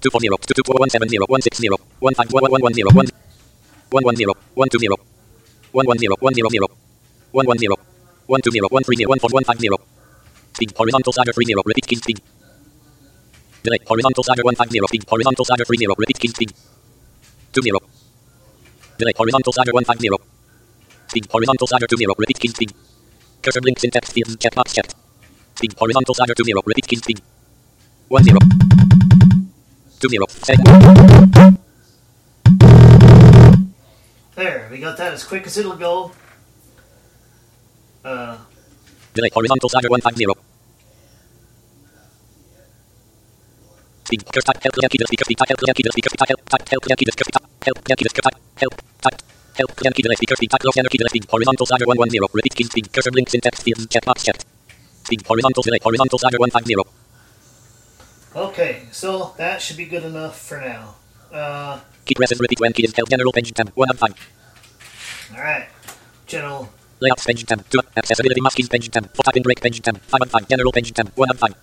two 0.00 0.10
four 0.12 0.20
zero 0.20 0.36
two 0.48 0.54
two 0.54 0.62
one 0.84 0.90
seven 0.94 1.08
zero 1.08 1.24
one 1.34 1.42
six 1.42 1.58
zero 1.58 1.76
one 1.98 2.14
five 2.14 2.30
one 2.30 2.46
one 2.54 2.62
one 2.66 2.74
zero 2.78 2.90
one 3.00 3.08
one 3.90 4.04
one 4.04 4.16
zero 4.20 4.34
one 4.54 4.68
two 4.68 4.78
zero 4.78 4.96
one 5.72 5.86
one 5.92 5.98
zero 5.98 6.14
one 6.20 6.34
zero 6.38 6.48
zero 6.54 6.68
one 7.32 7.46
one 7.52 7.58
zero 7.58 7.76
one 8.26 8.40
two 8.40 8.52
zero 8.56 8.68
one 8.70 8.84
three 8.84 8.96
zero 9.00 9.08
one 9.08 9.18
four 9.18 9.30
one 9.38 9.44
five 9.44 9.58
zero 9.58 9.76
speed 10.54 10.70
horizontal 10.76 11.12
slider 11.12 11.32
three 11.32 11.48
zero 11.50 11.62
repeat 11.66 11.86
key 11.90 11.96
speed 11.96 12.20
Delay. 13.62 13.78
Horizontal 13.86 14.24
slider 14.24 14.42
150. 14.42 14.80
Speed. 14.88 15.04
Horizontal 15.08 15.44
slider 15.44 15.64
30. 15.64 15.86
Repeat 15.98 16.18
key 16.18 16.28
speed. 16.28 16.52
20. 17.52 17.70
Delay. 18.98 19.12
Horizontal 19.16 19.52
slider 19.52 19.72
150. 19.72 20.08
Speed. 21.08 21.26
Horizontal 21.30 21.66
slider 21.66 21.86
20. 21.86 22.06
Repeat 22.16 22.40
key 22.40 22.48
speed. 22.48 22.72
Cursor 23.42 23.60
blinks 23.60 23.84
in 23.84 23.90
text 23.90 24.12
fields. 24.12 24.36
Checkbox 24.36 24.74
checked. 24.74 24.94
Speed. 25.56 25.74
Horizontal 25.78 26.14
slider 26.14 26.34
20. 26.34 26.54
Repeat 26.64 26.88
key 26.88 26.96
speed. 26.96 27.20
1 28.08 28.24
0. 28.24 28.38
Set. 30.28 30.58
There. 34.36 34.68
We 34.70 34.78
got 34.78 34.96
that 34.96 35.12
as 35.12 35.24
quick 35.24 35.46
as 35.46 35.58
it'll 35.58 35.76
go. 35.76 36.12
Uh. 38.02 38.38
Delay. 39.12 39.28
Horizontal 39.34 39.68
slider 39.68 39.90
150. 39.90 40.49
Speakers 44.10 44.42
type 44.42 44.58
help 44.58 44.74
Yankee 44.82 44.98
the 44.98 45.06
speakers 45.06 45.28
type 45.38 45.48
help 45.54 45.60
Yankee 45.62 45.84
the 45.86 45.92
speakers 45.94 46.12
type 46.18 46.28
help 46.34 46.42
type 46.50 46.66
help 46.66 46.82
Yankee 46.90 47.06
the 47.06 47.12
script 47.14 47.30
help 47.62 47.78
Yankee 47.86 48.02
the 48.02 48.10
script 48.10 48.26
type 48.26 48.38
help 48.58 48.74
type 48.98 49.18
help 49.54 49.70
Yankee 49.86 50.02
the 50.02 50.16
speakers 50.18 50.40
type 50.50 50.64
lock 50.66 50.74
Yankee 50.74 50.98
the 50.98 51.06
speed 51.06 51.24
horizontal 51.30 51.66
slider 51.70 51.86
110 51.86 52.18
repeat 52.34 52.54
key 52.58 52.64
speed 52.66 52.90
cursor 52.90 53.14
links 53.14 53.38
in 53.38 53.40
text 53.40 53.62
fields 53.62 53.86
check 53.86 54.02
box 54.02 54.26
checked 54.26 54.42
speed 55.06 55.22
horizontal 55.22 55.62
select 55.62 55.84
horizontal 55.86 56.18
slider 56.18 56.38
150. 56.42 56.74
Okay, 58.34 58.82
so 58.90 59.30
that 59.38 59.62
should 59.62 59.78
be 59.78 59.86
good 59.86 60.02
enough 60.02 60.34
for 60.34 60.58
now. 60.58 60.98
Uh, 61.30 61.78
key 62.02 62.18
presses 62.18 62.40
repeat 62.42 62.58
when 62.58 62.72
key 62.72 62.82
is 62.82 62.92
held 62.98 63.10
general 63.10 63.30
page 63.30 63.54
tab 63.54 63.70
one 63.78 63.90
of 63.90 63.98
five. 63.98 64.18
All 65.34 65.38
right, 65.38 65.70
general. 66.26 66.66
Layout 66.98 67.22
page 67.22 67.46
tab 67.46 67.62
two 67.70 67.78
accessibility 67.94 68.40
masking 68.40 68.66
page 68.66 68.90
tab 68.90 69.06
four 69.14 69.22
typing 69.22 69.46
break 69.46 69.62
page 69.62 69.78
tab 69.80 70.02
five 70.10 70.22
and 70.22 70.30
five 70.34 70.48
general 70.50 70.74
page 70.74 70.90
tab 70.90 71.14
one 71.14 71.30
and 71.30 71.38
five. 71.38 71.54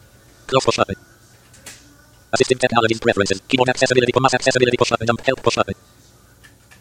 Close 0.48 0.64
for 0.64 0.72
shopping 0.72 0.96
assistive 2.38 2.60
technologies 2.60 3.00
preferences. 3.00 3.42
Keyboard 3.48 3.70
accessibility 3.70 4.14
mouse 4.20 4.34
accessibility 4.34 4.78
push 4.78 4.92
button 4.92 5.08
jump 5.08 5.22
help 5.22 5.42
push 5.42 5.56
button 5.56 5.76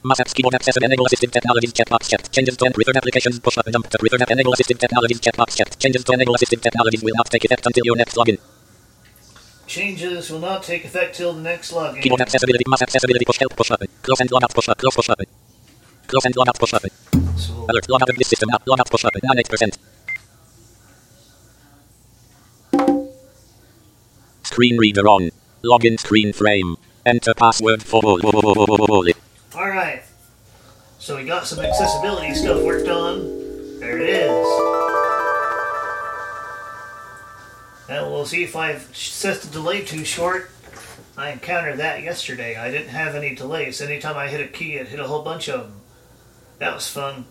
mouse 0.08 0.20
apps 0.22 0.34
keyboard 0.36 0.54
accessibility 0.54 0.92
enable 0.92 1.06
assistive 1.08 1.32
technologies 1.36 1.72
checkbox 1.78 2.08
checked 2.10 2.30
changes 2.36 2.56
to 2.56 2.70
preferred 2.76 2.96
applications 3.00 3.38
push 3.46 3.56
button 3.56 3.72
jump 3.76 3.86
to 3.92 3.98
preferred 4.02 4.22
app 4.22 4.30
enable 4.34 4.52
assistive 4.56 4.78
technologies 4.84 5.20
checkbox 5.26 5.56
checked 5.58 5.78
changes 5.80 6.04
to 6.04 6.12
enable 6.12 6.34
assistive 6.38 6.60
technologies 6.66 7.02
will 7.06 7.16
not 7.20 7.26
take 7.34 7.44
effect 7.44 7.66
until 7.66 7.84
your 7.88 7.96
next 8.02 8.14
login. 8.20 8.38
Changes 9.66 10.30
will 10.30 10.44
not 10.48 10.62
take 10.62 10.84
effect 10.84 11.16
till 11.16 11.32
the 11.32 11.44
next 11.50 11.72
login. 11.72 12.00
keyboard 12.02 12.22
accessibility 12.26 12.64
mouse 12.68 12.82
accessibility 12.86 13.24
push 13.30 13.40
help 13.44 13.56
push 13.56 13.70
button 13.74 13.88
close 14.02 14.20
and 14.20 14.30
log 14.30 14.44
out 14.44 14.54
push 14.54 14.66
button 14.68 14.80
close 14.84 14.96
push 15.00 15.08
button 15.08 15.26
close 16.06 16.24
and 16.28 16.36
log 16.36 16.48
out 16.52 16.58
push 16.64 16.72
button 16.76 16.92
So, 17.44 17.52
alert 17.70 17.88
log 17.92 18.02
out 18.02 18.10
of 18.14 18.16
this 18.22 18.28
system 18.28 18.48
app 18.54 18.62
log 18.66 18.80
out 18.80 18.90
push 18.94 19.02
button 19.02 19.22
98% 19.22 19.76
Screen 24.50 24.78
reader 24.78 25.06
on. 25.06 25.30
Login 25.66 25.98
screen 25.98 26.32
frame. 26.32 26.76
Enter 27.04 27.34
password 27.34 27.82
for 27.82 28.02
alright. 29.54 30.02
So 30.98 31.16
we 31.16 31.24
got 31.24 31.46
some 31.46 31.64
accessibility 31.64 32.34
stuff 32.34 32.62
worked 32.62 32.88
on. 32.88 33.80
There 33.80 33.98
it 33.98 34.08
is. 34.08 34.46
Now 37.88 38.10
we'll 38.10 38.26
see 38.26 38.42
if 38.42 38.56
I've 38.56 38.94
set 38.96 39.42
the 39.42 39.48
delay 39.48 39.82
too 39.82 40.04
short. 40.04 40.50
I 41.16 41.30
encountered 41.30 41.78
that 41.78 42.02
yesterday. 42.02 42.56
I 42.56 42.70
didn't 42.70 42.88
have 42.88 43.14
any 43.14 43.34
delays. 43.34 43.80
Anytime 43.80 44.16
I 44.16 44.28
hit 44.28 44.40
a 44.40 44.48
key, 44.48 44.74
it 44.74 44.88
hit 44.88 45.00
a 45.00 45.06
whole 45.06 45.22
bunch 45.22 45.48
of 45.48 45.60
them. 45.60 45.80
That 46.58 46.74
was 46.74 46.88
fun. 46.88 47.26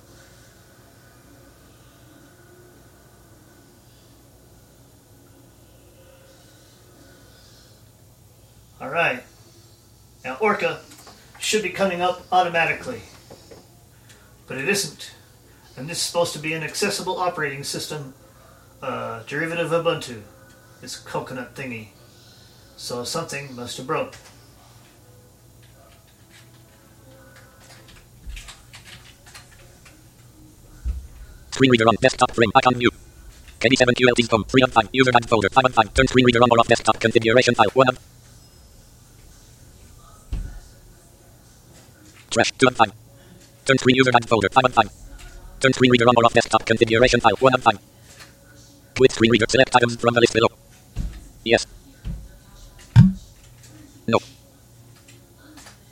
Alright. 8.85 9.23
Now 10.23 10.37
Orca 10.39 10.79
should 11.39 11.63
be 11.63 11.71
coming 11.71 12.01
up 12.01 12.21
automatically. 12.31 13.01
But 14.45 14.59
it 14.59 14.69
isn't. 14.69 15.11
And 15.75 15.89
this 15.89 15.97
is 15.97 16.03
supposed 16.03 16.33
to 16.33 16.39
be 16.39 16.53
an 16.53 16.61
accessible 16.61 17.17
operating 17.17 17.63
system, 17.63 18.13
uh, 18.83 19.23
derivative 19.25 19.71
of 19.71 19.83
Ubuntu. 19.83 20.21
This 20.81 20.97
coconut 20.97 21.55
thingy. 21.55 21.87
So 22.77 23.03
something 23.03 23.55
must 23.55 23.77
have 23.77 23.87
broke. 23.87 24.13
Screen 31.49 31.71
reader 31.71 31.87
on 31.87 31.95
desktop 32.01 32.35
frame 32.35 32.51
icon 32.53 32.75
view. 32.75 32.91
KB7 33.61 33.97
QLT's 33.97 34.29
home 34.29 34.43
3 34.43 34.61
of 34.61 34.73
5 34.73 34.89
user 34.91 35.11
guide 35.11 35.27
folder 35.27 35.49
5 35.49 35.65
of 35.65 35.73
5 35.73 35.93
turn 35.95 36.07
screen 36.07 36.25
reader 36.25 36.43
on 36.43 36.51
or 36.51 36.59
off 36.59 36.67
desktop 36.67 36.99
configuration 36.99 37.55
file 37.55 37.71
1 37.73 37.89
of 37.89 37.97
trash 42.35 42.51
2 42.59 42.67
of 42.71 42.75
5 42.75 42.91
turn 43.65 43.77
screen 43.81 43.97
user 44.01 44.13
guide 44.15 44.27
folder 44.31 44.51
5 44.59 44.69
of 44.69 44.73
5 44.73 44.89
turn 45.61 45.73
screen 45.77 45.91
reader 45.95 46.07
on 46.11 46.15
or 46.21 46.25
off 46.27 46.35
desktop 46.39 46.63
configuration 46.71 47.19
file 47.25 47.39
1 47.39 47.57
of 47.57 47.63
5 47.63 47.79
with 48.99 49.11
screen 49.17 49.31
reader 49.35 49.49
select 49.55 49.75
items 49.79 49.95
from 50.05 50.13
the 50.15 50.21
list 50.25 50.33
below 50.37 50.51
yes 51.51 51.65
no 54.13 54.19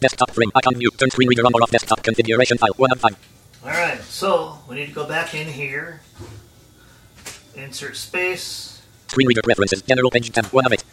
desktop 0.06 0.32
frame 0.38 0.52
icon 0.62 0.76
view 0.82 0.92
turn 1.04 1.12
screen 1.16 1.30
reader 1.34 1.46
on 1.50 1.54
or 1.60 1.64
off 1.68 1.72
desktop 1.78 2.02
configuration 2.10 2.58
file 2.66 2.76
1 2.88 2.98
of 2.98 3.02
5 3.10 3.30
Alright, 3.66 4.02
so 4.02 4.60
we 4.68 4.76
need 4.76 4.88
to 4.88 4.92
go 4.92 5.08
back 5.08 5.34
in 5.34 5.48
here. 5.48 6.02
Insert 7.56 7.96
space. 7.96 8.82
Screen 9.08 9.26
reader 9.26 9.42
preferences. 9.42 9.82
General 9.82 10.12
page 10.12 10.30
tab. 10.32 10.48
1 10.48 10.66
of 10.66 10.74
8. 10.74 10.84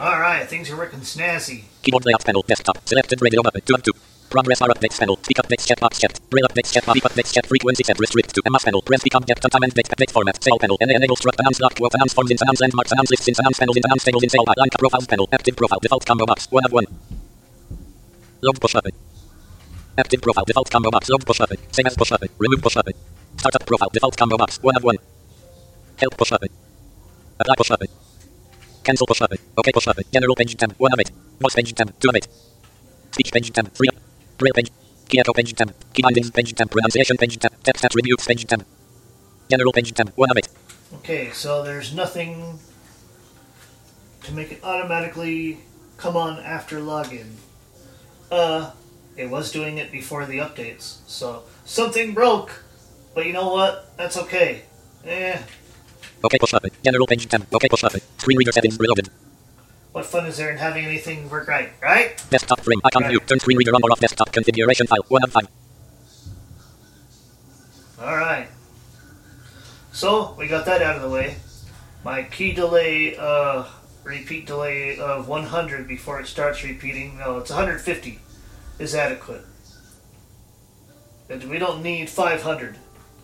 Alright, 0.00 0.48
things 0.48 0.70
are 0.70 0.78
working 0.78 1.00
snazzy. 1.00 1.64
Keyboard 1.82 2.06
layout 2.06 2.24
panel. 2.24 2.42
Desktop. 2.48 2.78
Selected 2.88 3.20
radio 3.20 3.42
button. 3.42 3.60
2 3.60 3.74
of 3.74 3.82
2. 3.82 3.92
Progress 4.30 4.58
bar 4.58 4.68
updates 4.68 4.98
panel. 4.98 5.16
Speak 5.22 5.38
updates 5.38 5.66
checkbox 5.66 6.00
checked. 6.00 6.18
Braille 6.30 6.46
updates 6.48 6.72
checkbox. 6.74 6.94
Beep 6.94 7.04
updates 7.04 7.32
checked. 7.32 7.46
Frequency 7.46 7.84
set. 7.84 7.98
Restrict 7.98 8.34
to. 8.34 8.42
MS 8.50 8.64
panel. 8.64 8.82
Press 8.82 9.00
speak 9.00 9.14
object. 9.14 9.40
Time 9.40 9.62
and 9.62 9.72
date. 9.72 9.88
Update 9.88 10.10
format. 10.10 10.42
Sale 10.42 10.58
panel. 10.58 10.76
And 10.80 10.90
enable 10.90 11.16
struct. 11.16 11.38
Announce 11.38 11.60
lock. 11.60 11.74
Quote. 11.76 11.94
Announce 11.94 12.12
forms. 12.12 12.30
In. 12.30 12.38
Announce 12.42 12.60
landmarks. 12.60 12.92
Announce 12.92 13.10
lists. 13.10 13.28
In. 13.28 13.34
Announce 13.38 13.58
panels. 13.58 13.76
In. 13.76 13.82
Announce 13.84 14.04
tables. 14.04 14.22
In. 14.24 14.30
Sale. 14.30 14.44
Line 14.56 14.68
profiles 14.78 15.06
panel. 15.06 15.28
Active 15.32 15.56
profile. 15.56 15.78
Default 15.80 16.04
combo 16.04 16.26
box. 16.26 16.48
1 16.50 16.64
of 16.64 16.72
1. 16.72 16.84
Log 18.42 18.60
push 18.60 18.72
button. 18.72 18.92
Active 19.96 20.20
profile. 20.20 20.44
Default 20.44 20.70
combo 20.70 20.90
box. 20.90 21.08
Log 21.08 21.24
push 21.24 21.38
button. 21.38 21.58
Same 21.72 21.86
as 21.86 21.96
push 21.96 22.10
button. 22.10 22.28
Remove 22.38 22.62
push 22.62 22.74
button. 22.74 22.94
Startup 23.36 23.64
profile. 23.64 23.90
Default 23.92 24.16
combo 24.16 24.36
box. 24.36 24.58
1 24.62 24.76
of 24.76 24.82
1. 24.82 24.96
Help 25.98 26.16
push 26.16 26.30
button. 26.30 26.48
Apply 27.38 27.54
push 27.56 27.68
button. 27.68 27.88
Cancel 28.82 29.06
push 29.06 29.20
button. 29.20 29.38
OK 29.56 29.70
push 29.72 29.84
button. 29.86 30.04
General 30.12 30.34
page 30.34 30.56
tab. 30.56 30.74
1 30.76 30.92
of 30.92 31.00
8. 31.00 31.10
Voice 31.40 31.54
page 31.54 31.74
tab. 31.74 31.92
2 32.00 32.08
of 32.08 32.16
8. 32.16 32.28
Speech 33.12 33.32
page 33.32 33.52
tab. 33.52 33.72
3 33.72 33.88
of. 33.88 34.05
Page. 34.38 34.70
Echo 35.18 35.32
page 35.32 35.54
tab. 35.54 35.72
Key 35.94 36.02
bindings 36.02 36.30
page 36.30 36.54
tab. 36.54 36.70
Pronunciation 36.70 37.16
page 37.16 37.38
tab. 37.38 37.52
Text 37.62 37.84
attributes 37.84 38.26
page 38.26 38.46
tab. 38.46 38.64
General 39.50 39.72
page 39.72 39.94
tab. 39.94 40.12
1 40.14 40.30
of 40.30 40.36
8. 40.36 40.48
Okay, 40.94 41.30
so 41.30 41.62
there's 41.62 41.94
nothing 41.94 42.58
to 44.24 44.32
make 44.32 44.52
it 44.52 44.62
automatically 44.62 45.58
come 45.96 46.16
on 46.16 46.38
after 46.40 46.80
login. 46.80 47.36
Uh, 48.30 48.72
it 49.16 49.30
was 49.30 49.50
doing 49.50 49.78
it 49.78 49.90
before 49.90 50.26
the 50.26 50.38
updates, 50.38 50.98
so 51.06 51.44
something 51.64 52.12
broke. 52.12 52.62
But 53.14 53.26
you 53.26 53.32
know 53.32 53.50
what? 53.52 53.96
That's 53.96 54.16
okay. 54.18 54.62
Eh, 55.04 55.38
OK 56.22 56.38
push 56.38 56.52
button. 56.52 56.70
General 56.84 57.06
page 57.06 57.28
tab. 57.28 57.46
OK 57.52 57.68
push 57.68 57.82
button. 57.82 58.00
Screen 58.18 58.38
reader 58.38 58.52
settings 58.52 58.78
reloaded. 58.78 59.08
What 59.96 60.04
fun 60.04 60.26
is 60.26 60.36
there 60.36 60.50
in 60.50 60.58
having 60.58 60.84
anything 60.84 61.26
work 61.30 61.48
right, 61.48 61.70
right? 61.80 62.22
Desktop 62.28 62.60
frame 62.60 62.78
icon 62.84 63.04
Right. 63.04 63.26
Turn 63.26 63.40
screen 63.40 63.56
reader 63.56 63.74
on 63.74 63.82
or 63.82 63.90
off 63.90 63.98
desktop 63.98 64.30
configuration 64.30 64.86
file. 64.86 65.02
1 65.08 65.24
of 65.24 65.32
5. 65.32 65.48
Alright. 68.02 68.48
So, 69.92 70.34
we 70.38 70.48
got 70.48 70.66
that 70.66 70.82
out 70.82 70.96
of 70.96 71.02
the 71.02 71.08
way. 71.08 71.36
My 72.04 72.24
key 72.24 72.52
delay, 72.52 73.16
uh, 73.16 73.64
repeat 74.04 74.46
delay 74.46 74.98
of 74.98 75.28
100 75.28 75.88
before 75.88 76.20
it 76.20 76.26
starts 76.26 76.62
repeating, 76.62 77.16
no, 77.16 77.38
it's 77.38 77.48
150 77.48 78.18
is 78.78 78.94
adequate. 78.94 79.46
And 81.30 81.42
we 81.44 81.58
don't 81.58 81.82
need 81.82 82.10
500, 82.10 82.76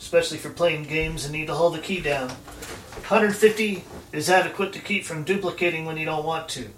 especially 0.02 0.36
for 0.36 0.50
playing 0.50 0.82
games 0.82 1.24
and 1.24 1.32
need 1.32 1.46
to 1.46 1.54
hold 1.54 1.74
the 1.74 1.78
key 1.78 2.00
down. 2.00 2.28
150 2.28 3.84
is 4.12 4.28
adequate 4.28 4.72
to 4.72 4.80
keep 4.80 5.04
from 5.04 5.22
duplicating 5.22 5.84
when 5.84 5.96
you 5.96 6.04
don't 6.04 6.26
want 6.26 6.48
to. 6.48 6.68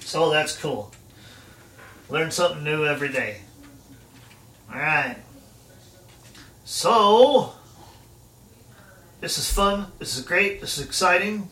So 0.00 0.30
that's 0.30 0.56
cool. 0.56 0.92
Learn 2.08 2.30
something 2.30 2.62
new 2.62 2.86
every 2.86 3.08
day. 3.08 3.40
Alright. 4.72 5.18
So, 6.64 7.54
this 9.20 9.36
is 9.36 9.52
fun. 9.52 9.88
This 9.98 10.16
is 10.16 10.24
great. 10.24 10.60
This 10.60 10.78
is 10.78 10.84
exciting. 10.84 11.50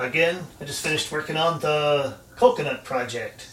Again, 0.00 0.48
I 0.60 0.64
just 0.64 0.82
finished 0.82 1.12
working 1.12 1.36
on 1.36 1.60
the 1.60 2.16
Coconut 2.34 2.82
project, 2.82 3.46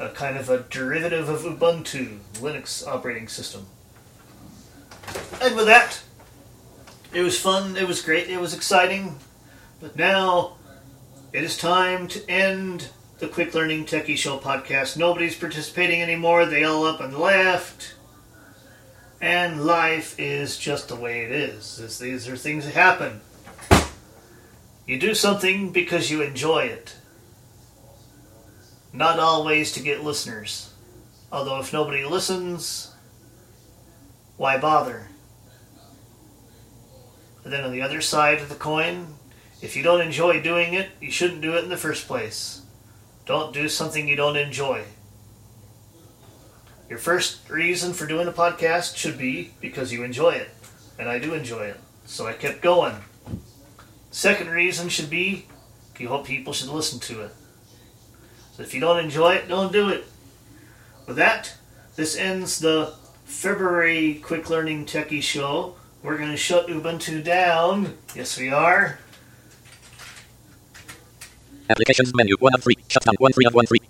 a 0.00 0.08
kind 0.08 0.36
of 0.36 0.48
a 0.48 0.60
derivative 0.70 1.28
of 1.28 1.42
Ubuntu 1.42 2.18
Linux 2.34 2.86
operating 2.86 3.28
system. 3.28 3.66
And 5.42 5.54
with 5.54 5.66
that, 5.66 6.02
it 7.12 7.22
was 7.22 7.38
fun. 7.38 7.76
It 7.76 7.86
was 7.86 8.00
great. 8.02 8.28
It 8.28 8.40
was 8.40 8.54
exciting. 8.54 9.18
But 9.80 9.96
now, 9.96 10.56
it 11.32 11.44
is 11.44 11.56
time 11.56 12.08
to 12.08 12.30
end 12.30 12.88
the 13.18 13.28
Quick 13.28 13.54
Learning 13.54 13.84
Techie 13.84 14.16
Show 14.16 14.38
podcast. 14.38 14.96
Nobody's 14.96 15.36
participating 15.36 16.00
anymore. 16.00 16.46
They 16.46 16.64
all 16.64 16.86
up 16.86 17.00
and 17.00 17.16
left. 17.16 17.94
And 19.20 19.66
life 19.66 20.18
is 20.18 20.56
just 20.56 20.88
the 20.88 20.96
way 20.96 21.24
it 21.24 21.30
is. 21.30 21.98
These 21.98 22.26
are 22.26 22.36
things 22.36 22.64
that 22.64 22.74
happen. 22.74 23.20
You 24.86 24.98
do 24.98 25.14
something 25.14 25.70
because 25.72 26.10
you 26.10 26.22
enjoy 26.22 26.60
it. 26.60 26.96
Not 28.92 29.18
always 29.18 29.72
to 29.72 29.82
get 29.82 30.04
listeners. 30.04 30.72
Although, 31.30 31.60
if 31.60 31.72
nobody 31.72 32.04
listens, 32.04 32.94
why 34.36 34.58
bother? 34.58 35.08
Then 37.44 37.64
on 37.64 37.72
the 37.72 37.82
other 37.82 38.00
side 38.00 38.38
of 38.40 38.48
the 38.48 38.54
coin, 38.54 39.14
if 39.62 39.76
you 39.76 39.82
don't 39.82 40.00
enjoy 40.00 40.42
doing 40.42 40.74
it, 40.74 40.90
you 41.00 41.10
shouldn't 41.10 41.40
do 41.40 41.56
it 41.56 41.64
in 41.64 41.70
the 41.70 41.76
first 41.76 42.06
place. 42.06 42.62
Don't 43.26 43.54
do 43.54 43.68
something 43.68 44.08
you 44.08 44.16
don't 44.16 44.36
enjoy. 44.36 44.84
Your 46.88 46.98
first 46.98 47.48
reason 47.48 47.92
for 47.92 48.06
doing 48.06 48.26
a 48.26 48.32
podcast 48.32 48.96
should 48.96 49.16
be 49.16 49.52
because 49.60 49.92
you 49.92 50.02
enjoy 50.02 50.30
it. 50.30 50.50
And 50.98 51.08
I 51.08 51.18
do 51.18 51.34
enjoy 51.34 51.66
it. 51.66 51.80
So 52.04 52.26
I 52.26 52.32
kept 52.32 52.60
going. 52.60 52.96
Second 54.10 54.50
reason 54.50 54.88
should 54.88 55.08
be 55.08 55.46
you 56.00 56.08
hope 56.08 56.26
people 56.26 56.54
should 56.54 56.70
listen 56.70 56.98
to 56.98 57.20
it. 57.20 57.30
If 58.60 58.74
you 58.74 58.80
don't 58.80 58.98
enjoy 59.02 59.34
it, 59.34 59.48
don't 59.48 59.72
do 59.72 59.88
it. 59.88 60.04
With 61.06 61.16
that, 61.16 61.54
this 61.96 62.16
ends 62.16 62.58
the 62.58 62.94
February 63.24 64.20
Quick 64.22 64.50
Learning 64.50 64.84
Techie 64.84 65.22
Show. 65.22 65.76
We're 66.02 66.18
going 66.18 66.30
to 66.30 66.36
shut 66.36 66.68
Ubuntu 66.68 67.24
down. 67.24 67.96
Yes, 68.14 68.38
we 68.38 68.50
are. 68.50 68.98
Applications 71.68 72.14
menu 72.14 72.36
1 72.38 72.54
of 72.54 72.62
3. 72.62 72.74
Shutdown 72.88 73.14
1 73.18 73.32
3 73.32 73.44
of 73.46 73.54
1 73.54 73.66
3. 73.66 73.80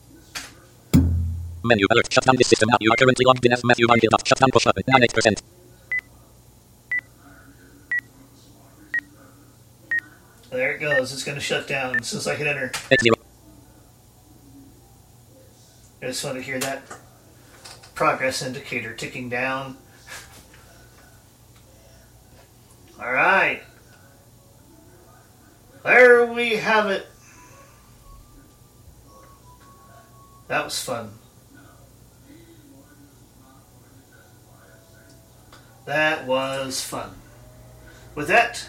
Menu 1.65 1.87
alert. 1.91 2.13
Shutdown 2.13 2.37
this 2.37 2.49
system 2.49 2.69
now. 2.71 2.77
You 2.81 2.93
are 2.93 2.97
currently 2.97 3.25
logged 3.27 3.45
in 3.45 3.53
as 3.53 3.65
Matthew 3.65 3.87
Barnhill. 3.87 4.27
Shutdown 4.27 4.51
push 4.53 4.65
button 4.65 4.83
98%. 4.89 5.43
There 10.51 10.73
it 10.73 10.79
goes. 10.81 11.13
It's 11.13 11.25
going 11.25 11.37
to 11.37 11.41
shut 11.43 11.69
down 11.69 11.97
as 11.97 12.27
I 12.27 12.35
hit 12.35 12.47
enter. 12.47 12.73
80. 12.91 13.11
It 16.01 16.07
was 16.07 16.21
fun 16.21 16.35
to 16.35 16.41
hear 16.41 16.59
that 16.61 16.83
progress 17.95 18.43
indicator 18.43 18.95
ticking 18.95 19.29
down. 19.29 19.77
All 23.01 23.13
right. 23.13 23.63
There 25.85 26.27
we 26.27 26.57
have 26.57 26.91
it. 26.91 27.07
That 30.49 30.65
was 30.65 30.83
fun. 30.83 31.11
That 35.87 36.27
was 36.27 36.81
fun. 36.81 37.11
With 38.15 38.29
that, 38.29 38.67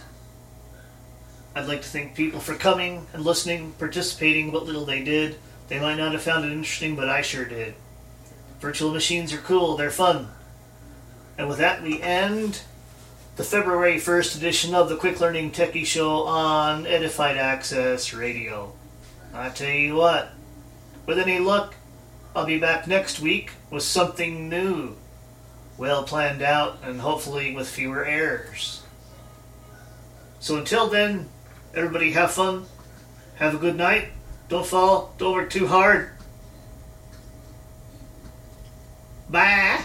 I'd 1.55 1.67
like 1.67 1.81
to 1.81 1.87
thank 1.87 2.15
people 2.15 2.39
for 2.39 2.55
coming 2.55 3.07
and 3.13 3.23
listening, 3.23 3.73
participating, 3.79 4.51
what 4.51 4.65
little 4.65 4.85
they 4.85 5.03
did. 5.03 5.37
They 5.71 5.79
might 5.79 5.95
not 5.95 6.11
have 6.11 6.21
found 6.21 6.43
it 6.43 6.51
interesting, 6.51 6.97
but 6.97 7.07
I 7.07 7.21
sure 7.21 7.45
did. 7.45 7.75
Virtual 8.59 8.91
machines 8.91 9.31
are 9.31 9.37
cool, 9.37 9.77
they're 9.77 9.89
fun. 9.89 10.27
And 11.37 11.47
with 11.47 11.59
that, 11.59 11.81
we 11.81 12.01
end 12.01 12.63
the 13.37 13.45
February 13.45 13.95
1st 13.95 14.35
edition 14.35 14.75
of 14.75 14.89
the 14.89 14.97
Quick 14.97 15.21
Learning 15.21 15.49
Techie 15.49 15.85
Show 15.85 16.23
on 16.23 16.85
Edified 16.85 17.37
Access 17.37 18.13
Radio. 18.13 18.73
I 19.33 19.47
tell 19.47 19.69
you 19.69 19.95
what, 19.95 20.33
with 21.05 21.17
any 21.17 21.39
luck, 21.39 21.75
I'll 22.35 22.45
be 22.45 22.59
back 22.59 22.85
next 22.85 23.21
week 23.21 23.51
with 23.69 23.83
something 23.83 24.49
new, 24.49 24.97
well 25.77 26.03
planned 26.03 26.41
out, 26.41 26.79
and 26.83 26.99
hopefully 26.99 27.55
with 27.55 27.69
fewer 27.69 28.03
errors. 28.03 28.83
So 30.41 30.57
until 30.57 30.89
then, 30.89 31.29
everybody 31.73 32.11
have 32.11 32.31
fun, 32.31 32.65
have 33.35 33.55
a 33.55 33.57
good 33.57 33.77
night, 33.77 34.09
don't 34.51 34.67
fall, 34.67 35.15
don't 35.17 35.33
work 35.33 35.49
too 35.49 35.65
hard. 35.65 36.09
Bye. 39.29 39.81